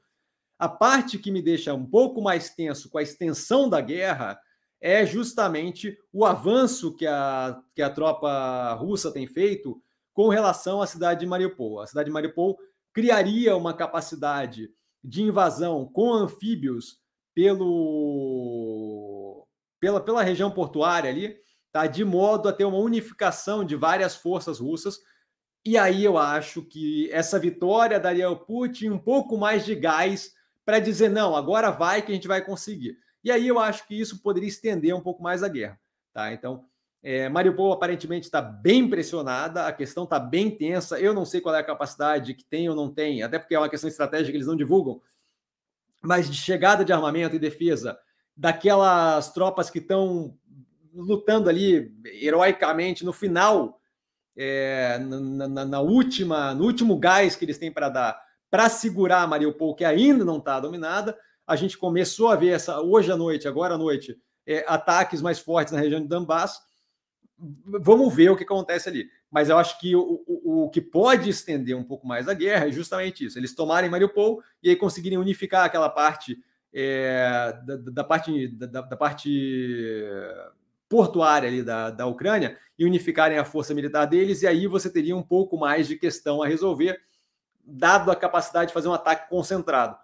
A 0.59 0.69
parte 0.69 1.19
que 1.19 1.31
me 1.31 1.43
deixa 1.43 1.75
um 1.75 1.85
pouco 1.85 2.23
mais 2.23 2.51
tenso 2.51 2.89
com 2.89 2.99
a 2.99 3.03
extensão 3.03 3.69
da 3.69 3.81
guerra 3.81 4.39
é 4.81 5.05
justamente 5.05 5.99
o 6.13 6.25
avanço 6.25 6.95
que 6.95 7.07
a, 7.07 7.61
que 7.75 7.83
a 7.83 7.91
tropa 7.91 8.73
russa 8.75 9.11
tem 9.11 9.27
feito 9.27 9.83
com 10.15 10.29
relação 10.29 10.81
à 10.81 10.87
cidade 10.87 11.21
de 11.21 11.27
Mariupol. 11.27 11.81
A 11.81 11.87
cidade 11.87 12.07
de 12.07 12.13
Mariupol 12.13 12.57
criaria 12.93 13.55
uma 13.57 13.75
capacidade 13.75 14.71
de 15.03 15.23
invasão 15.23 15.85
com 15.85 16.15
anfíbios 16.15 16.99
pelo, 17.35 18.67
pela, 19.81 20.01
pela 20.01 20.23
região 20.23 20.51
portuária 20.51 21.11
ali, 21.11 21.37
tá? 21.73 21.87
de 21.87 22.05
modo 22.05 22.49
a 22.49 22.53
ter 22.53 22.65
uma 22.65 22.79
unificação 22.79 23.65
de 23.65 23.75
várias 23.75 24.15
forças 24.15 24.61
russas. 24.61 24.99
E 25.67 25.77
aí 25.77 26.05
eu 26.05 26.17
acho 26.17 26.63
que 26.63 27.11
essa 27.11 27.39
vitória 27.39 27.99
daria 27.99 28.27
ao 28.27 28.39
Putin 28.39 28.91
um 28.91 28.99
pouco 28.99 29.37
mais 29.37 29.65
de 29.65 29.75
gás 29.75 30.33
para 30.65 30.79
dizer: 30.79 31.11
não, 31.11 31.35
agora 31.35 31.71
vai 31.71 32.01
que 32.01 32.13
a 32.13 32.15
gente 32.15 32.29
vai 32.29 32.45
conseguir. 32.45 32.97
E 33.25 33.31
aí 33.33 33.49
eu 33.49 33.59
acho 33.59 33.87
que 33.89 33.99
isso 33.99 34.23
poderia 34.23 34.49
estender 34.49 34.95
um 34.95 35.01
pouco 35.01 35.23
mais 35.23 35.43
a 35.43 35.49
guerra. 35.49 35.81
Tá? 36.13 36.33
Então, 36.33 36.65
é, 37.07 37.29
Mariupol 37.29 37.71
aparentemente 37.71 38.25
está 38.25 38.41
bem 38.41 38.89
pressionada, 38.89 39.67
a 39.67 39.73
questão 39.75 40.05
está 40.05 40.19
bem 40.19 40.51
tensa. 40.51 40.99
Eu 40.99 41.13
não 41.13 41.27
sei 41.27 41.39
qual 41.39 41.55
é 41.55 41.59
a 41.59 41.65
capacidade 41.65 42.33
que 42.33 42.43
tem 42.43 42.67
ou 42.67 42.75
não 42.75 42.91
tem, 42.91 43.23
até 43.23 43.39
porque 43.39 43.55
é 43.55 43.59
uma 43.59 43.69
questão 43.69 43.91
estratégica 43.91 44.31
que 44.31 44.39
eles 44.39 44.47
não 44.47 44.57
divulgam, 44.57 45.03
mas 46.01 46.31
de 46.31 46.37
chegada 46.39 46.83
de 46.83 46.95
armamento 46.95 47.37
e 47.37 47.39
defesa 47.39 47.99
daquelas 48.35 49.31
tropas 49.35 49.69
que 49.69 49.81
estão 49.81 50.35
lutando 50.95 51.51
ali 51.51 51.95
heroicamente 52.23 53.05
no 53.05 53.13
final, 53.13 53.79
é, 54.35 54.99
na, 54.99 55.47
na, 55.47 55.65
na, 55.67 55.81
última, 55.81 56.55
no 56.55 56.65
último 56.65 56.99
gás 56.99 57.37
que 57.37 57.45
eles 57.45 57.59
têm 57.59 57.71
para 57.71 57.91
dar 57.91 58.25
para 58.51 58.69
segurar 58.71 59.29
Mariupol, 59.29 59.75
que 59.75 59.85
ainda 59.85 60.25
não 60.25 60.39
está 60.39 60.59
dominada. 60.59 61.19
A 61.47 61.55
gente 61.55 61.77
começou 61.77 62.29
a 62.29 62.37
ver 62.37 62.51
essa 62.51 62.81
hoje 62.81 63.13
à 63.13 63.17
noite, 63.17 63.47
agora 63.47 63.75
à 63.75 63.79
noite, 63.79 64.17
é, 64.47 64.65
ataques 64.67 65.21
mais 65.21 65.39
fortes 65.39 65.73
na 65.73 65.81
região 65.81 66.01
de 66.01 66.07
Donbass 66.07 66.63
vamos 67.67 68.15
ver 68.15 68.31
o 68.31 68.37
que 68.37 68.45
acontece 68.45 68.89
ali. 68.89 69.09
Mas 69.31 69.49
eu 69.49 69.59
acho 69.59 69.79
que 69.81 69.95
o, 69.97 70.23
o, 70.27 70.65
o, 70.65 70.71
que 70.71 70.81
pode 70.81 71.29
estender 71.29 71.77
um 71.77 71.85
pouco 71.85 72.07
mais 72.07 72.29
a 72.29 72.35
guerra 72.35 72.69
é 72.69 72.73
justamente 72.73 73.25
isso: 73.25 73.39
eles 73.39 73.55
tomarem 73.55 73.91
Mariupol 73.91 74.43
e 74.63 74.71
aí 74.71 74.77
conseguirem 74.77 75.19
unificar 75.19 75.65
aquela 75.65 75.89
parte 75.89 76.39
é, 76.73 77.57
da, 77.65 77.77
da, 77.77 78.05
parte 78.05 78.49
da, 78.49 78.81
da, 78.81 78.97
parte 78.97 80.03
portuária 80.89 81.49
ali 81.49 81.63
da, 81.63 81.91
da 81.91 82.07
Ucrânia 82.07 82.59
e 82.79 82.85
unificarem 82.85 83.39
a 83.39 83.45
força 83.45 83.73
militar 83.73 84.07
deles, 84.07 84.43
e 84.43 84.47
aí 84.47 84.67
você 84.67 84.91
teria 84.91 85.17
um 85.17 85.23
pouco 85.23 85.57
mais 85.57 85.87
de 85.87 85.97
questão 85.97 86.43
a 86.43 86.47
resolver, 86.47 87.01
dado 87.65 88.11
a 88.11 88.17
capacidade 88.17 88.69
de 88.69 88.75
fazer 88.75 88.89
um 88.89 88.93
ataque 88.95 89.29
concentrado. 89.29 89.97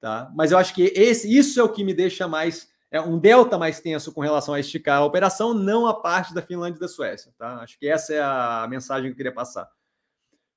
Tá? 0.00 0.30
Mas 0.34 0.52
eu 0.52 0.58
acho 0.58 0.74
que 0.74 0.92
esse, 0.94 1.34
isso 1.34 1.58
é 1.58 1.62
o 1.62 1.68
que 1.68 1.82
me 1.82 1.94
deixa 1.94 2.28
mais 2.28 2.70
é 2.90 3.00
um 3.00 3.18
delta 3.18 3.58
mais 3.58 3.80
tenso 3.80 4.12
com 4.12 4.20
relação 4.20 4.54
a 4.54 4.60
esticar 4.60 4.98
a 4.98 5.04
operação, 5.04 5.52
não 5.52 5.86
a 5.86 5.94
parte 5.94 6.32
da 6.32 6.42
Finlândia 6.42 6.78
e 6.78 6.80
da 6.80 6.88
Suécia. 6.88 7.32
Tá? 7.36 7.56
Acho 7.60 7.78
que 7.78 7.88
essa 7.88 8.14
é 8.14 8.20
a 8.20 8.66
mensagem 8.68 9.04
que 9.06 9.12
eu 9.12 9.16
queria 9.16 9.34
passar. 9.34 9.68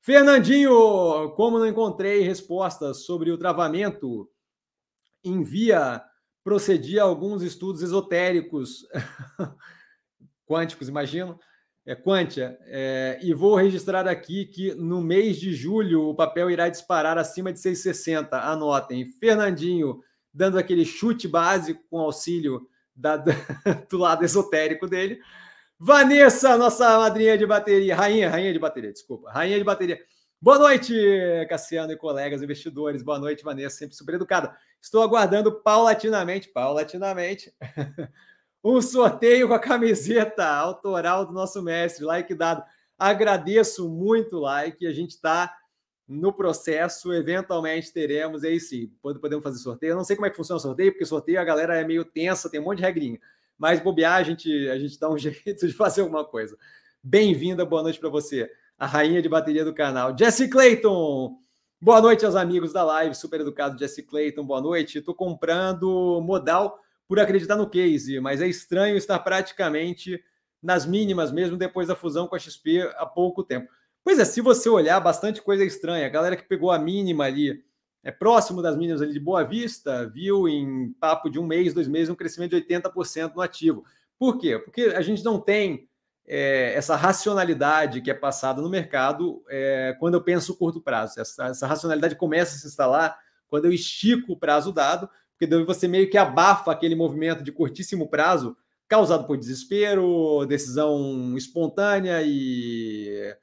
Fernandinho, 0.01 1.31
como 1.35 1.59
não 1.59 1.67
encontrei 1.67 2.21
respostas 2.21 3.05
sobre 3.05 3.29
o 3.31 3.37
travamento, 3.37 4.29
envia, 5.23 6.01
procedi 6.43 6.99
a 6.99 7.03
alguns 7.03 7.43
estudos 7.43 7.83
esotéricos, 7.83 8.87
quânticos, 10.47 10.89
imagino, 10.89 11.39
é 11.85 11.95
Quantia, 11.95 12.57
é, 12.65 13.19
e 13.21 13.33
vou 13.33 13.55
registrar 13.55 14.07
aqui 14.07 14.45
que 14.45 14.73
no 14.75 15.01
mês 15.01 15.39
de 15.39 15.53
julho 15.53 16.09
o 16.09 16.15
papel 16.15 16.49
irá 16.49 16.69
disparar 16.69 17.17
acima 17.17 17.51
de 17.51 17.59
6,60. 17.59 18.29
Anotem. 18.33 19.05
Fernandinho, 19.05 19.99
dando 20.33 20.57
aquele 20.57 20.85
chute 20.85 21.27
básico 21.27 21.83
com 21.89 21.99
auxílio 21.99 22.67
da, 22.95 23.17
do 23.89 23.97
lado 23.97 24.23
esotérico 24.23 24.87
dele. 24.87 25.19
Vanessa, 25.79 26.57
nossa 26.57 26.97
madrinha 26.97 27.37
de 27.37 27.45
bateria, 27.45 27.95
rainha, 27.95 28.29
rainha 28.29 28.53
de 28.53 28.59
bateria, 28.59 28.91
desculpa, 28.91 29.31
rainha 29.31 29.57
de 29.57 29.63
bateria. 29.63 29.99
Boa 30.39 30.57
noite, 30.57 30.93
Cassiano 31.49 31.91
e 31.91 31.97
colegas 31.97 32.41
investidores. 32.41 33.03
Boa 33.03 33.19
noite, 33.19 33.43
Vanessa, 33.43 33.77
sempre 33.77 33.95
super 33.95 34.15
educada. 34.15 34.55
Estou 34.81 35.03
aguardando 35.03 35.61
paulatinamente, 35.61 36.49
paulatinamente, 36.49 37.53
um 38.63 38.81
sorteio 38.81 39.47
com 39.47 39.53
a 39.53 39.59
camiseta 39.59 40.45
autoral 40.45 41.25
do 41.25 41.33
nosso 41.33 41.61
mestre, 41.61 42.05
like 42.05 42.33
dado. 42.33 42.63
Agradeço 42.97 43.89
muito 43.89 44.37
o 44.37 44.41
like, 44.41 44.85
a 44.85 44.93
gente 44.93 45.11
está 45.11 45.51
no 46.11 46.33
processo, 46.33 47.13
eventualmente 47.13 47.93
teremos, 47.93 48.43
aí 48.43 48.59
sim, 48.59 48.91
podemos 49.01 49.41
fazer 49.41 49.59
sorteio. 49.59 49.91
Eu 49.91 49.95
não 49.95 50.03
sei 50.03 50.17
como 50.17 50.25
é 50.25 50.29
que 50.29 50.35
funciona 50.35 50.57
o 50.57 50.61
sorteio, 50.61 50.91
porque 50.91 51.05
sorteio 51.05 51.39
a 51.39 51.43
galera 51.43 51.79
é 51.79 51.85
meio 51.85 52.03
tensa, 52.03 52.49
tem 52.49 52.59
um 52.59 52.65
monte 52.65 52.79
de 52.79 52.83
regrinha. 52.83 53.17
Mas 53.57 53.79
bobear, 53.79 54.15
a 54.15 54.23
gente, 54.23 54.69
a 54.69 54.77
gente 54.77 54.99
dá 54.99 55.09
um 55.09 55.15
jeito 55.17 55.65
de 55.65 55.71
fazer 55.73 56.01
alguma 56.01 56.25
coisa. 56.25 56.57
Bem-vinda, 57.01 57.63
boa 57.63 57.81
noite 57.81 57.97
para 57.97 58.09
você, 58.09 58.51
a 58.77 58.85
rainha 58.85 59.21
de 59.21 59.29
bateria 59.29 59.63
do 59.63 59.73
canal, 59.73 60.15
Jesse 60.17 60.49
Clayton. 60.49 61.37
Boa 61.79 62.01
noite 62.01 62.25
aos 62.25 62.35
amigos 62.35 62.73
da 62.73 62.83
live, 62.83 63.15
super 63.15 63.39
educado 63.39 63.79
Jesse 63.79 64.03
Clayton, 64.03 64.45
boa 64.45 64.59
noite. 64.59 64.97
Estou 64.97 65.15
comprando 65.15 66.19
modal 66.21 66.77
por 67.07 67.21
acreditar 67.21 67.55
no 67.55 67.69
case, 67.69 68.19
mas 68.19 68.41
é 68.41 68.47
estranho 68.47 68.97
estar 68.97 69.17
praticamente 69.19 70.21
nas 70.61 70.85
mínimas 70.85 71.31
mesmo 71.31 71.55
depois 71.55 71.87
da 71.87 71.95
fusão 71.95 72.27
com 72.27 72.35
a 72.35 72.39
XP 72.39 72.81
há 72.97 73.05
pouco 73.05 73.43
tempo. 73.43 73.71
Pois 74.03 74.17
é, 74.17 74.25
se 74.25 74.41
você 74.41 74.67
olhar, 74.67 74.99
bastante 74.99 75.41
coisa 75.41 75.63
estranha. 75.63 76.05
A 76.05 76.09
galera 76.09 76.35
que 76.35 76.47
pegou 76.47 76.71
a 76.71 76.79
mínima 76.79 77.25
ali, 77.25 77.63
é 78.03 78.11
próximo 78.11 78.61
das 78.61 78.75
mínimas 78.75 79.01
ali 79.01 79.13
de 79.13 79.19
Boa 79.19 79.43
Vista, 79.43 80.09
viu 80.09 80.47
em 80.47 80.91
papo 80.99 81.29
de 81.29 81.39
um 81.39 81.45
mês, 81.45 81.73
dois 81.73 81.87
meses, 81.87 82.09
um 82.09 82.15
crescimento 82.15 82.51
de 82.51 82.63
80% 82.63 83.35
no 83.35 83.41
ativo. 83.41 83.83
Por 84.17 84.39
quê? 84.39 84.57
Porque 84.57 84.81
a 84.95 85.01
gente 85.01 85.23
não 85.23 85.39
tem 85.39 85.87
é, 86.27 86.73
essa 86.73 86.95
racionalidade 86.95 88.01
que 88.01 88.09
é 88.09 88.13
passada 88.13 88.61
no 88.61 88.69
mercado 88.69 89.43
é, 89.49 89.95
quando 89.99 90.15
eu 90.15 90.23
penso 90.23 90.57
curto 90.57 90.81
prazo. 90.81 91.19
Essa, 91.19 91.47
essa, 91.47 91.67
racionalidade 91.67 92.15
começa 92.15 92.55
a 92.55 92.59
se 92.59 92.67
instalar 92.67 93.17
quando 93.47 93.65
eu 93.65 93.71
estico 93.71 94.33
o 94.33 94.37
prazo 94.37 94.71
dado, 94.71 95.09
porque 95.37 95.63
você 95.63 95.87
meio 95.87 96.09
que 96.09 96.17
abafa 96.17 96.71
aquele 96.71 96.95
movimento 96.95 97.43
de 97.43 97.51
curtíssimo 97.51 98.09
prazo 98.09 98.57
causado 98.87 99.25
por 99.25 99.37
desespero, 99.37 100.45
decisão 100.47 101.35
espontânea 101.37 102.21
e 102.23 103.35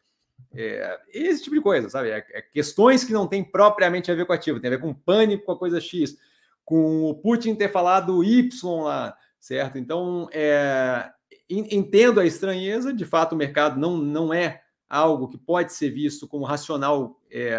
é, 0.61 1.01
esse 1.15 1.45
tipo 1.45 1.55
de 1.55 1.63
coisa, 1.63 1.89
sabe? 1.89 2.11
É, 2.11 2.27
é 2.31 2.43
questões 2.43 3.05
que 3.05 3.13
não 3.13 3.29
tem 3.29 3.45
propriamente 3.45 4.11
a 4.11 4.15
ver 4.15 4.27
com 4.27 4.33
ativo, 4.33 4.59
tem 4.59 4.67
a 4.67 4.77
ver 4.77 4.81
com 4.81 4.93
pânico 4.93 5.45
com 5.45 5.53
a 5.53 5.59
coisa 5.59 5.81
X, 5.81 6.17
com 6.65 7.05
o 7.05 7.15
Putin 7.15 7.55
ter 7.55 7.71
falado 7.71 8.25
Y 8.25 8.83
lá, 8.83 9.17
certo? 9.39 9.79
Então, 9.79 10.29
é, 10.33 11.09
entendo 11.49 12.19
a 12.19 12.27
estranheza, 12.27 12.93
de 12.93 13.05
fato, 13.05 13.35
o 13.35 13.39
mercado 13.39 13.79
não, 13.79 13.97
não 13.97 14.35
é 14.35 14.63
algo 14.89 15.29
que 15.29 15.39
pode 15.39 15.73
ser 15.73 15.91
visto 15.91 16.27
como 16.27 16.45
racional 16.45 17.21
é, 17.31 17.57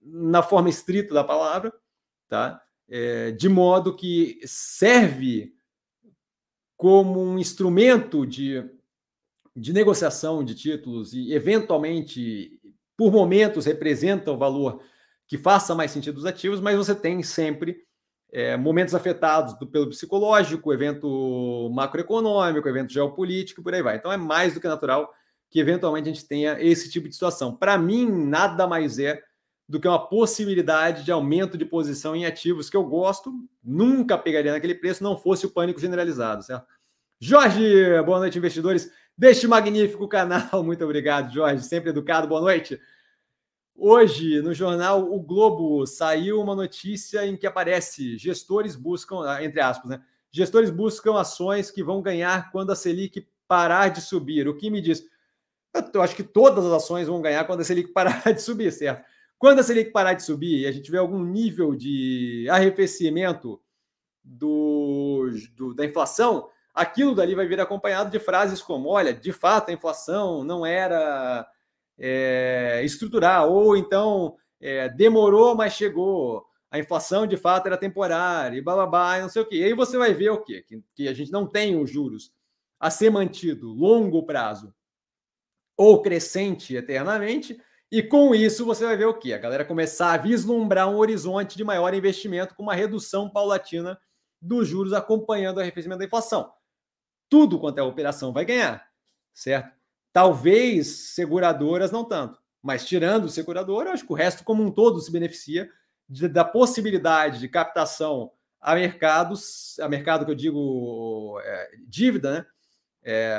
na 0.00 0.40
forma 0.40 0.68
estrita 0.68 1.12
da 1.12 1.24
palavra, 1.24 1.72
tá? 2.28 2.62
É, 2.88 3.32
de 3.32 3.48
modo 3.48 3.96
que 3.96 4.38
serve 4.44 5.52
como 6.76 7.20
um 7.20 7.40
instrumento 7.40 8.24
de 8.24 8.64
de 9.58 9.72
negociação 9.72 10.44
de 10.44 10.54
títulos 10.54 11.12
e, 11.12 11.32
eventualmente, 11.32 12.60
por 12.96 13.12
momentos, 13.12 13.66
representa 13.66 14.30
o 14.30 14.38
valor 14.38 14.82
que 15.26 15.36
faça 15.36 15.74
mais 15.74 15.90
sentido 15.90 16.14
dos 16.14 16.24
ativos, 16.24 16.60
mas 16.60 16.76
você 16.76 16.94
tem 16.94 17.22
sempre 17.22 17.76
é, 18.32 18.56
momentos 18.56 18.94
afetados 18.94 19.58
do, 19.58 19.66
pelo 19.66 19.88
psicológico, 19.88 20.72
evento 20.72 21.70
macroeconômico, 21.72 22.68
evento 22.68 22.92
geopolítico, 22.92 23.62
por 23.62 23.74
aí 23.74 23.82
vai. 23.82 23.96
Então 23.96 24.12
é 24.12 24.16
mais 24.16 24.54
do 24.54 24.60
que 24.60 24.68
natural 24.68 25.12
que 25.50 25.58
eventualmente 25.58 26.08
a 26.08 26.12
gente 26.12 26.26
tenha 26.26 26.60
esse 26.60 26.90
tipo 26.90 27.08
de 27.08 27.14
situação. 27.14 27.56
Para 27.56 27.78
mim, 27.78 28.06
nada 28.06 28.66
mais 28.66 28.98
é 28.98 29.20
do 29.68 29.80
que 29.80 29.88
uma 29.88 30.08
possibilidade 30.08 31.04
de 31.04 31.12
aumento 31.12 31.58
de 31.58 31.64
posição 31.64 32.16
em 32.16 32.24
ativos 32.24 32.70
que 32.70 32.76
eu 32.76 32.84
gosto, 32.84 33.32
nunca 33.62 34.16
pegaria 34.16 34.52
naquele 34.52 34.74
preço, 34.74 35.02
não 35.02 35.16
fosse 35.16 35.46
o 35.46 35.50
pânico 35.50 35.80
generalizado, 35.80 36.42
certo? 36.42 36.66
Jorge, 37.20 38.02
boa 38.04 38.18
noite, 38.18 38.38
investidores 38.38 38.90
deste 39.18 39.48
magnífico 39.48 40.06
canal. 40.06 40.62
Muito 40.62 40.84
obrigado, 40.84 41.34
Jorge, 41.34 41.64
sempre 41.64 41.90
educado. 41.90 42.28
Boa 42.28 42.40
noite. 42.40 42.80
Hoje, 43.74 44.40
no 44.40 44.54
jornal 44.54 45.12
O 45.12 45.20
Globo, 45.20 45.84
saiu 45.86 46.40
uma 46.40 46.54
notícia 46.54 47.26
em 47.26 47.36
que 47.36 47.46
aparece 47.46 48.16
gestores 48.16 48.76
buscam, 48.76 49.28
ah, 49.28 49.42
entre 49.42 49.60
aspas, 49.60 49.90
né? 49.90 50.00
Gestores 50.30 50.70
buscam 50.70 51.18
ações 51.18 51.70
que 51.70 51.82
vão 51.82 52.00
ganhar 52.00 52.52
quando 52.52 52.70
a 52.70 52.76
Selic 52.76 53.26
parar 53.46 53.88
de 53.88 54.00
subir. 54.00 54.46
O 54.46 54.56
que 54.56 54.70
me 54.70 54.80
diz? 54.80 55.04
Eu 55.92 56.02
acho 56.02 56.14
que 56.14 56.22
todas 56.22 56.64
as 56.64 56.72
ações 56.72 57.08
vão 57.08 57.20
ganhar 57.20 57.44
quando 57.44 57.60
a 57.60 57.64
Selic 57.64 57.90
parar 57.94 58.32
de 58.32 58.40
subir, 58.40 58.72
certo? 58.72 59.04
Quando 59.36 59.60
a 59.60 59.62
Selic 59.62 59.90
parar 59.90 60.14
de 60.14 60.24
subir 60.24 60.60
e 60.60 60.66
a 60.66 60.72
gente 60.72 60.90
vê 60.90 60.98
algum 60.98 61.24
nível 61.24 61.74
de 61.74 62.46
arrefecimento 62.50 63.60
do, 64.22 65.30
do 65.56 65.72
da 65.74 65.84
inflação, 65.84 66.48
aquilo 66.78 67.14
dali 67.14 67.34
vai 67.34 67.46
vir 67.46 67.60
acompanhado 67.60 68.10
de 68.10 68.18
frases 68.18 68.62
como: 68.62 68.88
olha, 68.88 69.12
de 69.12 69.32
fato 69.32 69.70
a 69.70 69.72
inflação 69.72 70.44
não 70.44 70.64
era 70.64 71.46
é, 71.98 72.80
estrutural, 72.84 73.52
ou 73.52 73.76
então 73.76 74.36
é, 74.60 74.88
demorou, 74.88 75.54
mas 75.54 75.74
chegou. 75.74 76.46
A 76.70 76.78
inflação 76.78 77.26
de 77.26 77.36
fato 77.36 77.66
era 77.66 77.78
temporária, 77.78 78.58
e 78.58 78.60
blá, 78.60 79.20
não 79.20 79.28
sei 79.30 79.40
o 79.40 79.46
quê. 79.46 79.56
E 79.56 79.64
aí 79.64 79.72
você 79.74 79.96
vai 79.96 80.12
ver 80.12 80.30
o 80.30 80.42
quê? 80.42 80.62
Que, 80.66 80.82
que 80.94 81.08
a 81.08 81.14
gente 81.14 81.32
não 81.32 81.46
tem 81.46 81.80
os 81.80 81.90
juros 81.90 82.30
a 82.78 82.90
ser 82.90 83.10
mantido 83.10 83.68
longo 83.72 84.24
prazo 84.26 84.74
ou 85.78 86.02
crescente 86.02 86.76
eternamente, 86.76 87.58
E 87.90 88.02
com 88.02 88.34
isso 88.34 88.66
você 88.66 88.84
vai 88.84 88.96
ver 88.98 89.06
o 89.06 89.14
quê? 89.18 89.32
A 89.32 89.38
galera 89.38 89.64
começar 89.64 90.12
a 90.12 90.16
vislumbrar 90.18 90.90
um 90.90 90.96
horizonte 90.98 91.56
de 91.56 91.64
maior 91.64 91.94
investimento 91.94 92.54
com 92.54 92.62
uma 92.62 92.74
redução 92.74 93.30
paulatina 93.30 93.98
dos 94.42 94.68
juros 94.68 94.92
acompanhando 94.92 95.56
o 95.56 95.60
arrefecimento 95.60 96.00
da 96.00 96.04
inflação. 96.04 96.52
Tudo 97.28 97.58
quanto 97.58 97.78
é 97.78 97.82
operação 97.82 98.32
vai 98.32 98.44
ganhar, 98.44 98.86
certo? 99.32 99.76
Talvez 100.12 101.14
seguradoras 101.14 101.90
não 101.90 102.04
tanto, 102.04 102.40
mas 102.62 102.86
tirando 102.86 103.28
seguradora, 103.28 103.92
acho 103.92 104.06
que 104.06 104.12
o 104.12 104.16
resto 104.16 104.44
como 104.44 104.62
um 104.62 104.70
todo 104.70 105.00
se 105.00 105.12
beneficia 105.12 105.70
de, 106.08 106.28
da 106.28 106.44
possibilidade 106.44 107.38
de 107.38 107.48
captação 107.48 108.32
a 108.60 108.74
mercados, 108.74 109.78
a 109.80 109.88
mercado 109.88 110.24
que 110.24 110.30
eu 110.30 110.34
digo 110.34 111.38
é, 111.42 111.70
dívida, 111.86 112.32
né? 112.32 112.46
É, 113.04 113.38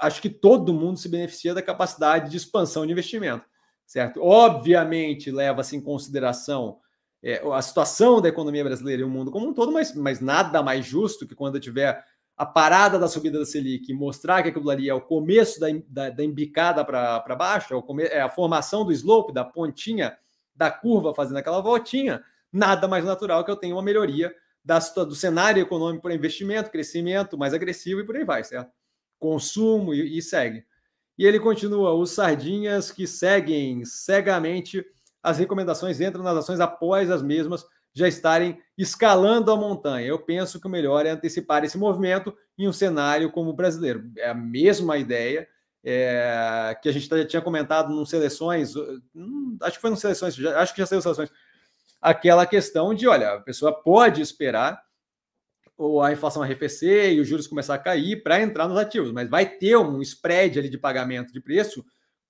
acho 0.00 0.20
que 0.20 0.30
todo 0.30 0.72
mundo 0.72 0.98
se 0.98 1.08
beneficia 1.08 1.54
da 1.54 1.62
capacidade 1.62 2.30
de 2.30 2.36
expansão 2.36 2.86
de 2.86 2.92
investimento, 2.92 3.44
certo? 3.86 4.22
Obviamente, 4.22 5.30
leva-se 5.30 5.76
em 5.76 5.80
consideração 5.80 6.80
é, 7.24 7.42
a 7.52 7.62
situação 7.62 8.20
da 8.20 8.28
economia 8.28 8.62
brasileira 8.62 9.02
e 9.02 9.04
o 9.04 9.08
mundo 9.08 9.30
como 9.30 9.48
um 9.48 9.54
todo, 9.54 9.72
mas, 9.72 9.94
mas 9.94 10.20
nada 10.20 10.62
mais 10.62 10.84
justo 10.84 11.26
que 11.26 11.34
quando 11.34 11.58
tiver 11.58 12.04
a 12.36 12.44
parada 12.44 12.98
da 12.98 13.08
subida 13.08 13.38
da 13.38 13.46
Selic 13.46 13.92
mostrar 13.94 14.42
que 14.42 14.50
aquilo 14.50 14.68
ali 14.68 14.88
é 14.88 14.94
o 14.94 15.00
começo 15.00 15.58
da, 15.58 15.68
da, 15.88 16.10
da 16.10 16.24
embicada 16.24 16.84
para 16.84 17.36
baixo, 17.36 17.74
é, 17.74 17.82
come, 17.82 18.02
é, 18.04 18.20
a 18.20 18.28
formação 18.28 18.84
do 18.84 18.92
slope, 18.92 19.32
da 19.32 19.44
pontinha 19.44 20.16
da 20.54 20.70
curva 20.70 21.14
fazendo 21.14 21.38
aquela 21.38 21.60
voltinha, 21.60 22.22
nada 22.52 22.86
mais 22.86 23.04
natural 23.04 23.44
que 23.44 23.50
eu 23.50 23.56
tenha 23.56 23.74
uma 23.74 23.82
melhoria 23.82 24.32
da, 24.64 24.78
do 24.78 25.14
cenário 25.14 25.60
econômico 25.62 26.02
para 26.02 26.14
investimento, 26.14 26.70
crescimento 26.70 27.36
mais 27.38 27.54
agressivo 27.54 28.00
e 28.00 28.04
por 28.04 28.16
aí 28.16 28.24
vai, 28.24 28.44
certo? 28.44 28.70
consumo 29.24 29.94
e, 29.94 30.18
e 30.18 30.22
segue. 30.22 30.64
E 31.16 31.24
ele 31.24 31.40
continua: 31.40 31.94
os 31.94 32.10
sardinhas 32.10 32.90
que 32.90 33.06
seguem 33.06 33.84
cegamente 33.84 34.84
as 35.24 35.38
recomendações 35.38 36.02
entram 36.02 36.22
nas 36.22 36.36
ações 36.36 36.60
após 36.60 37.10
as 37.10 37.22
mesmas 37.22 37.64
já 37.94 38.06
estarem 38.06 38.60
escalando 38.76 39.50
a 39.50 39.56
montanha. 39.56 40.06
Eu 40.06 40.18
penso 40.18 40.60
que 40.60 40.66
o 40.66 40.70
melhor 40.70 41.06
é 41.06 41.10
antecipar 41.10 41.64
esse 41.64 41.78
movimento 41.78 42.36
em 42.58 42.68
um 42.68 42.72
cenário 42.72 43.32
como 43.32 43.50
o 43.50 43.54
brasileiro. 43.54 44.10
É 44.18 44.28
a 44.28 44.34
mesma 44.34 44.98
ideia 44.98 45.48
é, 45.82 46.76
que 46.82 46.88
a 46.90 46.92
gente 46.92 47.08
já 47.08 47.24
tinha 47.24 47.40
comentado 47.40 47.92
em 47.92 48.04
seleções, 48.04 48.74
acho 49.62 49.76
que 49.76 49.80
foi 49.80 49.90
em 49.90 49.96
seleções, 49.96 50.34
já, 50.34 50.60
acho 50.60 50.74
que 50.74 50.80
já 50.80 50.86
saiu 50.86 51.00
seleções, 51.00 51.30
aquela 52.02 52.46
questão 52.46 52.94
de, 52.94 53.08
olha, 53.08 53.34
a 53.34 53.40
pessoa 53.40 53.72
pode 53.72 54.20
esperar 54.20 54.82
ou 55.76 56.02
a 56.02 56.12
inflação 56.12 56.42
arrefecer 56.42 57.12
e 57.12 57.20
os 57.20 57.26
juros 57.26 57.46
começar 57.46 57.74
a 57.74 57.78
cair 57.78 58.22
para 58.22 58.40
entrar 58.40 58.68
nos 58.68 58.78
ativos, 58.78 59.10
mas 59.10 59.28
vai 59.28 59.46
ter 59.46 59.76
um 59.76 60.00
spread 60.02 60.58
ali 60.58 60.68
de 60.68 60.78
pagamento 60.78 61.32
de 61.32 61.40
preço 61.40 61.84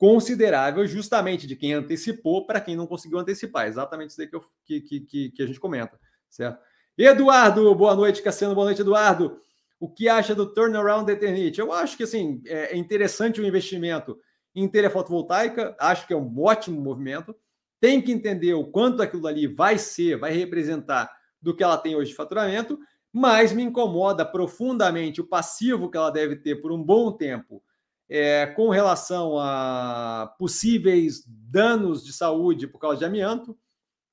considerável 0.05 0.86
justamente 0.86 1.47
de 1.47 1.56
quem 1.56 1.72
antecipou 1.72 2.44
para 2.44 2.60
quem 2.60 2.76
não 2.76 2.86
conseguiu 2.86 3.18
antecipar. 3.18 3.66
Exatamente 3.66 4.10
isso 4.10 4.20
aí 4.20 4.26
que, 4.26 4.36
eu, 4.36 4.44
que, 4.62 4.81
que, 4.82 5.31
que, 5.31 5.43
a 5.43 5.47
gente 5.47 5.59
comenta, 5.59 5.98
certo? 6.28 6.60
Eduardo, 6.98 7.74
boa 7.74 7.94
noite, 7.94 8.20
Cassiano, 8.20 8.55
boa 8.55 8.66
noite, 8.66 8.82
Eduardo. 8.82 9.40
O 9.81 9.89
que 9.89 10.06
acha 10.06 10.35
do 10.35 10.52
turnaround 10.52 11.06
da 11.06 11.14
Eternit? 11.14 11.59
Eu 11.59 11.72
acho 11.72 11.97
que 11.97 12.02
assim, 12.02 12.43
é, 12.47 12.74
é 12.74 12.76
interessante 12.76 13.40
o 13.40 13.47
investimento 13.47 14.18
em 14.55 14.68
telha 14.68 14.90
fotovoltaica, 14.90 15.74
acho 15.81 16.06
que 16.06 16.12
é 16.12 16.16
um 16.16 16.39
ótimo 16.39 16.78
movimento. 16.82 17.35
Tem 17.81 17.98
que 17.98 18.12
entender 18.12 18.52
o 18.52 18.66
quanto 18.66 19.02
aquilo 19.02 19.26
ali 19.26 19.47
vai 19.47 19.78
ser, 19.78 20.18
vai 20.18 20.32
representar 20.32 21.10
do 21.40 21.56
que 21.56 21.64
ela 21.64 21.78
tem 21.78 21.97
hoje 21.97 22.10
de 22.10 22.16
faturamento 22.16 22.78
mas 23.16 23.52
me 23.52 23.62
incomoda 23.62 24.26
profundamente 24.26 25.20
o 25.20 25.24
passivo 25.28 25.89
que 25.89 25.97
ela 25.97 26.10
deve 26.10 26.35
ter 26.35 26.56
por 26.56 26.72
um 26.72 26.82
bom 26.82 27.12
tempo 27.12 27.62
é, 28.09 28.47
com 28.47 28.68
relação 28.68 29.39
a 29.39 30.35
possíveis 30.39 31.24
danos 31.26 32.05
de 32.05 32.12
saúde 32.12 32.66
por 32.66 32.78
causa 32.78 32.98
de 32.98 33.05
amianto, 33.05 33.56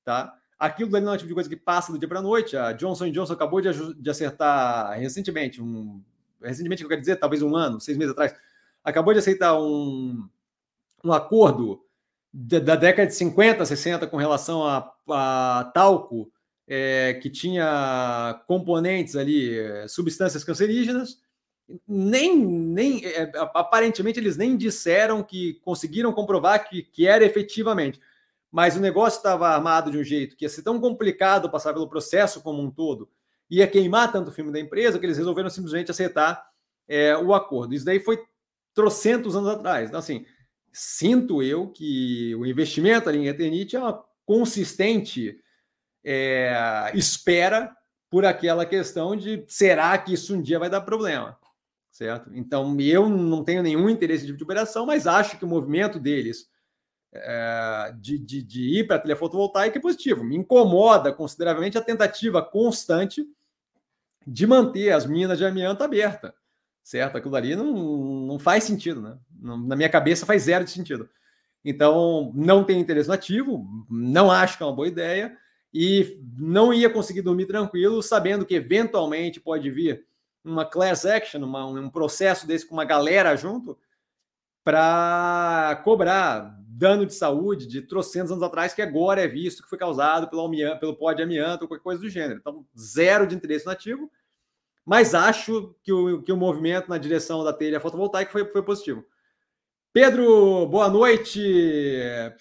tá? 0.03 0.35
Aquilo 0.57 0.91
não 0.91 1.11
é 1.11 1.15
o 1.15 1.18
tipo 1.18 1.27
de 1.27 1.34
coisa 1.34 1.49
que 1.49 1.55
passa 1.55 1.91
do 1.91 1.97
dia 1.97 2.07
para 2.07 2.19
a 2.19 2.22
noite. 2.22 2.55
A 2.55 2.72
Johnson 2.72 3.09
Johnson 3.11 3.34
acabou 3.34 3.61
de, 3.61 3.69
de 3.95 4.09
acertar 4.09 4.91
recentemente, 4.99 5.61
um, 5.61 6.01
recentemente, 6.41 6.84
eu 6.84 6.89
quero 6.89 7.01
dizer, 7.01 7.15
talvez 7.15 7.41
um 7.41 7.55
ano, 7.55 7.81
seis 7.81 7.97
meses 7.97 8.11
atrás, 8.11 8.35
acabou 8.84 9.11
de 9.11 9.19
aceitar 9.19 9.59
um, 9.59 10.27
um 11.03 11.11
acordo 11.11 11.84
da, 12.31 12.59
da 12.59 12.76
década 12.76 13.07
de 13.07 13.15
50, 13.15 13.65
60 13.65 14.07
com 14.07 14.18
relação 14.18 14.63
a, 14.65 14.93
a 15.09 15.72
talco 15.73 16.31
é, 16.68 17.15
que 17.15 17.30
tinha 17.30 18.41
componentes 18.47 19.15
ali, 19.15 19.57
é, 19.57 19.88
substâncias 19.88 20.43
cancerígenas, 20.43 21.19
nem, 21.88 22.38
nem 22.38 23.06
é, 23.06 23.31
aparentemente 23.35 24.19
eles 24.19 24.38
nem 24.38 24.57
disseram 24.57 25.23
que 25.23 25.56
conseguiram 25.64 26.14
comprovar 26.14 26.68
que, 26.68 26.84
que 26.84 27.07
era 27.07 27.23
efetivamente, 27.23 27.99
mas 28.52 28.76
o 28.76 28.81
negócio 28.81 29.18
estava 29.18 29.49
armado 29.49 29.91
de 29.91 29.98
um 29.98 30.03
jeito 30.03 30.35
que 30.35 30.45
ia 30.45 30.49
ser 30.49 30.64
tão 30.64 30.80
complicado 30.80 31.49
passar 31.49 31.73
pelo 31.73 31.88
processo 31.88 32.41
como 32.41 32.61
um 32.61 32.69
todo, 32.69 33.10
ia 33.49 33.68
queimar 33.68 34.11
tanto 34.11 34.30
o 34.30 34.34
filme 34.34 34.52
da 34.52 34.60
empresa 34.60 34.99
que 34.99 35.06
eles 35.06 35.18
resolveram 35.18 35.49
simplesmente 35.49 35.91
aceitar 35.91 36.49
é, 36.88 37.15
o 37.18 37.34
acordo. 37.34 37.73
Isso 37.73 37.85
daí 37.85 37.99
foi 37.99 38.22
trocentos 38.73 39.35
anos 39.35 39.49
atrás. 39.49 39.89
Então, 39.89 39.99
assim, 39.99 40.26
sinto 40.72 41.43
eu 41.43 41.68
que 41.68 42.34
o 42.35 42.45
investimento 42.45 43.10
ali 43.10 43.19
em 43.19 43.27
Eternit 43.27 43.76
é 43.76 43.80
uma 43.80 44.03
consistente 44.26 45.39
é, 46.03 46.91
espera 46.93 47.76
por 48.10 48.26
aquela 48.26 48.65
questão 48.65 49.15
de 49.15 49.43
será 49.48 49.98
que 49.98 50.14
isso 50.14 50.35
um 50.35 50.41
dia 50.41 50.60
vai 50.60 50.69
dar 50.69 50.81
problema, 50.81 51.38
certo? 51.91 52.31
Então 52.34 52.80
eu 52.80 53.09
não 53.09 53.43
tenho 53.43 53.61
nenhum 53.61 53.89
interesse 53.89 54.26
de 54.26 54.43
operação, 54.43 54.85
mas 54.85 55.05
acho 55.05 55.38
que 55.38 55.45
o 55.45 55.47
movimento 55.47 55.99
deles 55.99 56.49
é, 57.13 57.93
de, 57.99 58.18
de, 58.18 58.41
de, 58.41 58.80
ir 58.80 58.88
para 58.88 58.95
a 58.95 58.99
trilha 58.99 59.18
fotovoltaica 59.18 59.77
é 59.77 59.81
positivo. 59.81 60.23
Me 60.23 60.38
incomoda 60.38 61.11
consideravelmente 61.11 61.77
a 61.77 61.81
tentativa 61.81 62.41
constante 62.41 63.27
de 64.26 64.47
manter 64.47 64.91
as 64.91 65.05
minas 65.05 65.38
de 65.38 65.45
amianto 65.45 65.84
abertas, 65.84 66.31
certo? 66.81 67.18
Aquilo 67.18 67.35
ali 67.35 67.55
não, 67.55 67.73
não 68.26 68.39
faz 68.39 68.63
sentido, 68.63 69.01
né? 69.01 69.18
Na 69.39 69.76
minha 69.76 69.89
cabeça 69.89 70.26
faz 70.26 70.43
zero 70.43 70.63
de 70.63 70.72
sentido. 70.72 71.09
Então, 71.65 72.31
não 72.34 72.63
tenho 72.63 72.80
interesse 72.80 73.07
no 73.07 73.13
ativo, 73.13 73.68
não 73.89 74.31
acho 74.31 74.57
que 74.57 74.63
é 74.63 74.65
uma 74.65 74.76
boa 74.76 74.88
ideia 74.88 75.38
e 75.73 76.19
não 76.38 76.73
ia 76.73 76.89
conseguir 76.89 77.22
dormir 77.22 77.45
tranquilo, 77.45 78.01
sabendo 78.01 78.45
que 78.45 78.55
eventualmente 78.55 79.39
pode 79.39 79.69
vir 79.69 80.05
uma 80.43 80.65
class 80.65 81.05
action, 81.05 81.43
uma, 81.43 81.65
um 81.65 81.89
processo 81.89 82.47
desse 82.47 82.65
com 82.65 82.73
uma 82.73 82.85
galera 82.85 83.35
junto, 83.35 83.77
para 84.63 85.81
cobrar 85.84 86.57
dano 86.68 87.05
de 87.05 87.13
saúde 87.13 87.68
de 87.68 87.81
trocentos 87.81 88.31
anos 88.31 88.43
atrás, 88.43 88.73
que 88.73 88.81
agora 88.81 89.22
é 89.22 89.27
visto 89.27 89.61
que 89.63 89.69
foi 89.69 89.77
causado 89.77 90.27
pelo, 90.27 90.45
amianto, 90.45 90.80
pelo 90.80 90.95
pó 90.95 91.13
de 91.13 91.22
amianto 91.22 91.63
ou 91.63 91.68
qualquer 91.68 91.84
coisa 91.84 92.01
do 92.01 92.09
gênero. 92.09 92.39
Então, 92.39 92.65
zero 92.77 93.27
de 93.27 93.35
interesse 93.35 93.65
nativo, 93.65 94.11
mas 94.85 95.13
acho 95.13 95.76
que 95.84 95.91
o, 95.91 96.22
que 96.23 96.31
o 96.31 96.38
movimento 96.38 96.89
na 96.89 96.97
direção 96.97 97.43
da 97.43 97.53
telha 97.53 97.80
fotovoltaica 97.80 98.31
foi, 98.31 98.45
foi 98.45 98.63
positivo. 98.63 99.05
Pedro, 99.93 100.65
boa 100.68 100.89
noite. 100.89 101.41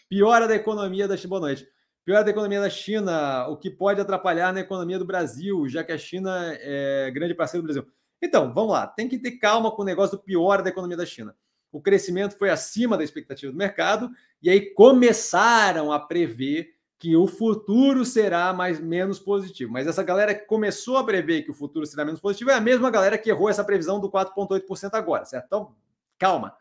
Piora 0.08 0.46
da 0.46 0.54
economia 0.54 1.08
da 1.08 1.16
boa 1.26 1.40
noite. 1.40 1.68
Pior 2.04 2.24
da 2.24 2.30
economia 2.30 2.60
da 2.60 2.70
China, 2.70 3.46
o 3.48 3.56
que 3.56 3.70
pode 3.70 4.00
atrapalhar 4.00 4.52
na 4.52 4.60
economia 4.60 4.98
do 4.98 5.04
Brasil, 5.04 5.68
já 5.68 5.84
que 5.84 5.92
a 5.92 5.98
China 5.98 6.34
é 6.60 7.10
grande 7.10 7.34
parceiro 7.34 7.62
do 7.62 7.72
Brasil. 7.72 7.86
Então, 8.22 8.52
vamos 8.52 8.72
lá, 8.72 8.86
tem 8.86 9.08
que 9.08 9.18
ter 9.18 9.32
calma 9.32 9.70
com 9.70 9.82
o 9.82 9.84
negócio 9.84 10.16
do 10.16 10.22
pior 10.22 10.62
da 10.62 10.70
economia 10.70 10.96
da 10.96 11.06
China. 11.06 11.34
O 11.72 11.80
crescimento 11.80 12.36
foi 12.36 12.50
acima 12.50 12.96
da 12.96 13.04
expectativa 13.04 13.52
do 13.52 13.58
mercado, 13.58 14.10
e 14.42 14.50
aí 14.50 14.74
começaram 14.74 15.92
a 15.92 16.00
prever 16.00 16.74
que 16.98 17.16
o 17.16 17.26
futuro 17.26 18.04
será 18.04 18.52
mais 18.52 18.78
menos 18.78 19.18
positivo. 19.18 19.72
Mas 19.72 19.86
essa 19.86 20.02
galera 20.02 20.34
que 20.34 20.44
começou 20.44 20.98
a 20.98 21.04
prever 21.04 21.42
que 21.42 21.50
o 21.50 21.54
futuro 21.54 21.86
será 21.86 22.04
menos 22.04 22.20
positivo 22.20 22.50
é 22.50 22.54
a 22.54 22.60
mesma 22.60 22.90
galera 22.90 23.16
que 23.16 23.30
errou 23.30 23.48
essa 23.48 23.64
previsão 23.64 23.98
do 23.98 24.10
4,8% 24.10 24.90
agora, 24.92 25.24
certo? 25.24 25.46
Então, 25.46 25.74
calma, 26.18 26.54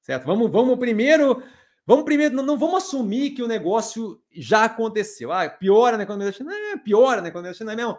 certo? 0.00 0.24
Vamos, 0.24 0.50
vamos 0.50 0.78
primeiro 0.78 1.42
Vamos 1.86 2.04
primeiro, 2.04 2.34
não, 2.34 2.44
não, 2.44 2.58
vamos 2.58 2.84
assumir 2.84 3.30
que 3.30 3.42
o 3.42 3.48
negócio 3.48 4.22
já 4.30 4.64
aconteceu. 4.64 5.32
Ah, 5.32 5.48
piora 5.48 5.96
na 5.96 6.04
economia 6.04 6.28
da 6.28 6.32
China? 6.32 6.54
É, 6.54 6.76
piora 6.76 7.20
na 7.20 7.28
economia 7.28 7.52
da 7.52 7.58
China 7.58 7.72
é 7.72 7.76
mesmo. 7.76 7.98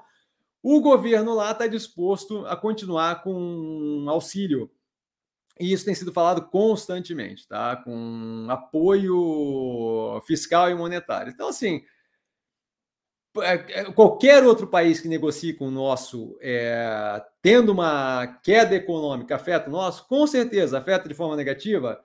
O 0.62 0.80
governo 0.80 1.34
lá 1.34 1.52
está 1.52 1.68
disposto 1.68 2.46
a 2.46 2.56
continuar 2.56 3.22
com 3.22 4.06
auxílio. 4.08 4.72
E 5.60 5.72
isso 5.72 5.86
tem 5.86 5.94
sido 5.94 6.14
falado 6.14 6.50
constantemente, 6.50 7.48
tá? 7.48 7.76
Com 7.76 8.48
apoio 8.50 10.22
fiscal 10.26 10.70
e 10.70 10.76
monetário. 10.76 11.32
Então, 11.32 11.50
assim, 11.50 11.84
é, 13.42 13.82
é, 13.82 13.92
qualquer 13.92 14.44
outro 14.44 14.68
país 14.68 15.02
que 15.02 15.08
negocie 15.08 15.54
com 15.54 15.68
o 15.68 15.72
nosso, 15.72 16.38
é, 16.42 17.22
tendo 17.42 17.72
uma 17.72 18.28
queda 18.44 18.76
econômica, 18.76 19.36
afeta 19.36 19.70
o 19.70 19.72
nosso, 19.74 20.08
com 20.08 20.26
certeza 20.28 20.78
afeta 20.78 21.10
de 21.10 21.16
forma 21.16 21.36
negativa 21.36 22.00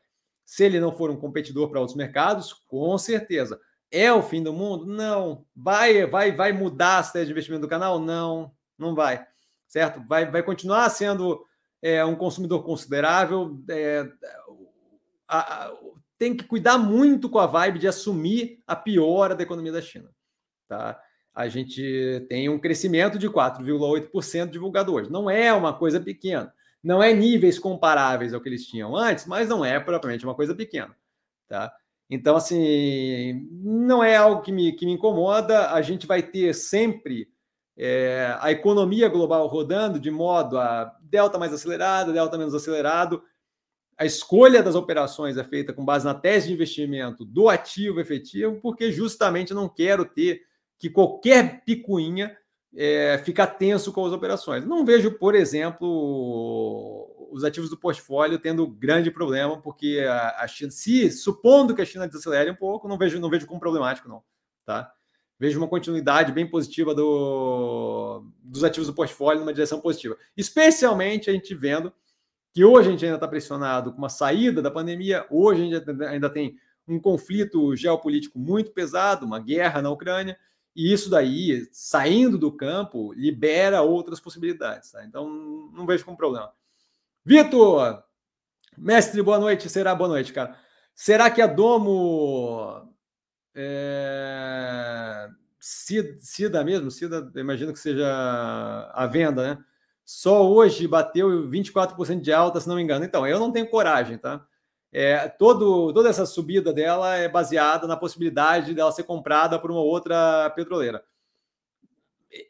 se 0.49 0.65
ele 0.65 0.81
não 0.81 0.91
for 0.91 1.11
um 1.11 1.17
competidor 1.17 1.69
para 1.69 1.79
outros 1.79 1.95
mercados, 1.95 2.55
com 2.67 2.97
certeza. 2.97 3.61
É 3.91 4.11
o 4.11 4.23
fim 4.23 4.43
do 4.43 4.51
mundo? 4.51 4.87
Não. 4.87 5.45
Vai, 5.55 6.07
vai, 6.07 6.33
vai 6.33 6.53
mudar 6.53 6.97
a 6.97 7.01
estratégia 7.01 7.27
de 7.27 7.33
investimento 7.33 7.61
do 7.61 7.69
canal? 7.69 8.01
Não, 8.01 8.51
não 8.79 8.95
vai. 8.95 9.27
Certo? 9.67 10.03
Vai, 10.09 10.31
vai 10.31 10.43
continuar 10.43 10.89
sendo 10.89 11.45
é, 11.83 12.03
um 12.03 12.17
consumidor 12.17 12.65
considerável. 12.65 13.63
É, 13.69 14.09
a, 15.29 15.67
a, 15.67 15.73
tem 16.17 16.35
que 16.35 16.45
cuidar 16.45 16.79
muito 16.79 17.29
com 17.29 17.39
a 17.39 17.47
vibe 17.47 17.81
de 17.81 17.87
assumir 17.87 18.63
a 18.67 18.75
piora 18.75 19.35
da 19.35 19.43
economia 19.43 19.73
da 19.73 19.83
China. 19.83 20.09
Tá? 20.67 20.99
A 21.35 21.47
gente 21.47 22.25
tem 22.27 22.49
um 22.49 22.59
crescimento 22.59 23.19
de 23.19 23.29
4,8% 23.29 24.49
divulgado 24.49 24.95
hoje. 24.95 25.13
Não 25.13 25.29
é 25.29 25.53
uma 25.53 25.75
coisa 25.75 26.01
pequena. 26.01 26.55
Não 26.83 27.03
é 27.03 27.13
níveis 27.13 27.59
comparáveis 27.59 28.33
ao 28.33 28.41
que 28.41 28.49
eles 28.49 28.67
tinham 28.67 28.97
antes, 28.97 29.27
mas 29.27 29.49
não 29.49 29.65
é 29.65 29.79
propriamente 29.81 30.25
uma 30.25 30.35
coisa 30.35 30.55
pequena. 30.55 30.97
Tá? 31.49 31.73
Então, 32.11 32.37
assim, 32.37 33.49
não 33.51 34.03
é 34.03 34.17
algo 34.17 34.43
que 34.43 34.53
me, 34.53 34.73
que 34.73 34.87
me 34.87 34.93
incomoda. 34.93 35.73
A 35.73 35.83
gente 35.83 36.07
vai 36.07 36.23
ter 36.23 36.55
sempre 36.55 37.29
é, 37.77 38.37
a 38.41 38.51
economia 38.51 39.09
global 39.09 39.47
rodando 39.47 40.01
de 40.01 40.11
modo 40.11 40.59
a 40.59 40.97
delta 41.03 41.39
mais 41.39 41.53
acelerado, 41.53 42.13
delta 42.13 42.39
menos 42.39 42.55
acelerado. 42.55 43.23
A 43.97 44.07
escolha 44.07 44.63
das 44.63 44.75
operações 44.75 45.37
é 45.37 45.45
feita 45.45 45.73
com 45.73 45.85
base 45.85 46.05
na 46.05 46.15
tese 46.15 46.49
de 46.49 46.55
investimento 46.55 47.25
do 47.25 47.49
ativo 47.49 48.01
efetivo, 48.01 48.61
porque 48.61 48.93
justamente 48.93 49.53
não 49.53 49.69
quero 49.69 50.05
ter 50.05 50.43
que 50.79 50.89
qualquer 50.89 51.65
picuinha 51.65 52.37
é, 52.81 53.19
ficar 53.19 53.49
tenso 53.49 53.93
com 53.93 54.07
as 54.07 54.13
operações. 54.13 54.65
Não 54.65 54.85
vejo, 54.85 55.11
por 55.19 55.35
exemplo, 55.35 57.11
os 57.33 57.43
ativos 57.43 57.69
do 57.69 57.77
portfólio 57.77 58.39
tendo 58.39 58.69
grande 58.69 59.11
problema, 59.11 59.61
porque 59.61 60.07
a, 60.09 60.45
a 60.45 60.47
China, 60.47 60.71
se 60.71 61.11
supondo 61.11 61.75
que 61.75 61.83
a 61.83 61.85
China 61.85 62.07
desacelere 62.07 62.53
um 62.53 62.55
pouco, 62.55 62.87
não 62.87 62.97
vejo, 62.97 63.19
não 63.19 63.29
vejo 63.29 63.49
como 63.49 63.59
problemático, 63.59 64.09
não. 64.09 64.23
Tá? 64.65 64.93
Vejo 65.41 65.59
uma 65.59 65.67
continuidade 65.67 66.31
bem 66.31 66.49
positiva 66.49 66.95
do, 66.95 68.25
dos 68.45 68.63
ativos 68.63 68.87
do 68.87 68.95
portfólio 68.95 69.41
numa 69.41 69.53
direção 69.53 69.81
positiva. 69.81 70.17
Especialmente 70.37 71.29
a 71.29 71.33
gente 71.33 71.53
vendo 71.57 71.93
que 72.55 72.65
hoje 72.65 72.89
a 72.89 72.91
gente 72.93 73.05
ainda 73.05 73.17
está 73.17 73.27
pressionado 73.27 73.91
com 73.91 73.99
uma 73.99 74.09
saída 74.09 74.63
da 74.63 74.71
pandemia, 74.71 75.27
hoje 75.31 75.63
a 75.63 75.81
gente 75.81 76.05
ainda 76.05 76.31
tem 76.31 76.57
um 76.87 77.01
conflito 77.01 77.75
geopolítico 77.75 78.39
muito 78.39 78.71
pesado, 78.71 79.27
uma 79.27 79.41
guerra 79.41 79.83
na 79.83 79.91
Ucrânia, 79.91 80.39
e 80.79 80.93
isso 80.93 81.11
daí, 81.11 81.69
saindo 81.73 82.39
do 82.39 82.53
campo, 82.53 83.13
libera 83.13 83.83
outras 83.83 84.21
possibilidades. 84.21 84.93
Tá? 84.93 85.05
Então, 85.05 85.29
não 85.73 85.85
vejo 85.85 86.05
como 86.05 86.17
problema. 86.17 86.53
Vitor, 87.25 88.05
mestre, 88.77 89.21
boa 89.21 89.41
noite. 89.41 89.69
Será 89.69 89.93
boa 89.93 90.07
noite, 90.07 90.33
cara. 90.33 90.57
Será 90.95 91.33
que 91.33 91.43
a 91.43 91.49
Domo 91.49 92.95
é... 93.53 95.29
Cida 95.59 96.63
mesmo? 96.63 96.93
Cida, 96.93 97.29
imagino 97.35 97.73
que 97.73 97.81
seja 97.81 98.09
a 98.95 99.05
venda, 99.09 99.57
né? 99.57 99.65
Só 100.05 100.49
hoje 100.49 100.87
bateu 100.87 101.51
24% 101.51 102.21
de 102.21 102.33
alta, 102.33 102.61
se 102.61 102.69
não 102.69 102.77
me 102.77 102.83
engano. 102.83 103.05
Então, 103.05 103.27
eu 103.27 103.41
não 103.41 103.51
tenho 103.51 103.69
coragem, 103.69 104.17
tá? 104.17 104.47
É, 104.91 105.29
todo, 105.29 105.93
toda 105.93 106.09
essa 106.09 106.25
subida 106.25 106.73
dela 106.73 107.15
é 107.17 107.29
baseada 107.29 107.87
na 107.87 107.97
possibilidade 107.97 108.75
dela 108.75 108.93
ser 108.93 109.05
comprada 109.05 109.59
por 109.59 109.71
uma 109.71 109.81
outra 109.81 110.51
petroleira. 110.51 111.05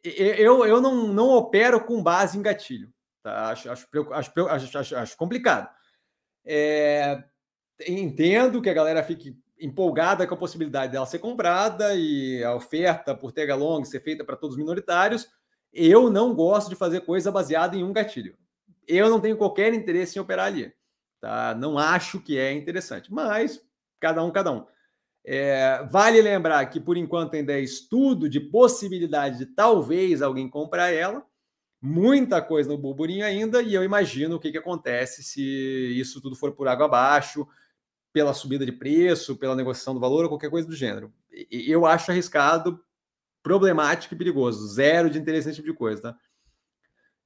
Eu, 0.02 0.65
eu 0.65 0.81
não, 0.81 1.09
não 1.09 1.31
opero 1.31 1.81
com 1.85 2.02
base 2.02 2.39
em 2.39 2.43
gatilho. 2.43 2.93
Tá? 3.23 3.51
Acho, 3.51 3.70
acho, 3.70 3.89
acho, 4.12 4.78
acho, 4.78 4.97
acho 4.97 5.16
complicado. 5.16 5.69
É, 6.44 7.23
entendo 7.86 8.62
que 8.62 8.70
a 8.70 8.74
galera 8.74 9.02
fique 9.02 9.36
empolgada 9.60 10.27
com 10.27 10.35
a 10.35 10.39
possibilidade 10.39 10.93
dela 10.93 11.06
ser 11.06 11.19
comprada 11.19 11.94
e 11.94 12.43
a 12.44 12.55
oferta 12.55 13.15
por 13.15 13.32
Tega 13.32 13.55
Long 13.55 13.85
ser 13.85 14.01
feita 14.01 14.24
para 14.24 14.36
todos 14.36 14.55
os 14.55 14.60
minoritários. 14.60 15.28
Eu 15.73 16.10
não 16.10 16.35
gosto 16.35 16.69
de 16.69 16.77
fazer 16.77 17.01
coisa 17.02 17.31
baseada 17.31 17.77
em 17.77 17.82
um 17.82 17.93
gatilho. 17.93 18.36
Eu 18.86 19.10
não 19.10 19.20
tenho 19.20 19.36
qualquer 19.36 19.74
interesse 19.74 20.16
em 20.16 20.23
operar 20.23 20.47
ali. 20.47 20.73
Tá? 21.20 21.55
Não 21.55 21.78
acho 21.78 22.20
que 22.20 22.39
é 22.39 22.53
interessante, 22.53 23.12
mas 23.12 23.61
cada 24.01 24.23
um, 24.24 24.31
cada 24.31 24.53
um. 24.53 24.65
É, 25.24 25.86
vale 25.90 26.23
lembrar 26.23 26.65
que, 26.66 26.81
por 26.81 26.97
enquanto, 26.97 27.35
ainda 27.35 27.53
é 27.53 27.61
estudo 27.61 28.28
de 28.28 28.40
possibilidade 28.40 29.39
de 29.39 29.47
talvez 29.47 30.23
alguém 30.23 30.49
comprar 30.49 30.90
ela. 30.90 31.24
Muita 31.81 32.43
coisa 32.43 32.69
no 32.69 32.78
burburinho 32.78 33.24
ainda, 33.24 33.62
e 33.62 33.73
eu 33.74 33.85
imagino 33.85 34.36
o 34.36 34.40
que, 34.40 34.51
que 34.51 34.59
acontece 34.59 35.23
se 35.23 35.43
isso 35.43 36.20
tudo 36.20 36.35
for 36.35 36.53
por 36.53 36.66
água 36.66 36.86
abaixo, 36.86 37.47
pela 38.12 38.35
subida 38.35 38.65
de 38.65 38.73
preço, 38.73 39.36
pela 39.36 39.55
negociação 39.55 39.95
do 39.95 40.01
valor 40.01 40.24
ou 40.24 40.31
qualquer 40.31 40.51
coisa 40.51 40.66
do 40.66 40.74
gênero. 40.74 41.12
Eu 41.51 41.86
acho 41.86 42.11
arriscado, 42.11 42.82
problemático 43.43 44.15
e 44.15 44.19
perigoso. 44.19 44.66
Zero 44.66 45.11
de 45.11 45.19
interesse 45.19 45.47
nesse 45.47 45.57
tipo 45.57 45.70
de 45.70 45.77
coisa, 45.77 46.03
tá? 46.03 46.19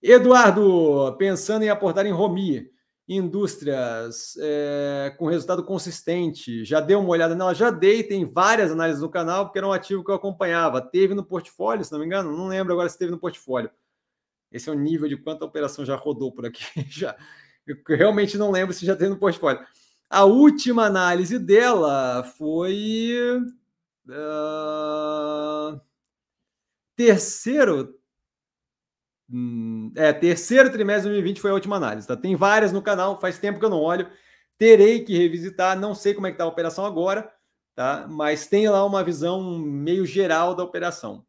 Eduardo, 0.03 1.17
pensando 1.17 1.63
em 1.63 1.69
aportar 1.69 2.05
em 2.05 2.13
Romi, 2.13 2.72
indústrias 3.09 4.35
é, 4.39 5.15
com 5.19 5.27
resultado 5.27 5.65
consistente. 5.65 6.65
Já 6.65 6.81
deu 6.81 7.01
uma 7.01 7.11
olhada 7.11 7.35
nela? 7.35 7.55
Já 7.55 7.71
dei, 7.71 8.03
tem 8.03 8.25
várias 8.25 8.71
análises 8.71 9.03
no 9.03 9.11
canal, 9.11 9.47
porque 9.47 9.59
era 9.59 9.67
um 9.67 9.73
ativo 9.73 10.05
que 10.05 10.11
eu 10.11 10.15
acompanhava. 10.15 10.81
Teve 10.81 11.15
no 11.15 11.25
portfólio, 11.25 11.85
se 11.85 11.93
não 11.93 11.99
me 11.99 12.07
engano, 12.07 12.37
não 12.37 12.49
lembro 12.49 12.73
agora 12.73 12.89
se 12.89 12.99
teve 12.99 13.11
no 13.11 13.19
portfólio. 13.19 13.71
Esse 14.51 14.69
é 14.69 14.73
o 14.73 14.79
nível 14.79 15.09
de 15.09 15.17
quanta 15.17 15.45
operação 15.45 15.85
já 15.85 15.97
rodou 15.97 16.33
por 16.33 16.47
aqui. 16.47 16.65
já, 16.89 17.17
eu 17.67 17.77
realmente 17.89 18.39
não 18.39 18.51
lembro 18.51 18.75
se 18.75 18.87
já 18.87 18.95
teve 18.95 19.11
no 19.11 19.19
portfólio. 19.19 19.65
A 20.09 20.25
última 20.25 20.85
análise 20.85 21.39
dela 21.39 22.23
foi. 22.23 23.41
Uh, 24.07 25.81
terceiro 26.97 28.02
é, 29.97 30.13
terceiro 30.13 30.71
trimestre 30.71 31.05
de 31.09 31.15
2020 31.15 31.41
foi 31.41 31.51
a 31.51 31.55
última 31.55 31.77
análise. 31.77 32.07
Tá? 32.07 32.17
Tem 32.17 32.37
várias 32.37 32.73
no 32.73 32.83
canal, 32.83 33.21
faz 33.21 33.39
tempo 33.39 33.59
que 33.59 33.65
eu 33.65 33.71
não 33.71 33.81
olho. 33.81 34.09
Terei 34.59 35.01
que 35.05 35.17
revisitar, 35.17 35.79
não 35.79 35.95
sei 35.95 36.15
como 36.15 36.27
é 36.27 36.31
que 36.31 36.35
está 36.35 36.45
a 36.45 36.49
operação 36.49 36.85
agora, 36.85 37.33
tá? 37.75 38.07
Mas 38.09 38.47
tem 38.47 38.69
lá 38.69 38.85
uma 38.85 39.03
visão 39.03 39.59
meio 39.59 40.07
geral 40.07 40.55
da 40.55 40.63
operação. 40.63 41.25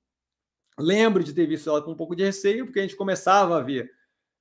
Lembro 0.78 1.24
de 1.24 1.34
ter 1.34 1.48
visto 1.48 1.70
ela 1.70 1.82
com 1.82 1.92
um 1.92 1.96
pouco 1.96 2.16
de 2.16 2.24
receio, 2.24 2.66
porque 2.66 2.80
a 2.80 2.82
gente 2.84 2.96
começava 2.96 3.58
a 3.58 3.62
ver 3.62 3.90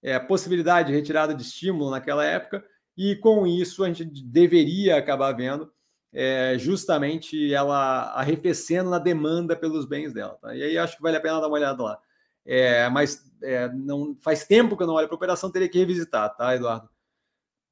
é, 0.02 0.14
a 0.14 0.20
possibilidade 0.20 0.89
de 0.89 0.94
retirada 0.94 1.34
de 1.34 1.43
estímulo 1.43 1.90
naquela 1.90 2.24
época, 2.24 2.64
e 2.97 3.16
com 3.16 3.47
isso 3.47 3.84
a 3.84 3.86
gente 3.86 4.05
deveria 4.05 4.97
acabar 4.97 5.32
vendo 5.32 5.72
é, 6.12 6.56
justamente 6.59 7.52
ela 7.55 8.12
arrefecendo 8.12 8.90
na 8.90 8.98
demanda 8.98 9.56
pelos 9.56 9.86
bens 9.86 10.12
dela. 10.12 10.36
Tá? 10.43 10.55
E 10.55 10.62
aí 10.62 10.76
acho 10.76 10.97
que 10.97 11.02
vale 11.02 11.16
a 11.16 11.20
pena 11.20 11.40
dar 11.40 11.47
uma 11.47 11.56
olhada 11.56 11.82
lá. 11.82 11.98
É, 12.44 12.89
mas 12.89 13.31
é, 13.43 13.69
não 13.69 14.16
faz 14.20 14.44
tempo 14.44 14.77
que 14.77 14.82
eu 14.82 14.86
não 14.86 14.94
olho 14.94 15.06
para 15.06 15.14
a 15.14 15.16
operação, 15.16 15.51
teria 15.51 15.69
que 15.69 15.78
revisitar, 15.78 16.35
tá, 16.36 16.55
Eduardo? 16.55 16.89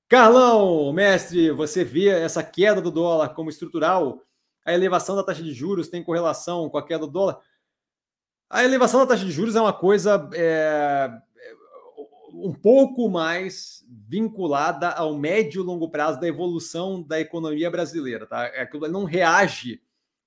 Carlão, 0.09 0.92
mestre, 0.92 1.51
você 1.52 1.84
vê 1.84 2.09
essa 2.09 2.42
queda 2.42 2.80
do 2.80 2.90
dólar 2.90 3.28
como 3.30 3.51
estrutural? 3.51 4.22
A 4.64 4.74
elevação 4.74 5.14
da 5.14 5.22
taxa 5.22 5.42
de 5.42 5.52
juros 5.52 5.88
tem 5.88 6.02
correlação 6.02 6.68
com 6.68 6.78
a 6.78 6.86
queda 6.86 7.06
do 7.06 7.12
dólar? 7.12 7.40
A 8.48 8.64
elevação 8.64 9.01
da 9.01 9.06
taxa 9.06 9.24
de 9.24 9.30
juros 9.30 9.55
é 9.55 9.60
uma 9.60 9.72
coisa 9.72 10.28
é, 10.34 11.10
um 12.32 12.52
pouco 12.52 13.09
mais 13.09 13.84
vinculada 13.88 14.90
ao 14.90 15.16
médio 15.16 15.62
e 15.62 15.64
longo 15.64 15.90
prazo 15.90 16.20
da 16.20 16.26
evolução 16.26 17.02
da 17.02 17.20
economia 17.20 17.70
brasileira. 17.70 18.26
Tá? 18.26 18.47
Aquilo 18.47 18.88
não 18.88 19.05
reage 19.05 19.80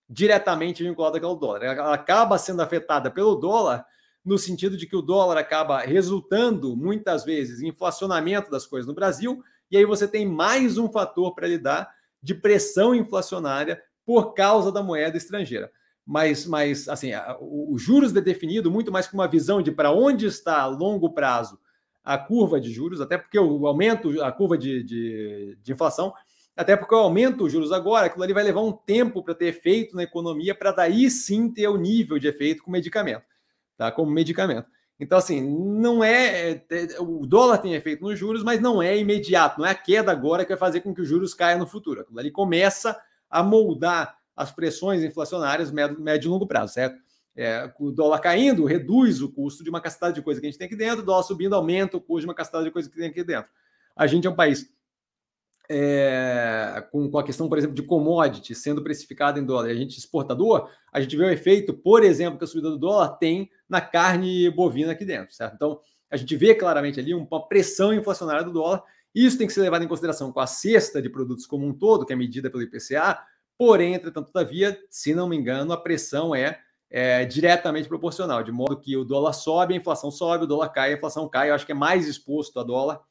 diretamente 0.09 0.83
vinculado 0.83 1.25
ao 1.25 1.35
dólar. 1.35 1.63
Ela 1.63 1.93
acaba 1.93 2.37
sendo 2.37 2.61
afetada 2.61 3.09
pelo 3.09 3.35
dólar, 3.35 3.85
no 4.23 4.37
sentido 4.37 4.77
de 4.77 4.87
que 4.87 4.95
o 4.95 5.01
dólar 5.01 5.37
acaba 5.37 5.79
resultando 5.79 6.75
muitas 6.75 7.25
vezes 7.25 7.61
em 7.61 7.67
inflacionamento 7.67 8.49
das 8.49 8.65
coisas 8.65 8.87
no 8.87 8.93
Brasil, 8.93 9.43
e 9.69 9.77
aí 9.77 9.85
você 9.85 10.07
tem 10.07 10.25
mais 10.25 10.77
um 10.77 10.89
fator 10.89 11.35
para 11.35 11.47
lidar 11.47 11.93
de 12.21 12.33
pressão 12.33 12.95
inflacionária 12.95 13.81
por 14.05 14.33
causa 14.33 14.71
da 14.71 14.81
moeda 14.81 15.17
estrangeira. 15.17 15.71
Mas, 16.05 16.45
mas 16.45 16.87
assim, 16.87 17.11
o, 17.39 17.73
o 17.73 17.77
juros 17.77 18.15
é 18.15 18.21
definido 18.21 18.71
muito 18.71 18.91
mais 18.91 19.07
com 19.07 19.17
uma 19.17 19.27
visão 19.27 19.61
de 19.61 19.71
para 19.71 19.91
onde 19.91 20.25
está 20.25 20.61
a 20.61 20.67
longo 20.67 21.13
prazo 21.13 21.59
a 22.03 22.17
curva 22.17 22.59
de 22.59 22.69
juros, 22.69 22.99
até 22.99 23.17
porque 23.17 23.39
o 23.39 23.65
aumento, 23.65 24.21
a 24.21 24.29
curva 24.29 24.57
de, 24.57 24.83
de, 24.83 25.57
de 25.61 25.71
inflação, 25.71 26.13
até 26.53 26.75
porque 26.75 26.93
eu 26.93 26.99
aumento 26.99 27.45
os 27.45 27.51
juros 27.51 27.71
agora, 27.71 28.07
aquilo 28.07 28.23
ali 28.23 28.33
vai 28.33 28.43
levar 28.43 28.59
um 28.59 28.73
tempo 28.73 29.23
para 29.23 29.33
ter 29.33 29.45
efeito 29.45 29.95
na 29.95 30.03
economia, 30.03 30.53
para 30.53 30.73
daí 30.73 31.09
sim 31.09 31.49
ter 31.49 31.69
o 31.69 31.77
nível 31.77 32.19
de 32.19 32.27
efeito 32.27 32.61
com 32.61 32.69
medicamento 32.69 33.23
tá? 33.77 33.91
Como 33.91 34.11
medicamento. 34.11 34.67
Então, 34.99 35.17
assim, 35.17 35.41
não 35.41 36.03
é, 36.03 36.51
é, 36.51 36.65
é. 36.69 37.01
O 37.01 37.25
dólar 37.25 37.57
tem 37.57 37.73
efeito 37.73 38.03
nos 38.03 38.17
juros, 38.17 38.43
mas 38.43 38.61
não 38.61 38.81
é 38.81 38.97
imediato, 38.97 39.59
não 39.59 39.65
é 39.65 39.71
a 39.71 39.75
queda 39.75 40.11
agora 40.11 40.45
que 40.45 40.49
vai 40.49 40.57
fazer 40.57 40.81
com 40.81 40.93
que 40.93 41.01
os 41.01 41.07
juros 41.07 41.33
caiam 41.33 41.59
no 41.59 41.67
futuro. 41.67 42.05
Ele 42.17 42.31
começa 42.31 42.99
a 43.29 43.43
moldar 43.43 44.17
as 44.35 44.51
pressões 44.51 45.03
inflacionárias 45.03 45.71
médio, 45.71 45.97
e 46.23 46.27
longo 46.27 46.47
prazo, 46.47 46.73
certo? 46.73 46.97
É, 47.35 47.71
o 47.79 47.91
dólar 47.91 48.19
caindo 48.19 48.63
reduz 48.65 49.21
o 49.21 49.31
custo 49.31 49.63
de 49.63 49.69
uma 49.69 49.81
cacetada 49.81 50.13
de 50.13 50.21
coisa 50.21 50.39
que 50.39 50.45
a 50.45 50.49
gente 50.49 50.59
tem 50.59 50.67
aqui 50.67 50.75
dentro, 50.75 51.01
o 51.01 51.05
dólar 51.05 51.23
subindo 51.23 51.55
aumenta 51.55 51.97
o 51.97 52.01
custo 52.01 52.21
de 52.21 52.27
uma 52.27 52.35
cacetada 52.35 52.63
de 52.63 52.71
coisa 52.71 52.89
que 52.89 52.95
tem 52.95 53.07
aqui 53.07 53.23
dentro. 53.23 53.49
A 53.95 54.05
gente 54.05 54.27
é 54.27 54.29
um 54.29 54.35
país 54.35 54.71
é, 55.69 56.85
com, 56.91 57.09
com, 57.09 57.17
a 57.17 57.23
questão, 57.23 57.47
por 57.47 57.57
exemplo, 57.57 57.75
de 57.75 57.83
commodity 57.83 58.53
sendo 58.53 58.83
precificada 58.83 59.39
em 59.39 59.45
dólar, 59.45 59.69
a 59.69 59.75
gente 59.75 59.97
exportador, 59.97 60.69
a 60.91 61.01
gente 61.01 61.15
vê 61.15 61.23
o 61.23 61.29
efeito, 61.29 61.73
por 61.73 62.03
exemplo, 62.03 62.37
que 62.37 62.43
a 62.43 62.47
subida 62.47 62.69
do 62.69 62.77
dólar 62.77 63.17
tem 63.17 63.49
na 63.73 63.81
carne 63.81 64.49
bovina 64.51 64.91
aqui 64.91 65.03
dentro, 65.03 65.35
certo? 65.35 65.55
Então, 65.55 65.79
a 66.09 66.15
gente 66.15 66.35
vê 66.35 66.53
claramente 66.53 66.99
ali 66.99 67.13
uma 67.13 67.47
pressão 67.47 67.91
inflacionária 67.91 68.43
do 68.43 68.53
dólar 68.53 68.83
Isso 69.13 69.35
tem 69.37 69.47
que 69.47 69.53
ser 69.53 69.61
levado 69.61 69.83
em 69.83 69.87
consideração 69.87 70.31
com 70.31 70.39
a 70.39 70.45
cesta 70.45 71.01
de 71.01 71.09
produtos 71.09 71.47
como 71.47 71.65
um 71.65 71.73
todo, 71.73 72.05
que 72.05 72.13
é 72.13 72.15
medida 72.15 72.51
pelo 72.51 72.61
IPCA, 72.61 73.19
porém, 73.57 73.95
entretanto, 73.95 74.31
todavia, 74.31 74.79
se 74.89 75.15
não 75.15 75.27
me 75.27 75.35
engano, 75.35 75.73
a 75.73 75.77
pressão 75.77 76.35
é, 76.35 76.59
é 76.89 77.25
diretamente 77.25 77.89
proporcional, 77.89 78.43
de 78.43 78.51
modo 78.51 78.79
que 78.79 78.95
o 78.95 79.03
dólar 79.03 79.33
sobe, 79.33 79.73
a 79.73 79.77
inflação 79.77 80.11
sobe, 80.11 80.43
o 80.43 80.47
dólar 80.47 80.69
cai, 80.69 80.93
a 80.93 80.97
inflação 80.97 81.27
cai. 81.27 81.49
Eu 81.49 81.55
acho 81.55 81.65
que 81.65 81.71
é 81.71 81.75
mais 81.75 82.07
exposto 82.07 82.59
a 82.59 82.63
dólar 82.63 83.01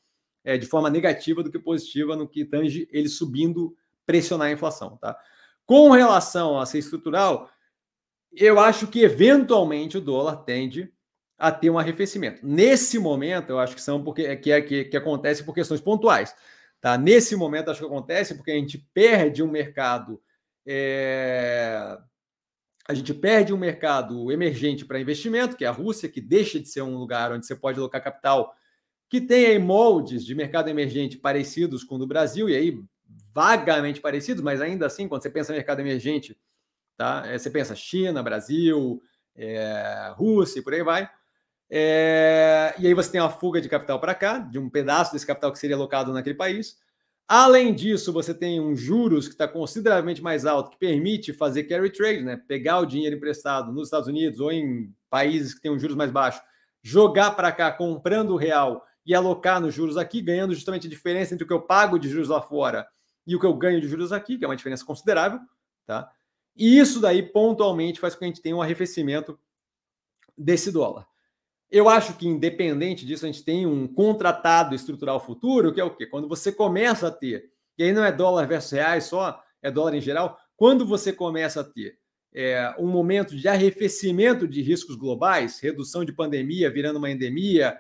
é, 0.45 0.57
de 0.57 0.67
forma 0.67 0.89
negativa 0.89 1.43
do 1.43 1.51
que 1.51 1.59
positiva 1.59 2.15
no 2.15 2.29
que 2.29 2.45
tange 2.45 2.89
ele 2.93 3.09
subindo, 3.09 3.77
pressionar 4.07 4.49
a 4.49 4.53
inflação. 4.53 4.97
Tá? 4.97 5.19
Com 5.67 5.91
relação 5.91 6.59
a 6.59 6.67
ser 6.67 6.79
estrutural, 6.79 7.49
eu 8.33 8.59
acho 8.59 8.87
que 8.87 9.01
eventualmente 9.01 9.99
o 9.99 10.01
dólar 10.01 10.37
tende 10.45 10.93
a 11.39 11.51
ter 11.51 11.71
um 11.71 11.79
arrefecimento. 11.79 12.47
Nesse 12.47 12.99
momento, 12.99 13.51
eu 13.51 13.59
acho 13.59 13.75
que 13.75 13.83
são 13.83 14.03
porque 14.03 14.37
que, 14.37 14.53
é, 14.53 14.61
que, 14.61 14.85
que 14.85 14.97
acontece 14.97 15.43
por 15.43 15.55
questões 15.55 15.81
pontuais. 15.81 16.35
Tá? 16.81 16.97
Nesse 16.97 17.37
momento, 17.37 17.71
acho 17.71 17.81
que 17.81 17.87
acontece 17.87 18.35
porque 18.35 18.51
a 18.51 18.55
gente 18.55 18.79
perde 18.95 19.43
um 19.43 19.51
mercado. 19.51 20.21
É... 20.67 21.99
A 22.89 22.95
gente 22.95 23.15
perde 23.15 23.53
um 23.53 23.57
mercado 23.57 24.31
emergente 24.33 24.85
para 24.85 25.01
investimento, 25.01 25.57
que 25.57 25.65
é 25.65 25.69
a 25.69 25.73
Rússia, 25.73 26.09
que 26.09 26.21
deixa 26.21 26.59
de 26.59 26.69
ser 26.69 26.83
um 26.83 26.97
lugar 26.97 27.33
onde 27.33 27.47
você 27.47 27.55
pode 27.55 27.79
alocar 27.79 28.03
capital, 28.03 28.55
que 29.09 29.21
tem 29.21 29.47
aí 29.47 29.59
moldes 29.59 30.25
de 30.25 30.35
mercado 30.35 30.69
emergente 30.69 31.17
parecidos 31.17 31.85
com 31.85 31.95
o 31.95 31.99
do 31.99 32.07
Brasil, 32.07 32.49
e 32.49 32.57
aí 32.57 32.83
vagamente 33.33 34.01
parecidos, 34.01 34.43
mas 34.43 34.61
ainda 34.61 34.87
assim, 34.87 35.07
quando 35.07 35.23
você 35.23 35.31
pensa 35.31 35.53
em 35.53 35.57
mercado 35.57 35.81
emergente, 35.81 36.37
tá? 36.97 37.23
É, 37.27 37.39
você 37.39 37.51
pensa 37.51 37.75
China, 37.75 38.23
Brasil, 38.23 39.03
é, 39.37 40.13
Rússia 40.17 40.61
e 40.61 40.63
por 40.63 40.75
aí 40.75 40.83
vai. 40.83 41.09
É, 41.71 42.75
e 42.79 42.87
aí 42.87 42.95
você 42.95 43.13
tem 43.13 43.21
uma 43.21 43.31
fuga 43.31 43.61
de 43.61 43.69
capital 43.69 43.99
para 43.99 44.15
cá, 44.15 44.39
de 44.39 44.59
um 44.59 44.69
pedaço 44.69 45.13
desse 45.13 45.27
capital 45.27 45.51
que 45.51 45.59
seria 45.59 45.77
alocado 45.77 46.13
naquele 46.13 46.35
país. 46.35 46.77
Além 47.27 47.75
disso, 47.75 48.13
você 48.13 48.35
tem 48.35 48.61
um 48.61 48.77
juros 48.77 49.27
que 49.27 49.33
está 49.33 49.49
consideravelmente 49.49 50.23
mais 50.23 50.45
alto, 50.45 50.71
que 50.71 50.77
permite 50.77 51.33
fazer 51.33 51.65
carry 51.65 51.91
trade, 51.91 52.23
né? 52.23 52.37
pegar 52.37 52.81
o 52.81 52.87
dinheiro 52.87 53.17
emprestado 53.17 53.73
nos 53.73 53.85
Estados 53.89 54.07
Unidos 54.07 54.39
ou 54.39 54.53
em 54.53 54.93
países 55.09 55.55
que 55.55 55.63
têm 55.63 55.71
um 55.71 55.79
juros 55.79 55.97
mais 55.97 56.11
baixos, 56.11 56.43
jogar 56.83 57.31
para 57.31 57.51
cá 57.51 57.73
comprando 57.73 58.33
o 58.33 58.37
real 58.37 58.85
e 59.07 59.15
alocar 59.15 59.61
nos 59.61 59.73
juros 59.73 59.97
aqui, 59.97 60.21
ganhando 60.21 60.55
justamente 60.55 60.87
a 60.87 60.91
diferença 60.91 61.33
entre 61.33 61.45
o 61.45 61.47
que 61.47 61.53
eu 61.53 61.63
pago 61.63 61.99
de 61.99 62.09
juros 62.09 62.29
lá 62.29 62.43
fora 62.43 62.87
e 63.27 63.35
o 63.35 63.41
que 63.41 63.47
eu 63.47 63.55
ganho 63.55 63.81
de 63.81 63.89
juros 63.89 64.13
aqui, 64.13 64.37
que 64.37 64.45
é 64.45 64.49
uma 64.49 64.57
diferença 64.57 64.85
considerável. 64.85 65.41
Tá? 65.87 66.11
E 66.57 66.79
isso 66.79 67.01
daí, 67.01 67.23
pontualmente, 67.23 68.01
faz 68.01 68.15
com 68.15 68.21
que 68.21 68.25
a 68.25 68.29
gente 68.29 68.43
tenha 68.43 68.57
um 68.57 68.63
arrefecimento 68.63 69.39
desse 70.37 70.71
dólar. 70.71 71.07
Eu 71.71 71.89
acho 71.89 72.15
que, 72.15 72.29
independente 72.29 73.07
disso, 73.07 73.25
a 73.25 73.29
gente 73.29 73.43
tem 73.43 73.67
um 73.67 73.89
contratado 73.89 74.75
estrutural 74.75 75.25
futuro, 75.25 75.73
que 75.73 75.81
é 75.81 75.85
o 75.85 75.95
quê? 75.95 76.07
Quando 76.07 76.29
você 76.29 76.53
começa 76.53 77.09
a 77.09 77.11
ter, 77.11 77.51
e 77.79 77.85
aí 77.85 77.93
não 77.93 78.05
é 78.05 78.13
dólar 78.13 78.47
versus 78.47 78.73
reais 78.73 79.05
só, 79.05 79.43
é 79.63 79.71
dólar 79.71 79.95
em 79.95 80.01
geral, 80.01 80.39
quando 80.57 80.85
você 80.85 81.13
começa 81.13 81.63
a 81.63 81.65
ter 81.65 81.99
é, 82.35 82.75
um 82.79 82.87
momento 82.87 83.37
de 83.37 83.49
arrefecimento 83.49 84.47
de 84.47 84.61
riscos 84.63 84.97
globais, 84.97 85.61
redução 85.61 86.05
de 86.05 86.13
pandemia 86.13 86.71
virando 86.71 86.99
uma 86.99 87.11
endemia, 87.11 87.79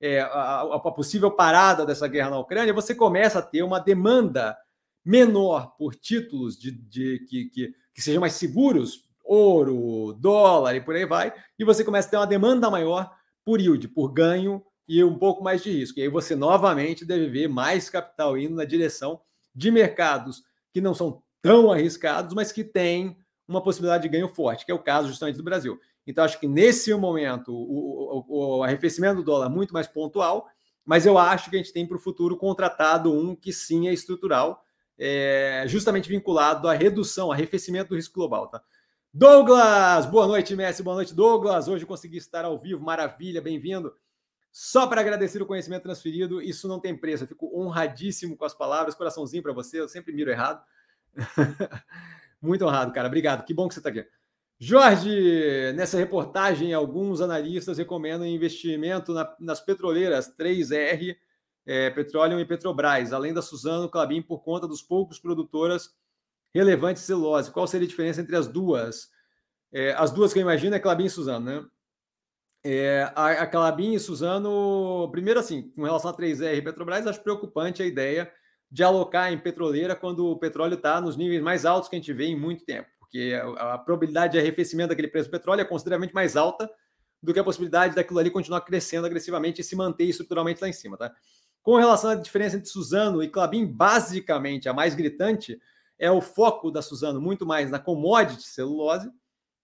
é, 0.00 0.20
a, 0.20 0.62
a 0.62 0.90
possível 0.90 1.30
parada 1.30 1.86
dessa 1.86 2.08
guerra 2.08 2.30
na 2.30 2.38
Ucrânia, 2.38 2.72
você 2.72 2.94
começa 2.94 3.38
a 3.38 3.42
ter 3.42 3.62
uma 3.62 3.78
demanda 3.78 4.56
menor 5.04 5.76
por 5.76 5.94
títulos 5.94 6.58
de, 6.58 6.70
de 6.70 7.20
que, 7.28 7.44
que, 7.46 7.74
que 7.94 8.02
sejam 8.02 8.20
mais 8.20 8.34
seguros, 8.34 9.04
ouro, 9.24 10.14
dólar 10.14 10.74
e 10.74 10.80
por 10.80 10.94
aí 10.94 11.06
vai, 11.06 11.32
e 11.58 11.64
você 11.64 11.84
começa 11.84 12.08
a 12.08 12.10
ter 12.10 12.16
uma 12.16 12.26
demanda 12.26 12.70
maior 12.70 13.10
por 13.44 13.60
yield, 13.60 13.88
por 13.88 14.12
ganho 14.12 14.62
e 14.88 15.02
um 15.02 15.18
pouco 15.18 15.42
mais 15.42 15.62
de 15.62 15.70
risco. 15.70 15.98
E 15.98 16.02
aí 16.02 16.08
você 16.08 16.34
novamente 16.34 17.04
deve 17.04 17.28
ver 17.28 17.48
mais 17.48 17.88
capital 17.88 18.36
indo 18.36 18.54
na 18.54 18.64
direção 18.64 19.20
de 19.54 19.70
mercados 19.70 20.42
que 20.72 20.80
não 20.80 20.94
são 20.94 21.22
tão 21.40 21.70
arriscados, 21.70 22.34
mas 22.34 22.52
que 22.52 22.64
têm 22.64 23.16
uma 23.46 23.62
possibilidade 23.62 24.04
de 24.04 24.08
ganho 24.08 24.28
forte, 24.28 24.64
que 24.64 24.72
é 24.72 24.74
o 24.74 24.82
caso 24.82 25.08
justamente 25.08 25.36
do 25.36 25.42
Brasil. 25.42 25.78
Então, 26.06 26.24
acho 26.24 26.38
que 26.40 26.48
nesse 26.48 26.92
momento 26.94 27.52
o, 27.52 28.24
o, 28.28 28.58
o 28.58 28.62
arrefecimento 28.62 29.16
do 29.16 29.24
dólar 29.24 29.46
é 29.46 29.48
muito 29.48 29.74
mais 29.74 29.86
pontual, 29.86 30.48
mas 30.84 31.06
eu 31.06 31.16
acho 31.16 31.50
que 31.50 31.56
a 31.56 31.58
gente 31.58 31.72
tem 31.72 31.86
para 31.86 31.96
o 31.96 32.00
futuro 32.00 32.36
contratado 32.36 33.12
um 33.12 33.36
que 33.36 33.52
sim 33.52 33.88
é 33.88 33.92
estrutural, 33.92 34.64
é, 34.98 35.64
justamente 35.66 36.08
vinculado 36.08 36.68
à 36.68 36.72
redução, 36.72 37.32
arrefecimento 37.32 37.90
do 37.90 37.96
risco 37.96 38.14
global. 38.14 38.48
Tá? 38.48 38.62
Douglas, 39.12 40.06
boa 40.06 40.26
noite, 40.26 40.56
Messi, 40.56 40.82
boa 40.82 40.96
noite, 40.96 41.14
Douglas. 41.14 41.68
Hoje 41.68 41.84
consegui 41.84 42.16
estar 42.16 42.44
ao 42.44 42.58
vivo, 42.58 42.82
maravilha, 42.82 43.42
bem-vindo. 43.42 43.94
Só 44.50 44.86
para 44.86 45.00
agradecer 45.00 45.40
o 45.40 45.46
conhecimento 45.46 45.82
transferido, 45.82 46.40
isso 46.40 46.68
não 46.68 46.78
tem 46.78 46.96
preço. 46.96 47.24
Eu 47.24 47.28
fico 47.28 47.50
honradíssimo 47.58 48.36
com 48.36 48.44
as 48.44 48.54
palavras, 48.54 48.94
coraçãozinho 48.94 49.42
para 49.42 49.52
você, 49.52 49.80
eu 49.80 49.88
sempre 49.88 50.12
miro 50.12 50.30
errado. 50.30 50.62
Muito 52.40 52.64
honrado, 52.64 52.92
cara. 52.92 53.08
Obrigado, 53.08 53.44
que 53.44 53.54
bom 53.54 53.68
que 53.68 53.74
você 53.74 53.80
está 53.80 53.90
aqui. 53.90 54.06
Jorge, 54.58 55.72
nessa 55.74 55.98
reportagem, 55.98 56.72
alguns 56.72 57.20
analistas 57.20 57.78
recomendam 57.78 58.26
investimento 58.26 59.12
na, 59.12 59.34
nas 59.40 59.60
petroleiras 59.60 60.32
3R, 60.38 61.16
é, 61.66 61.90
Petróleo 61.90 62.40
e 62.40 62.44
Petrobras, 62.44 63.12
além 63.12 63.32
da 63.32 63.42
Suzano 63.42 63.88
Clabin, 63.88 64.22
por 64.22 64.42
conta 64.42 64.66
dos 64.66 64.82
poucos 64.82 65.18
produtoras 65.18 65.94
relevante 66.54 67.00
celulose. 67.00 67.50
Qual 67.50 67.66
seria 67.66 67.86
a 67.86 67.88
diferença 67.88 68.20
entre 68.20 68.36
as 68.36 68.46
duas? 68.46 69.10
É, 69.72 69.92
as 69.92 70.10
duas 70.10 70.32
que 70.32 70.38
eu 70.38 70.42
imagino 70.42 70.74
é 70.76 70.78
Clabin 70.78 71.06
e 71.06 71.10
Suzano, 71.10 71.46
né? 71.46 71.66
É, 72.64 73.10
a, 73.16 73.26
a 73.42 73.46
Clabin 73.46 73.94
e 73.94 73.98
Suzano, 73.98 75.08
primeiro 75.10 75.40
assim, 75.40 75.70
com 75.70 75.82
relação 75.82 76.10
a 76.10 76.16
3R 76.16 76.58
e 76.58 76.62
Petrobras, 76.62 77.06
acho 77.06 77.22
preocupante 77.22 77.82
a 77.82 77.86
ideia 77.86 78.32
de 78.70 78.84
alocar 78.84 79.32
em 79.32 79.38
petroleira 79.38 79.96
quando 79.96 80.26
o 80.26 80.38
petróleo 80.38 80.74
está 80.74 81.00
nos 81.00 81.16
níveis 81.16 81.42
mais 81.42 81.66
altos 81.66 81.88
que 81.88 81.96
a 81.96 81.98
gente 81.98 82.12
vê 82.12 82.26
em 82.26 82.38
muito 82.38 82.64
tempo, 82.64 82.88
porque 83.00 83.38
a, 83.58 83.74
a 83.74 83.78
probabilidade 83.78 84.32
de 84.32 84.38
arrefecimento 84.38 84.90
daquele 84.90 85.08
preço 85.08 85.28
do 85.28 85.32
petróleo 85.32 85.60
é 85.60 85.64
consideravelmente 85.64 86.14
mais 86.14 86.36
alta 86.36 86.70
do 87.22 87.34
que 87.34 87.40
a 87.40 87.44
possibilidade 87.44 87.94
daquilo 87.94 88.18
ali 88.18 88.30
continuar 88.30 88.62
crescendo 88.62 89.06
agressivamente 89.06 89.60
e 89.60 89.64
se 89.64 89.76
manter 89.76 90.04
estruturalmente 90.04 90.60
lá 90.62 90.68
em 90.68 90.72
cima, 90.72 90.96
tá? 90.96 91.12
Com 91.62 91.76
relação 91.76 92.10
à 92.10 92.14
diferença 92.14 92.56
entre 92.56 92.68
Suzano 92.68 93.22
e 93.22 93.28
Clabin, 93.28 93.66
basicamente 93.66 94.68
a 94.68 94.72
mais 94.72 94.94
gritante 94.94 95.60
é 95.98 96.10
o 96.10 96.20
foco 96.20 96.70
da 96.70 96.82
Suzano 96.82 97.20
muito 97.20 97.46
mais 97.46 97.70
na 97.70 97.78
commodity 97.78 98.42
celulose, 98.42 99.10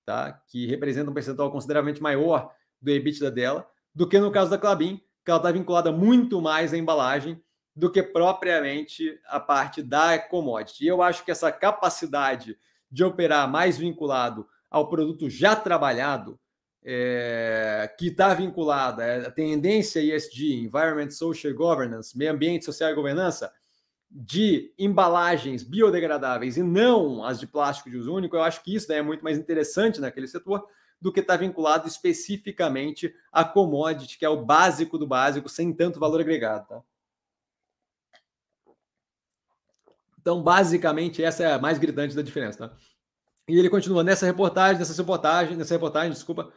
tá? 0.05 0.33
que 0.47 0.67
representa 0.67 1.11
um 1.11 1.15
percentual 1.15 1.51
consideravelmente 1.51 2.01
maior 2.01 2.55
do 2.81 2.91
EBITDA 2.91 3.31
dela, 3.31 3.69
do 3.93 4.09
que 4.09 4.21
no 4.21 4.31
caso 4.31 4.51
da 4.51 4.59
Clabin, 4.59 5.03
que 5.25 5.31
ela 5.31 5.41
está 5.41 5.51
vinculada 5.51 5.91
muito 5.91 6.41
mais 6.41 6.73
à 6.73 6.79
embalagem 6.79 7.43
do 7.75 7.91
que 7.91 8.03
propriamente 8.03 9.21
a 9.27 9.41
parte 9.41 9.83
da 9.83 10.19
commodity. 10.19 10.85
E 10.85 10.89
eu 10.89 11.03
acho 11.03 11.25
que 11.25 11.31
essa 11.31 11.51
capacidade 11.51 12.57
de 12.91 13.05
operar 13.05 13.51
mais 13.51 13.77
vinculado 13.77 14.47
ao 14.71 14.89
produto 14.89 15.29
já 15.29 15.55
trabalhado, 15.55 16.39
é, 16.85 17.93
que 17.99 18.09
está 18.09 18.35
vinculada 18.35 19.03
à 19.03 19.07
é, 19.07 19.31
tendência 19.31 20.01
ESG, 20.01 20.55
Environment, 20.55 21.11
Social 21.11 21.55
Governance, 21.55 22.17
meio 22.17 22.33
ambiente, 22.33 22.65
social 22.65 22.91
e 22.91 22.95
governança, 22.95 23.53
de 24.11 24.73
embalagens 24.79 25.63
biodegradáveis 25.63 26.57
e 26.57 26.63
não 26.63 27.25
as 27.25 27.39
de 27.39 27.47
plástico 27.47 27.91
de 27.91 27.99
uso 27.99 28.15
único, 28.15 28.37
eu 28.37 28.43
acho 28.43 28.63
que 28.63 28.75
isso 28.75 28.91
é 28.91 29.03
muito 29.03 29.23
mais 29.23 29.37
interessante 29.37 30.01
naquele 30.01 30.27
setor 30.27 30.67
do 31.01 31.13
que 31.13 31.21
estar 31.21 31.35
tá 31.35 31.41
vinculado 31.41 31.87
especificamente 31.87 33.15
a 33.31 33.45
commodity, 33.45 34.19
que 34.19 34.25
é 34.25 34.29
o 34.29 34.45
básico 34.45 34.99
do 34.99 35.07
básico, 35.07 35.49
sem 35.49 35.73
tanto 35.73 36.01
valor 36.01 36.21
agregado. 36.21 36.67
Tá? 36.67 36.83
Então, 40.21 40.43
basicamente, 40.43 41.23
essa 41.23 41.43
é 41.45 41.53
a 41.53 41.59
mais 41.59 41.79
gritante 41.79 42.17
da 42.17 42.23
diferença. 42.23 42.69
Tá? 42.69 42.77
E 43.47 43.59
ele 43.59 43.71
continua 43.71 44.03
nessa 44.03 44.27
reportagem, 44.27 44.79
nessa 44.79 44.95
reportagem, 44.95 45.57
nessa 45.57 45.75
reportagem, 45.75 46.11
desculpa, 46.11 46.53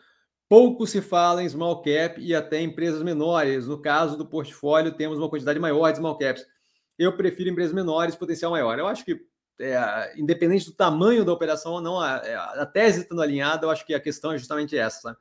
pouco 0.51 0.85
se 0.85 1.01
fala 1.01 1.41
em 1.41 1.47
small 1.47 1.81
cap 1.81 2.19
e 2.19 2.35
até 2.35 2.59
empresas 2.59 3.01
menores. 3.01 3.67
No 3.67 3.81
caso 3.81 4.17
do 4.17 4.25
portfólio, 4.25 4.91
temos 4.91 5.17
uma 5.17 5.29
quantidade 5.29 5.57
maior 5.57 5.89
de 5.89 5.99
small 5.99 6.17
caps 6.17 6.45
eu 6.99 7.15
prefiro 7.15 7.49
empresas 7.49 7.73
menores, 7.73 8.17
potencial 8.17 8.51
maior. 8.51 8.77
Eu 8.77 8.85
acho 8.85 9.05
que, 9.05 9.25
é, 9.61 10.13
independente 10.17 10.65
do 10.65 10.73
tamanho 10.73 11.23
da 11.23 11.31
operação 11.31 11.71
ou 11.71 11.81
não, 11.81 12.01
a, 12.01 12.17
é, 12.17 12.35
a, 12.35 12.65
tese 12.65 12.99
estando 12.99 13.21
alinhada, 13.21 13.65
eu 13.65 13.69
acho 13.69 13.85
que 13.85 13.93
a 13.93 13.99
questão 13.99 14.33
é 14.33 14.37
justamente 14.37 14.77
essa. 14.77 15.17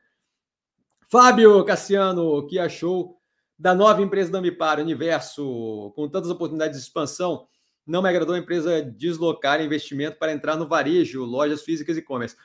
Fábio 1.08 1.64
Cassiano, 1.64 2.22
o 2.24 2.46
que 2.48 2.58
achou 2.58 3.16
da 3.56 3.72
nova 3.72 4.02
empresa 4.02 4.32
da 4.32 4.38
Ambipar, 4.38 4.80
Universo, 4.80 5.92
com 5.94 6.08
tantas 6.08 6.28
oportunidades 6.28 6.76
de 6.76 6.84
expansão, 6.84 7.46
não 7.86 8.02
me 8.02 8.08
agradou 8.08 8.34
a 8.34 8.38
empresa 8.38 8.82
deslocar 8.82 9.62
investimento 9.62 10.18
para 10.18 10.32
entrar 10.32 10.56
no 10.56 10.66
varejo, 10.66 11.24
lojas 11.24 11.62
físicas 11.62 11.96
e 11.96 12.00
e-commerce. 12.00 12.36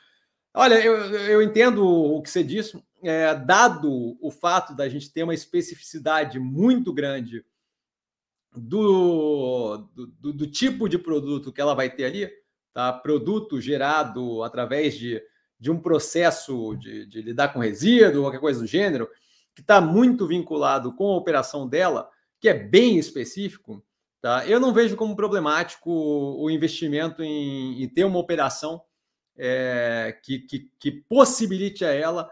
Olha, 0.58 0.82
eu, 0.82 0.96
eu 0.96 1.42
entendo 1.42 1.86
o 1.86 2.22
que 2.22 2.30
você 2.30 2.42
disse, 2.42 2.82
é, 3.02 3.34
dado 3.34 4.16
o 4.22 4.30
fato 4.30 4.74
da 4.74 4.88
gente 4.88 5.12
ter 5.12 5.22
uma 5.22 5.34
especificidade 5.34 6.38
muito 6.38 6.94
grande 6.94 7.44
do, 8.56 9.86
do, 9.94 10.32
do, 10.32 10.46
tipo 10.46 10.88
de 10.88 10.96
produto 10.96 11.52
que 11.52 11.60
ela 11.60 11.74
vai 11.74 11.90
ter 11.90 12.06
ali, 12.06 12.30
tá? 12.72 12.90
Produto 12.90 13.60
gerado 13.60 14.42
através 14.42 14.96
de, 14.96 15.22
de 15.60 15.70
um 15.70 15.78
processo 15.78 16.74
de, 16.76 17.04
de 17.04 17.20
lidar 17.20 17.48
com 17.52 17.58
resíduo, 17.58 18.22
qualquer 18.22 18.40
coisa 18.40 18.60
do 18.60 18.66
gênero, 18.66 19.10
que 19.54 19.60
está 19.60 19.78
muito 19.78 20.26
vinculado 20.26 20.90
com 20.94 21.12
a 21.12 21.18
operação 21.18 21.68
dela, 21.68 22.08
que 22.40 22.48
é 22.48 22.54
bem 22.54 22.98
específico, 22.98 23.84
tá? 24.22 24.46
Eu 24.46 24.58
não 24.58 24.72
vejo 24.72 24.96
como 24.96 25.14
problemático 25.14 25.90
o 25.90 26.48
investimento 26.48 27.22
em, 27.22 27.82
em 27.82 27.86
ter 27.90 28.04
uma 28.04 28.18
operação 28.18 28.85
é, 29.36 30.18
que, 30.22 30.38
que, 30.40 30.70
que 30.78 30.90
possibilite 30.90 31.84
a 31.84 31.92
ela, 31.92 32.30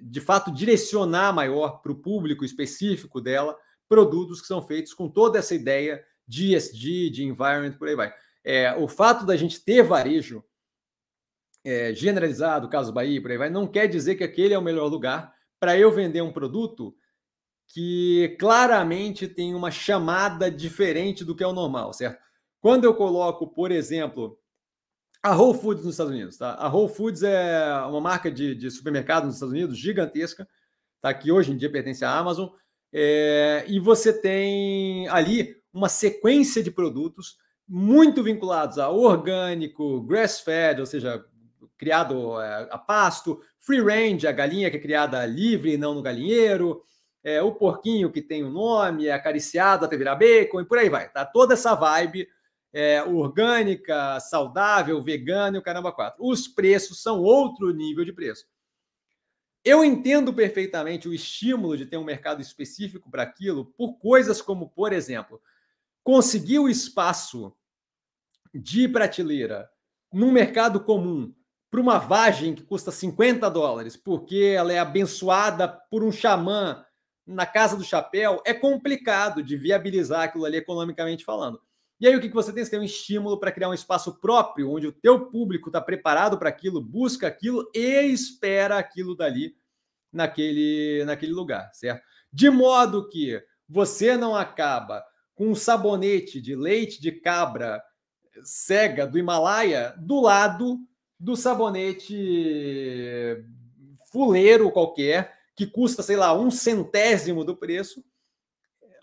de 0.00 0.20
fato, 0.20 0.52
direcionar 0.52 1.32
maior 1.32 1.80
para 1.82 1.92
o 1.92 1.96
público 1.96 2.44
específico 2.44 3.20
dela 3.20 3.56
produtos 3.88 4.40
que 4.40 4.46
são 4.46 4.62
feitos 4.62 4.94
com 4.94 5.08
toda 5.08 5.38
essa 5.38 5.54
ideia 5.54 6.02
de 6.26 6.54
ESG, 6.54 7.10
de 7.10 7.24
environment, 7.24 7.72
por 7.72 7.88
aí 7.88 7.94
vai. 7.94 8.14
É, 8.44 8.74
o 8.74 8.88
fato 8.88 9.26
da 9.26 9.36
gente 9.36 9.62
ter 9.62 9.82
varejo 9.82 10.42
é, 11.64 11.94
generalizado, 11.94 12.68
caso 12.68 12.92
Bahia, 12.92 13.20
por 13.20 13.30
aí 13.30 13.38
vai, 13.38 13.50
não 13.50 13.66
quer 13.66 13.86
dizer 13.86 14.16
que 14.16 14.24
aquele 14.24 14.54
é 14.54 14.58
o 14.58 14.62
melhor 14.62 14.88
lugar 14.88 15.34
para 15.60 15.78
eu 15.78 15.92
vender 15.92 16.22
um 16.22 16.32
produto 16.32 16.96
que 17.68 18.36
claramente 18.38 19.28
tem 19.28 19.54
uma 19.54 19.70
chamada 19.70 20.50
diferente 20.50 21.24
do 21.24 21.36
que 21.36 21.44
é 21.44 21.46
o 21.46 21.52
normal, 21.52 21.92
certo? 21.92 22.20
Quando 22.60 22.84
eu 22.84 22.94
coloco, 22.94 23.46
por 23.46 23.70
exemplo, 23.70 24.38
a 25.22 25.36
Whole 25.36 25.58
Foods 25.58 25.84
nos 25.84 25.94
Estados 25.94 26.12
Unidos, 26.12 26.36
tá? 26.36 26.54
A 26.54 26.68
Whole 26.68 26.92
Foods 26.92 27.22
é 27.22 27.72
uma 27.86 28.00
marca 28.00 28.30
de, 28.30 28.54
de 28.54 28.70
supermercado 28.70 29.24
nos 29.24 29.34
Estados 29.34 29.52
Unidos 29.52 29.78
gigantesca, 29.78 30.48
tá? 31.00 31.14
Que 31.14 31.30
hoje 31.30 31.52
em 31.52 31.56
dia 31.56 31.70
pertence 31.70 32.04
à 32.04 32.10
Amazon. 32.10 32.48
É, 32.92 33.64
e 33.68 33.78
você 33.78 34.12
tem 34.12 35.08
ali 35.08 35.56
uma 35.72 35.88
sequência 35.88 36.62
de 36.62 36.70
produtos 36.70 37.36
muito 37.68 38.22
vinculados 38.22 38.78
a 38.78 38.90
orgânico, 38.90 40.02
grass-fed, 40.02 40.80
ou 40.80 40.86
seja, 40.86 41.24
criado 41.78 42.40
é, 42.40 42.68
a 42.70 42.76
pasto, 42.76 43.40
free 43.60 43.80
range, 43.80 44.26
a 44.26 44.32
galinha 44.32 44.70
que 44.70 44.76
é 44.76 44.80
criada 44.80 45.24
livre, 45.24 45.76
não 45.76 45.94
no 45.94 46.02
galinheiro, 46.02 46.82
é, 47.24 47.40
o 47.40 47.52
porquinho 47.52 48.10
que 48.10 48.20
tem 48.20 48.42
o 48.42 48.48
um 48.48 48.50
nome, 48.50 49.06
é 49.06 49.12
acariciado 49.12 49.84
até 49.84 49.96
virar 49.96 50.16
bacon 50.16 50.60
e 50.60 50.64
por 50.64 50.78
aí 50.78 50.88
vai. 50.88 51.08
Tá 51.08 51.24
toda 51.24 51.54
essa 51.54 51.74
vibe 51.74 52.28
é, 52.72 53.02
orgânica, 53.02 54.18
saudável, 54.20 55.02
vegana 55.02 55.56
e 55.56 55.60
o 55.60 55.62
caramba 55.62 55.92
quatro. 55.92 56.24
Os 56.24 56.48
preços 56.48 57.02
são 57.02 57.20
outro 57.20 57.70
nível 57.72 58.04
de 58.04 58.12
preço. 58.12 58.46
Eu 59.64 59.84
entendo 59.84 60.34
perfeitamente 60.34 61.08
o 61.08 61.14
estímulo 61.14 61.76
de 61.76 61.86
ter 61.86 61.96
um 61.96 62.04
mercado 62.04 62.40
específico 62.40 63.10
para 63.10 63.22
aquilo 63.22 63.66
por 63.76 63.98
coisas 63.98 64.42
como, 64.42 64.70
por 64.70 64.92
exemplo, 64.92 65.40
conseguir 66.02 66.58
o 66.58 66.68
espaço 66.68 67.54
de 68.52 68.88
prateleira 68.88 69.70
num 70.12 70.32
mercado 70.32 70.80
comum 70.80 71.32
para 71.70 71.80
uma 71.80 71.98
vagem 71.98 72.54
que 72.54 72.62
custa 72.62 72.90
50 72.90 73.48
dólares, 73.48 73.96
porque 73.96 74.52
ela 74.54 74.72
é 74.72 74.78
abençoada 74.78 75.66
por 75.68 76.02
um 76.04 76.12
xamã 76.12 76.84
na 77.26 77.46
casa 77.46 77.76
do 77.76 77.84
chapéu, 77.84 78.42
é 78.44 78.52
complicado 78.52 79.42
de 79.42 79.56
viabilizar 79.56 80.22
aquilo 80.22 80.44
ali 80.44 80.56
economicamente 80.56 81.24
falando. 81.24 81.62
E 82.02 82.06
aí 82.08 82.16
o 82.16 82.20
que 82.20 82.28
você 82.30 82.52
tem? 82.52 82.64
Você 82.64 82.72
tem 82.72 82.80
um 82.80 82.82
estímulo 82.82 83.38
para 83.38 83.52
criar 83.52 83.68
um 83.68 83.74
espaço 83.74 84.18
próprio, 84.18 84.72
onde 84.72 84.88
o 84.88 84.92
teu 84.92 85.26
público 85.26 85.68
está 85.68 85.80
preparado 85.80 86.36
para 86.36 86.48
aquilo, 86.48 86.82
busca 86.82 87.28
aquilo 87.28 87.70
e 87.72 88.02
espera 88.06 88.76
aquilo 88.76 89.14
dali 89.14 89.54
naquele, 90.12 91.04
naquele 91.06 91.30
lugar, 91.30 91.70
certo? 91.72 92.02
De 92.32 92.50
modo 92.50 93.08
que 93.08 93.40
você 93.68 94.16
não 94.16 94.34
acaba 94.34 95.00
com 95.32 95.46
um 95.46 95.54
sabonete 95.54 96.40
de 96.40 96.56
leite 96.56 97.00
de 97.00 97.12
cabra 97.12 97.80
cega 98.42 99.06
do 99.06 99.16
Himalaia 99.16 99.94
do 99.96 100.20
lado 100.20 100.80
do 101.20 101.36
sabonete 101.36 102.16
fuleiro 104.10 104.72
qualquer, 104.72 105.38
que 105.54 105.68
custa, 105.68 106.02
sei 106.02 106.16
lá, 106.16 106.36
um 106.36 106.50
centésimo 106.50 107.44
do 107.44 107.56
preço, 107.56 108.04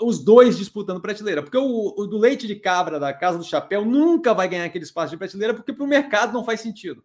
os 0.01 0.23
dois 0.23 0.57
disputando 0.57 1.01
prateleira. 1.01 1.43
Porque 1.43 1.57
o, 1.57 1.93
o, 1.97 2.07
do 2.07 2.17
leite 2.17 2.47
de 2.47 2.55
cabra 2.55 2.99
da 2.99 3.13
Casa 3.13 3.38
do 3.38 3.43
Chapéu 3.43 3.84
nunca 3.84 4.34
vai 4.34 4.47
ganhar 4.47 4.65
aquele 4.65 4.85
espaço 4.85 5.11
de 5.11 5.17
prateleira, 5.17 5.53
porque 5.53 5.73
para 5.73 5.84
o 5.84 5.88
mercado 5.88 6.34
não 6.34 6.45
faz 6.45 6.61
sentido. 6.61 7.03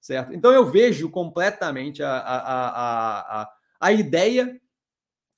Certo? 0.00 0.34
Então 0.34 0.50
eu 0.52 0.66
vejo 0.66 1.08
completamente 1.08 2.02
a, 2.02 2.10
a, 2.10 3.42
a, 3.42 3.48
a, 3.80 3.92
ideia 3.92 4.60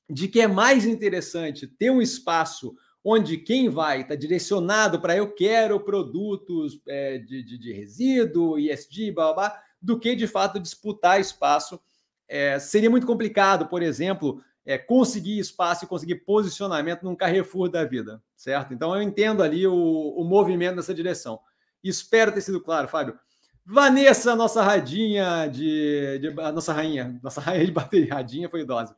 de 0.09 0.27
que 0.27 0.41
é 0.41 0.47
mais 0.47 0.87
interessante 0.87 1.67
ter 1.67 1.91
um 1.91 2.01
espaço 2.01 2.75
onde 3.05 3.37
quem 3.37 3.69
vai 3.69 4.01
está 4.01 4.15
direcionado 4.15 4.99
para 4.99 5.15
eu 5.15 5.35
quero 5.35 5.79
produtos 5.81 6.81
é, 6.89 7.19
de, 7.19 7.43
de, 7.43 7.59
de, 7.59 7.73
resíduo, 7.75 8.59
ISD, 8.59 9.13
blá, 9.13 9.35
blá, 9.35 9.35
blá, 9.35 9.63
do 9.83 10.01
que 10.01 10.17
de 10.17 10.27
fato 10.27 10.59
disputar 10.59 11.21
espaço. 11.21 11.79
É, 12.27 12.59
seria 12.59 12.89
muito 12.89 13.07
complicado, 13.07 13.67
por 13.67 13.83
exemplo, 13.83 14.43
é, 14.65 14.79
conseguir 14.79 15.39
espaço 15.39 15.85
e 15.85 15.89
conseguir 15.89 16.17
posicionamento 16.17 17.03
num 17.03 17.15
Carrefour 17.15 17.69
da 17.69 17.85
vida, 17.85 18.23
certo? 18.37 18.73
Então 18.73 18.95
eu 18.95 19.03
entendo 19.03 19.43
ali 19.43 19.67
o, 19.67 19.75
o 19.75 20.25
movimento 20.25 20.77
nessa 20.77 20.95
direção. 20.95 21.39
Espero 21.83 22.33
ter 22.33 22.41
sido 22.41 22.61
claro, 22.61 22.89
Fábio. 22.89 23.19
Vanessa, 23.67 24.37
nossa 24.37 24.63
radinha 24.63 25.47
de, 25.47 26.19
de 26.19 26.31
nossa 26.31 26.73
rainha, 26.73 27.19
nossa 27.23 27.41
rainha 27.41 27.65
de 27.65 27.73
bateria, 27.73 28.15
radinha 28.15 28.49
foi 28.49 28.61
idosa. 28.61 28.95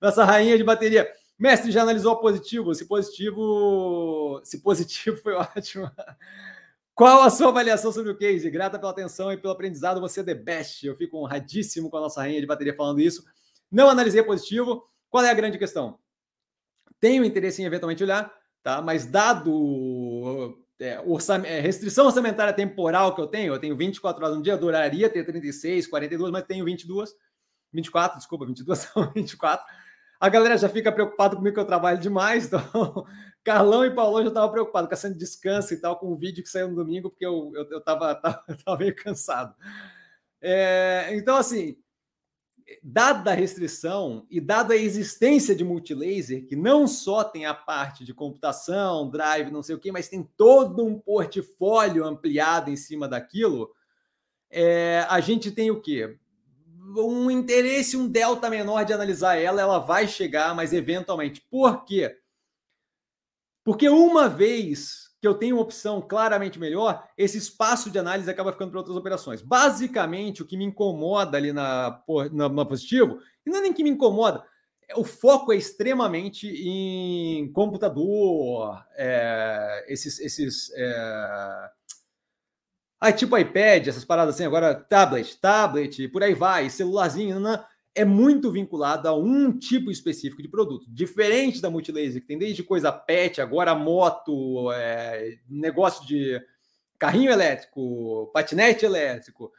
Nossa 0.00 0.24
rainha 0.24 0.56
de 0.56 0.64
bateria. 0.64 1.08
Mestre, 1.38 1.70
já 1.70 1.82
analisou 1.82 2.16
positivo? 2.16 2.74
Se 2.74 2.86
positivo, 2.86 4.40
se 4.42 4.60
positivo 4.60 5.16
foi 5.18 5.34
ótimo. 5.38 5.90
Qual 6.94 7.22
a 7.22 7.30
sua 7.30 7.48
avaliação 7.48 7.92
sobre 7.92 8.10
o 8.10 8.16
case? 8.16 8.50
Grata 8.50 8.76
pela 8.76 8.90
atenção 8.90 9.32
e 9.32 9.36
pelo 9.36 9.52
aprendizado, 9.52 10.00
você 10.00 10.18
é 10.18 10.24
the 10.24 10.34
best. 10.34 10.84
Eu 10.84 10.96
fico 10.96 11.16
honradíssimo 11.16 11.88
com 11.88 11.96
a 11.96 12.00
nossa 12.00 12.20
rainha 12.20 12.40
de 12.40 12.46
bateria 12.46 12.74
falando 12.74 13.00
isso. 13.00 13.24
Não 13.70 13.88
analisei 13.88 14.20
positivo. 14.20 14.82
Qual 15.10 15.24
é 15.24 15.30
a 15.30 15.34
grande 15.34 15.58
questão? 15.58 15.98
Tenho 17.00 17.24
interesse 17.24 17.62
em 17.62 17.64
eventualmente 17.64 18.02
olhar, 18.02 18.32
tá? 18.62 18.82
Mas 18.82 19.06
dado 19.06 20.58
é, 20.80 21.00
é, 21.44 21.60
restrição 21.60 22.06
orçamentária 22.06 22.52
temporal 22.52 23.14
que 23.14 23.20
eu 23.20 23.26
tenho, 23.26 23.52
eu 23.52 23.58
tenho 23.58 23.76
24 23.76 24.24
horas 24.24 24.36
no 24.36 24.42
dia, 24.42 24.54
adoraria 24.54 25.10
ter 25.10 25.24
36, 25.24 25.88
42, 25.88 26.30
mas 26.30 26.44
tenho 26.44 26.64
22, 26.64 27.14
24, 27.72 28.18
desculpa, 28.18 28.46
22 28.46 28.88
não, 28.94 29.12
24. 29.12 29.66
A 30.20 30.28
galera 30.28 30.56
já 30.56 30.68
fica 30.68 30.90
preocupada 30.92 31.36
comigo 31.36 31.54
que 31.54 31.60
eu 31.60 31.64
trabalho 31.64 31.98
demais, 31.98 32.46
então 32.52 33.04
Carlão 33.42 33.84
e 33.84 33.94
Paulo 33.94 34.22
já 34.22 34.28
estavam 34.28 34.50
preocupados 34.50 34.88
com 34.88 34.94
essa 34.94 35.12
descanso 35.12 35.74
e 35.74 35.80
tal, 35.80 35.98
com 35.98 36.12
o 36.12 36.16
vídeo 36.16 36.44
que 36.44 36.50
saiu 36.50 36.68
no 36.68 36.76
domingo, 36.76 37.10
porque 37.10 37.26
eu, 37.26 37.50
eu, 37.54 37.68
eu, 37.70 37.80
tava, 37.80 38.14
tava 38.64 38.78
meio 38.78 38.94
cansado. 38.94 39.54
É, 40.40 41.08
então, 41.12 41.36
assim, 41.36 41.76
dada 42.82 43.30
a 43.30 43.34
restrição 43.34 44.26
e 44.30 44.40
dada 44.40 44.74
a 44.74 44.76
existência 44.76 45.54
de 45.54 45.64
multilaser, 45.64 46.46
que 46.46 46.56
não 46.56 46.86
só 46.86 47.24
tem 47.24 47.46
a 47.46 47.54
parte 47.54 48.04
de 48.04 48.12
computação, 48.12 49.10
drive, 49.10 49.50
não 49.50 49.62
sei 49.62 49.74
o 49.74 49.78
que, 49.78 49.92
mas 49.92 50.08
tem 50.08 50.22
todo 50.36 50.84
um 50.84 50.98
portfólio 50.98 52.04
ampliado 52.04 52.70
em 52.70 52.76
cima 52.76 53.08
daquilo, 53.08 53.70
é, 54.50 55.06
a 55.08 55.20
gente 55.20 55.50
tem 55.50 55.70
o 55.70 55.80
quê? 55.80 56.18
um 56.96 57.30
interesse, 57.30 57.96
um 57.96 58.08
delta 58.08 58.48
menor 58.48 58.84
de 58.84 58.92
analisar 58.92 59.36
ela, 59.36 59.60
ela 59.60 59.78
vai 59.78 60.08
chegar, 60.08 60.54
mas 60.54 60.72
eventualmente. 60.72 61.40
Por 61.50 61.84
quê? 61.84 62.16
Porque 63.62 63.88
uma 63.88 64.28
vez 64.28 65.07
que 65.20 65.26
eu 65.26 65.34
tenho 65.34 65.56
uma 65.56 65.62
opção 65.62 66.00
claramente 66.00 66.58
melhor, 66.58 67.08
esse 67.16 67.38
espaço 67.38 67.90
de 67.90 67.98
análise 67.98 68.30
acaba 68.30 68.52
ficando 68.52 68.70
para 68.70 68.80
outras 68.80 68.96
operações. 68.96 69.42
Basicamente, 69.42 70.42
o 70.42 70.46
que 70.46 70.56
me 70.56 70.64
incomoda 70.64 71.36
ali 71.36 71.52
na, 71.52 72.02
na, 72.32 72.48
na 72.48 72.64
positivo, 72.64 73.18
e 73.44 73.50
não 73.50 73.58
é 73.58 73.62
nem 73.62 73.72
que 73.72 73.82
me 73.82 73.90
incomoda, 73.90 74.44
o 74.96 75.04
foco 75.04 75.52
é 75.52 75.56
extremamente 75.56 76.46
em 76.46 77.50
computador, 77.52 78.82
é, 78.96 79.84
esses, 79.88 80.18
esses 80.20 80.72
é, 80.74 81.70
Aí, 83.00 83.12
tipo 83.12 83.38
iPad, 83.38 83.86
essas 83.86 84.04
paradas 84.04 84.34
assim, 84.34 84.44
agora 84.44 84.74
tablet, 84.74 85.38
tablet, 85.40 86.08
por 86.08 86.22
aí 86.22 86.34
vai, 86.34 86.68
celularzinho, 86.68 87.38
não, 87.38 87.64
é 87.94 88.04
muito 88.04 88.50
vinculado 88.50 89.08
a 89.08 89.16
um 89.16 89.56
tipo 89.56 89.90
específico 89.90 90.42
de 90.42 90.48
produto. 90.48 90.86
Diferente 90.88 91.60
da 91.60 91.70
Multilaser, 91.70 92.20
que 92.20 92.28
tem 92.28 92.38
desde 92.38 92.62
coisa 92.62 92.92
pet, 92.92 93.40
agora 93.40 93.74
moto, 93.74 94.70
é, 94.72 95.38
negócio 95.48 96.06
de 96.06 96.40
carrinho 96.98 97.30
elétrico, 97.30 98.30
patinete 98.32 98.84
elétrico, 98.84 99.52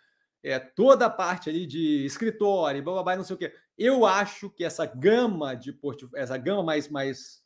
é, 0.43 0.57
toda 0.59 1.05
a 1.05 1.09
parte 1.09 1.49
ali 1.49 1.65
de 1.65 2.05
escritório, 2.05 2.83
blá, 2.83 2.93
blá, 2.93 3.03
blá, 3.03 3.15
não 3.17 3.23
sei 3.23 3.35
o 3.35 3.39
quê. 3.39 3.53
Eu 3.77 4.05
acho 4.05 4.49
que 4.49 4.63
essa 4.63 4.85
gama 4.85 5.53
de 5.55 5.77
essa 6.15 6.37
gama 6.37 6.63
mais, 6.63 6.89
mais 6.89 7.43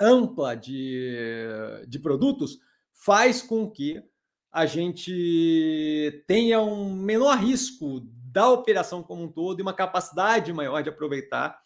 ampla 0.00 0.56
de, 0.56 1.84
de 1.88 1.98
produtos 1.98 2.58
faz 2.92 3.42
com 3.42 3.70
que 3.70 4.02
a 4.52 4.66
gente 4.66 6.24
tenha 6.26 6.60
um 6.60 6.94
menor 6.94 7.36
risco 7.38 8.00
da 8.36 8.50
operação 8.50 9.02
como 9.02 9.22
um 9.22 9.32
todo 9.32 9.60
e 9.60 9.62
uma 9.62 9.72
capacidade 9.72 10.52
maior 10.52 10.82
de 10.82 10.90
aproveitar 10.90 11.58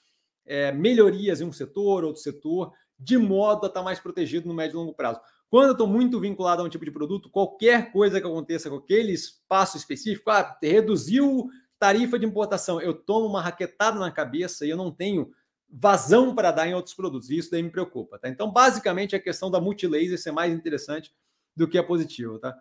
é, 0.47 0.71
melhorias 0.71 1.41
em 1.41 1.45
um 1.45 1.53
setor, 1.53 2.05
outro 2.05 2.23
setor, 2.23 2.73
de 2.97 3.19
modo 3.19 3.65
a 3.65 3.67
estar 3.67 3.83
mais 3.83 3.99
protegido 3.99 4.47
no 4.47 4.55
médio 4.55 4.75
e 4.75 4.77
longo 4.77 4.95
prazo. 4.95 5.21
Quando 5.49 5.67
eu 5.67 5.73
estou 5.73 5.89
muito 5.89 6.21
vinculado 6.21 6.63
a 6.63 6.65
um 6.65 6.69
tipo 6.69 6.85
de 6.85 6.93
produto, 6.93 7.29
qualquer 7.29 7.91
coisa 7.91 8.21
que 8.21 8.27
aconteça 8.29 8.71
com 8.71 8.77
aquele 8.77 9.11
espaço 9.11 9.77
específico, 9.77 10.31
ah, 10.31 10.57
reduziu 10.63 11.51
tarifa 11.77 12.17
de 12.17 12.27
importação, 12.27 12.81
eu 12.81 12.95
tomo 12.95 13.27
uma 13.27 13.43
raquetada 13.43 13.99
na 13.99 14.13
cabeça 14.13 14.65
e 14.65 14.71
eu 14.71 14.77
não 14.77 14.93
tenho 14.93 15.33
vazão 15.69 16.37
para 16.37 16.53
dar 16.53 16.69
em 16.69 16.75
outros 16.75 16.95
produtos. 16.95 17.31
E 17.31 17.39
isso 17.39 17.51
daí 17.51 17.65
me 17.65 17.71
preocupa, 17.71 18.17
tá? 18.17 18.29
Então, 18.29 18.49
basicamente, 18.49 19.17
a 19.17 19.21
questão 19.21 19.51
da 19.51 19.61
multilaser 19.61 20.17
ser 20.21 20.31
mais 20.31 20.55
interessante 20.55 21.13
do 21.57 21.67
que 21.67 21.77
a 21.77 21.83
positivo, 21.83 22.39
tá? 22.39 22.57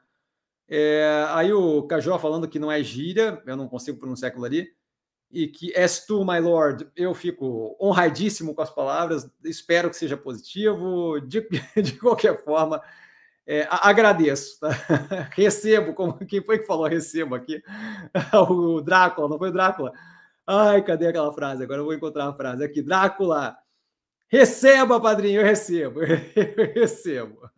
É, 0.69 1.25
aí 1.29 1.51
o 1.51 1.83
Cajó 1.83 2.19
falando 2.19 2.47
que 2.47 2.59
não 2.59 2.71
é 2.71 2.83
gíria, 2.83 3.41
eu 3.45 3.57
não 3.57 3.67
consigo 3.67 3.97
pronunciar 3.97 4.29
aquilo 4.29 4.45
ali, 4.45 4.69
e 5.31 5.47
que 5.47 5.71
és 5.75 6.05
tu, 6.05 6.23
my 6.23 6.39
lord, 6.39 6.87
eu 6.95 7.13
fico 7.13 7.75
honradíssimo 7.81 8.53
com 8.53 8.61
as 8.61 8.69
palavras, 8.69 9.29
espero 9.43 9.89
que 9.89 9.95
seja 9.95 10.15
positivo, 10.15 11.19
de, 11.21 11.47
de 11.81 11.93
qualquer 11.99 12.43
forma, 12.43 12.81
é, 13.47 13.67
agradeço, 13.69 14.59
tá? 14.59 14.69
recebo, 15.33 15.93
como 15.93 16.13
quem 16.25 16.43
foi 16.43 16.59
que 16.59 16.67
falou 16.67 16.85
recebo 16.85 17.33
aqui? 17.33 17.63
o 18.49 18.79
Drácula, 18.79 19.27
não 19.27 19.39
foi 19.39 19.49
o 19.49 19.53
Drácula? 19.53 19.91
Ai, 20.45 20.83
cadê 20.83 21.07
aquela 21.07 21.33
frase? 21.33 21.63
Agora 21.63 21.79
eu 21.79 21.85
vou 21.85 21.93
encontrar 21.93 22.27
a 22.27 22.33
frase 22.33 22.63
aqui. 22.63 22.81
Drácula, 22.81 23.57
receba, 24.27 24.99
padrinho, 25.01 25.41
eu 25.41 25.45
recebo, 25.45 26.01
eu 26.03 26.73
recebo. 26.75 27.49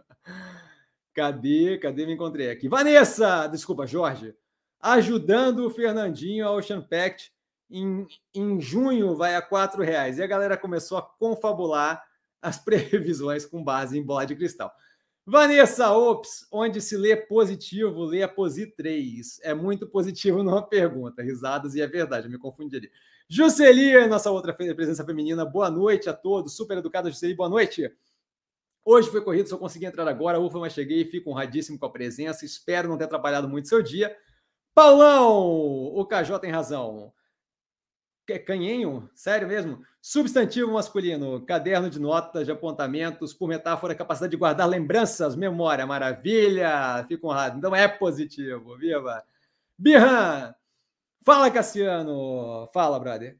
Cadê? 1.14 1.78
Cadê? 1.78 2.06
Me 2.06 2.14
encontrei 2.14 2.50
aqui. 2.50 2.68
Vanessa, 2.68 3.48
desculpa, 3.48 3.86
Jorge, 3.86 4.34
ajudando 4.80 5.66
o 5.66 5.70
Fernandinho 5.70 6.48
ao 6.48 6.58
Ocean 6.58 6.82
Pact. 6.82 7.32
Em, 7.70 8.06
em 8.34 8.60
junho 8.60 9.16
vai 9.16 9.36
a 9.36 9.42
quatro 9.42 9.82
reais. 9.82 10.18
E 10.18 10.24
a 10.24 10.28
galera 10.28 10.58
começou 10.58 10.98
a 10.98 11.02
confabular 11.02 12.04
as 12.42 12.58
previsões 12.64 13.46
com 13.46 13.64
base 13.64 13.98
em 13.98 14.04
bola 14.04 14.26
de 14.26 14.36
cristal. 14.36 14.72
Vanessa 15.26 15.92
Ops, 15.92 16.48
onde 16.52 16.82
se 16.82 16.98
lê 16.98 17.16
positivo, 17.16 18.04
lê 18.04 18.24
a 18.24 18.28
posi 18.28 18.66
3. 18.66 19.40
É 19.44 19.54
muito 19.54 19.88
positivo 19.88 20.42
numa 20.44 20.62
pergunta. 20.68 21.22
Risadas 21.22 21.76
e 21.76 21.82
é 21.82 21.88
verdade, 21.88 22.28
eu 22.28 22.32
me 22.32 22.40
confundi 22.40 22.78
ali. 22.78 22.92
Juscelia, 23.30 24.08
nossa 24.08 24.32
outra 24.32 24.54
presença 24.54 25.06
feminina. 25.06 25.46
Boa 25.46 25.70
noite 25.70 26.10
a 26.10 26.14
todos. 26.14 26.56
Super 26.56 26.80
educada, 26.80 27.10
Juscelia. 27.10 27.36
Boa 27.36 27.48
noite. 27.48 27.90
Hoje 28.84 29.10
foi 29.10 29.22
corrido, 29.22 29.48
só 29.48 29.58
consegui 29.58 29.86
entrar 29.86 30.08
agora. 30.08 30.40
Ufa, 30.40 30.60
mas 30.60 30.74
cheguei. 30.74 31.06
Fico 31.06 31.30
honradíssimo 31.30 31.78
com 31.78 31.86
a 31.86 31.92
presença. 31.92 32.46
Espero 32.46 32.90
não 32.90 32.98
ter 32.98 33.06
atrapalhado 33.06 33.48
muito 33.48 33.68
seu 33.68 33.82
dia. 33.82 34.16
Paulão, 34.74 35.38
o 35.96 36.06
KJ 36.06 36.40
tem 36.40 36.52
razão. 36.52 37.14
Canhenho? 38.40 39.10
Sério 39.14 39.48
mesmo? 39.48 39.84
Substantivo 40.02 40.72
masculino, 40.72 41.46
caderno 41.46 41.90
de 41.90 42.00
notas, 42.00 42.46
de 42.46 42.52
apontamentos, 42.52 43.34
por 43.34 43.48
metáfora, 43.48 43.96
capacidade 43.96 44.32
de 44.32 44.38
guardar 44.38 44.68
lembranças, 44.68 45.36
memória, 45.36 45.86
maravilha, 45.86 47.06
fico 47.08 47.28
honrado. 47.28 47.58
Então 47.58 47.76
é 47.76 47.88
positivo, 47.88 48.78
viva! 48.78 49.24
Birran! 49.78 50.54
Fala, 51.24 51.52
Cassiano! 51.52 52.70
Fala, 52.74 53.00
brother. 53.00 53.38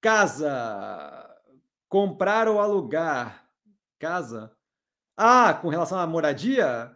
Casa. 0.00 1.25
Comprar 1.96 2.46
ou 2.46 2.60
alugar? 2.60 3.48
Casa? 3.98 4.54
Ah, 5.16 5.54
com 5.54 5.70
relação 5.70 5.98
à 5.98 6.06
moradia? 6.06 6.94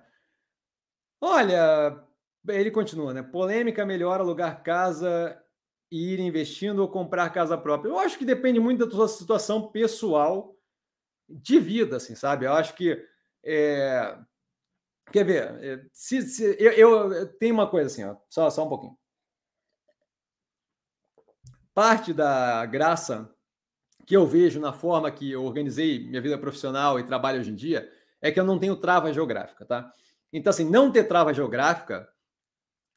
Olha, 1.19 2.07
ele 2.47 2.71
continua, 2.71 3.15
né? 3.15 3.23
Polêmica 3.23 3.87
melhor 3.87 4.21
alugar 4.21 4.63
casa 4.63 5.43
e 5.91 6.13
ir 6.13 6.21
investindo 6.21 6.81
ou 6.81 6.91
comprar 6.91 7.31
casa 7.31 7.57
própria. 7.57 7.89
Eu 7.89 7.99
acho 7.99 8.19
que 8.19 8.27
depende 8.27 8.61
muito 8.61 8.85
da 8.85 8.95
sua 8.95 9.09
situação 9.09 9.73
pessoal 9.73 10.55
de 11.27 11.59
vida, 11.59 11.97
assim, 11.97 12.15
sabe? 12.15 12.45
Eu 12.45 12.53
acho 12.53 12.75
que 12.75 13.03
é... 13.43 14.19
quer 15.11 15.25
ver? 15.25 15.65
É, 15.65 15.87
se, 15.95 16.21
se 16.21 16.45
eu, 16.63 16.73
eu, 16.73 17.13
eu, 17.15 17.39
tenho 17.39 17.55
uma 17.55 17.71
coisa 17.71 17.87
assim, 17.87 18.05
ó, 18.05 18.19
só 18.29 18.51
só 18.51 18.67
um 18.67 18.69
pouquinho. 18.69 18.99
Parte 21.73 22.13
da 22.13 22.67
graça 22.67 23.35
que 24.11 24.17
eu 24.17 24.27
vejo 24.27 24.59
na 24.59 24.73
forma 24.73 25.09
que 25.09 25.31
eu 25.31 25.45
organizei 25.45 26.01
minha 26.01 26.21
vida 26.21 26.37
profissional 26.37 26.99
e 26.99 27.07
trabalho 27.07 27.39
hoje 27.39 27.53
em 27.53 27.55
dia 27.55 27.89
é 28.21 28.33
que 28.33 28.41
eu 28.41 28.45
não 28.45 28.59
tenho 28.59 28.75
trava 28.75 29.13
geográfica, 29.13 29.65
tá? 29.65 29.93
Então, 30.33 30.51
assim, 30.51 30.69
não 30.69 30.91
ter 30.91 31.05
trava 31.05 31.33
geográfica 31.33 32.09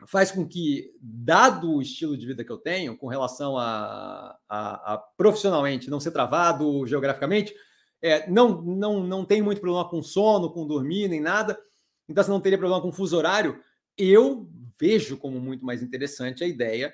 faz 0.08 0.32
com 0.32 0.44
que, 0.44 0.90
dado 1.00 1.72
o 1.72 1.84
estilo 1.84 2.18
de 2.18 2.26
vida 2.26 2.44
que 2.44 2.52
eu 2.52 2.58
tenho, 2.58 2.98
com 2.98 3.06
relação 3.06 3.60
a, 3.60 4.36
a, 4.50 4.94
a 4.96 4.98
profissionalmente 5.16 5.88
não 5.88 6.00
ser 6.00 6.10
travado 6.10 6.84
geograficamente, 6.88 7.54
é, 8.02 8.28
não, 8.28 8.60
não, 8.64 9.04
não 9.04 9.24
tem 9.24 9.40
muito 9.40 9.62
problema 9.62 9.88
com 9.88 10.02
sono, 10.02 10.52
com 10.52 10.66
dormir, 10.66 11.10
nem 11.10 11.22
nada. 11.22 11.56
Então, 12.10 12.24
você 12.24 12.32
não 12.32 12.42
teria 12.42 12.58
problema 12.58 12.82
com 12.82 12.92
fuso 12.92 13.16
horário. 13.16 13.62
Eu 13.96 14.50
vejo 14.80 15.16
como 15.16 15.40
muito 15.40 15.64
mais 15.64 15.84
interessante 15.84 16.44
a 16.44 16.48
ideia 16.48 16.92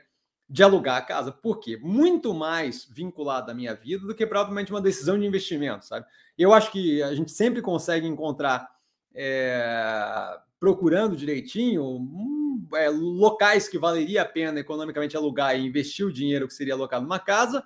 de 0.50 0.64
alugar 0.64 0.98
a 0.98 1.02
casa. 1.02 1.32
Por 1.32 1.60
quê? 1.60 1.78
Muito 1.78 2.34
mais 2.34 2.86
vinculado 2.86 3.52
à 3.52 3.54
minha 3.54 3.76
vida 3.76 4.08
do 4.08 4.16
que 4.16 4.26
propriamente 4.26 4.72
uma 4.72 4.82
decisão 4.82 5.20
de 5.20 5.26
investimento, 5.26 5.86
sabe? 5.86 6.08
Eu 6.38 6.52
acho 6.52 6.72
que 6.72 7.04
a 7.04 7.14
gente 7.14 7.32
sempre 7.32 7.62
consegue 7.62 8.08
encontrar, 8.08 8.68
é, 9.14 10.40
procurando 10.60 11.16
direitinho, 11.16 11.84
um, 11.84 12.68
é, 12.74 12.90
locais 12.90 13.68
que 13.68 13.78
valeria 13.78 14.24
a 14.24 14.26
pena 14.26 14.60
economicamente 14.60 15.16
alugar 15.16 15.56
e 15.56 15.66
investir 15.66 16.06
o 16.06 16.12
dinheiro 16.12 16.48
que 16.48 16.54
seria 16.54 16.74
alocado 16.74 17.04
numa 17.04 17.20
casa 17.20 17.64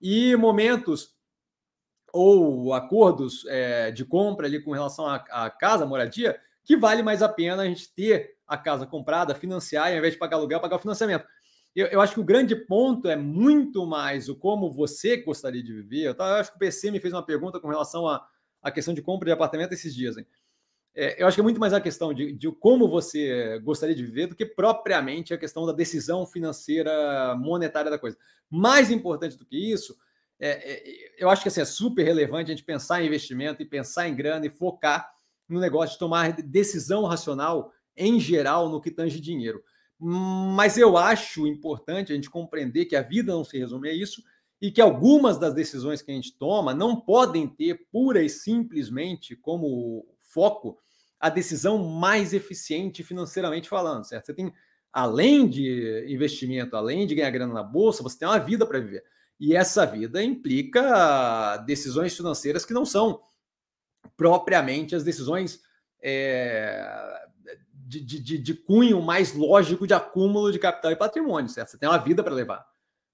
e 0.00 0.36
momentos 0.36 1.16
ou 2.12 2.74
acordos 2.74 3.44
é, 3.48 3.90
de 3.90 4.04
compra 4.04 4.46
ali 4.46 4.62
com 4.62 4.72
relação 4.72 5.06
à, 5.06 5.50
casa, 5.50 5.86
moradia, 5.86 6.38
que 6.64 6.76
vale 6.76 7.02
mais 7.02 7.22
a 7.22 7.28
pena 7.28 7.62
a 7.62 7.66
gente 7.66 7.92
ter 7.94 8.36
a 8.46 8.56
casa 8.56 8.86
comprada, 8.86 9.34
financiar, 9.34 9.88
ao 9.88 9.96
invés 9.96 10.14
de 10.14 10.18
pagar 10.18 10.36
aluguel, 10.36 10.60
pagar 10.60 10.76
o 10.76 10.80
financiamento 10.80 11.26
eu, 11.76 11.86
eu, 11.88 12.00
acho 12.00 12.14
que 12.14 12.20
o 12.20 12.24
grande 12.24 12.56
ponto 12.56 13.08
é 13.08 13.16
muito 13.16 13.86
mais 13.86 14.28
o 14.28 14.34
como 14.34 14.70
você 14.70 15.18
gostaria 15.18 15.62
de 15.62 15.72
viver. 15.72 16.04
Eu, 16.04 16.14
eu 16.14 16.24
acho 16.24 16.50
que 16.50 16.56
o 16.56 16.60
PC 16.60 16.90
me 16.90 17.00
fez 17.00 17.12
uma 17.12 17.24
pergunta 17.24 17.60
com 17.60 17.68
relação 17.68 18.08
à, 18.08 18.26
à 18.62 18.70
questão 18.70 18.94
de 18.94 19.02
compra 19.02 19.26
de 19.26 19.32
apartamento 19.32 19.72
esses 19.72 19.94
dias. 19.94 20.16
Hein? 20.16 20.26
É, 20.94 21.22
eu 21.22 21.26
acho 21.26 21.34
que 21.34 21.40
é 21.40 21.44
muito 21.44 21.60
mais 21.60 21.74
a 21.74 21.80
questão 21.80 22.14
de, 22.14 22.32
de 22.32 22.50
como 22.52 22.88
você 22.88 23.58
gostaria 23.58 23.94
de 23.94 24.02
viver 24.02 24.28
do 24.28 24.34
que 24.34 24.46
propriamente 24.46 25.34
a 25.34 25.38
questão 25.38 25.66
da 25.66 25.72
decisão 25.72 26.26
financeira 26.26 27.36
monetária 27.36 27.90
da 27.90 27.98
coisa. 27.98 28.16
Mais 28.48 28.90
importante 28.90 29.36
do 29.36 29.44
que 29.44 29.70
isso, 29.70 29.94
é, 30.40 30.72
é, 30.72 31.14
eu 31.18 31.28
acho 31.28 31.42
que 31.42 31.48
assim, 31.48 31.60
é 31.60 31.66
super 31.66 32.02
relevante 32.02 32.50
a 32.50 32.54
gente 32.54 32.64
pensar 32.64 33.02
em 33.02 33.06
investimento 33.06 33.60
e 33.60 33.66
pensar 33.66 34.08
em 34.08 34.14
grana 34.14 34.46
e 34.46 34.50
focar 34.50 35.12
no 35.46 35.60
negócio 35.60 35.92
de 35.92 35.98
tomar 35.98 36.32
decisão 36.32 37.04
racional 37.04 37.70
em 37.94 38.18
geral 38.18 38.70
no 38.70 38.80
que 38.80 38.90
tange 38.90 39.20
dinheiro. 39.20 39.62
Mas 39.98 40.76
eu 40.76 40.96
acho 40.96 41.46
importante 41.46 42.12
a 42.12 42.14
gente 42.14 42.30
compreender 42.30 42.84
que 42.84 42.96
a 42.96 43.02
vida 43.02 43.32
não 43.32 43.44
se 43.44 43.58
resume 43.58 43.88
a 43.88 43.94
isso 43.94 44.22
e 44.60 44.70
que 44.70 44.80
algumas 44.80 45.38
das 45.38 45.54
decisões 45.54 46.02
que 46.02 46.10
a 46.10 46.14
gente 46.14 46.36
toma 46.36 46.74
não 46.74 47.00
podem 47.00 47.46
ter 47.46 47.86
pura 47.90 48.22
e 48.22 48.28
simplesmente 48.28 49.34
como 49.36 50.06
foco 50.20 50.78
a 51.18 51.30
decisão 51.30 51.78
mais 51.78 52.34
eficiente 52.34 53.02
financeiramente 53.02 53.68
falando, 53.68 54.04
certo? 54.04 54.26
Você 54.26 54.34
tem, 54.34 54.52
além 54.92 55.48
de 55.48 56.06
investimento, 56.08 56.76
além 56.76 57.06
de 57.06 57.14
ganhar 57.14 57.30
grana 57.30 57.54
na 57.54 57.62
bolsa, 57.62 58.02
você 58.02 58.18
tem 58.18 58.28
uma 58.28 58.38
vida 58.38 58.66
para 58.66 58.78
viver. 58.78 59.02
E 59.40 59.54
essa 59.54 59.84
vida 59.86 60.22
implica 60.22 61.56
decisões 61.58 62.16
financeiras 62.16 62.64
que 62.64 62.74
não 62.74 62.84
são 62.84 63.22
propriamente 64.16 64.94
as 64.94 65.04
decisões 65.04 65.60
é, 66.02 67.25
de, 67.86 68.00
de, 68.00 68.38
de, 68.38 68.54
cunho 68.54 69.00
mais 69.00 69.32
lógico 69.32 69.86
de 69.86 69.94
acúmulo 69.94 70.50
de 70.50 70.58
capital 70.58 70.90
e 70.90 70.96
patrimônio, 70.96 71.48
certo? 71.48 71.68
Você 71.68 71.78
tem 71.78 71.88
uma 71.88 71.98
vida 71.98 72.22
para 72.22 72.34
levar, 72.34 72.66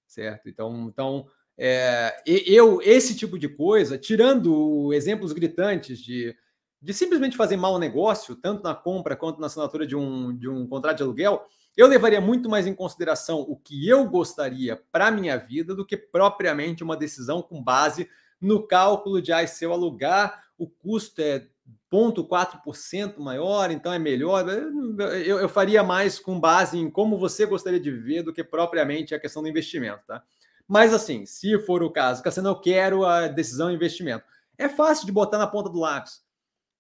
certo? 0.07 0.49
Então, 0.49 0.89
então 0.89 1.27
é, 1.59 2.23
eu 2.27 2.81
esse 2.81 3.15
tipo 3.15 3.39
de 3.39 3.49
coisa, 3.49 3.99
tirando 3.99 4.91
exemplos 4.95 5.33
gritantes 5.33 5.99
de, 5.99 6.35
de 6.81 6.95
simplesmente 6.95 7.37
fazer 7.37 7.57
mau 7.57 7.79
negócio, 7.79 8.35
tanto 8.35 8.63
na 8.63 8.75
compra 8.75 9.15
quanto 9.15 9.41
na 9.41 9.47
assinatura 9.47 9.87
de 9.87 9.95
um, 9.95 10.35
de 10.35 10.49
um 10.49 10.67
contrato 10.67 10.97
de 10.97 11.03
aluguel, 11.03 11.45
eu 11.77 11.87
levaria 11.87 12.21
muito 12.21 12.49
mais 12.49 12.67
em 12.67 12.75
consideração 12.75 13.41
o 13.41 13.57
que 13.57 13.87
eu 13.87 14.09
gostaria 14.09 14.83
para 14.91 15.11
minha 15.11 15.37
vida 15.37 15.75
do 15.75 15.85
que 15.85 15.97
propriamente 15.97 16.83
uma 16.83 16.97
decisão 16.97 17.43
com 17.43 17.63
base 17.63 18.09
no 18.41 18.67
cálculo 18.67 19.21
de 19.21 19.33
ah, 19.33 19.47
se 19.47 19.65
eu 19.65 19.73
alugar, 19.73 20.45
o 20.59 20.67
custo 20.67 21.21
é 21.21 21.47
0,4% 21.93 23.19
maior, 23.19 23.71
então 23.71 23.93
é 23.93 23.99
melhor. 23.99 24.49
Eu, 24.49 25.41
eu, 25.41 25.49
faria 25.49 25.83
mais 25.83 26.19
com 26.19 26.41
base 26.41 26.79
em 26.79 26.91
como 26.91 27.19
você 27.19 27.45
gostaria 27.45 27.79
de 27.79 27.91
viver 27.91 28.23
do 28.23 28.33
que 28.33 28.43
propriamente 28.43 29.15
a 29.15 29.21
questão 29.21 29.43
do 29.43 29.49
investimento, 29.49 30.03
tá? 30.07 30.23
Mas 30.67 30.95
assim, 30.95 31.27
se 31.27 31.59
for 31.61 31.83
o 31.83 31.91
caso, 31.91 32.23
Cassiano, 32.23 32.49
eu 32.49 32.61
quero 32.61 33.05
a 33.05 33.29
decisão 33.29 33.69
de 33.69 33.75
investimento. 33.75 34.25
É 34.57 34.69
fácil 34.69 35.05
de 35.05 35.13
botar 35.13 35.37
na 35.37 35.47
ponta 35.47 35.69
do 35.69 35.81
lápis, 35.81 36.23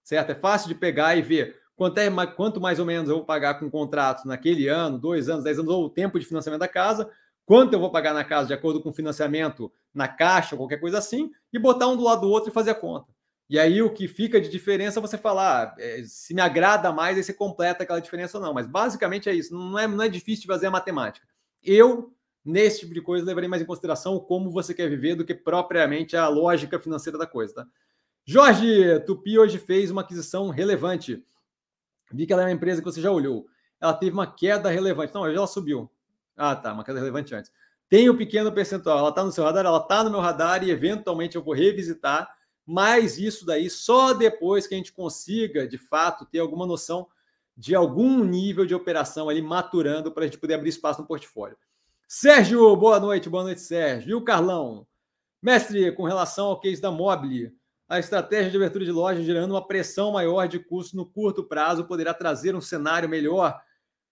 certo? 0.02 0.30
É 0.30 0.34
fácil 0.34 0.68
de 0.68 0.74
pegar 0.74 1.16
e 1.16 1.22
ver 1.22 1.60
quanto, 1.76 1.98
é, 1.98 2.26
quanto 2.26 2.60
mais 2.60 2.78
ou 2.78 2.86
menos 2.86 3.10
eu 3.10 3.16
vou 3.16 3.24
pagar 3.24 3.54
com 3.58 3.70
contratos 3.70 4.24
naquele 4.24 4.68
ano, 4.68 4.98
dois 4.98 5.28
anos, 5.28 5.44
dez 5.44 5.58
anos, 5.58 5.70
ou 5.70 5.84
o 5.84 5.90
tempo 5.90 6.18
de 6.18 6.24
financiamento 6.24 6.60
da 6.60 6.68
casa, 6.68 7.10
quanto 7.44 7.74
eu 7.74 7.80
vou 7.80 7.90
pagar 7.90 8.14
na 8.14 8.24
casa 8.24 8.46
de 8.46 8.54
acordo 8.54 8.80
com 8.80 8.90
o 8.90 8.94
financiamento 8.94 9.70
na 9.92 10.08
caixa, 10.08 10.56
qualquer 10.56 10.80
coisa 10.80 10.98
assim, 10.98 11.30
e 11.52 11.58
botar 11.58 11.88
um 11.88 11.96
do 11.96 12.02
lado 12.02 12.22
do 12.22 12.30
outro 12.30 12.50
e 12.50 12.52
fazer 12.52 12.70
a 12.70 12.74
conta. 12.74 13.11
E 13.52 13.58
aí 13.58 13.82
o 13.82 13.90
que 13.92 14.08
fica 14.08 14.40
de 14.40 14.48
diferença 14.48 14.98
é 14.98 15.02
você 15.02 15.18
falar, 15.18 15.74
é, 15.78 16.02
se 16.06 16.32
me 16.32 16.40
agrada 16.40 16.90
mais, 16.90 17.18
aí 17.18 17.22
você 17.22 17.34
completa 17.34 17.82
aquela 17.82 18.00
diferença 18.00 18.38
ou 18.38 18.42
não. 18.42 18.54
Mas 18.54 18.66
basicamente 18.66 19.28
é 19.28 19.34
isso, 19.34 19.54
não 19.54 19.78
é, 19.78 19.86
não 19.86 20.02
é 20.02 20.08
difícil 20.08 20.40
de 20.40 20.46
fazer 20.46 20.68
a 20.68 20.70
matemática. 20.70 21.26
Eu 21.62 22.14
nesse 22.42 22.80
tipo 22.80 22.94
de 22.94 23.02
coisa, 23.02 23.26
levarei 23.26 23.50
mais 23.50 23.60
em 23.60 23.66
consideração 23.66 24.18
como 24.18 24.50
você 24.50 24.72
quer 24.72 24.88
viver 24.88 25.16
do 25.16 25.24
que 25.24 25.34
propriamente 25.34 26.16
a 26.16 26.28
lógica 26.28 26.80
financeira 26.80 27.18
da 27.18 27.26
coisa, 27.26 27.54
tá? 27.54 27.66
Jorge, 28.24 29.00
Tupi 29.00 29.38
hoje 29.38 29.58
fez 29.58 29.90
uma 29.90 30.00
aquisição 30.00 30.48
relevante. 30.48 31.22
Vi 32.10 32.26
que 32.26 32.32
ela 32.32 32.42
é 32.42 32.46
uma 32.46 32.52
empresa 32.52 32.80
que 32.80 32.84
você 32.86 33.02
já 33.02 33.10
olhou. 33.10 33.46
Ela 33.78 33.92
teve 33.92 34.12
uma 34.12 34.26
queda 34.26 34.70
relevante. 34.70 35.12
Não, 35.12 35.22
hoje 35.22 35.36
ela 35.36 35.46
subiu. 35.46 35.90
Ah, 36.34 36.56
tá, 36.56 36.72
uma 36.72 36.84
queda 36.84 37.00
relevante 37.00 37.34
antes. 37.34 37.52
Tem 37.86 38.08
um 38.08 38.16
pequeno 38.16 38.50
percentual. 38.50 38.98
Ela 38.98 39.08
está 39.10 39.22
no 39.22 39.30
seu 39.30 39.44
radar, 39.44 39.66
ela 39.66 39.78
está 39.78 40.02
no 40.02 40.10
meu 40.10 40.20
radar 40.20 40.64
e 40.64 40.70
eventualmente 40.70 41.36
eu 41.36 41.42
vou 41.42 41.52
revisitar. 41.52 42.32
Mas 42.66 43.18
isso 43.18 43.44
daí 43.44 43.68
só 43.68 44.12
depois 44.12 44.66
que 44.66 44.74
a 44.74 44.76
gente 44.76 44.92
consiga, 44.92 45.66
de 45.66 45.78
fato, 45.78 46.26
ter 46.26 46.38
alguma 46.38 46.66
noção 46.66 47.08
de 47.56 47.74
algum 47.74 48.24
nível 48.24 48.64
de 48.64 48.74
operação 48.74 49.28
ali 49.28 49.42
maturando 49.42 50.10
para 50.10 50.24
a 50.24 50.26
gente 50.26 50.38
poder 50.38 50.54
abrir 50.54 50.70
espaço 50.70 51.00
no 51.00 51.06
portfólio. 51.06 51.56
Sérgio, 52.08 52.74
boa 52.76 53.00
noite, 53.00 53.28
boa 53.28 53.42
noite, 53.42 53.60
Sérgio. 53.60 54.10
E 54.10 54.14
o 54.14 54.24
Carlão? 54.24 54.86
Mestre, 55.40 55.92
com 55.92 56.04
relação 56.04 56.46
ao 56.46 56.60
case 56.60 56.80
da 56.80 56.90
Mobile, 56.90 57.52
a 57.88 57.98
estratégia 57.98 58.50
de 58.50 58.56
abertura 58.56 58.84
de 58.84 58.92
loja 58.92 59.22
gerando 59.22 59.50
uma 59.50 59.66
pressão 59.66 60.12
maior 60.12 60.46
de 60.46 60.58
custo 60.58 60.96
no 60.96 61.04
curto 61.04 61.44
prazo 61.44 61.84
poderá 61.84 62.14
trazer 62.14 62.54
um 62.54 62.60
cenário 62.60 63.08
melhor 63.08 63.60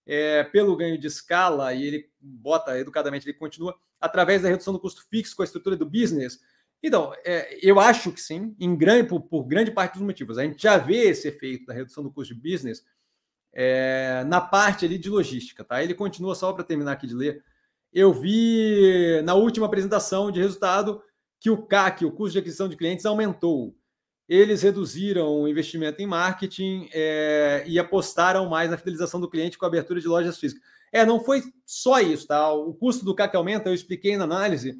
é, 0.05 0.43
pelo 0.43 0.75
ganho 0.75 0.97
de 0.97 1.07
escala, 1.07 1.73
e 1.73 1.83
ele 1.83 2.09
bota 2.19 2.77
educadamente, 2.77 3.27
ele 3.27 3.37
continua, 3.37 3.75
através 3.99 4.41
da 4.41 4.49
redução 4.49 4.73
do 4.73 4.79
custo 4.79 5.05
fixo 5.09 5.35
com 5.35 5.41
a 5.41 5.45
estrutura 5.45 5.75
do 5.75 5.85
business. 5.85 6.39
Então, 6.83 7.13
é, 7.23 7.59
eu 7.61 7.79
acho 7.79 8.11
que 8.11 8.21
sim, 8.21 8.55
em 8.59 8.75
grande, 8.75 9.07
por, 9.07 9.21
por, 9.21 9.43
grande 9.43 9.71
parte 9.71 9.93
dos 9.93 10.01
motivos. 10.01 10.37
A 10.37 10.43
gente 10.43 10.61
já 10.61 10.77
vê 10.77 11.09
esse 11.09 11.27
efeito 11.27 11.65
da 11.65 11.73
redução 11.73 12.03
do 12.03 12.11
custo 12.11 12.33
de 12.33 12.41
business 12.41 12.83
é, 13.53 14.23
na 14.25 14.41
parte 14.41 14.85
ali 14.85 14.97
de 14.97 15.09
logística, 15.09 15.63
tá? 15.63 15.83
Ele 15.83 15.93
continua 15.93 16.33
só 16.33 16.51
para 16.53 16.63
terminar 16.63 16.93
aqui 16.93 17.05
de 17.05 17.13
ler 17.13 17.43
eu 17.93 18.13
vi 18.13 19.21
na 19.23 19.33
última 19.33 19.65
apresentação 19.65 20.31
de 20.31 20.39
resultado 20.39 21.01
que 21.39 21.49
o 21.49 21.65
CAC, 21.65 22.05
o 22.05 22.11
custo 22.11 22.33
de 22.33 22.39
aquisição 22.39 22.69
de 22.69 22.77
clientes, 22.77 23.05
aumentou. 23.05 23.75
Eles 24.29 24.61
reduziram 24.61 25.41
o 25.41 25.47
investimento 25.47 26.01
em 26.01 26.07
marketing 26.07 26.87
é, 26.93 27.63
e 27.67 27.77
apostaram 27.77 28.49
mais 28.49 28.69
na 28.69 28.77
fidelização 28.77 29.19
do 29.19 29.29
cliente 29.29 29.57
com 29.57 29.65
a 29.65 29.67
abertura 29.67 29.99
de 29.99 30.07
lojas 30.07 30.37
físicas. 30.37 30.63
É, 30.91 31.05
não 31.05 31.19
foi 31.21 31.43
só 31.65 31.99
isso, 31.99 32.27
tá? 32.27 32.53
O 32.53 32.73
custo 32.73 33.03
do 33.03 33.15
CAC 33.15 33.35
aumenta, 33.35 33.69
eu 33.69 33.73
expliquei 33.73 34.15
na 34.15 34.23
análise, 34.23 34.77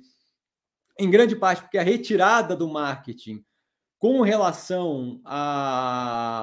em 1.02 1.10
grande 1.10 1.36
parte 1.36 1.62
porque 1.62 1.78
a 1.78 1.84
retirada 1.84 2.56
do 2.56 2.68
marketing 2.68 3.44
com 3.98 4.22
relação 4.22 5.22
a, 5.26 6.40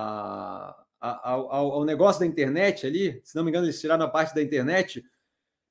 a, 1.01 1.30
ao, 1.30 1.72
ao, 1.72 1.85
negócio 1.85 2.20
da 2.20 2.26
internet 2.26 2.86
ali, 2.86 3.20
se 3.24 3.35
não 3.35 3.43
me 3.43 3.51
engano, 3.51 3.66
eles 3.66 3.80
tiraram 3.80 4.05
a 4.05 4.09
parte 4.09 4.35
da 4.35 4.43
internet, 4.43 5.05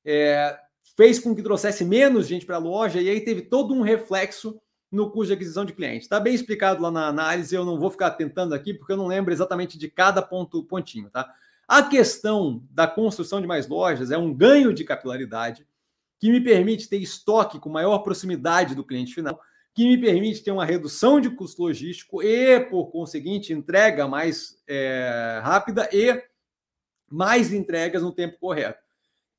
é, 0.06 0.58
fez 0.98 1.20
com 1.20 1.34
que 1.36 1.42
trouxesse 1.42 1.86
menos 1.86 2.28
gente 2.28 2.46
para 2.46 2.58
a 2.58 2.60
loja 2.60 3.00
e 3.02 3.10
aí 3.10 3.22
teve 3.22 3.42
todo 3.44 3.74
um 3.74 3.82
reflexo 3.82 4.60
no 4.92 5.12
custo 5.12 5.28
de 5.28 5.34
aquisição 5.34 5.64
de 5.64 5.74
clientes. 5.74 6.04
Está 6.04 6.20
bem 6.20 6.34
explicado 6.34 6.82
lá 6.82 6.92
na 6.92 7.08
análise, 7.08 7.56
eu 7.56 7.66
não 7.66 7.80
vou 7.80 7.90
ficar 7.90 8.12
tentando 8.12 8.54
aqui 8.54 8.74
porque 8.74 8.92
eu 8.94 8.98
não 8.98 9.08
lembro 9.08 9.34
exatamente 9.34 9.78
de 9.78 9.90
cada 9.90 10.22
ponto 10.22 10.64
pontinho, 10.64 11.10
tá? 11.10 11.34
A 11.68 11.84
questão 11.84 12.64
da 12.70 12.88
construção 12.88 13.42
de 13.42 13.48
mais 13.48 13.68
lojas 13.68 14.12
é 14.12 14.18
um 14.18 14.34
ganho 14.34 14.74
de 14.74 14.86
capilaridade 14.86 15.68
que 16.20 16.32
me 16.32 16.42
permite 16.42 16.90
ter 16.90 16.98
estoque 16.98 17.60
com 17.60 17.70
maior 17.70 18.00
proximidade 18.00 18.76
do 18.76 18.84
cliente 18.84 19.14
final, 19.14 19.40
que 19.74 19.88
me 19.88 19.98
permite 20.00 20.44
ter 20.44 20.52
uma 20.52 20.66
redução 20.66 21.22
de 21.22 21.30
custo 21.30 21.62
logístico 21.62 22.24
e, 22.24 22.60
por 22.62 22.88
conseguinte, 22.88 23.54
entrega 23.54 24.08
mais 24.08 24.62
é, 24.68 25.40
rápida 25.44 25.88
e 25.94 26.20
mais 27.10 27.54
entregas 27.54 28.02
no 28.02 28.12
tempo 28.12 28.40
correto. 28.40 28.82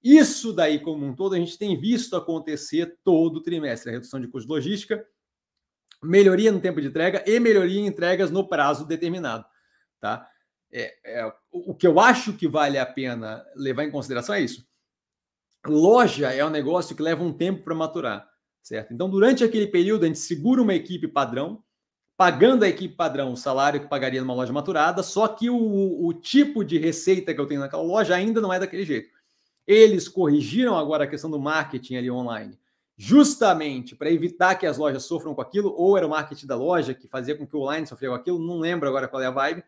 Isso 0.03 0.53
daí, 0.53 0.79
como 0.79 1.05
um 1.05 1.15
todo, 1.15 1.35
a 1.35 1.39
gente 1.39 1.59
tem 1.59 1.79
visto 1.79 2.15
acontecer 2.15 2.97
todo 3.03 3.43
trimestre. 3.43 3.91
A 3.91 3.93
redução 3.95 4.21
de 4.21 4.29
custo 4.29 4.49
logística, 4.49 5.05
melhoria 6.03 6.53
no 6.53 6.61
tempo 6.61 6.81
de 6.81 6.87
entrega 6.87 7.25
e 7.27 7.41
melhoria 7.41 7.81
em 7.81 7.87
entregas 7.87 8.31
no 8.31 8.49
prazo 8.49 8.87
determinado. 8.87 9.45
Tá? 10.01 10.29
É, 10.71 10.95
é, 11.05 11.33
o 11.51 11.75
que 11.75 11.87
eu 11.87 11.99
acho 11.99 12.35
que 12.35 12.47
vale 12.47 12.79
a 12.79 12.87
pena 12.87 13.45
levar 13.57 13.85
em 13.85 13.91
consideração 13.91 14.35
é 14.35 14.41
isso. 14.41 14.67
Loja 15.69 16.33
é 16.33 16.45
um 16.45 16.51
negócio 16.51 16.97
que 16.97 17.03
leva 17.03 17.23
um 17.23 17.33
tempo 17.33 17.63
para 17.63 17.75
maturar, 17.75 18.29
certo? 18.63 18.93
Então, 18.93 19.09
durante 19.09 19.45
aquele 19.45 19.67
período, 19.67 20.05
a 20.05 20.07
gente 20.07 20.19
segura 20.19 20.63
uma 20.63 20.75
equipe 20.75 21.09
padrão, 21.09 21.63
pagando 22.17 22.65
a 22.65 22.69
equipe 22.69 22.95
padrão 22.97 23.33
o 23.33 23.37
salário 23.37 23.81
que 23.81 23.87
pagaria 23.87 24.21
numa 24.21 24.35
loja 24.35 24.53
maturada, 24.53 25.03
só 25.03 25.29
que 25.29 25.49
o, 25.49 26.07
o 26.07 26.13
tipo 26.13 26.65
de 26.65 26.77
receita 26.79 27.33
que 27.33 27.41
eu 27.41 27.47
tenho 27.47 27.61
naquela 27.61 27.83
loja 27.83 28.15
ainda 28.15 28.41
não 28.41 28.53
é 28.53 28.59
daquele 28.59 28.85
jeito. 28.85 29.09
Eles 29.67 30.09
corrigiram 30.09 30.77
agora 30.77 31.05
a 31.05 31.07
questão 31.07 31.31
do 31.31 31.39
marketing 31.39 31.97
ali 31.97 32.11
online, 32.11 32.59
justamente 32.97 33.95
para 33.95 34.11
evitar 34.11 34.57
que 34.57 34.67
as 34.67 34.79
lojas 34.79 35.05
sofram 35.05 35.35
com 35.35 35.41
aquilo, 35.41 35.73
ou 35.77 35.97
era 35.97 36.07
o 36.07 36.11
marketing 36.11 36.47
da 36.47 36.57
loja 36.57 36.93
que 36.93 37.07
fazia 37.07 37.37
com 37.37 37.47
que 37.47 37.57
o 37.57 37.61
online 37.61 37.87
sofresse 37.87 38.11
com 38.11 38.21
aquilo, 38.21 38.39
não 38.39 38.59
lembro 38.59 38.89
agora 38.89 39.07
qual 39.07 39.23
é 39.23 39.27
a 39.27 39.31
vibe, 39.31 39.63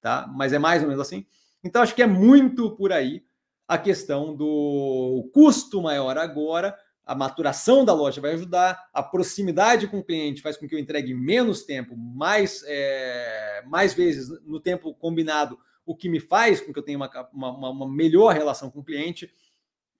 tá? 0.00 0.30
Mas 0.36 0.52
é 0.52 0.58
mais 0.58 0.82
ou 0.82 0.88
menos 0.88 1.00
assim. 1.00 1.24
Então 1.64 1.80
acho 1.80 1.94
que 1.94 2.02
é 2.02 2.06
muito 2.06 2.70
por 2.72 2.92
aí 2.92 3.24
a 3.68 3.76
questão 3.76 4.34
do 4.34 5.28
custo 5.32 5.82
maior 5.82 6.16
agora, 6.16 6.76
a 7.04 7.14
maturação 7.14 7.84
da 7.84 7.92
loja 7.92 8.20
vai 8.20 8.32
ajudar, 8.32 8.88
a 8.92 9.02
proximidade 9.02 9.86
com 9.86 9.98
o 9.98 10.04
cliente 10.04 10.42
faz 10.42 10.56
com 10.56 10.68
que 10.68 10.74
eu 10.74 10.78
entregue 10.78 11.14
menos 11.14 11.62
tempo, 11.62 11.96
mais, 11.96 12.64
é, 12.66 13.62
mais 13.66 13.94
vezes 13.94 14.28
no 14.44 14.60
tempo 14.60 14.94
combinado 14.94 15.58
o 15.84 15.94
que 15.94 16.08
me 16.08 16.18
faz 16.18 16.60
com 16.60 16.72
que 16.72 16.78
eu 16.78 16.82
tenha 16.82 16.98
uma, 16.98 17.10
uma, 17.32 17.70
uma 17.70 17.88
melhor 17.88 18.34
relação 18.34 18.70
com 18.70 18.80
o 18.80 18.84
cliente 18.84 19.32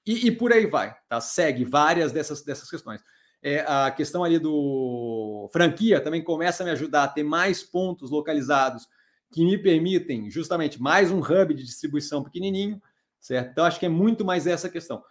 e, 0.05 0.27
e, 0.27 0.31
por 0.31 0.53
aí 0.53 0.67
vai, 0.67 0.97
tá? 1.09 1.21
Segue 1.21 1.65
várias 1.65 2.13
dessas, 2.13 2.43
dessas 2.43 2.71
questões. 2.71 3.01
É, 3.43 3.65
a 3.67 3.91
questão 3.91 4.25
ali 4.25 4.39
do 4.39 5.49
franquia 5.53 6.01
também 6.01 6.23
começa 6.23 6.63
a 6.63 6.67
me 6.67 6.73
ajudar 6.73 7.05
a 7.05 7.09
ter 7.09 7.23
mais 7.23 7.63
pontos 7.63 8.11
localizados 8.11 8.89
que 9.33 9.45
me 9.45 9.59
permitem 9.59 10.31
justamente 10.31 10.81
mais 10.81 11.11
um 11.11 11.19
hub 11.19 11.55
de 11.55 11.65
distribuição 11.65 12.23
pequenininho, 12.23 12.81
certo? 13.21 13.51
Então 13.51 13.65
acho 13.65 13.79
que 13.79 13.87
é 13.87 13.91
muito 13.91 14.25
mais 14.25 14.47
essa 14.47 14.69
questão. 14.69 15.03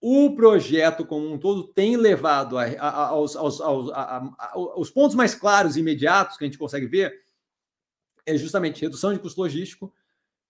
O 0.00 0.34
projeto 0.34 1.04
como 1.04 1.30
um 1.30 1.38
todo 1.38 1.68
tem 1.68 1.96
levado 1.96 2.58
a, 2.58 2.64
a, 2.64 3.06
aos, 3.08 3.36
aos, 3.36 3.60
aos, 3.60 3.90
aos 3.92 4.90
pontos 4.90 5.14
mais 5.14 5.34
claros 5.34 5.76
e 5.76 5.80
imediatos 5.80 6.36
que 6.36 6.44
a 6.44 6.46
gente 6.46 6.58
consegue 6.58 6.86
ver 6.86 7.12
é 8.24 8.36
justamente 8.36 8.80
redução 8.80 9.12
de 9.12 9.18
custo 9.18 9.40
logístico, 9.40 9.92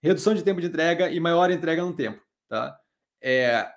redução 0.01 0.33
de 0.33 0.43
tempo 0.43 0.61
de 0.61 0.67
entrega 0.67 1.09
e 1.09 1.19
maior 1.19 1.51
entrega 1.51 1.83
no 1.83 1.93
tempo. 1.93 2.21
Tá? 2.47 2.79
É, 3.21 3.69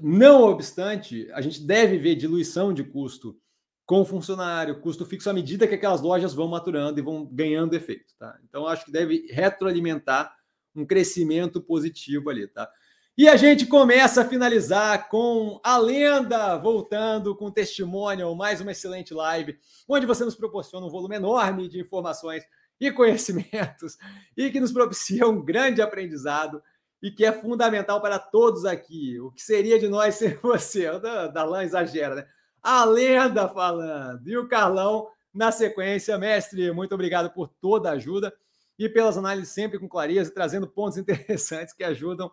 não 0.00 0.42
obstante, 0.42 1.30
a 1.32 1.40
gente 1.40 1.62
deve 1.62 1.98
ver 1.98 2.14
diluição 2.14 2.72
de 2.72 2.84
custo 2.84 3.36
com 3.84 4.04
funcionário, 4.04 4.80
custo 4.80 5.04
fixo 5.04 5.28
à 5.28 5.32
medida 5.32 5.66
que 5.66 5.74
aquelas 5.74 6.00
lojas 6.00 6.32
vão 6.32 6.48
maturando 6.48 6.98
e 6.98 7.02
vão 7.02 7.26
ganhando 7.26 7.74
efeito. 7.74 8.14
Tá? 8.18 8.38
Então, 8.44 8.66
acho 8.66 8.84
que 8.84 8.92
deve 8.92 9.26
retroalimentar 9.30 10.34
um 10.74 10.86
crescimento 10.86 11.60
positivo 11.60 12.30
ali. 12.30 12.46
Tá? 12.46 12.70
E 13.16 13.28
a 13.28 13.36
gente 13.36 13.66
começa 13.66 14.22
a 14.22 14.24
finalizar 14.24 15.06
com 15.10 15.60
a 15.62 15.76
lenda 15.76 16.56
voltando 16.56 17.36
com 17.36 17.50
testemunho, 17.50 18.34
mais 18.34 18.62
uma 18.62 18.72
excelente 18.72 19.12
live, 19.12 19.58
onde 19.86 20.06
você 20.06 20.24
nos 20.24 20.34
proporciona 20.34 20.86
um 20.86 20.90
volume 20.90 21.16
enorme 21.16 21.68
de 21.68 21.78
informações 21.78 22.42
e 22.80 22.90
conhecimentos 22.90 23.98
e 24.34 24.50
que 24.50 24.58
nos 24.58 24.72
propicia 24.72 25.28
um 25.28 25.44
grande 25.44 25.82
aprendizado 25.82 26.62
e 27.02 27.10
que 27.10 27.22
é 27.22 27.32
fundamental 27.32 28.00
para 28.00 28.18
todos 28.18 28.64
aqui. 28.64 29.20
O 29.20 29.30
que 29.30 29.42
seria 29.42 29.78
de 29.78 29.88
nós 29.88 30.14
sem 30.16 30.34
você? 30.36 30.88
O 30.88 30.98
Dalan 30.98 31.64
exagera, 31.64 32.14
né? 32.14 32.26
A 32.62 32.82
lenda 32.86 33.46
falando. 33.46 34.26
E 34.26 34.38
o 34.38 34.48
Carlão 34.48 35.06
na 35.34 35.52
sequência. 35.52 36.16
Mestre, 36.16 36.72
muito 36.72 36.94
obrigado 36.94 37.30
por 37.30 37.48
toda 37.60 37.90
a 37.90 37.92
ajuda 37.92 38.32
e 38.78 38.88
pelas 38.88 39.18
análises 39.18 39.52
sempre 39.52 39.78
com 39.78 39.86
clareza, 39.86 40.32
trazendo 40.32 40.66
pontos 40.66 40.96
interessantes 40.98 41.74
que 41.74 41.84
ajudam 41.84 42.30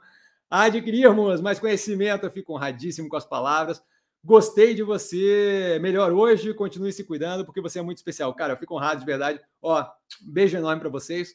adquirirmos 0.49 1.41
mais 1.41 1.59
conhecimento. 1.59 2.25
Eu 2.25 2.31
fico 2.31 2.53
honradíssimo 2.53 3.07
com 3.07 3.17
as 3.17 3.25
palavras. 3.25 3.81
Gostei 4.23 4.73
de 4.73 4.83
você. 4.83 5.77
Melhor 5.81 6.11
hoje. 6.11 6.53
Continue 6.53 6.91
se 6.91 7.03
cuidando, 7.03 7.45
porque 7.45 7.61
você 7.61 7.79
é 7.79 7.81
muito 7.81 7.97
especial. 7.97 8.33
Cara, 8.33 8.53
eu 8.53 8.57
fico 8.57 8.75
honrado 8.75 8.99
de 8.99 9.05
verdade. 9.05 9.39
Ó, 9.61 9.81
um 9.81 10.31
beijo 10.31 10.57
enorme 10.57 10.81
para 10.81 10.89
vocês. 10.89 11.33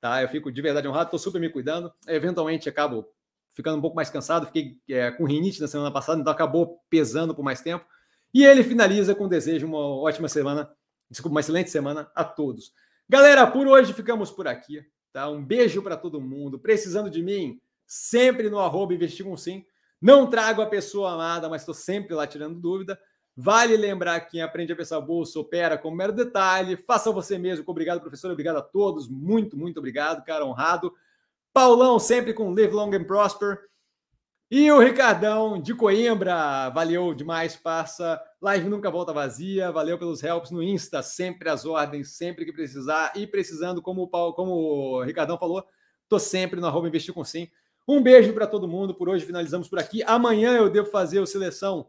Tá? 0.00 0.22
Eu 0.22 0.28
fico 0.28 0.50
de 0.52 0.60
verdade 0.60 0.86
honrado. 0.86 1.06
Estou 1.06 1.18
super 1.18 1.40
me 1.40 1.48
cuidando. 1.48 1.92
Eventualmente 2.06 2.68
acabo 2.68 3.08
ficando 3.56 3.78
um 3.78 3.80
pouco 3.80 3.96
mais 3.96 4.10
cansado. 4.10 4.46
Fiquei 4.46 4.78
é, 4.88 5.10
com 5.10 5.24
rinite 5.24 5.60
na 5.60 5.66
semana 5.66 5.90
passada, 5.90 6.20
então 6.20 6.32
acabou 6.32 6.80
pesando 6.90 7.34
por 7.34 7.42
mais 7.42 7.62
tempo. 7.62 7.86
E 8.34 8.44
ele 8.44 8.62
finaliza 8.62 9.14
com 9.14 9.26
desejo 9.26 9.66
uma 9.66 9.78
ótima 9.78 10.28
semana. 10.28 10.70
Desculpa, 11.10 11.32
uma 11.32 11.40
excelente 11.40 11.70
semana 11.70 12.10
a 12.14 12.22
todos. 12.22 12.72
Galera, 13.08 13.46
por 13.46 13.66
hoje 13.66 13.94
ficamos 13.94 14.30
por 14.30 14.46
aqui. 14.46 14.84
Tá? 15.10 15.30
Um 15.30 15.42
beijo 15.42 15.80
para 15.80 15.96
todo 15.96 16.20
mundo. 16.20 16.58
Precisando 16.58 17.08
de 17.08 17.22
mim, 17.22 17.58
sempre 17.86 18.50
no 18.50 18.58
arroba 18.58 18.94
investir 18.94 19.26
sim. 19.38 19.64
Não 20.00 20.28
trago 20.28 20.60
a 20.60 20.66
pessoa 20.66 21.12
amada, 21.12 21.48
mas 21.48 21.62
estou 21.62 21.74
sempre 21.74 22.14
lá 22.14 22.26
tirando 22.26 22.60
dúvida. 22.60 22.98
Vale 23.36 23.76
lembrar 23.76 24.20
que 24.20 24.32
quem 24.32 24.42
aprende 24.42 24.72
a 24.72 24.76
pensar 24.76 25.00
bolsa 25.00 25.38
opera 25.38 25.76
com 25.76 25.90
mero 25.90 26.12
detalhe. 26.12 26.76
Faça 26.76 27.12
você 27.12 27.36
mesmo. 27.36 27.64
Obrigado, 27.66 28.00
professor. 28.00 28.30
Obrigado 28.30 28.56
a 28.56 28.62
todos. 28.62 29.08
Muito, 29.08 29.58
muito 29.58 29.78
obrigado, 29.78 30.24
cara. 30.24 30.44
Honrado. 30.44 30.92
Paulão, 31.52 31.98
sempre 31.98 32.32
com 32.32 32.54
Live 32.54 32.72
Long 32.72 32.94
and 32.94 33.04
Prosper. 33.04 33.58
E 34.50 34.70
o 34.70 34.78
Ricardão 34.78 35.60
de 35.60 35.74
Coimbra, 35.74 36.70
valeu 36.70 37.12
demais, 37.12 37.56
passa. 37.56 38.22
Live 38.40 38.68
nunca 38.68 38.90
volta 38.90 39.12
vazia. 39.12 39.72
Valeu 39.72 39.98
pelos 39.98 40.22
helps 40.22 40.50
no 40.50 40.62
Insta, 40.62 41.02
sempre 41.02 41.50
as 41.50 41.66
ordens, 41.66 42.16
sempre 42.16 42.44
que 42.44 42.52
precisar. 42.52 43.12
E 43.16 43.26
precisando, 43.26 43.82
como 43.82 44.02
o, 44.02 44.08
Paulo, 44.08 44.32
como 44.34 44.52
o 44.52 45.02
Ricardão 45.02 45.36
falou, 45.36 45.64
tô 46.08 46.18
sempre 46.18 46.60
no 46.60 46.66
arroba 46.66 46.88
investir 46.88 47.12
com 47.12 47.24
sim. 47.24 47.50
Um 47.86 48.02
beijo 48.02 48.32
para 48.32 48.46
todo 48.46 48.66
mundo. 48.66 48.94
Por 48.94 49.08
hoje 49.08 49.24
finalizamos 49.24 49.68
por 49.68 49.78
aqui. 49.78 50.02
Amanhã 50.04 50.56
eu 50.56 50.68
devo 50.68 50.90
fazer 50.90 51.20
a 51.20 51.26
seleção 51.26 51.88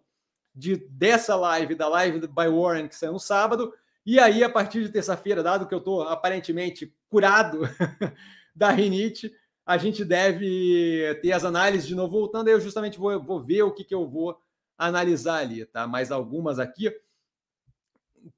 de 0.53 0.75
dessa 0.89 1.35
live, 1.35 1.75
da 1.75 1.87
live 1.87 2.19
by 2.27 2.47
Warren, 2.47 2.87
que 2.87 2.95
saiu 2.95 3.13
no 3.13 3.19
sábado. 3.19 3.73
E 4.05 4.19
aí, 4.19 4.43
a 4.43 4.49
partir 4.49 4.81
de 4.83 4.89
terça-feira, 4.89 5.43
dado 5.43 5.67
que 5.67 5.73
eu 5.73 5.79
estou 5.79 6.03
aparentemente 6.03 6.95
curado 7.09 7.61
da 8.55 8.69
rinite, 8.69 9.33
a 9.65 9.77
gente 9.77 10.05
deve 10.05 11.19
ter 11.21 11.33
as 11.33 11.43
análises 11.43 11.87
de 11.87 11.93
novo 11.93 12.19
voltando. 12.19 12.47
Aí 12.47 12.53
eu 12.53 12.61
justamente 12.61 12.97
vou, 12.97 13.21
vou 13.21 13.43
ver 13.43 13.63
o 13.63 13.73
que, 13.73 13.83
que 13.83 13.93
eu 13.93 14.07
vou 14.07 14.39
analisar 14.77 15.39
ali, 15.39 15.65
tá? 15.65 15.85
Mais 15.85 16.11
algumas 16.11 16.57
aqui. 16.57 16.89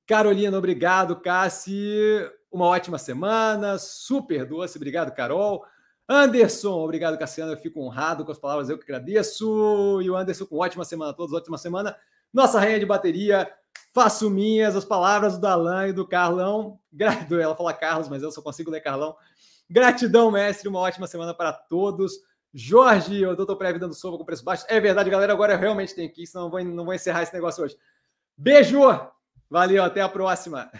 Carolina, 0.07 0.57
obrigado. 0.57 1.19
Cassi, 1.19 2.27
uma 2.52 2.65
ótima 2.65 2.98
semana. 2.98 3.77
Super 3.77 4.45
doce, 4.45 4.77
obrigado, 4.77 5.14
Carol. 5.14 5.64
Anderson, 6.10 6.84
obrigado, 6.84 7.19
Cassiano. 7.19 7.52
Eu 7.52 7.57
fico 7.57 7.80
honrado 7.80 8.26
com 8.26 8.31
as 8.31 8.40
palavras, 8.40 8.68
eu 8.68 8.77
que 8.80 8.84
agradeço. 8.84 10.02
E 10.02 10.10
o 10.10 10.15
Anderson, 10.18 10.48
com 10.48 10.57
ótima 10.57 10.84
semana 10.84 11.11
a 11.11 11.14
todos, 11.14 11.36
ótima 11.36 11.57
semana. 11.57 11.95
Nossa 12.34 12.60
rainha 12.60 12.80
de 12.80 12.86
bateria, 12.86 13.48
faço 13.94 14.27
minhas 14.27 14.76
as 14.76 14.84
palavras 14.84 15.38
do 15.38 15.45
Alan 15.45 15.90
e 15.90 15.94
do 15.94 16.07
Carlão. 16.07 16.80
Ela 17.30 17.56
fala 17.56 17.73
Carlos, 17.73 18.10
mas 18.10 18.23
eu 18.23 18.31
só 18.31 18.41
consigo 18.41 18.72
ler 18.72 18.81
Carlão. 18.81 19.15
Gratidão, 19.69 20.31
mestre. 20.31 20.68
Uma 20.68 20.80
ótima 20.80 21.06
semana 21.06 21.31
para 21.31 21.53
todos. 21.53 22.14
Jorge, 22.52 23.23
o 23.27 23.36
doutor 23.36 23.56
Prévio 23.56 23.80
dando 23.80 23.94
sopa 23.94 24.18
com 24.18 24.26
preço 24.26 24.44
baixo. 24.44 24.65
É 24.68 24.80
verdade, 24.80 25.11
galera. 25.11 25.31
Agora 25.31 25.53
eu 25.53 25.60
realmente 25.60 25.94
tenho 25.94 26.11
que 26.11 26.23
ir, 26.23 26.27
senão 26.27 26.45
não 26.45 26.52
vou, 26.52 26.64
não 26.64 26.86
vou 26.86 26.94
encerrar 26.95 27.22
esse 27.22 27.34
negócio 27.34 27.64
hoje. 27.64 27.77
Beijo! 28.36 28.80
Valeu, 29.48 29.84
até 29.84 30.02
a 30.02 30.10
próxima. 30.10 30.72